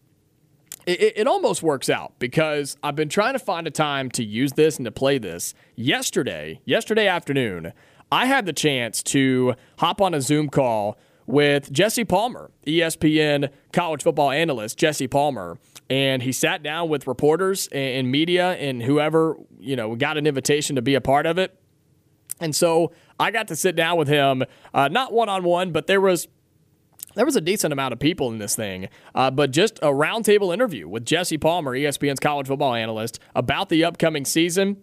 It, 1.00 1.14
it, 1.18 1.28
almost 1.28 1.64
works 1.64 1.90
out 1.90 2.14
because 2.20 2.76
I've 2.84 2.96
been 2.96 3.10
trying 3.10 3.34
to 3.34 3.40
find 3.40 3.68
a 3.68 3.72
time 3.72 4.10
to 4.12 4.24
use 4.24 4.54
this 4.54 4.78
and 4.78 4.86
to 4.86 4.92
play 4.92 5.18
this. 5.18 5.54
Yesterday, 5.76 6.62
yesterday 6.66 7.08
afternoon, 7.08 7.74
I 8.12 8.26
had 8.26 8.46
the 8.46 8.54
chance 8.54 9.02
to 9.04 9.56
hop 9.78 10.02
on 10.02 10.14
a 10.14 10.22
Zoom 10.22 10.50
call 10.50 10.98
with 11.28 11.72
Jesse 11.72 12.04
Palmer, 12.04 12.52
ESPN 12.68 13.50
college 13.72 14.04
football 14.04 14.32
analyst 14.32 14.78
Jesse 14.78 15.08
Palmer, 15.08 15.58
and 15.90 16.24
he 16.24 16.32
sat 16.32 16.64
down 16.64 16.90
with 16.90 17.08
reporters 17.08 17.70
and 17.72 18.12
media 18.12 18.54
and 18.54 18.84
whoever 18.84 19.38
you 19.60 19.76
know 19.76 19.96
got 19.96 20.18
an 20.18 20.28
invitation 20.28 20.76
to 20.76 20.82
be 20.82 20.96
a 20.96 21.02
part 21.02 21.26
of 21.26 21.38
it. 21.38 21.58
And 22.40 22.56
so 22.56 22.92
I 23.20 23.32
got 23.32 23.48
to 23.50 23.56
sit 23.56 23.76
down 23.76 23.98
with 23.98 24.08
him, 24.08 24.44
uh, 24.74 24.88
not 24.88 25.14
one 25.14 25.30
on 25.30 25.44
one, 25.44 25.72
but 25.72 25.88
there 25.88 26.02
was 26.02 26.28
there 27.16 27.26
was 27.26 27.36
a 27.36 27.42
decent 27.42 27.74
amount 27.74 27.94
of 27.94 28.00
people 28.00 28.32
in 28.32 28.38
this 28.38 28.56
thing, 28.56 28.90
uh, 29.16 29.32
but 29.32 29.52
just 29.52 29.78
a 29.80 29.88
roundtable 29.88 30.54
interview 30.54 30.88
with 30.88 31.06
Jesse 31.06 31.38
Palmer, 31.38 31.76
ESPN's 31.76 32.20
college 32.20 32.48
football 32.48 32.74
analyst, 32.74 33.20
about 33.36 33.70
the 33.70 33.84
upcoming 33.84 34.26
season 34.26 34.78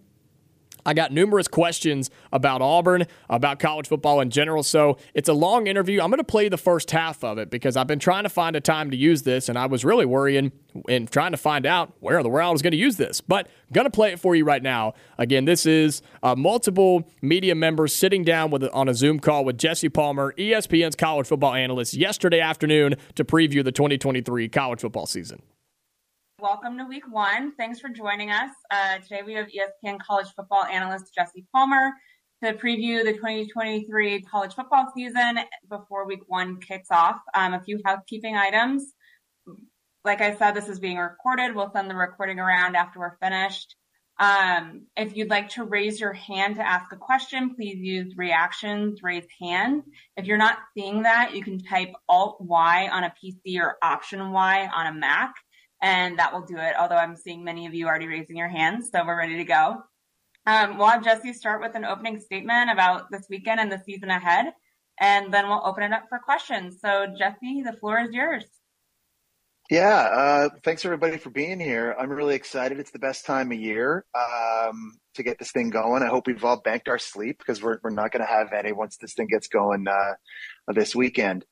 I 0.85 0.93
got 0.93 1.11
numerous 1.11 1.47
questions 1.47 2.09
about 2.31 2.61
Auburn, 2.61 3.05
about 3.29 3.59
college 3.59 3.87
football 3.87 4.21
in 4.21 4.29
general. 4.29 4.63
So 4.63 4.97
it's 5.13 5.29
a 5.29 5.33
long 5.33 5.67
interview. 5.67 6.01
I'm 6.01 6.09
going 6.09 6.19
to 6.19 6.23
play 6.23 6.49
the 6.49 6.57
first 6.57 6.91
half 6.91 7.23
of 7.23 7.37
it 7.37 7.49
because 7.49 7.75
I've 7.77 7.87
been 7.87 7.99
trying 7.99 8.23
to 8.23 8.29
find 8.29 8.55
a 8.55 8.61
time 8.61 8.91
to 8.91 8.97
use 8.97 9.23
this, 9.23 9.49
and 9.49 9.57
I 9.57 9.65
was 9.65 9.83
really 9.85 10.05
worrying 10.05 10.51
and 10.87 11.11
trying 11.11 11.31
to 11.31 11.37
find 11.37 11.65
out 11.65 11.93
where 11.99 12.21
the 12.23 12.29
world 12.29 12.53
was 12.53 12.61
going 12.61 12.71
to 12.71 12.77
use 12.77 12.97
this. 12.97 13.21
But 13.21 13.47
I'm 13.47 13.73
going 13.73 13.85
to 13.85 13.91
play 13.91 14.11
it 14.11 14.19
for 14.19 14.35
you 14.35 14.45
right 14.45 14.61
now. 14.61 14.93
Again, 15.17 15.45
this 15.45 15.65
is 15.65 16.01
uh, 16.23 16.35
multiple 16.35 17.09
media 17.21 17.55
members 17.55 17.93
sitting 17.93 18.23
down 18.23 18.51
with 18.51 18.63
on 18.73 18.87
a 18.87 18.93
Zoom 18.93 19.19
call 19.19 19.45
with 19.45 19.57
Jesse 19.57 19.89
Palmer, 19.89 20.33
ESPN's 20.37 20.95
college 20.95 21.27
football 21.27 21.53
analyst, 21.53 21.93
yesterday 21.93 22.39
afternoon 22.39 22.95
to 23.15 23.25
preview 23.25 23.63
the 23.63 23.71
2023 23.71 24.47
college 24.49 24.81
football 24.81 25.05
season. 25.05 25.41
Welcome 26.41 26.77
to 26.77 26.85
week 26.85 27.03
one. 27.11 27.53
Thanks 27.57 27.81
for 27.81 27.89
joining 27.89 28.31
us. 28.31 28.51
Uh, 28.71 28.99
today 28.99 29.23
we 29.25 29.33
have 29.33 29.47
ESPN 29.47 29.99
college 29.99 30.27
football 30.37 30.63
analyst 30.63 31.13
Jesse 31.13 31.45
Palmer 31.53 31.91
to 32.41 32.53
preview 32.53 33.03
the 33.03 33.11
2023 33.11 34.21
college 34.21 34.53
football 34.53 34.89
season 34.95 35.39
before 35.69 36.05
week 36.05 36.21
one 36.27 36.61
kicks 36.61 36.91
off. 36.91 37.17
Um, 37.33 37.55
a 37.55 37.61
few 37.61 37.81
housekeeping 37.83 38.37
items. 38.37 38.93
Like 40.05 40.21
I 40.21 40.33
said, 40.37 40.53
this 40.53 40.69
is 40.69 40.79
being 40.79 40.97
recorded. 40.97 41.53
We'll 41.53 41.71
send 41.73 41.89
the 41.89 41.95
recording 41.95 42.39
around 42.39 42.77
after 42.77 42.99
we're 42.99 43.17
finished. 43.17 43.75
Um, 44.17 44.83
if 44.95 45.17
you'd 45.17 45.29
like 45.29 45.49
to 45.51 45.65
raise 45.65 45.99
your 45.99 46.13
hand 46.13 46.55
to 46.55 46.65
ask 46.65 46.93
a 46.93 46.97
question, 46.97 47.53
please 47.55 47.79
use 47.79 48.15
reactions, 48.15 49.03
raise 49.03 49.27
hand. 49.41 49.83
If 50.15 50.25
you're 50.25 50.37
not 50.37 50.59
seeing 50.73 51.03
that, 51.03 51.35
you 51.35 51.43
can 51.43 51.59
type 51.59 51.91
Alt 52.07 52.39
Y 52.39 52.87
on 52.87 53.03
a 53.03 53.13
PC 53.21 53.59
or 53.59 53.75
Option 53.81 54.31
Y 54.31 54.69
on 54.73 54.87
a 54.87 54.93
Mac 54.93 55.33
and 55.81 56.19
that 56.19 56.33
will 56.33 56.41
do 56.41 56.57
it. 56.57 56.75
Although 56.79 56.97
I'm 56.97 57.15
seeing 57.15 57.43
many 57.43 57.65
of 57.65 57.73
you 57.73 57.87
already 57.87 58.07
raising 58.07 58.37
your 58.37 58.49
hands, 58.49 58.89
so 58.91 59.05
we're 59.05 59.17
ready 59.17 59.37
to 59.37 59.43
go. 59.43 59.83
Um, 60.45 60.77
we'll 60.77 60.87
have 60.87 61.03
Jesse 61.03 61.33
start 61.33 61.61
with 61.61 61.75
an 61.75 61.85
opening 61.85 62.19
statement 62.19 62.71
about 62.71 63.11
this 63.11 63.27
weekend 63.29 63.59
and 63.59 63.71
the 63.71 63.81
season 63.85 64.09
ahead, 64.09 64.53
and 64.99 65.33
then 65.33 65.47
we'll 65.47 65.65
open 65.65 65.83
it 65.83 65.93
up 65.93 66.05
for 66.09 66.19
questions. 66.19 66.77
So, 66.81 67.07
Jesse, 67.17 67.63
the 67.63 67.77
floor 67.79 67.99
is 67.99 68.11
yours. 68.11 68.45
Yeah, 69.69 69.85
uh, 69.85 70.49
thanks 70.63 70.83
everybody 70.83 71.17
for 71.17 71.29
being 71.29 71.59
here. 71.59 71.95
I'm 71.99 72.09
really 72.09 72.33
excited. 72.33 72.79
It's 72.79 72.89
the 72.89 72.97
best 72.97 73.27
time 73.27 73.51
of 73.51 73.59
year 73.59 74.03
um, 74.15 74.97
to 75.13 75.21
get 75.21 75.37
this 75.37 75.51
thing 75.51 75.69
going. 75.69 76.01
I 76.01 76.07
hope 76.07 76.25
we've 76.25 76.43
all 76.43 76.59
banked 76.59 76.89
our 76.89 76.97
sleep 76.97 77.37
because 77.37 77.61
we're 77.61 77.77
we're 77.83 77.91
not 77.91 78.11
going 78.11 78.25
to 78.25 78.31
have 78.31 78.51
any 78.51 78.71
once 78.71 78.97
this 78.97 79.13
thing 79.13 79.27
gets 79.27 79.47
going 79.47 79.87
uh, 79.87 80.13
this 80.73 80.95
weekend. 80.95 81.45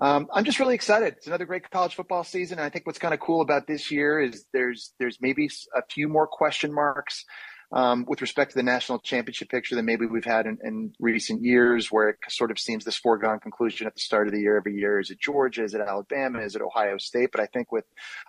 Um, 0.00 0.28
I'm 0.32 0.44
just 0.44 0.60
really 0.60 0.74
excited. 0.74 1.14
It's 1.16 1.26
another 1.26 1.44
great 1.44 1.68
college 1.70 1.94
football 1.94 2.22
season. 2.22 2.58
And 2.58 2.66
I 2.66 2.68
think 2.68 2.86
what's 2.86 2.98
kind 2.98 3.14
of 3.14 3.20
cool 3.20 3.40
about 3.40 3.66
this 3.66 3.90
year 3.90 4.20
is 4.20 4.44
there's 4.52 4.92
there's 4.98 5.18
maybe 5.20 5.50
a 5.74 5.82
few 5.90 6.08
more 6.08 6.26
question 6.26 6.72
marks 6.72 7.24
um, 7.72 8.06
with 8.08 8.22
respect 8.22 8.52
to 8.52 8.56
the 8.56 8.62
national 8.62 9.00
championship 9.00 9.50
picture 9.50 9.74
than 9.74 9.84
maybe 9.84 10.06
we've 10.06 10.24
had 10.24 10.46
in, 10.46 10.58
in, 10.64 10.92
recent 10.98 11.42
years, 11.42 11.92
where 11.92 12.10
it 12.10 12.16
sort 12.28 12.50
of 12.50 12.58
seems 12.58 12.84
this 12.84 12.96
foregone 12.96 13.40
conclusion 13.40 13.86
at 13.86 13.94
the 13.94 14.00
start 14.00 14.26
of 14.26 14.32
the 14.32 14.40
year 14.40 14.56
every 14.56 14.74
year. 14.74 14.98
Is 14.98 15.10
it 15.10 15.20
Georgia? 15.20 15.64
Is 15.64 15.74
it 15.74 15.82
Alabama? 15.82 16.40
Is 16.40 16.54
it 16.56 16.62
Ohio 16.62 16.96
State? 16.96 17.30
But 17.30 17.42
I 17.42 17.46
think 17.46 17.70
with 17.70 17.84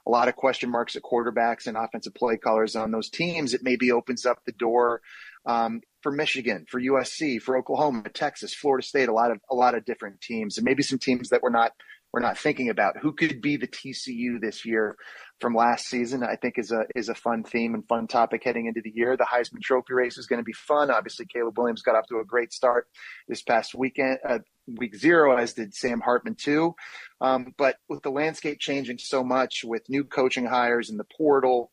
a 0.05 0.09
lot 0.09 0.27
of 0.27 0.35
question 0.35 0.69
marks 0.69 0.95
at 0.97 1.03
quarterbacks 1.03 1.67
and 1.67 1.77
offensive 1.77 2.15
play 2.15 2.35
callers 2.35 2.75
on 2.75 2.91
those 2.91 3.09
teams, 3.09 3.53
it 3.53 3.61
maybe 3.63 3.91
opens 3.91 4.25
up 4.25 4.39
the 4.45 4.51
door 4.51 5.01
um, 5.45 5.81
for 6.01 6.11
Michigan, 6.11 6.65
for 6.69 6.79
USC, 6.79 7.41
for 7.41 7.57
Oklahoma, 7.57 8.09
Texas, 8.13 8.53
Florida 8.53 8.85
State, 8.85 9.09
a 9.09 9.13
lot 9.13 9.31
of 9.31 9.39
a 9.49 9.55
lot 9.55 9.75
of 9.75 9.85
different 9.85 10.21
teams, 10.21 10.57
and 10.57 10.65
maybe 10.65 10.83
some 10.83 10.99
teams 10.99 11.29
that 11.29 11.41
we're 11.41 11.49
not 11.49 11.71
we're 12.11 12.21
not 12.21 12.37
thinking 12.37 12.69
about. 12.69 12.97
Who 12.97 13.13
could 13.13 13.41
be 13.41 13.57
the 13.57 13.67
TCU 13.67 14.41
this 14.41 14.65
year 14.65 14.95
from 15.39 15.53
last 15.53 15.85
season? 15.85 16.23
I 16.23 16.35
think 16.35 16.57
is 16.57 16.71
a 16.71 16.85
is 16.95 17.09
a 17.09 17.15
fun 17.15 17.43
theme 17.43 17.73
and 17.73 17.87
fun 17.87 18.07
topic 18.07 18.43
heading 18.43 18.65
into 18.65 18.81
the 18.83 18.91
year. 18.93 19.15
The 19.15 19.27
Heisman 19.31 19.61
Trophy 19.61 19.93
race 19.93 20.17
is 20.17 20.25
going 20.25 20.39
to 20.39 20.43
be 20.43 20.53
fun. 20.53 20.89
Obviously, 20.89 21.25
Caleb 21.25 21.57
Williams 21.57 21.81
got 21.81 21.95
off 21.95 22.07
to 22.07 22.19
a 22.19 22.25
great 22.25 22.51
start 22.51 22.87
this 23.27 23.41
past 23.41 23.75
weekend. 23.75 24.19
Uh, 24.27 24.39
week 24.77 24.95
zero, 24.95 25.35
as 25.37 25.53
did 25.53 25.73
Sam 25.73 25.99
Hartman 25.99 26.35
too. 26.35 26.75
Um, 27.21 27.53
but 27.57 27.77
with 27.87 28.03
the 28.03 28.11
landscape 28.11 28.59
changing 28.59 28.97
so 28.99 29.23
much, 29.23 29.61
with 29.63 29.89
new 29.89 30.03
coaching 30.03 30.45
hires 30.45 30.89
and 30.89 30.99
the 30.99 31.07
portal, 31.17 31.71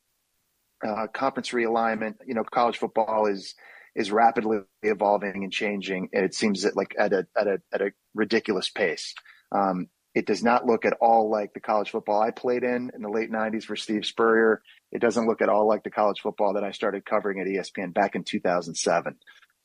uh, 0.86 1.06
conference 1.12 1.50
realignment, 1.50 2.14
you 2.26 2.34
know, 2.34 2.44
college 2.44 2.78
football 2.78 3.26
is 3.26 3.54
is 3.94 4.12
rapidly 4.12 4.58
evolving 4.82 5.42
and 5.42 5.52
changing. 5.52 6.08
And 6.12 6.24
it 6.24 6.34
seems 6.34 6.62
that 6.62 6.76
like 6.76 6.94
at 6.98 7.12
a 7.12 7.26
at 7.36 7.46
a 7.46 7.58
at 7.72 7.80
a 7.80 7.92
ridiculous 8.14 8.68
pace. 8.70 9.14
Um, 9.52 9.88
it 10.14 10.26
does 10.26 10.42
not 10.42 10.64
look 10.64 10.86
at 10.86 10.94
all 11.00 11.30
like 11.30 11.52
the 11.52 11.60
college 11.60 11.90
football 11.90 12.22
I 12.22 12.30
played 12.30 12.62
in 12.62 12.90
in 12.94 13.02
the 13.02 13.10
late 13.10 13.30
'90s 13.30 13.64
for 13.64 13.76
Steve 13.76 14.06
Spurrier. 14.06 14.62
It 14.92 15.00
doesn't 15.00 15.26
look 15.26 15.42
at 15.42 15.48
all 15.48 15.68
like 15.68 15.82
the 15.84 15.90
college 15.90 16.20
football 16.20 16.54
that 16.54 16.64
I 16.64 16.70
started 16.70 17.04
covering 17.04 17.40
at 17.40 17.46
ESPN 17.46 17.92
back 17.92 18.14
in 18.14 18.24
2007. 18.24 19.16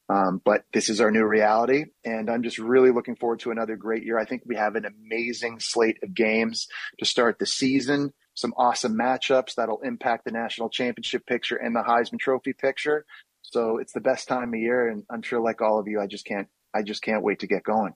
Um, 0.09 0.41
but 0.43 0.65
this 0.73 0.89
is 0.89 0.99
our 0.99 1.09
new 1.09 1.23
reality, 1.25 1.85
and 2.03 2.29
I'm 2.29 2.43
just 2.43 2.57
really 2.57 2.91
looking 2.91 3.15
forward 3.15 3.39
to 3.41 3.51
another 3.51 3.77
great 3.77 4.03
year. 4.03 4.19
I 4.19 4.25
think 4.25 4.41
we 4.45 4.57
have 4.57 4.75
an 4.75 4.85
amazing 4.85 5.61
slate 5.61 5.99
of 6.03 6.13
games 6.13 6.67
to 6.99 7.05
start 7.05 7.39
the 7.39 7.45
season. 7.45 8.11
Some 8.33 8.53
awesome 8.57 8.97
matchups 8.97 9.55
that'll 9.55 9.81
impact 9.81 10.25
the 10.25 10.31
national 10.31 10.69
championship 10.69 11.25
picture 11.25 11.57
and 11.57 11.75
the 11.75 11.81
Heisman 11.81 12.19
Trophy 12.19 12.53
picture. 12.53 13.05
So 13.41 13.77
it's 13.77 13.93
the 13.93 13.99
best 13.99 14.27
time 14.27 14.53
of 14.53 14.59
year, 14.59 14.87
and 14.87 15.03
I'm 15.09 15.21
sure, 15.21 15.41
like 15.41 15.61
all 15.61 15.79
of 15.79 15.87
you, 15.87 15.99
I 15.99 16.07
just 16.07 16.25
can't, 16.25 16.47
I 16.73 16.83
just 16.83 17.01
can't 17.01 17.23
wait 17.23 17.39
to 17.39 17.47
get 17.47 17.63
going. 17.63 17.93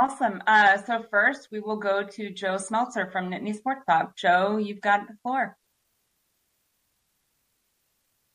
Awesome. 0.00 0.42
Uh, 0.46 0.76
so 0.78 1.04
first, 1.10 1.48
we 1.50 1.58
will 1.58 1.78
go 1.78 2.04
to 2.04 2.30
Joe 2.30 2.54
Smeltzer 2.56 3.10
from 3.10 3.30
Nittany 3.30 3.56
Sports 3.56 3.82
Talk. 3.88 4.16
Joe, 4.16 4.58
you've 4.58 4.80
got 4.80 5.08
the 5.08 5.14
floor. 5.22 5.56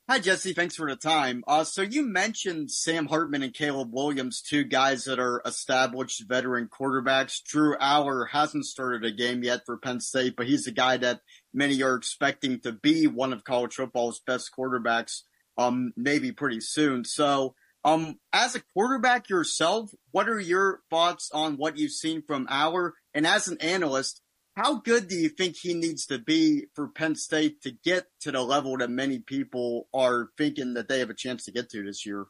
Hi, 0.09 0.19
Jesse. 0.19 0.51
Thanks 0.51 0.75
for 0.75 0.89
the 0.89 0.97
time. 0.97 1.45
Uh, 1.47 1.63
so 1.63 1.81
you 1.81 2.05
mentioned 2.05 2.69
Sam 2.69 3.05
Hartman 3.05 3.41
and 3.41 3.53
Caleb 3.53 3.93
Williams, 3.93 4.41
two 4.41 4.65
guys 4.65 5.05
that 5.05 5.17
are 5.17 5.41
established 5.45 6.27
veteran 6.27 6.67
quarterbacks. 6.67 7.41
Drew 7.41 7.77
Allar 7.77 8.27
hasn't 8.29 8.65
started 8.65 9.05
a 9.05 9.15
game 9.15 9.43
yet 9.43 9.61
for 9.65 9.77
Penn 9.77 10.01
State, 10.01 10.33
but 10.35 10.45
he's 10.45 10.67
a 10.67 10.73
guy 10.73 10.97
that 10.97 11.21
many 11.53 11.81
are 11.81 11.95
expecting 11.95 12.59
to 12.63 12.73
be 12.73 13.07
one 13.07 13.31
of 13.31 13.45
college 13.45 13.75
football's 13.75 14.19
best 14.27 14.51
quarterbacks, 14.59 15.21
um, 15.57 15.93
maybe 15.95 16.33
pretty 16.33 16.59
soon. 16.59 17.05
So, 17.05 17.55
um, 17.85 18.19
as 18.33 18.55
a 18.55 18.63
quarterback 18.73 19.29
yourself, 19.29 19.91
what 20.11 20.27
are 20.27 20.39
your 20.39 20.81
thoughts 20.89 21.29
on 21.33 21.55
what 21.55 21.77
you've 21.77 21.91
seen 21.91 22.23
from 22.27 22.45
Allar? 22.47 22.91
And 23.13 23.25
as 23.25 23.47
an 23.47 23.57
analyst, 23.61 24.21
how 24.55 24.75
good 24.75 25.07
do 25.07 25.15
you 25.15 25.29
think 25.29 25.55
he 25.55 25.73
needs 25.73 26.05
to 26.07 26.19
be 26.19 26.65
for 26.75 26.87
Penn 26.87 27.15
State 27.15 27.61
to 27.61 27.71
get 27.71 28.05
to 28.21 28.31
the 28.31 28.41
level 28.41 28.77
that 28.77 28.89
many 28.89 29.19
people 29.19 29.87
are 29.93 30.29
thinking 30.37 30.75
that 30.75 30.87
they 30.87 30.99
have 30.99 31.09
a 31.09 31.15
chance 31.15 31.45
to 31.45 31.51
get 31.51 31.69
to 31.71 31.83
this 31.83 32.05
year? 32.05 32.25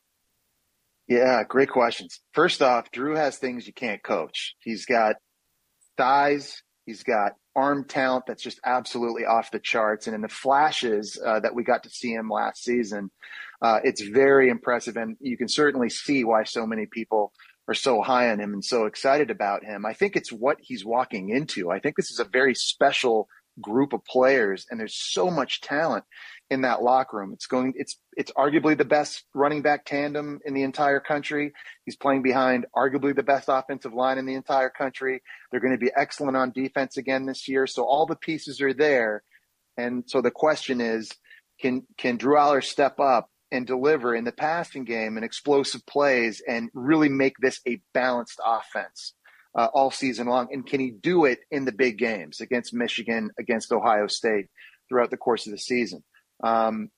Yeah, 1.08 1.44
great 1.44 1.70
questions. 1.70 2.22
First 2.32 2.62
off, 2.62 2.92
Drew 2.92 3.16
has 3.16 3.38
things 3.38 3.68
you 3.68 3.74
can't 3.74 4.02
coach. 4.02 4.56
He's 4.60 4.86
got 4.86 5.18
thighs, 5.98 6.64
he's 6.86 7.04
got 7.04 7.34
arm 7.56 7.86
talent 7.86 8.26
that's 8.26 8.42
just 8.42 8.60
absolutely 8.66 9.26
off 9.26 9.52
the 9.52 9.60
charts. 9.60 10.08
And 10.08 10.16
in 10.16 10.22
the 10.22 10.30
flashes 10.30 11.22
uh, 11.24 11.42
that 11.42 11.54
we 11.54 11.64
got 11.64 11.84
to 11.84 11.90
see 11.90 12.14
him 12.14 12.30
last 12.30 12.64
season, 12.64 13.12
uh, 13.62 13.80
it's 13.84 14.02
very 14.02 14.50
impressive. 14.50 14.96
And 14.96 15.18
you 15.20 15.38
can 15.38 15.50
certainly 15.50 15.90
see 15.90 16.24
why 16.24 16.46
so 16.46 16.66
many 16.66 16.86
people 16.86 17.34
are 17.68 17.74
so 17.74 18.02
high 18.02 18.30
on 18.30 18.40
him 18.40 18.54
and 18.54 18.64
so 18.64 18.86
excited 18.86 19.30
about 19.32 19.64
him. 19.64 19.86
I 19.86 19.94
think 19.94 20.16
it's 20.16 20.32
what 20.32 20.58
he's 20.60 20.86
walking 20.86 21.30
into. 21.30 21.72
I 21.72 21.80
think 21.80 21.96
this 21.96 22.12
is 22.12 22.20
a 22.20 22.26
very 22.26 22.56
special 22.56 23.28
group 23.62 23.94
of 23.94 24.04
players 24.06 24.66
and 24.70 24.80
there's 24.80 24.96
so 24.96 25.30
much 25.30 25.62
talent 25.62 26.04
in 26.50 26.62
that 26.62 26.82
locker 26.82 27.18
room. 27.18 27.34
It's 27.34 27.46
going 27.46 27.74
it's 27.76 28.00
it's 28.18 28.32
arguably 28.34 28.78
the 28.78 28.86
best 28.86 29.24
running 29.34 29.62
back 29.62 29.86
tandem 29.86 30.40
in 30.46 30.54
the 30.54 30.64
entire 30.64 31.00
country. 31.00 31.54
He's 31.86 31.96
playing 31.96 32.24
behind 32.24 32.66
arguably 32.76 33.16
the 33.16 33.24
best 33.24 33.46
offensive 33.50 33.94
line 33.94 34.18
in 34.18 34.26
the 34.26 34.34
entire 34.34 34.70
country. 34.70 35.22
They're 35.52 35.60
going 35.60 35.74
to 35.74 35.84
be 35.84 35.92
excellent 35.96 36.38
on 36.38 36.52
defense 36.52 36.98
again 36.98 37.26
this 37.26 37.48
year. 37.48 37.68
So 37.68 37.84
all 37.84 38.06
the 38.06 38.16
pieces 38.16 38.60
are 38.62 38.74
there. 38.74 39.24
And 39.78 40.04
so 40.08 40.22
the 40.22 40.32
question 40.32 40.82
is 40.82 41.12
can 41.60 41.84
can 41.98 42.18
Drew 42.18 42.36
Allar 42.36 42.64
step 42.64 43.00
up 43.00 43.30
and 43.54 43.66
deliver 43.68 44.14
in 44.16 44.26
the 44.26 44.34
passing 44.34 44.84
game 44.84 45.16
and 45.18 45.24
explosive 45.26 45.86
plays 45.86 46.42
and 46.48 46.70
really 46.74 47.10
make 47.10 47.36
this 47.40 47.62
a 47.68 47.82
balanced 47.94 48.40
offense. 48.46 49.14
uh, 49.56 49.68
all 49.74 49.92
season 49.92 50.28
long, 50.28 50.48
and 50.52 50.66
can 50.66 50.80
he 50.80 50.92
do 50.92 51.26
it 51.26 51.40
in 51.52 51.66
the 51.66 51.72
big 51.72 51.98
games 51.98 52.42
against 52.42 52.74
Michigan, 52.74 53.30
against 53.38 53.72
Ohio 53.72 54.08
State 54.08 54.48
throughout 54.90 55.12
the 55.12 55.18
course 55.18 55.46
of 55.46 55.52
the 55.52 55.60
season? 55.60 56.04
Um, 56.44 56.90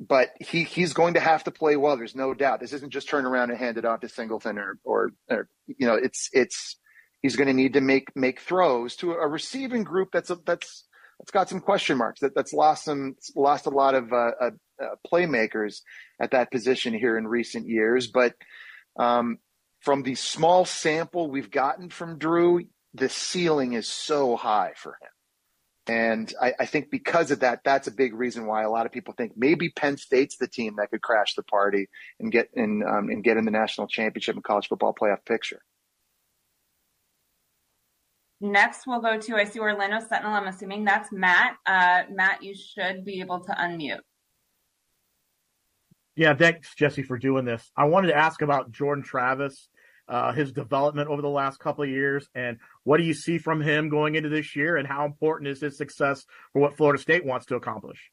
but 0.00 0.30
he 0.40 0.64
he's 0.64 0.92
going 0.92 1.14
to 1.14 1.20
have 1.20 1.44
to 1.44 1.50
play 1.50 1.76
well. 1.76 1.96
There's 1.96 2.16
no 2.16 2.34
doubt. 2.34 2.60
This 2.60 2.72
isn't 2.72 2.92
just 2.92 3.08
turn 3.08 3.26
around 3.26 3.50
and 3.50 3.58
hand 3.58 3.78
it 3.78 3.84
off 3.84 4.00
to 4.00 4.08
Singleton 4.08 4.58
or 4.58 4.78
or, 4.84 5.10
or 5.28 5.48
you 5.66 5.86
know 5.86 5.94
it's 5.94 6.28
it's 6.32 6.76
he's 7.22 7.36
going 7.36 7.48
to 7.48 7.54
need 7.54 7.74
to 7.74 7.80
make 7.80 8.14
make 8.16 8.40
throws 8.40 8.96
to 8.96 9.12
a 9.12 9.26
receiving 9.26 9.84
group 9.84 10.10
that's 10.12 10.30
a, 10.30 10.38
that's 10.46 10.84
that's 11.18 11.30
got 11.30 11.48
some 11.48 11.60
question 11.60 11.96
marks 11.96 12.20
that 12.20 12.34
that's 12.34 12.52
lost 12.52 12.84
some 12.84 13.16
lost 13.36 13.66
a 13.66 13.70
lot 13.70 13.94
of 13.94 14.12
uh, 14.12 14.32
uh, 14.40 14.50
uh, 14.82 14.86
playmakers 15.10 15.80
at 16.20 16.32
that 16.32 16.50
position 16.50 16.94
here 16.94 17.16
in 17.16 17.26
recent 17.26 17.68
years. 17.68 18.08
But 18.08 18.34
um, 18.98 19.38
from 19.80 20.02
the 20.02 20.14
small 20.14 20.64
sample 20.64 21.30
we've 21.30 21.50
gotten 21.50 21.90
from 21.90 22.18
Drew, 22.18 22.62
the 22.94 23.08
ceiling 23.08 23.74
is 23.74 23.88
so 23.88 24.36
high 24.36 24.72
for 24.76 24.90
him. 24.92 25.10
And 25.86 26.32
I, 26.40 26.54
I, 26.60 26.66
think 26.66 26.90
because 26.90 27.30
of 27.30 27.40
that, 27.40 27.60
that's 27.62 27.88
a 27.88 27.90
big 27.90 28.14
reason 28.14 28.46
why 28.46 28.62
a 28.62 28.70
lot 28.70 28.86
of 28.86 28.92
people 28.92 29.12
think 29.12 29.32
maybe 29.36 29.68
Penn 29.68 29.98
State's 29.98 30.38
the 30.38 30.48
team 30.48 30.76
that 30.78 30.90
could 30.90 31.02
crash 31.02 31.34
the 31.34 31.42
party 31.42 31.88
and 32.18 32.32
get 32.32 32.48
in 32.54 32.82
um, 32.88 33.10
and 33.10 33.22
get 33.22 33.36
in 33.36 33.44
the 33.44 33.50
national 33.50 33.86
championship 33.86 34.34
and 34.34 34.42
college 34.42 34.68
football 34.68 34.94
playoff 34.98 35.26
picture. 35.26 35.60
Next, 38.40 38.86
we'll 38.86 39.00
go 39.00 39.18
to 39.18 39.36
I 39.36 39.44
see 39.44 39.60
Orlando 39.60 40.00
Sentinel. 40.00 40.32
I'm 40.32 40.46
assuming 40.46 40.84
that's 40.84 41.10
Matt. 41.12 41.56
Uh, 41.64 42.02
Matt, 42.10 42.42
you 42.42 42.54
should 42.54 43.04
be 43.04 43.20
able 43.20 43.40
to 43.40 43.52
unmute. 43.52 44.00
Yeah, 46.16 46.34
thanks, 46.34 46.74
Jesse, 46.74 47.02
for 47.02 47.18
doing 47.18 47.44
this. 47.44 47.70
I 47.76 47.84
wanted 47.84 48.08
to 48.08 48.16
ask 48.16 48.42
about 48.42 48.70
Jordan 48.70 49.02
Travis 49.02 49.68
uh, 50.08 50.32
his 50.32 50.52
development 50.52 51.08
over 51.08 51.22
the 51.22 51.28
last 51.28 51.58
couple 51.58 51.84
of 51.84 51.90
years, 51.90 52.28
and 52.34 52.58
what 52.82 52.98
do 52.98 53.04
you 53.04 53.14
see 53.14 53.38
from 53.38 53.60
him 53.60 53.88
going 53.88 54.14
into 54.14 54.28
this 54.28 54.54
year, 54.54 54.76
and 54.76 54.86
how 54.86 55.06
important 55.06 55.48
is 55.48 55.60
his 55.60 55.76
success 55.76 56.24
for 56.52 56.60
what 56.60 56.76
Florida 56.76 57.00
State 57.00 57.24
wants 57.24 57.46
to 57.46 57.56
accomplish? 57.56 58.10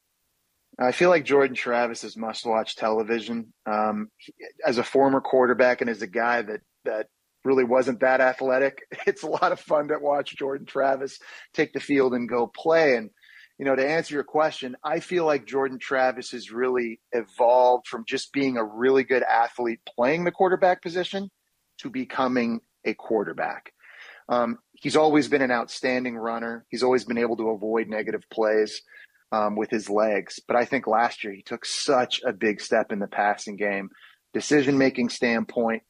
I 0.78 0.92
feel 0.92 1.10
like 1.10 1.26
Jordan 1.26 1.54
Travis 1.54 2.02
is 2.02 2.16
must-watch 2.16 2.76
television. 2.76 3.52
Um, 3.66 4.08
as 4.66 4.78
a 4.78 4.82
former 4.82 5.20
quarterback 5.20 5.82
and 5.82 5.90
as 5.90 6.00
a 6.00 6.06
guy 6.06 6.40
that 6.40 6.60
that 6.84 7.08
really 7.44 7.64
wasn't 7.64 8.00
that 8.00 8.20
athletic, 8.20 8.82
it's 9.06 9.22
a 9.22 9.28
lot 9.28 9.52
of 9.52 9.60
fun 9.60 9.88
to 9.88 9.98
watch 9.98 10.36
Jordan 10.36 10.66
Travis 10.66 11.18
take 11.54 11.72
the 11.72 11.80
field 11.80 12.14
and 12.14 12.28
go 12.28 12.46
play. 12.46 12.96
And 12.96 13.10
you 13.58 13.64
know, 13.64 13.76
to 13.76 13.88
answer 13.88 14.14
your 14.14 14.24
question, 14.24 14.76
I 14.82 15.00
feel 15.00 15.24
like 15.24 15.46
Jordan 15.46 15.78
Travis 15.78 16.32
has 16.32 16.50
really 16.50 17.00
evolved 17.12 17.86
from 17.86 18.04
just 18.08 18.32
being 18.32 18.56
a 18.56 18.64
really 18.64 19.04
good 19.04 19.22
athlete 19.22 19.80
playing 19.86 20.24
the 20.24 20.32
quarterback 20.32 20.82
position 20.82 21.30
to 21.78 21.90
becoming 21.90 22.60
a 22.84 22.94
quarterback. 22.94 23.72
Um, 24.28 24.58
he's 24.74 24.96
always 24.96 25.28
been 25.28 25.42
an 25.42 25.50
outstanding 25.50 26.16
runner. 26.16 26.64
He's 26.70 26.82
always 26.82 27.04
been 27.04 27.18
able 27.18 27.36
to 27.36 27.50
avoid 27.50 27.88
negative 27.88 28.24
plays 28.30 28.82
um, 29.30 29.56
with 29.56 29.70
his 29.70 29.88
legs. 29.88 30.40
But 30.46 30.56
I 30.56 30.64
think 30.64 30.86
last 30.86 31.22
year 31.22 31.32
he 31.32 31.42
took 31.42 31.64
such 31.64 32.20
a 32.24 32.32
big 32.32 32.60
step 32.60 32.92
in 32.92 32.98
the 32.98 33.06
passing 33.06 33.56
game, 33.56 33.90
decision 34.32 34.78
making 34.78 35.10
standpoint, 35.10 35.82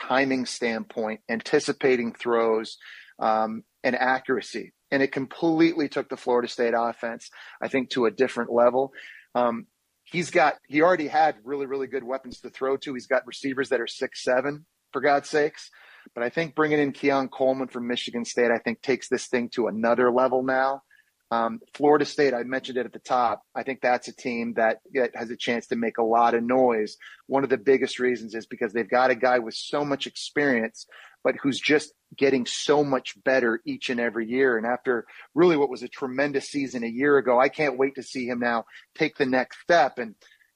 timing 0.00 0.46
standpoint, 0.46 1.20
anticipating 1.28 2.12
throws, 2.12 2.78
um, 3.18 3.62
and 3.82 3.96
accuracy. 3.96 4.72
And 4.90 5.02
it 5.02 5.12
completely 5.12 5.88
took 5.88 6.08
the 6.08 6.16
Florida 6.16 6.48
State 6.48 6.74
offense, 6.76 7.30
I 7.62 7.68
think, 7.68 7.90
to 7.90 8.06
a 8.06 8.10
different 8.10 8.52
level. 8.52 8.92
Um, 9.34 9.66
he's 10.04 10.30
got 10.30 10.54
he 10.66 10.82
already 10.82 11.08
had 11.08 11.36
really 11.44 11.66
really 11.66 11.86
good 11.86 12.04
weapons 12.04 12.40
to 12.40 12.50
throw 12.50 12.76
to. 12.78 12.94
He's 12.94 13.06
got 13.06 13.26
receivers 13.26 13.68
that 13.68 13.80
are 13.80 13.86
six 13.86 14.22
seven 14.24 14.64
for 14.92 15.00
God's 15.00 15.28
sakes. 15.28 15.70
But 16.14 16.24
I 16.24 16.30
think 16.30 16.54
bringing 16.54 16.78
in 16.78 16.92
Keon 16.92 17.28
Coleman 17.28 17.68
from 17.68 17.86
Michigan 17.86 18.24
State, 18.24 18.50
I 18.50 18.58
think 18.58 18.80
takes 18.80 19.08
this 19.08 19.26
thing 19.26 19.50
to 19.50 19.66
another 19.66 20.10
level 20.10 20.42
now. 20.42 20.82
Um, 21.30 21.60
Florida 21.74 22.06
State, 22.06 22.32
I 22.32 22.42
mentioned 22.44 22.78
it 22.78 22.86
at 22.86 22.92
the 22.92 22.98
top. 22.98 23.42
I 23.54 23.62
think 23.62 23.80
that's 23.80 24.08
a 24.08 24.14
team 24.14 24.54
that, 24.54 24.78
that 24.94 25.10
has 25.14 25.30
a 25.30 25.36
chance 25.36 25.66
to 25.66 25.76
make 25.76 25.98
a 25.98 26.02
lot 26.02 26.34
of 26.34 26.42
noise. 26.42 26.96
One 27.26 27.44
of 27.44 27.50
the 27.50 27.58
biggest 27.58 27.98
reasons 27.98 28.34
is 28.34 28.46
because 28.46 28.72
they've 28.72 28.88
got 28.88 29.10
a 29.10 29.14
guy 29.14 29.38
with 29.38 29.54
so 29.54 29.84
much 29.84 30.06
experience, 30.06 30.86
but 31.22 31.34
who's 31.42 31.60
just 31.60 31.92
getting 32.16 32.46
so 32.46 32.82
much 32.82 33.22
better 33.22 33.60
each 33.66 33.90
and 33.90 34.00
every 34.00 34.26
year. 34.26 34.56
And 34.56 34.66
after 34.66 35.06
really 35.34 35.58
what 35.58 35.68
was 35.68 35.82
a 35.82 35.88
tremendous 35.88 36.46
season 36.46 36.82
a 36.82 36.88
year 36.88 37.18
ago, 37.18 37.38
I 37.38 37.50
can't 37.50 37.78
wait 37.78 37.96
to 37.96 38.02
see 38.02 38.26
him 38.26 38.40
now 38.40 38.64
take 38.94 39.18
the 39.18 39.26
next 39.26 39.60
step. 39.60 39.98
And, 39.98 40.14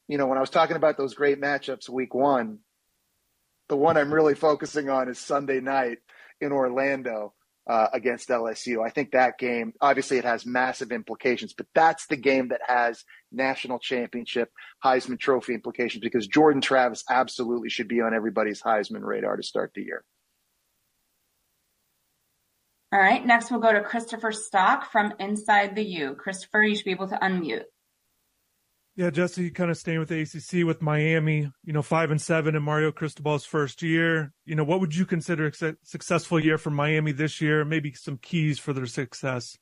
you 0.08 0.16
know, 0.16 0.26
when 0.26 0.38
I 0.38 0.42
was 0.42 0.50
talking 0.50 0.76
about 0.76 0.96
those 0.96 1.12
great 1.12 1.38
matchups 1.38 1.90
week 1.90 2.14
one, 2.14 2.60
the 3.68 3.76
one 3.76 3.98
I'm 3.98 4.12
really 4.12 4.34
focusing 4.34 4.88
on 4.88 5.10
is 5.10 5.18
Sunday 5.18 5.60
night 5.60 5.98
in 6.40 6.50
Orlando 6.50 7.34
uh, 7.68 7.88
against 7.92 8.28
LSU. 8.28 8.84
I 8.84 8.90
think 8.90 9.12
that 9.12 9.38
game, 9.38 9.72
obviously, 9.80 10.18
it 10.18 10.24
has 10.24 10.44
massive 10.44 10.92
implications, 10.92 11.52
but 11.52 11.66
that's 11.74 12.06
the 12.06 12.16
game 12.16 12.48
that 12.48 12.60
has 12.66 13.04
national 13.30 13.78
championship, 13.78 14.50
Heisman 14.84 15.18
Trophy 15.18 15.54
implications 15.54 16.02
because 16.02 16.26
Jordan 16.26 16.60
Travis 16.60 17.04
absolutely 17.08 17.70
should 17.70 17.88
be 17.88 18.00
on 18.00 18.14
everybody's 18.14 18.62
Heisman 18.62 19.02
radar 19.02 19.36
to 19.36 19.42
start 19.42 19.72
the 19.74 19.82
year. 19.82 20.04
All 22.92 23.00
right. 23.00 23.24
Next, 23.24 23.50
we'll 23.50 23.60
go 23.60 23.72
to 23.72 23.80
Christopher 23.80 24.32
Stock 24.32 24.90
from 24.92 25.14
Inside 25.18 25.74
the 25.74 25.84
U. 25.84 26.14
Christopher, 26.14 26.62
you 26.62 26.74
should 26.74 26.84
be 26.84 26.90
able 26.90 27.08
to 27.08 27.16
unmute. 27.16 27.64
Yeah, 28.94 29.08
Jesse, 29.08 29.50
kind 29.50 29.70
of 29.70 29.78
staying 29.78 30.00
with 30.00 30.10
the 30.10 30.20
ACC 30.20 30.66
with 30.66 30.82
Miami, 30.82 31.50
you 31.64 31.72
know, 31.72 31.80
five 31.80 32.10
and 32.10 32.20
seven 32.20 32.54
in 32.54 32.62
Mario 32.62 32.92
Cristobal's 32.92 33.46
first 33.46 33.80
year. 33.80 34.34
You 34.44 34.54
know, 34.54 34.64
what 34.64 34.80
would 34.80 34.94
you 34.94 35.06
consider 35.06 35.46
a 35.46 35.74
successful 35.82 36.38
year 36.38 36.58
for 36.58 36.68
Miami 36.68 37.12
this 37.12 37.40
year? 37.40 37.64
Maybe 37.64 37.94
some 37.94 38.18
keys 38.18 38.58
for 38.58 38.74
their 38.74 38.84
success. 38.84 39.56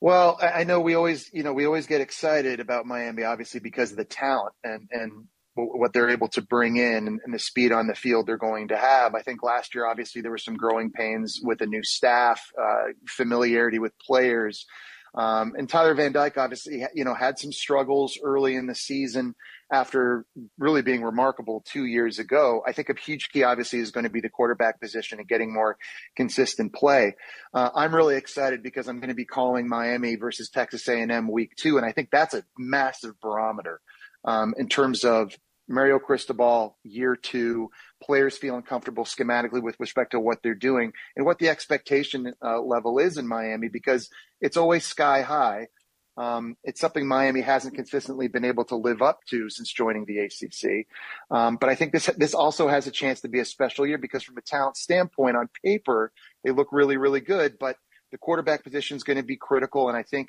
Well, 0.00 0.38
I 0.40 0.64
know 0.64 0.80
we 0.80 0.94
always, 0.94 1.30
you 1.34 1.42
know, 1.42 1.52
we 1.52 1.66
always 1.66 1.86
get 1.86 2.00
excited 2.00 2.60
about 2.60 2.86
Miami, 2.86 3.24
obviously 3.24 3.60
because 3.60 3.90
of 3.90 3.98
the 3.98 4.04
talent 4.04 4.54
and 4.62 4.88
and 4.90 5.26
what 5.54 5.92
they're 5.92 6.10
able 6.10 6.28
to 6.28 6.42
bring 6.42 6.76
in 6.76 7.06
and, 7.06 7.20
the 7.32 7.38
speed 7.38 7.72
on 7.72 7.86
the 7.86 7.94
field 7.94 8.26
they're 8.26 8.36
going 8.36 8.68
to 8.68 8.76
have. 8.76 9.14
I 9.14 9.22
think 9.22 9.42
last 9.42 9.74
year, 9.74 9.86
obviously, 9.86 10.20
there 10.20 10.32
were 10.32 10.38
some 10.38 10.56
growing 10.56 10.90
pains 10.90 11.40
with 11.42 11.60
a 11.60 11.66
new 11.66 11.84
staff, 11.84 12.40
uh, 12.60 12.92
familiarity 13.06 13.78
with 13.78 13.92
players. 13.98 14.66
Um, 15.14 15.54
and 15.56 15.68
Tyler 15.68 15.94
Van 15.94 16.12
Dyke 16.12 16.36
obviously, 16.38 16.84
you 16.94 17.04
know, 17.04 17.14
had 17.14 17.38
some 17.38 17.52
struggles 17.52 18.18
early 18.22 18.56
in 18.56 18.66
the 18.66 18.74
season 18.74 19.34
after 19.72 20.26
really 20.58 20.82
being 20.82 21.02
remarkable 21.02 21.62
two 21.66 21.84
years 21.84 22.18
ago. 22.18 22.62
I 22.66 22.72
think 22.72 22.88
a 22.88 22.98
huge 22.98 23.30
key 23.30 23.44
obviously 23.44 23.78
is 23.78 23.92
going 23.92 24.04
to 24.04 24.10
be 24.10 24.20
the 24.20 24.28
quarterback 24.28 24.80
position 24.80 25.20
and 25.20 25.28
getting 25.28 25.54
more 25.54 25.76
consistent 26.16 26.74
play. 26.74 27.14
Uh, 27.52 27.70
I'm 27.74 27.94
really 27.94 28.16
excited 28.16 28.62
because 28.62 28.88
I'm 28.88 28.98
going 28.98 29.08
to 29.08 29.14
be 29.14 29.24
calling 29.24 29.68
Miami 29.68 30.16
versus 30.16 30.50
Texas 30.50 30.88
A&M 30.88 31.30
week 31.30 31.54
two, 31.56 31.76
and 31.76 31.86
I 31.86 31.92
think 31.92 32.10
that's 32.10 32.34
a 32.34 32.44
massive 32.58 33.20
barometer 33.20 33.80
um, 34.24 34.54
in 34.58 34.68
terms 34.68 35.04
of 35.04 35.36
Mario 35.68 35.98
Cristobal, 35.98 36.76
year 36.82 37.16
two, 37.16 37.70
players 38.04 38.36
feeling 38.36 38.62
comfortable 38.62 39.04
schematically 39.04 39.62
with 39.62 39.78
respect 39.80 40.12
to 40.12 40.20
what 40.20 40.42
they're 40.42 40.54
doing 40.54 40.92
and 41.16 41.24
what 41.24 41.38
the 41.38 41.48
expectation 41.48 42.34
uh, 42.44 42.60
level 42.60 42.98
is 42.98 43.16
in 43.16 43.26
Miami 43.26 43.68
because 43.68 44.10
it's 44.40 44.56
always 44.56 44.84
sky 44.84 45.22
high. 45.22 45.68
Um, 46.16 46.56
it's 46.62 46.80
something 46.80 47.08
Miami 47.08 47.40
hasn't 47.40 47.74
consistently 47.74 48.28
been 48.28 48.44
able 48.44 48.64
to 48.66 48.76
live 48.76 49.02
up 49.02 49.20
to 49.30 49.50
since 49.50 49.72
joining 49.72 50.04
the 50.04 50.18
ACC. 50.18 50.86
Um, 51.30 51.56
but 51.56 51.70
I 51.70 51.74
think 51.74 51.92
this 51.92 52.06
this 52.16 52.34
also 52.34 52.68
has 52.68 52.86
a 52.86 52.92
chance 52.92 53.20
to 53.22 53.28
be 53.28 53.40
a 53.40 53.44
special 53.44 53.84
year 53.84 53.98
because, 53.98 54.22
from 54.22 54.38
a 54.38 54.42
talent 54.42 54.76
standpoint, 54.76 55.36
on 55.36 55.48
paper 55.64 56.12
they 56.44 56.52
look 56.52 56.68
really, 56.70 56.96
really 56.96 57.20
good. 57.20 57.58
But 57.58 57.76
the 58.12 58.18
quarterback 58.18 58.62
position 58.62 58.96
is 58.96 59.02
going 59.02 59.16
to 59.16 59.24
be 59.24 59.36
critical, 59.36 59.88
and 59.88 59.98
I 59.98 60.04
think 60.04 60.28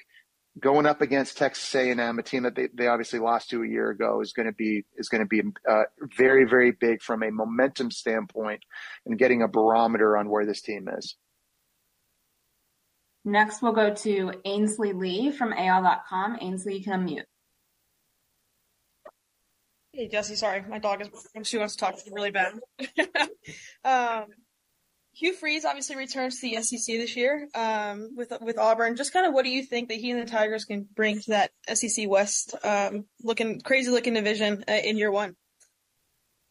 going 0.60 0.86
up 0.86 1.02
against 1.02 1.38
Texas 1.38 1.74
A&M, 1.76 2.20
a 2.20 2.24
team 2.24 2.44
that 2.44 2.56
they, 2.56 2.70
they 2.74 2.88
obviously 2.88 3.20
lost 3.20 3.50
to 3.50 3.64
a 3.64 3.68
year 3.68 3.90
ago, 3.90 4.22
is 4.22 4.34
going 4.34 4.46
to 4.46 4.54
be 4.54 4.86
is 4.98 5.10
going 5.10 5.22
to 5.22 5.28
be 5.28 5.42
uh, 5.70 5.84
very 6.18 6.46
very 6.48 6.72
big 6.72 7.02
from 7.02 7.24
a 7.24 7.32
momentum 7.32 7.92
standpoint 7.92 8.62
and 9.06 9.18
getting 9.18 9.42
a 9.42 9.48
barometer 9.48 10.18
on 10.18 10.30
where 10.30 10.46
this 10.46 10.62
team 10.62 10.88
is. 10.98 11.16
Next, 13.24 13.62
we'll 13.62 13.74
go 13.74 13.94
to 13.94 14.34
Ainsley 14.46 14.94
Lee 14.94 15.32
from 15.32 15.52
AL.com. 15.52 16.38
Ainsley, 16.42 16.78
you 16.78 16.84
can 16.84 17.08
unmute. 17.08 17.24
Hey 19.92 20.08
Jesse, 20.10 20.36
sorry, 20.36 20.64
my 20.68 20.78
dog 20.78 21.02
is 21.02 21.08
she 21.48 21.58
wants 21.58 21.76
to 21.76 21.80
talk 21.80 21.96
to 21.96 22.12
really 22.12 22.32
bad. 22.32 22.54
um, 23.86 24.26
Hugh 25.16 25.34
Freeze 25.34 25.64
obviously 25.64 25.96
returns 25.96 26.40
to 26.40 26.50
the 26.50 26.62
SEC 26.62 26.98
this 26.98 27.16
year 27.16 27.48
um, 27.56 28.10
with 28.16 28.34
with 28.42 28.58
Auburn. 28.58 28.98
Just 28.98 29.14
kind 29.14 29.26
of 29.26 29.34
what 29.34 29.46
do 29.46 29.50
you 29.50 29.64
think 29.64 29.88
that 29.88 29.96
he 29.96 30.12
and 30.12 30.22
the 30.22 30.30
Tigers 30.30 30.66
can 30.66 30.88
bring 30.94 31.22
to 31.22 31.32
that 31.32 31.52
SEC 31.74 32.10
West 32.10 32.54
um, 32.66 33.06
looking 33.24 33.62
crazy 33.62 33.92
looking 33.92 34.14
division 34.14 34.66
uh, 34.68 34.74
in 34.74 34.98
year 34.98 35.12
one? 35.12 35.38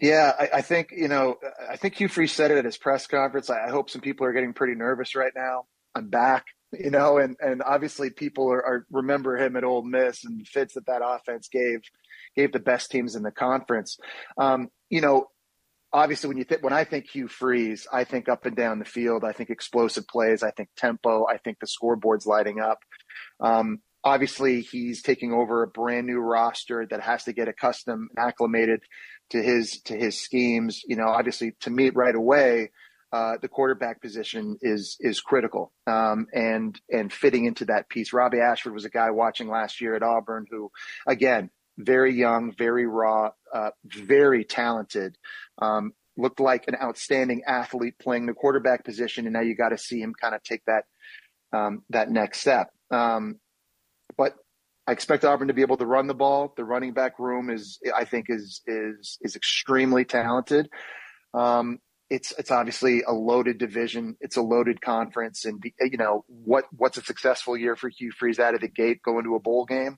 Yeah, 0.00 0.32
I, 0.38 0.48
I, 0.54 0.60
think 0.62 0.92
you 0.96 1.08
know. 1.08 1.36
I 1.70 1.76
think 1.76 1.94
Hugh 1.94 2.08
Freeze 2.08 2.32
said 2.32 2.50
it 2.50 2.58
at 2.58 2.64
his 2.64 2.78
press 2.78 3.06
conference. 3.06 3.50
I, 3.50 3.66
I, 3.66 3.70
hope 3.70 3.90
some 3.90 4.00
people 4.00 4.26
are 4.26 4.32
getting 4.32 4.54
pretty 4.54 4.74
nervous 4.74 5.14
right 5.14 5.32
now. 5.36 5.66
I'm 5.94 6.08
back, 6.08 6.46
you 6.72 6.90
know, 6.90 7.18
and 7.18 7.36
and 7.40 7.62
obviously 7.62 8.10
people 8.10 8.50
are, 8.50 8.64
are 8.64 8.86
remember 8.90 9.36
him 9.36 9.56
at 9.56 9.64
Ole 9.64 9.84
Miss 9.84 10.24
and 10.24 10.46
fits 10.48 10.74
that 10.74 10.86
that 10.86 11.02
offense 11.04 11.48
gave 11.48 11.82
gave 12.34 12.52
the 12.52 12.60
best 12.60 12.90
teams 12.90 13.14
in 13.14 13.22
the 13.22 13.30
conference. 13.30 13.98
Um, 14.38 14.68
you 14.88 15.02
know, 15.02 15.28
obviously 15.94 16.28
when 16.28 16.36
you 16.36 16.44
think 16.44 16.62
when 16.62 16.72
I 16.72 16.84
think 16.84 17.08
Hugh 17.08 17.28
Freeze, 17.28 17.86
I 17.90 18.04
think 18.04 18.28
up 18.28 18.44
and 18.44 18.56
down 18.56 18.80
the 18.80 18.84
field. 18.84 19.24
I 19.24 19.32
think 19.32 19.48
explosive 19.48 20.06
plays. 20.08 20.42
I 20.42 20.50
think 20.50 20.68
tempo. 20.76 21.26
I 21.26 21.38
think 21.38 21.60
the 21.60 21.66
scoreboard's 21.66 22.26
lighting 22.26 22.60
up. 22.60 22.80
Um, 23.40 23.78
obviously, 24.02 24.60
he's 24.60 25.00
taking 25.00 25.32
over 25.32 25.62
a 25.62 25.68
brand 25.68 26.06
new 26.06 26.18
roster 26.18 26.86
that 26.90 27.00
has 27.00 27.24
to 27.24 27.32
get 27.32 27.48
accustomed 27.48 28.10
and 28.14 28.26
acclimated 28.26 28.80
to 29.30 29.40
his 29.40 29.80
to 29.82 29.96
his 29.96 30.20
schemes. 30.20 30.82
You 30.84 30.96
know, 30.96 31.06
obviously 31.06 31.52
to 31.60 31.70
meet 31.70 31.94
right 31.96 32.14
away. 32.14 32.72
Uh, 33.12 33.36
the 33.40 33.48
quarterback 33.48 34.02
position 34.02 34.58
is 34.60 34.96
is 34.98 35.20
critical, 35.20 35.72
um, 35.86 36.26
and 36.34 36.80
and 36.90 37.12
fitting 37.12 37.44
into 37.44 37.66
that 37.66 37.88
piece. 37.88 38.12
Robby 38.12 38.40
Ashford 38.40 38.74
was 38.74 38.84
a 38.84 38.90
guy 38.90 39.12
watching 39.12 39.48
last 39.48 39.80
year 39.80 39.94
at 39.94 40.02
Auburn 40.02 40.46
who, 40.50 40.72
again, 41.06 41.50
very 41.78 42.14
young, 42.14 42.52
very 42.56 42.86
raw, 42.86 43.30
uh, 43.54 43.70
very 43.84 44.44
talented. 44.44 45.16
Um, 45.62 45.92
looked 46.16 46.40
like 46.40 46.68
an 46.68 46.76
outstanding 46.80 47.42
athlete 47.46 47.94
playing 48.00 48.26
the 48.26 48.34
quarterback 48.34 48.84
position, 48.84 49.26
and 49.26 49.32
now 49.32 49.40
you 49.40 49.54
got 49.54 49.70
to 49.70 49.78
see 49.78 50.00
him 50.00 50.14
kind 50.20 50.34
of 50.34 50.42
take 50.42 50.62
that 50.66 50.84
um, 51.52 51.82
that 51.90 52.10
next 52.10 52.40
step. 52.40 52.70
Um, 52.90 53.36
but 54.16 54.34
I 54.86 54.92
expect 54.92 55.24
Auburn 55.24 55.48
to 55.48 55.54
be 55.54 55.62
able 55.62 55.78
to 55.78 55.86
run 55.86 56.06
the 56.06 56.14
ball. 56.14 56.52
The 56.56 56.64
running 56.64 56.92
back 56.92 57.18
room 57.18 57.48
is, 57.48 57.78
I 57.94 58.04
think, 58.04 58.26
is 58.28 58.60
is 58.66 59.18
is 59.22 59.36
extremely 59.36 60.04
talented. 60.04 60.68
Um, 61.32 61.78
it's 62.10 62.32
it's 62.38 62.50
obviously 62.50 63.02
a 63.02 63.12
loaded 63.12 63.58
division. 63.58 64.16
It's 64.20 64.36
a 64.36 64.42
loaded 64.42 64.80
conference, 64.80 65.44
and 65.44 65.62
you 65.80 65.96
know 65.96 66.24
what 66.28 66.64
what's 66.76 66.98
a 66.98 67.02
successful 67.02 67.56
year 67.56 67.76
for 67.76 67.88
Hugh 67.88 68.12
Freeze 68.12 68.38
out 68.38 68.54
of 68.54 68.60
the 68.60 68.68
gate, 68.68 69.02
going 69.02 69.24
to 69.24 69.36
a 69.36 69.40
bowl 69.40 69.64
game. 69.64 69.96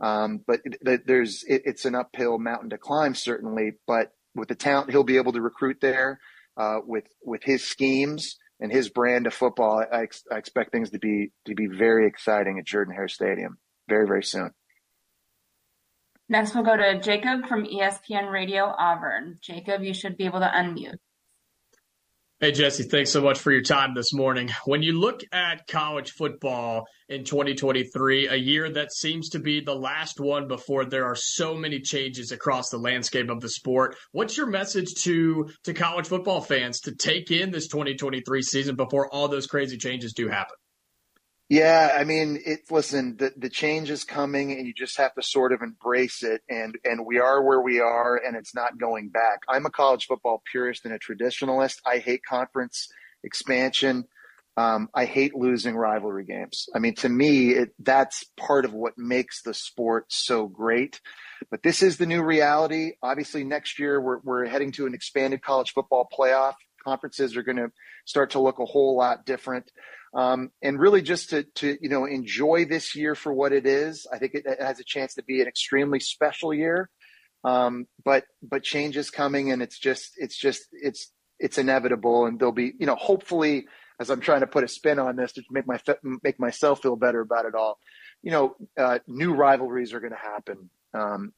Um, 0.00 0.40
but 0.46 0.60
there's 0.82 1.44
it, 1.46 1.62
it's 1.64 1.84
an 1.84 1.94
uphill 1.94 2.38
mountain 2.38 2.70
to 2.70 2.78
climb 2.78 3.14
certainly. 3.14 3.72
But 3.86 4.12
with 4.34 4.48
the 4.48 4.54
talent 4.54 4.90
he'll 4.90 5.04
be 5.04 5.18
able 5.18 5.32
to 5.32 5.40
recruit 5.40 5.78
there, 5.80 6.20
uh, 6.56 6.78
with 6.84 7.04
with 7.22 7.42
his 7.44 7.66
schemes 7.66 8.36
and 8.60 8.72
his 8.72 8.88
brand 8.88 9.26
of 9.26 9.34
football, 9.34 9.84
I, 9.92 10.06
I 10.32 10.38
expect 10.38 10.72
things 10.72 10.90
to 10.90 10.98
be 10.98 11.32
to 11.46 11.54
be 11.54 11.66
very 11.66 12.06
exciting 12.06 12.58
at 12.58 12.66
Jordan 12.66 12.94
Hare 12.94 13.08
Stadium 13.08 13.58
very 13.88 14.06
very 14.06 14.24
soon. 14.24 14.50
Next, 16.28 16.54
we'll 16.54 16.64
go 16.64 16.76
to 16.76 17.00
Jacob 17.00 17.46
from 17.48 17.64
ESPN 17.64 18.30
Radio 18.30 18.64
Auburn. 18.64 19.38
Jacob, 19.42 19.82
you 19.82 19.92
should 19.92 20.16
be 20.16 20.26
able 20.26 20.38
to 20.38 20.46
unmute. 20.46 20.98
Hey, 22.42 22.52
Jesse, 22.52 22.84
thanks 22.84 23.10
so 23.10 23.20
much 23.20 23.38
for 23.38 23.52
your 23.52 23.60
time 23.60 23.92
this 23.94 24.14
morning. 24.14 24.48
When 24.64 24.82
you 24.82 24.98
look 24.98 25.20
at 25.30 25.66
college 25.66 26.12
football 26.12 26.86
in 27.06 27.24
2023, 27.24 28.28
a 28.28 28.34
year 28.34 28.70
that 28.70 28.94
seems 28.94 29.28
to 29.30 29.40
be 29.40 29.60
the 29.60 29.74
last 29.74 30.18
one 30.18 30.48
before 30.48 30.86
there 30.86 31.04
are 31.04 31.14
so 31.14 31.54
many 31.54 31.80
changes 31.80 32.32
across 32.32 32.70
the 32.70 32.78
landscape 32.78 33.28
of 33.28 33.42
the 33.42 33.50
sport, 33.50 33.94
what's 34.12 34.38
your 34.38 34.46
message 34.46 34.94
to, 35.02 35.50
to 35.64 35.74
college 35.74 36.06
football 36.06 36.40
fans 36.40 36.80
to 36.80 36.94
take 36.94 37.30
in 37.30 37.50
this 37.50 37.68
2023 37.68 38.40
season 38.40 38.74
before 38.74 39.12
all 39.12 39.28
those 39.28 39.46
crazy 39.46 39.76
changes 39.76 40.14
do 40.14 40.26
happen? 40.28 40.56
Yeah, 41.50 41.96
I 41.98 42.04
mean, 42.04 42.40
it. 42.46 42.60
Listen, 42.70 43.16
the 43.16 43.32
the 43.36 43.48
change 43.48 43.90
is 43.90 44.04
coming, 44.04 44.52
and 44.52 44.68
you 44.68 44.72
just 44.72 44.96
have 44.98 45.12
to 45.16 45.22
sort 45.22 45.52
of 45.52 45.62
embrace 45.62 46.22
it. 46.22 46.42
And 46.48 46.76
and 46.84 47.04
we 47.04 47.18
are 47.18 47.42
where 47.42 47.60
we 47.60 47.80
are, 47.80 48.16
and 48.16 48.36
it's 48.36 48.54
not 48.54 48.78
going 48.78 49.08
back. 49.08 49.40
I'm 49.48 49.66
a 49.66 49.70
college 49.70 50.06
football 50.06 50.44
purist 50.50 50.84
and 50.84 50.94
a 50.94 50.98
traditionalist. 51.00 51.78
I 51.84 51.98
hate 51.98 52.22
conference 52.24 52.88
expansion. 53.24 54.04
Um, 54.56 54.90
I 54.94 55.06
hate 55.06 55.34
losing 55.34 55.74
rivalry 55.74 56.24
games. 56.24 56.68
I 56.72 56.78
mean, 56.78 56.94
to 56.96 57.08
me, 57.08 57.50
it, 57.50 57.70
that's 57.80 58.24
part 58.36 58.64
of 58.64 58.72
what 58.72 58.96
makes 58.96 59.42
the 59.42 59.54
sport 59.54 60.04
so 60.08 60.46
great. 60.46 61.00
But 61.50 61.64
this 61.64 61.82
is 61.82 61.96
the 61.96 62.06
new 62.06 62.22
reality. 62.22 62.92
Obviously, 63.02 63.42
next 63.42 63.80
year 63.80 64.00
we're 64.00 64.20
we're 64.22 64.46
heading 64.46 64.70
to 64.72 64.86
an 64.86 64.94
expanded 64.94 65.42
college 65.42 65.72
football 65.72 66.08
playoff. 66.16 66.54
Conferences 66.84 67.36
are 67.36 67.42
going 67.42 67.56
to 67.56 67.72
start 68.04 68.30
to 68.30 68.38
look 68.40 68.60
a 68.60 68.64
whole 68.64 68.96
lot 68.96 69.26
different 69.26 69.68
um, 70.14 70.50
and 70.62 70.78
really 70.78 71.02
just 71.02 71.30
to, 71.30 71.44
to 71.56 71.78
you 71.80 71.88
know 71.88 72.04
enjoy 72.04 72.64
this 72.64 72.94
year 72.94 73.14
for 73.14 73.32
what 73.32 73.52
it 73.52 73.66
is. 73.66 74.06
I 74.12 74.18
think 74.18 74.34
it, 74.34 74.44
it 74.46 74.60
has 74.60 74.80
a 74.80 74.84
chance 74.84 75.14
to 75.14 75.22
be 75.22 75.40
an 75.40 75.48
extremely 75.48 76.00
special 76.00 76.52
year. 76.52 76.90
Um, 77.44 77.86
but 78.04 78.24
but 78.42 78.62
change 78.62 78.96
is 78.96 79.10
coming, 79.10 79.50
and 79.52 79.62
it's 79.62 79.78
just 79.78 80.12
it's 80.16 80.38
just 80.38 80.62
it's 80.72 81.12
it's 81.38 81.58
inevitable, 81.58 82.26
and 82.26 82.38
there'll 82.38 82.52
be 82.52 82.72
you 82.78 82.86
know 82.86 82.96
hopefully 82.96 83.66
as 84.00 84.10
I'm 84.10 84.20
trying 84.20 84.40
to 84.40 84.46
put 84.46 84.64
a 84.64 84.68
spin 84.68 84.98
on 84.98 85.16
this 85.16 85.32
to 85.32 85.42
make 85.50 85.66
my 85.66 85.78
make 86.24 86.40
myself 86.40 86.82
feel 86.82 86.96
better 86.96 87.20
about 87.20 87.44
it 87.44 87.54
all. 87.54 87.78
You 88.22 88.32
know, 88.32 88.56
uh, 88.76 88.98
new 89.06 89.34
rivalries 89.34 89.92
are 89.92 90.00
going 90.00 90.12
to 90.12 90.18
happen. 90.18 90.70
Um, 90.92 91.32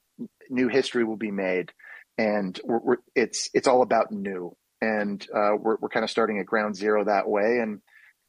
new 0.48 0.68
history 0.68 1.04
will 1.04 1.16
be 1.16 1.30
made, 1.30 1.72
and 2.16 2.58
we're, 2.64 2.78
we're, 2.78 2.96
it's 3.14 3.50
it's 3.52 3.68
all 3.68 3.82
about 3.82 4.12
new, 4.12 4.56
and 4.80 5.24
uh, 5.34 5.56
we're 5.58 5.76
we're 5.80 5.88
kind 5.88 6.04
of 6.04 6.10
starting 6.10 6.38
at 6.38 6.46
ground 6.46 6.76
zero 6.76 7.04
that 7.04 7.28
way, 7.28 7.58
and 7.60 7.80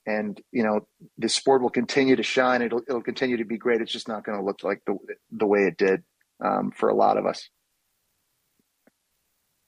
and 0.06 0.40
you 0.52 0.64
know 0.64 0.88
the 1.18 1.30
sport 1.30 1.62
will 1.62 1.70
continue 1.70 2.16
to 2.16 2.24
shine. 2.24 2.62
It'll 2.62 2.82
it'll 2.88 3.02
continue 3.02 3.38
to 3.38 3.46
be 3.46 3.58
great. 3.58 3.82
It's 3.82 3.92
just 3.92 4.08
not 4.08 4.24
going 4.24 4.38
to 4.38 4.44
look 4.44 4.64
like 4.64 4.82
the 4.86 4.98
the 5.32 5.48
way 5.48 5.62
it 5.62 5.78
did 5.78 6.04
um, 6.44 6.72
for 6.72 6.90
a 6.90 6.96
lot 6.96 7.18
of 7.18 7.26
us. 7.26 7.50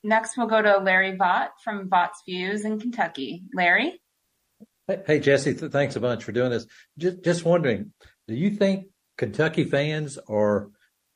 Next, 0.03 0.37
we'll 0.37 0.47
go 0.47 0.61
to 0.61 0.77
Larry 0.77 1.17
Vaught 1.17 1.49
from 1.63 1.89
Vaught's 1.89 2.21
Views 2.27 2.63
in 2.63 2.79
Kentucky. 2.79 3.43
Larry. 3.55 3.99
Hey, 5.07 5.19
Jesse, 5.19 5.53
thanks 5.53 5.95
a 5.95 5.99
bunch 5.99 6.23
for 6.23 6.31
doing 6.31 6.51
this. 6.51 6.67
Just, 6.95 7.23
just 7.23 7.43
wondering, 7.43 7.91
do 8.27 8.35
you 8.35 8.51
think 8.51 8.85
Kentucky 9.17 9.63
fans 9.63 10.19
are 10.29 10.69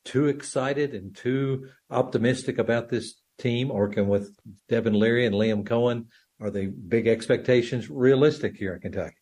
too 0.04 0.26
excited 0.26 0.92
and 0.92 1.14
too 1.14 1.68
optimistic 1.88 2.58
about 2.58 2.88
this 2.88 3.14
team, 3.38 3.68
working 3.68 4.08
with 4.08 4.34
Devin 4.68 4.94
Leary 4.94 5.24
and 5.24 5.36
Liam 5.36 5.62
Coen? 5.62 6.06
Are 6.40 6.50
the 6.50 6.66
big 6.66 7.06
expectations 7.06 7.90
realistic 7.90 8.56
here 8.56 8.74
in 8.74 8.80
Kentucky? 8.80 9.16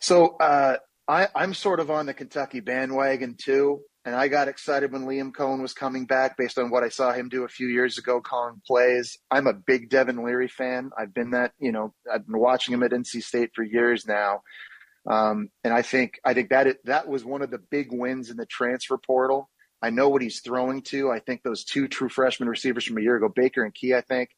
So 0.00 0.36
uh, 0.36 0.76
I, 1.08 1.28
I'm 1.34 1.54
sort 1.54 1.80
of 1.80 1.90
on 1.90 2.06
the 2.06 2.14
Kentucky 2.14 2.60
bandwagon 2.60 3.36
too. 3.38 3.80
And 4.04 4.14
I 4.14 4.28
got 4.28 4.48
excited 4.48 4.92
when 4.92 5.04
Liam 5.04 5.30
Coen 5.30 5.60
was 5.60 5.74
coming 5.74 6.06
back 6.06 6.38
based 6.38 6.58
on 6.58 6.70
what 6.70 6.82
I 6.82 6.88
saw 6.88 7.12
him 7.12 7.28
do 7.28 7.44
a 7.44 7.48
few 7.48 7.66
years 7.66 7.98
ago 7.98 8.20
calling 8.20 8.62
plays. 8.66 9.18
I'm 9.30 9.46
a 9.46 9.52
big 9.52 9.90
Devin 9.90 10.24
Leary 10.24 10.48
fan. 10.48 10.90
I've 10.96 11.12
been 11.12 11.32
that, 11.32 11.52
you 11.58 11.70
know, 11.70 11.92
I've 12.10 12.26
been 12.26 12.38
watching 12.38 12.72
him 12.72 12.82
at 12.82 12.92
NC 12.92 13.22
State 13.22 13.50
for 13.54 13.62
years 13.62 14.06
now. 14.06 14.40
Um, 15.06 15.48
and 15.64 15.74
I 15.74 15.82
think 15.82 16.18
I 16.24 16.34
think 16.34 16.50
that 16.50 16.66
it, 16.66 16.78
that 16.84 17.08
was 17.08 17.24
one 17.24 17.42
of 17.42 17.50
the 17.50 17.58
big 17.58 17.88
wins 17.90 18.30
in 18.30 18.36
the 18.36 18.46
transfer 18.46 18.98
portal. 18.98 19.50
I 19.82 19.90
know 19.90 20.08
what 20.08 20.22
he's 20.22 20.40
throwing 20.40 20.82
to. 20.84 21.10
I 21.10 21.20
think 21.20 21.42
those 21.42 21.64
two 21.64 21.88
true 21.88 22.10
freshman 22.10 22.48
receivers 22.48 22.84
from 22.84 22.98
a 22.98 23.02
year 23.02 23.16
ago, 23.16 23.30
Baker 23.34 23.64
and 23.64 23.74
Key, 23.74 23.94
I 23.94 24.02
think, 24.02 24.30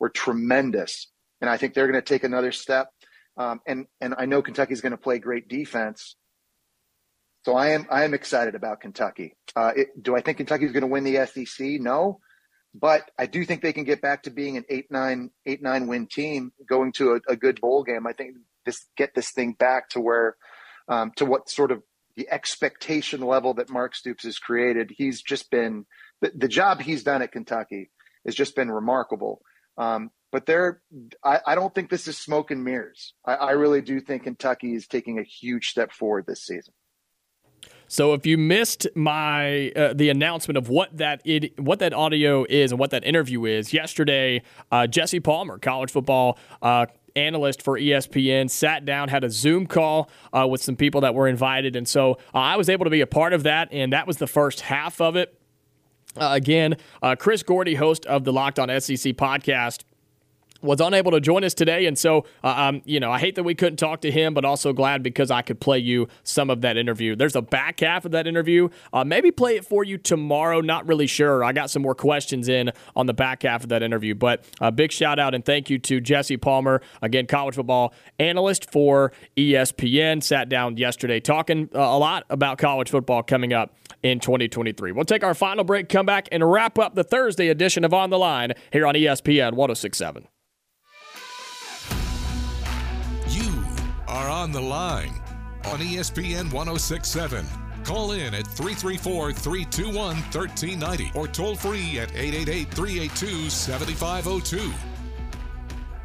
were 0.00 0.08
tremendous, 0.08 1.06
and 1.40 1.48
I 1.48 1.56
think 1.56 1.74
they're 1.74 1.86
going 1.86 2.02
to 2.02 2.02
take 2.02 2.24
another 2.24 2.50
step. 2.50 2.88
Um, 3.36 3.60
and 3.66 3.86
and 4.00 4.14
I 4.18 4.26
know 4.26 4.42
Kentucky's 4.42 4.80
going 4.80 4.92
to 4.92 4.98
play 4.98 5.18
great 5.18 5.48
defense. 5.48 6.16
So 7.44 7.54
I 7.54 7.68
am 7.70 7.86
I 7.90 8.04
am 8.04 8.14
excited 8.14 8.54
about 8.54 8.80
Kentucky. 8.80 9.36
Uh, 9.54 9.72
it, 9.76 9.88
do 10.02 10.16
I 10.16 10.20
think 10.20 10.38
Kentucky's 10.38 10.72
going 10.72 10.82
to 10.82 10.88
win 10.88 11.04
the 11.04 11.26
SEC? 11.26 11.80
No, 11.80 12.20
but 12.74 13.10
I 13.18 13.26
do 13.26 13.44
think 13.44 13.62
they 13.62 13.72
can 13.72 13.84
get 13.84 14.02
back 14.02 14.24
to 14.24 14.30
being 14.30 14.56
an 14.56 14.64
eight 14.68 14.90
nine 14.90 15.30
eight 15.46 15.62
nine 15.62 15.86
win 15.86 16.06
team, 16.06 16.52
going 16.68 16.92
to 16.92 17.12
a, 17.12 17.32
a 17.32 17.36
good 17.36 17.60
bowl 17.60 17.84
game. 17.84 18.06
I 18.06 18.12
think 18.12 18.36
this 18.66 18.84
get 18.96 19.14
this 19.14 19.30
thing 19.30 19.52
back 19.52 19.88
to 19.90 20.00
where 20.00 20.36
um, 20.88 21.12
to 21.16 21.24
what 21.24 21.48
sort 21.48 21.70
of 21.70 21.82
the 22.16 22.28
expectation 22.30 23.20
level 23.20 23.54
that 23.54 23.70
Mark 23.70 23.94
Stoops 23.94 24.24
has 24.24 24.38
created. 24.38 24.92
He's 24.94 25.22
just 25.22 25.50
been 25.50 25.86
the, 26.20 26.32
the 26.34 26.48
job 26.48 26.82
he's 26.82 27.04
done 27.04 27.22
at 27.22 27.32
Kentucky 27.32 27.90
has 28.26 28.34
just 28.34 28.54
been 28.54 28.70
remarkable. 28.70 29.40
Um, 29.80 30.10
but 30.30 30.44
there, 30.44 30.82
I, 31.24 31.40
I, 31.46 31.54
don't 31.54 31.74
think 31.74 31.88
this 31.88 32.06
is 32.06 32.18
smoke 32.18 32.50
and 32.50 32.62
mirrors. 32.62 33.14
I, 33.24 33.34
I 33.34 33.50
really 33.52 33.80
do 33.80 33.98
think 33.98 34.24
Kentucky 34.24 34.74
is 34.74 34.86
taking 34.86 35.18
a 35.18 35.22
huge 35.22 35.70
step 35.70 35.90
forward 35.90 36.26
this 36.26 36.42
season. 36.42 36.74
So 37.88 38.12
if 38.12 38.26
you 38.26 38.36
missed 38.36 38.86
my 38.94 39.70
uh, 39.70 39.94
the 39.94 40.10
announcement 40.10 40.58
of 40.58 40.68
what 40.68 40.96
that 40.98 41.22
it, 41.24 41.58
what 41.58 41.78
that 41.78 41.94
audio 41.94 42.44
is 42.48 42.72
and 42.72 42.78
what 42.78 42.90
that 42.90 43.04
interview 43.04 43.46
is 43.46 43.72
yesterday, 43.72 44.42
uh, 44.70 44.86
Jesse 44.86 45.18
Palmer, 45.18 45.58
college 45.58 45.90
football 45.90 46.38
uh, 46.60 46.86
analyst 47.16 47.62
for 47.62 47.78
ESPN, 47.78 48.50
sat 48.50 48.84
down, 48.84 49.08
had 49.08 49.24
a 49.24 49.30
Zoom 49.30 49.66
call 49.66 50.10
uh, 50.32 50.46
with 50.46 50.62
some 50.62 50.76
people 50.76 51.00
that 51.00 51.14
were 51.14 51.26
invited, 51.26 51.74
and 51.74 51.88
so 51.88 52.12
uh, 52.34 52.38
I 52.38 52.56
was 52.56 52.68
able 52.68 52.84
to 52.84 52.90
be 52.90 53.00
a 53.00 53.06
part 53.06 53.32
of 53.32 53.44
that, 53.44 53.70
and 53.72 53.94
that 53.94 54.06
was 54.06 54.18
the 54.18 54.28
first 54.28 54.60
half 54.60 55.00
of 55.00 55.16
it. 55.16 55.39
Uh, 56.16 56.30
again, 56.32 56.76
uh, 57.02 57.14
Chris 57.16 57.42
Gordy, 57.42 57.74
host 57.74 58.06
of 58.06 58.24
the 58.24 58.32
Locked 58.32 58.58
On 58.58 58.68
SEC 58.80 59.14
podcast, 59.14 59.84
was 60.62 60.80
unable 60.80 61.10
to 61.12 61.20
join 61.20 61.44
us 61.44 61.54
today, 61.54 61.86
and 61.86 61.98
so 61.98 62.24
uh, 62.44 62.48
um, 62.48 62.82
you 62.84 63.00
know 63.00 63.10
I 63.10 63.18
hate 63.18 63.34
that 63.36 63.44
we 63.44 63.54
couldn't 63.54 63.78
talk 63.78 64.02
to 64.02 64.10
him, 64.10 64.34
but 64.34 64.44
also 64.44 64.72
glad 64.72 65.02
because 65.02 65.30
I 65.30 65.42
could 65.42 65.60
play 65.60 65.78
you 65.78 66.08
some 66.22 66.50
of 66.50 66.60
that 66.62 66.76
interview. 66.76 67.16
There's 67.16 67.36
a 67.36 67.42
back 67.42 67.80
half 67.80 68.04
of 68.04 68.12
that 68.12 68.26
interview. 68.26 68.68
Uh, 68.92 69.04
maybe 69.04 69.30
play 69.30 69.56
it 69.56 69.64
for 69.64 69.84
you 69.84 69.98
tomorrow. 69.98 70.60
Not 70.60 70.86
really 70.86 71.06
sure. 71.06 71.42
I 71.42 71.52
got 71.52 71.70
some 71.70 71.82
more 71.82 71.94
questions 71.94 72.48
in 72.48 72.72
on 72.94 73.06
the 73.06 73.14
back 73.14 73.42
half 73.42 73.62
of 73.62 73.70
that 73.70 73.82
interview, 73.82 74.14
but 74.14 74.44
a 74.60 74.70
big 74.70 74.92
shout 74.92 75.18
out 75.18 75.34
and 75.34 75.44
thank 75.44 75.70
you 75.70 75.78
to 75.78 76.00
Jesse 76.00 76.36
Palmer, 76.36 76.82
again 77.02 77.26
college 77.26 77.54
football 77.54 77.94
analyst 78.18 78.70
for 78.70 79.12
ESPN. 79.36 80.22
Sat 80.22 80.48
down 80.48 80.76
yesterday 80.76 81.20
talking 81.20 81.70
uh, 81.74 81.78
a 81.78 81.98
lot 81.98 82.24
about 82.28 82.58
college 82.58 82.90
football 82.90 83.22
coming 83.22 83.52
up 83.52 83.74
in 84.02 84.20
2023. 84.20 84.92
We'll 84.92 85.04
take 85.04 85.24
our 85.24 85.34
final 85.34 85.64
break, 85.64 85.88
come 85.88 86.06
back, 86.06 86.28
and 86.32 86.50
wrap 86.50 86.78
up 86.78 86.94
the 86.94 87.04
Thursday 87.04 87.48
edition 87.48 87.84
of 87.84 87.94
On 87.94 88.10
the 88.10 88.18
Line 88.18 88.52
here 88.72 88.86
on 88.86 88.94
ESPN 88.94 89.54
1067. 89.54 90.28
You 93.28 93.64
are 94.08 94.28
on 94.28 94.52
the 94.52 94.60
line 94.60 95.20
on 95.66 95.78
ESPN 95.78 96.52
1067. 96.52 97.46
Call 97.84 98.12
in 98.12 98.34
at 98.34 98.46
334 98.46 99.32
321 99.32 99.94
1390 99.94 101.12
or 101.14 101.26
toll 101.26 101.54
free 101.54 101.98
at 101.98 102.10
888 102.14 102.70
382 102.70 103.50
7502. 103.50 104.89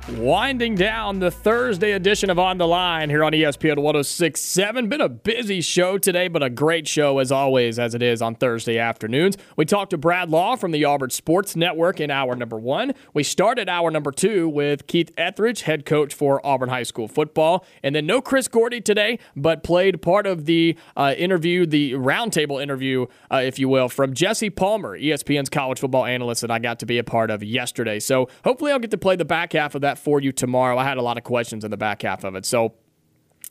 Winding 0.07 0.75
down 0.75 1.17
the 1.17 1.31
Thursday 1.31 1.93
edition 1.93 2.29
of 2.29 2.37
On 2.37 2.59
the 2.59 2.67
Line 2.67 3.09
here 3.09 3.23
on 3.23 3.31
ESPN 3.31 3.79
1067. 3.79 4.87
Been 4.87 5.01
a 5.01 5.09
busy 5.09 5.61
show 5.61 5.97
today, 5.97 6.27
but 6.27 6.43
a 6.43 6.49
great 6.51 6.87
show 6.87 7.17
as 7.17 7.31
always, 7.31 7.79
as 7.79 7.95
it 7.95 8.03
is 8.03 8.21
on 8.21 8.35
Thursday 8.35 8.77
afternoons. 8.77 9.35
We 9.55 9.65
talked 9.65 9.89
to 9.89 9.97
Brad 9.97 10.29
Law 10.29 10.57
from 10.57 10.69
the 10.69 10.85
Auburn 10.85 11.09
Sports 11.09 11.55
Network 11.55 11.99
in 11.99 12.11
hour 12.11 12.35
number 12.35 12.59
one. 12.59 12.93
We 13.15 13.23
started 13.23 13.67
hour 13.67 13.89
number 13.89 14.11
two 14.11 14.47
with 14.47 14.85
Keith 14.85 15.11
Etheredge, 15.15 15.61
head 15.61 15.87
coach 15.87 16.13
for 16.13 16.39
Auburn 16.45 16.69
High 16.69 16.83
School 16.83 17.07
football. 17.07 17.65
And 17.81 17.95
then 17.95 18.05
no 18.05 18.21
Chris 18.21 18.47
Gordy 18.47 18.81
today, 18.81 19.17
but 19.35 19.63
played 19.63 20.03
part 20.03 20.27
of 20.27 20.45
the 20.45 20.77
uh, 20.95 21.15
interview, 21.17 21.65
the 21.65 21.93
roundtable 21.93 22.61
interview, 22.61 23.07
uh, 23.31 23.37
if 23.37 23.57
you 23.57 23.67
will, 23.67 23.89
from 23.89 24.13
Jesse 24.13 24.51
Palmer, 24.51 24.99
ESPN's 24.99 25.49
college 25.49 25.79
football 25.79 26.05
analyst 26.05 26.41
that 26.41 26.51
I 26.51 26.59
got 26.59 26.77
to 26.81 26.85
be 26.85 26.99
a 26.99 27.03
part 27.03 27.31
of 27.31 27.43
yesterday. 27.43 27.99
So 27.99 28.29
hopefully 28.43 28.71
I'll 28.71 28.77
get 28.77 28.91
to 28.91 28.99
play 28.99 29.15
the 29.15 29.25
back 29.25 29.53
half 29.53 29.73
of 29.73 29.81
that 29.81 29.94
for 29.97 30.19
you 30.19 30.31
tomorrow. 30.31 30.77
I 30.77 30.83
had 30.83 30.97
a 30.97 31.01
lot 31.01 31.17
of 31.17 31.23
questions 31.23 31.63
in 31.63 31.71
the 31.71 31.77
back 31.77 32.01
half 32.01 32.23
of 32.23 32.35
it. 32.35 32.45
So 32.45 32.73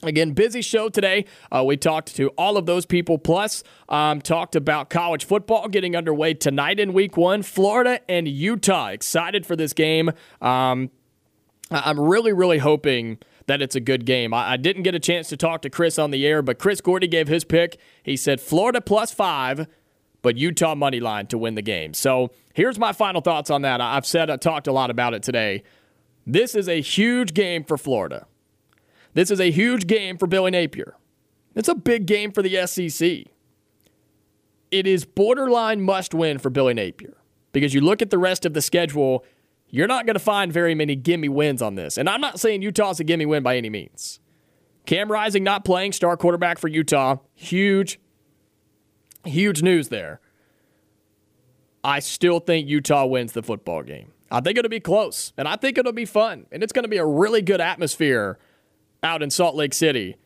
Again, 0.02 0.32
busy 0.32 0.60
show 0.60 0.88
today. 0.88 1.24
Uh, 1.50 1.64
we 1.64 1.76
talked 1.76 2.14
to 2.16 2.28
all 2.30 2.56
of 2.56 2.66
those 2.66 2.84
people, 2.84 3.18
plus 3.18 3.62
um, 3.88 4.20
talked 4.20 4.54
about 4.54 4.90
college 4.90 5.24
football 5.24 5.68
getting 5.68 5.96
underway 5.96 6.34
tonight 6.34 6.78
in 6.78 6.92
week 6.92 7.16
one. 7.16 7.42
Florida 7.42 8.00
and 8.08 8.28
Utah. 8.28 8.88
Excited 8.88 9.46
for 9.46 9.56
this 9.56 9.72
game. 9.72 10.10
Um, 10.42 10.90
I'm 11.70 11.98
really, 11.98 12.32
really 12.32 12.58
hoping 12.58 13.18
that 13.46 13.62
it's 13.62 13.74
a 13.74 13.80
good 13.80 14.04
game. 14.04 14.34
I, 14.34 14.52
I, 14.52 14.56
didn't 14.56 14.82
get 14.82 14.94
a 14.94 15.00
chance 15.00 15.28
to 15.28 15.36
talk 15.36 15.62
to 15.62 15.70
Chris 15.70 15.98
on 15.98 16.10
the 16.10 16.26
air, 16.26 16.42
but 16.42 16.58
Chris 16.58 16.80
Gordy 16.80 17.06
gave 17.06 17.28
his 17.28 17.44
pick. 17.44 17.78
He 18.02 18.16
said 18.16 18.40
Florida 18.40 18.80
plus 18.80 19.12
five, 19.12 19.66
but 20.22 20.36
Utah 20.36 20.74
money 20.74 21.00
line 21.00 21.26
to 21.28 21.38
win 21.38 21.54
the 21.54 21.62
game. 21.62 21.94
So 21.94 22.30
here's 22.54 22.78
my 22.78 22.92
final 22.92 23.20
thoughts 23.20 23.50
on 23.50 23.62
that. 23.62 23.80
I've 23.80 24.06
said 24.06 24.30
I 24.30 24.36
talked 24.36 24.66
a 24.66 24.72
lot 24.72 24.90
about 24.90 25.14
it 25.14 25.22
today. 25.22 25.62
This 26.26 26.54
is 26.54 26.68
a 26.68 26.80
huge 26.80 27.34
game 27.34 27.64
for 27.64 27.76
Florida. 27.76 28.26
This 29.12 29.30
is 29.30 29.40
a 29.40 29.50
huge 29.50 29.86
game 29.86 30.18
for 30.18 30.26
Billy 30.26 30.50
Napier. 30.50 30.96
It's 31.54 31.68
a 31.68 31.74
big 31.74 32.06
game 32.06 32.32
for 32.32 32.42
the 32.42 32.66
SEC. 32.66 33.26
It 34.70 34.86
is 34.86 35.04
borderline 35.04 35.82
must 35.82 36.14
win 36.14 36.38
for 36.38 36.50
Billy 36.50 36.74
Napier 36.74 37.16
because 37.52 37.74
you 37.74 37.80
look 37.80 38.02
at 38.02 38.10
the 38.10 38.18
rest 38.18 38.44
of 38.44 38.54
the 38.54 38.62
schedule, 38.62 39.24
you're 39.68 39.86
not 39.86 40.06
going 40.06 40.14
to 40.14 40.20
find 40.20 40.52
very 40.52 40.74
many 40.74 40.96
gimme 40.96 41.28
wins 41.28 41.62
on 41.62 41.76
this. 41.76 41.96
And 41.96 42.08
I'm 42.08 42.20
not 42.20 42.40
saying 42.40 42.62
Utah's 42.62 42.98
a 42.98 43.04
gimme 43.04 43.26
win 43.26 43.42
by 43.42 43.56
any 43.56 43.70
means. 43.70 44.18
Cam 44.86 45.10
Rising 45.10 45.44
not 45.44 45.64
playing, 45.64 45.92
star 45.92 46.16
quarterback 46.16 46.58
for 46.58 46.68
Utah. 46.68 47.16
Huge, 47.34 48.00
huge 49.24 49.62
news 49.62 49.88
there. 49.88 50.20
I 51.84 52.00
still 52.00 52.40
think 52.40 52.68
Utah 52.68 53.06
wins 53.06 53.32
the 53.32 53.42
football 53.42 53.82
game. 53.82 54.13
I 54.34 54.40
think 54.40 54.58
it'll 54.58 54.68
be 54.68 54.80
close, 54.80 55.32
and 55.36 55.46
I 55.46 55.54
think 55.54 55.78
it'll 55.78 55.92
be 55.92 56.06
fun, 56.06 56.46
and 56.50 56.64
it's 56.64 56.72
going 56.72 56.82
to 56.82 56.88
be 56.88 56.96
a 56.96 57.06
really 57.06 57.40
good 57.40 57.60
atmosphere 57.60 58.36
out 59.00 59.22
in 59.22 59.30
Salt 59.30 59.54
Lake 59.54 59.72
City. 59.72 60.16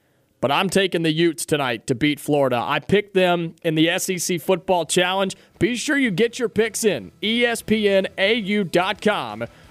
But 0.40 0.50
I'm 0.50 0.70
taking 0.70 1.02
the 1.02 1.12
Utes 1.12 1.44
tonight 1.44 1.86
to 1.88 1.94
beat 1.94 2.18
Florida. 2.18 2.56
I 2.64 2.78
picked 2.78 3.12
them 3.12 3.54
in 3.62 3.74
the 3.74 3.98
SEC 3.98 4.40
Football 4.40 4.86
Challenge. 4.86 5.36
Be 5.58 5.76
sure 5.76 5.98
you 5.98 6.10
get 6.10 6.38
your 6.38 6.48
picks 6.48 6.84
in. 6.84 7.12
ESPNAU.com. 7.20 8.14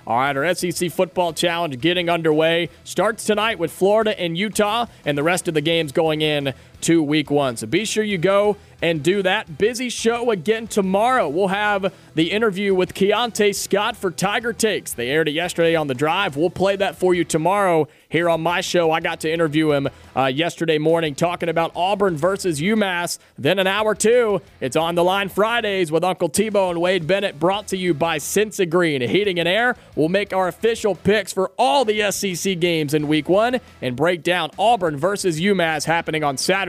All 0.06 0.18
right, 0.18 0.38
our 0.38 0.54
SEC 0.54 0.92
Football 0.92 1.34
Challenge 1.34 1.80
getting 1.80 2.08
underway. 2.08 2.70
Starts 2.84 3.26
tonight 3.26 3.58
with 3.58 3.72
Florida 3.72 4.20
and 4.20 4.38
Utah, 4.38 4.86
and 5.04 5.18
the 5.18 5.24
rest 5.24 5.48
of 5.48 5.56
the 5.56 5.62
games 5.62 5.92
going 5.92 6.22
in 6.22 6.54
to 6.82 7.02
week 7.02 7.30
one. 7.30 7.58
So 7.58 7.68
be 7.68 7.86
sure 7.86 8.04
you 8.04 8.18
go 8.18 8.58
and 8.82 9.02
do 9.02 9.24
that. 9.24 9.58
Busy 9.58 9.90
show 9.90 10.30
again 10.30 10.68
tomorrow. 10.68 11.28
We'll 11.28 11.48
have 11.48 11.94
the 12.14 12.32
interview 12.32 12.76
with 12.76 12.94
Keionte 12.94 13.56
Scott 13.56 13.98
for 13.98 14.12
Tiger 14.12 14.54
Takes. 14.54 14.94
They 14.94 15.10
aired 15.10 15.28
it 15.28 15.32
yesterday 15.32 15.76
on 15.76 15.88
the 15.88 15.96
drive. 15.96 16.38
We'll 16.38 16.52
play 16.52 16.76
that 16.76 16.96
for 16.96 17.16
you 17.16 17.24
tomorrow 17.24 17.88
here 18.10 18.30
on 18.30 18.42
my 18.42 18.62
show. 18.62 18.92
I 18.92 19.00
got 19.00 19.22
to 19.22 19.32
interview 19.32 19.72
him 19.72 19.90
uh, 20.16 20.26
yesterday 20.26 20.78
morning 20.78 21.16
talking 21.16 21.50
about 21.50 21.72
Auburn 21.76 22.16
versus 22.18 22.62
UMass. 22.62 23.18
Then 23.38 23.58
an 23.60 23.68
hour 23.68 23.96
two, 23.96 24.42
it's 24.62 24.76
on 24.76 24.96
the 24.96 25.04
line 25.04 25.30
Fridays 25.30 25.92
with 25.92 26.04
Uncle 26.04 26.30
Tebow 26.30 26.70
and 26.70 26.80
Wade 26.80 27.08
Bennett, 27.08 27.40
brought 27.40 27.68
to 27.70 27.78
you 27.78 27.94
by 27.94 28.20
Cinsa 28.20 28.70
Green 28.70 29.02
Heating 29.02 29.40
and 29.40 29.48
Air. 29.48 29.76
We'll 29.96 30.10
make 30.10 30.34
our 30.34 30.48
official 30.48 30.94
picks 30.96 31.34
for 31.34 31.52
all 31.58 31.84
the 31.84 32.12
SEC 32.12 32.60
games 32.60 32.94
in 32.94 33.08
week 33.08 33.28
one 33.28 33.60
and 33.82 33.96
break 33.96 34.22
down 34.22 34.52
Auburn 34.60 34.98
versus 34.98 35.40
UMass 35.40 35.86
happening 35.86 36.24
on 36.24 36.38
Saturday 36.38 36.67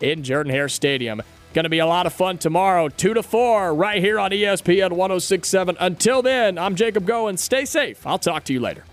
in 0.00 0.22
Jordan 0.22 0.52
Hare 0.52 0.68
Stadium. 0.68 1.22
Going 1.54 1.64
to 1.64 1.68
be 1.68 1.80
a 1.80 1.86
lot 1.86 2.06
of 2.06 2.12
fun 2.12 2.38
tomorrow, 2.38 2.88
2 2.88 3.14
to 3.14 3.22
4, 3.22 3.74
right 3.74 4.00
here 4.00 4.18
on 4.18 4.30
ESPN 4.30 4.92
1067. 4.92 5.76
Until 5.80 6.22
then, 6.22 6.58
I'm 6.58 6.76
Jacob 6.76 7.06
Goins. 7.06 7.40
Stay 7.40 7.64
safe. 7.64 8.06
I'll 8.06 8.18
talk 8.18 8.44
to 8.44 8.52
you 8.52 8.60
later. 8.60 8.84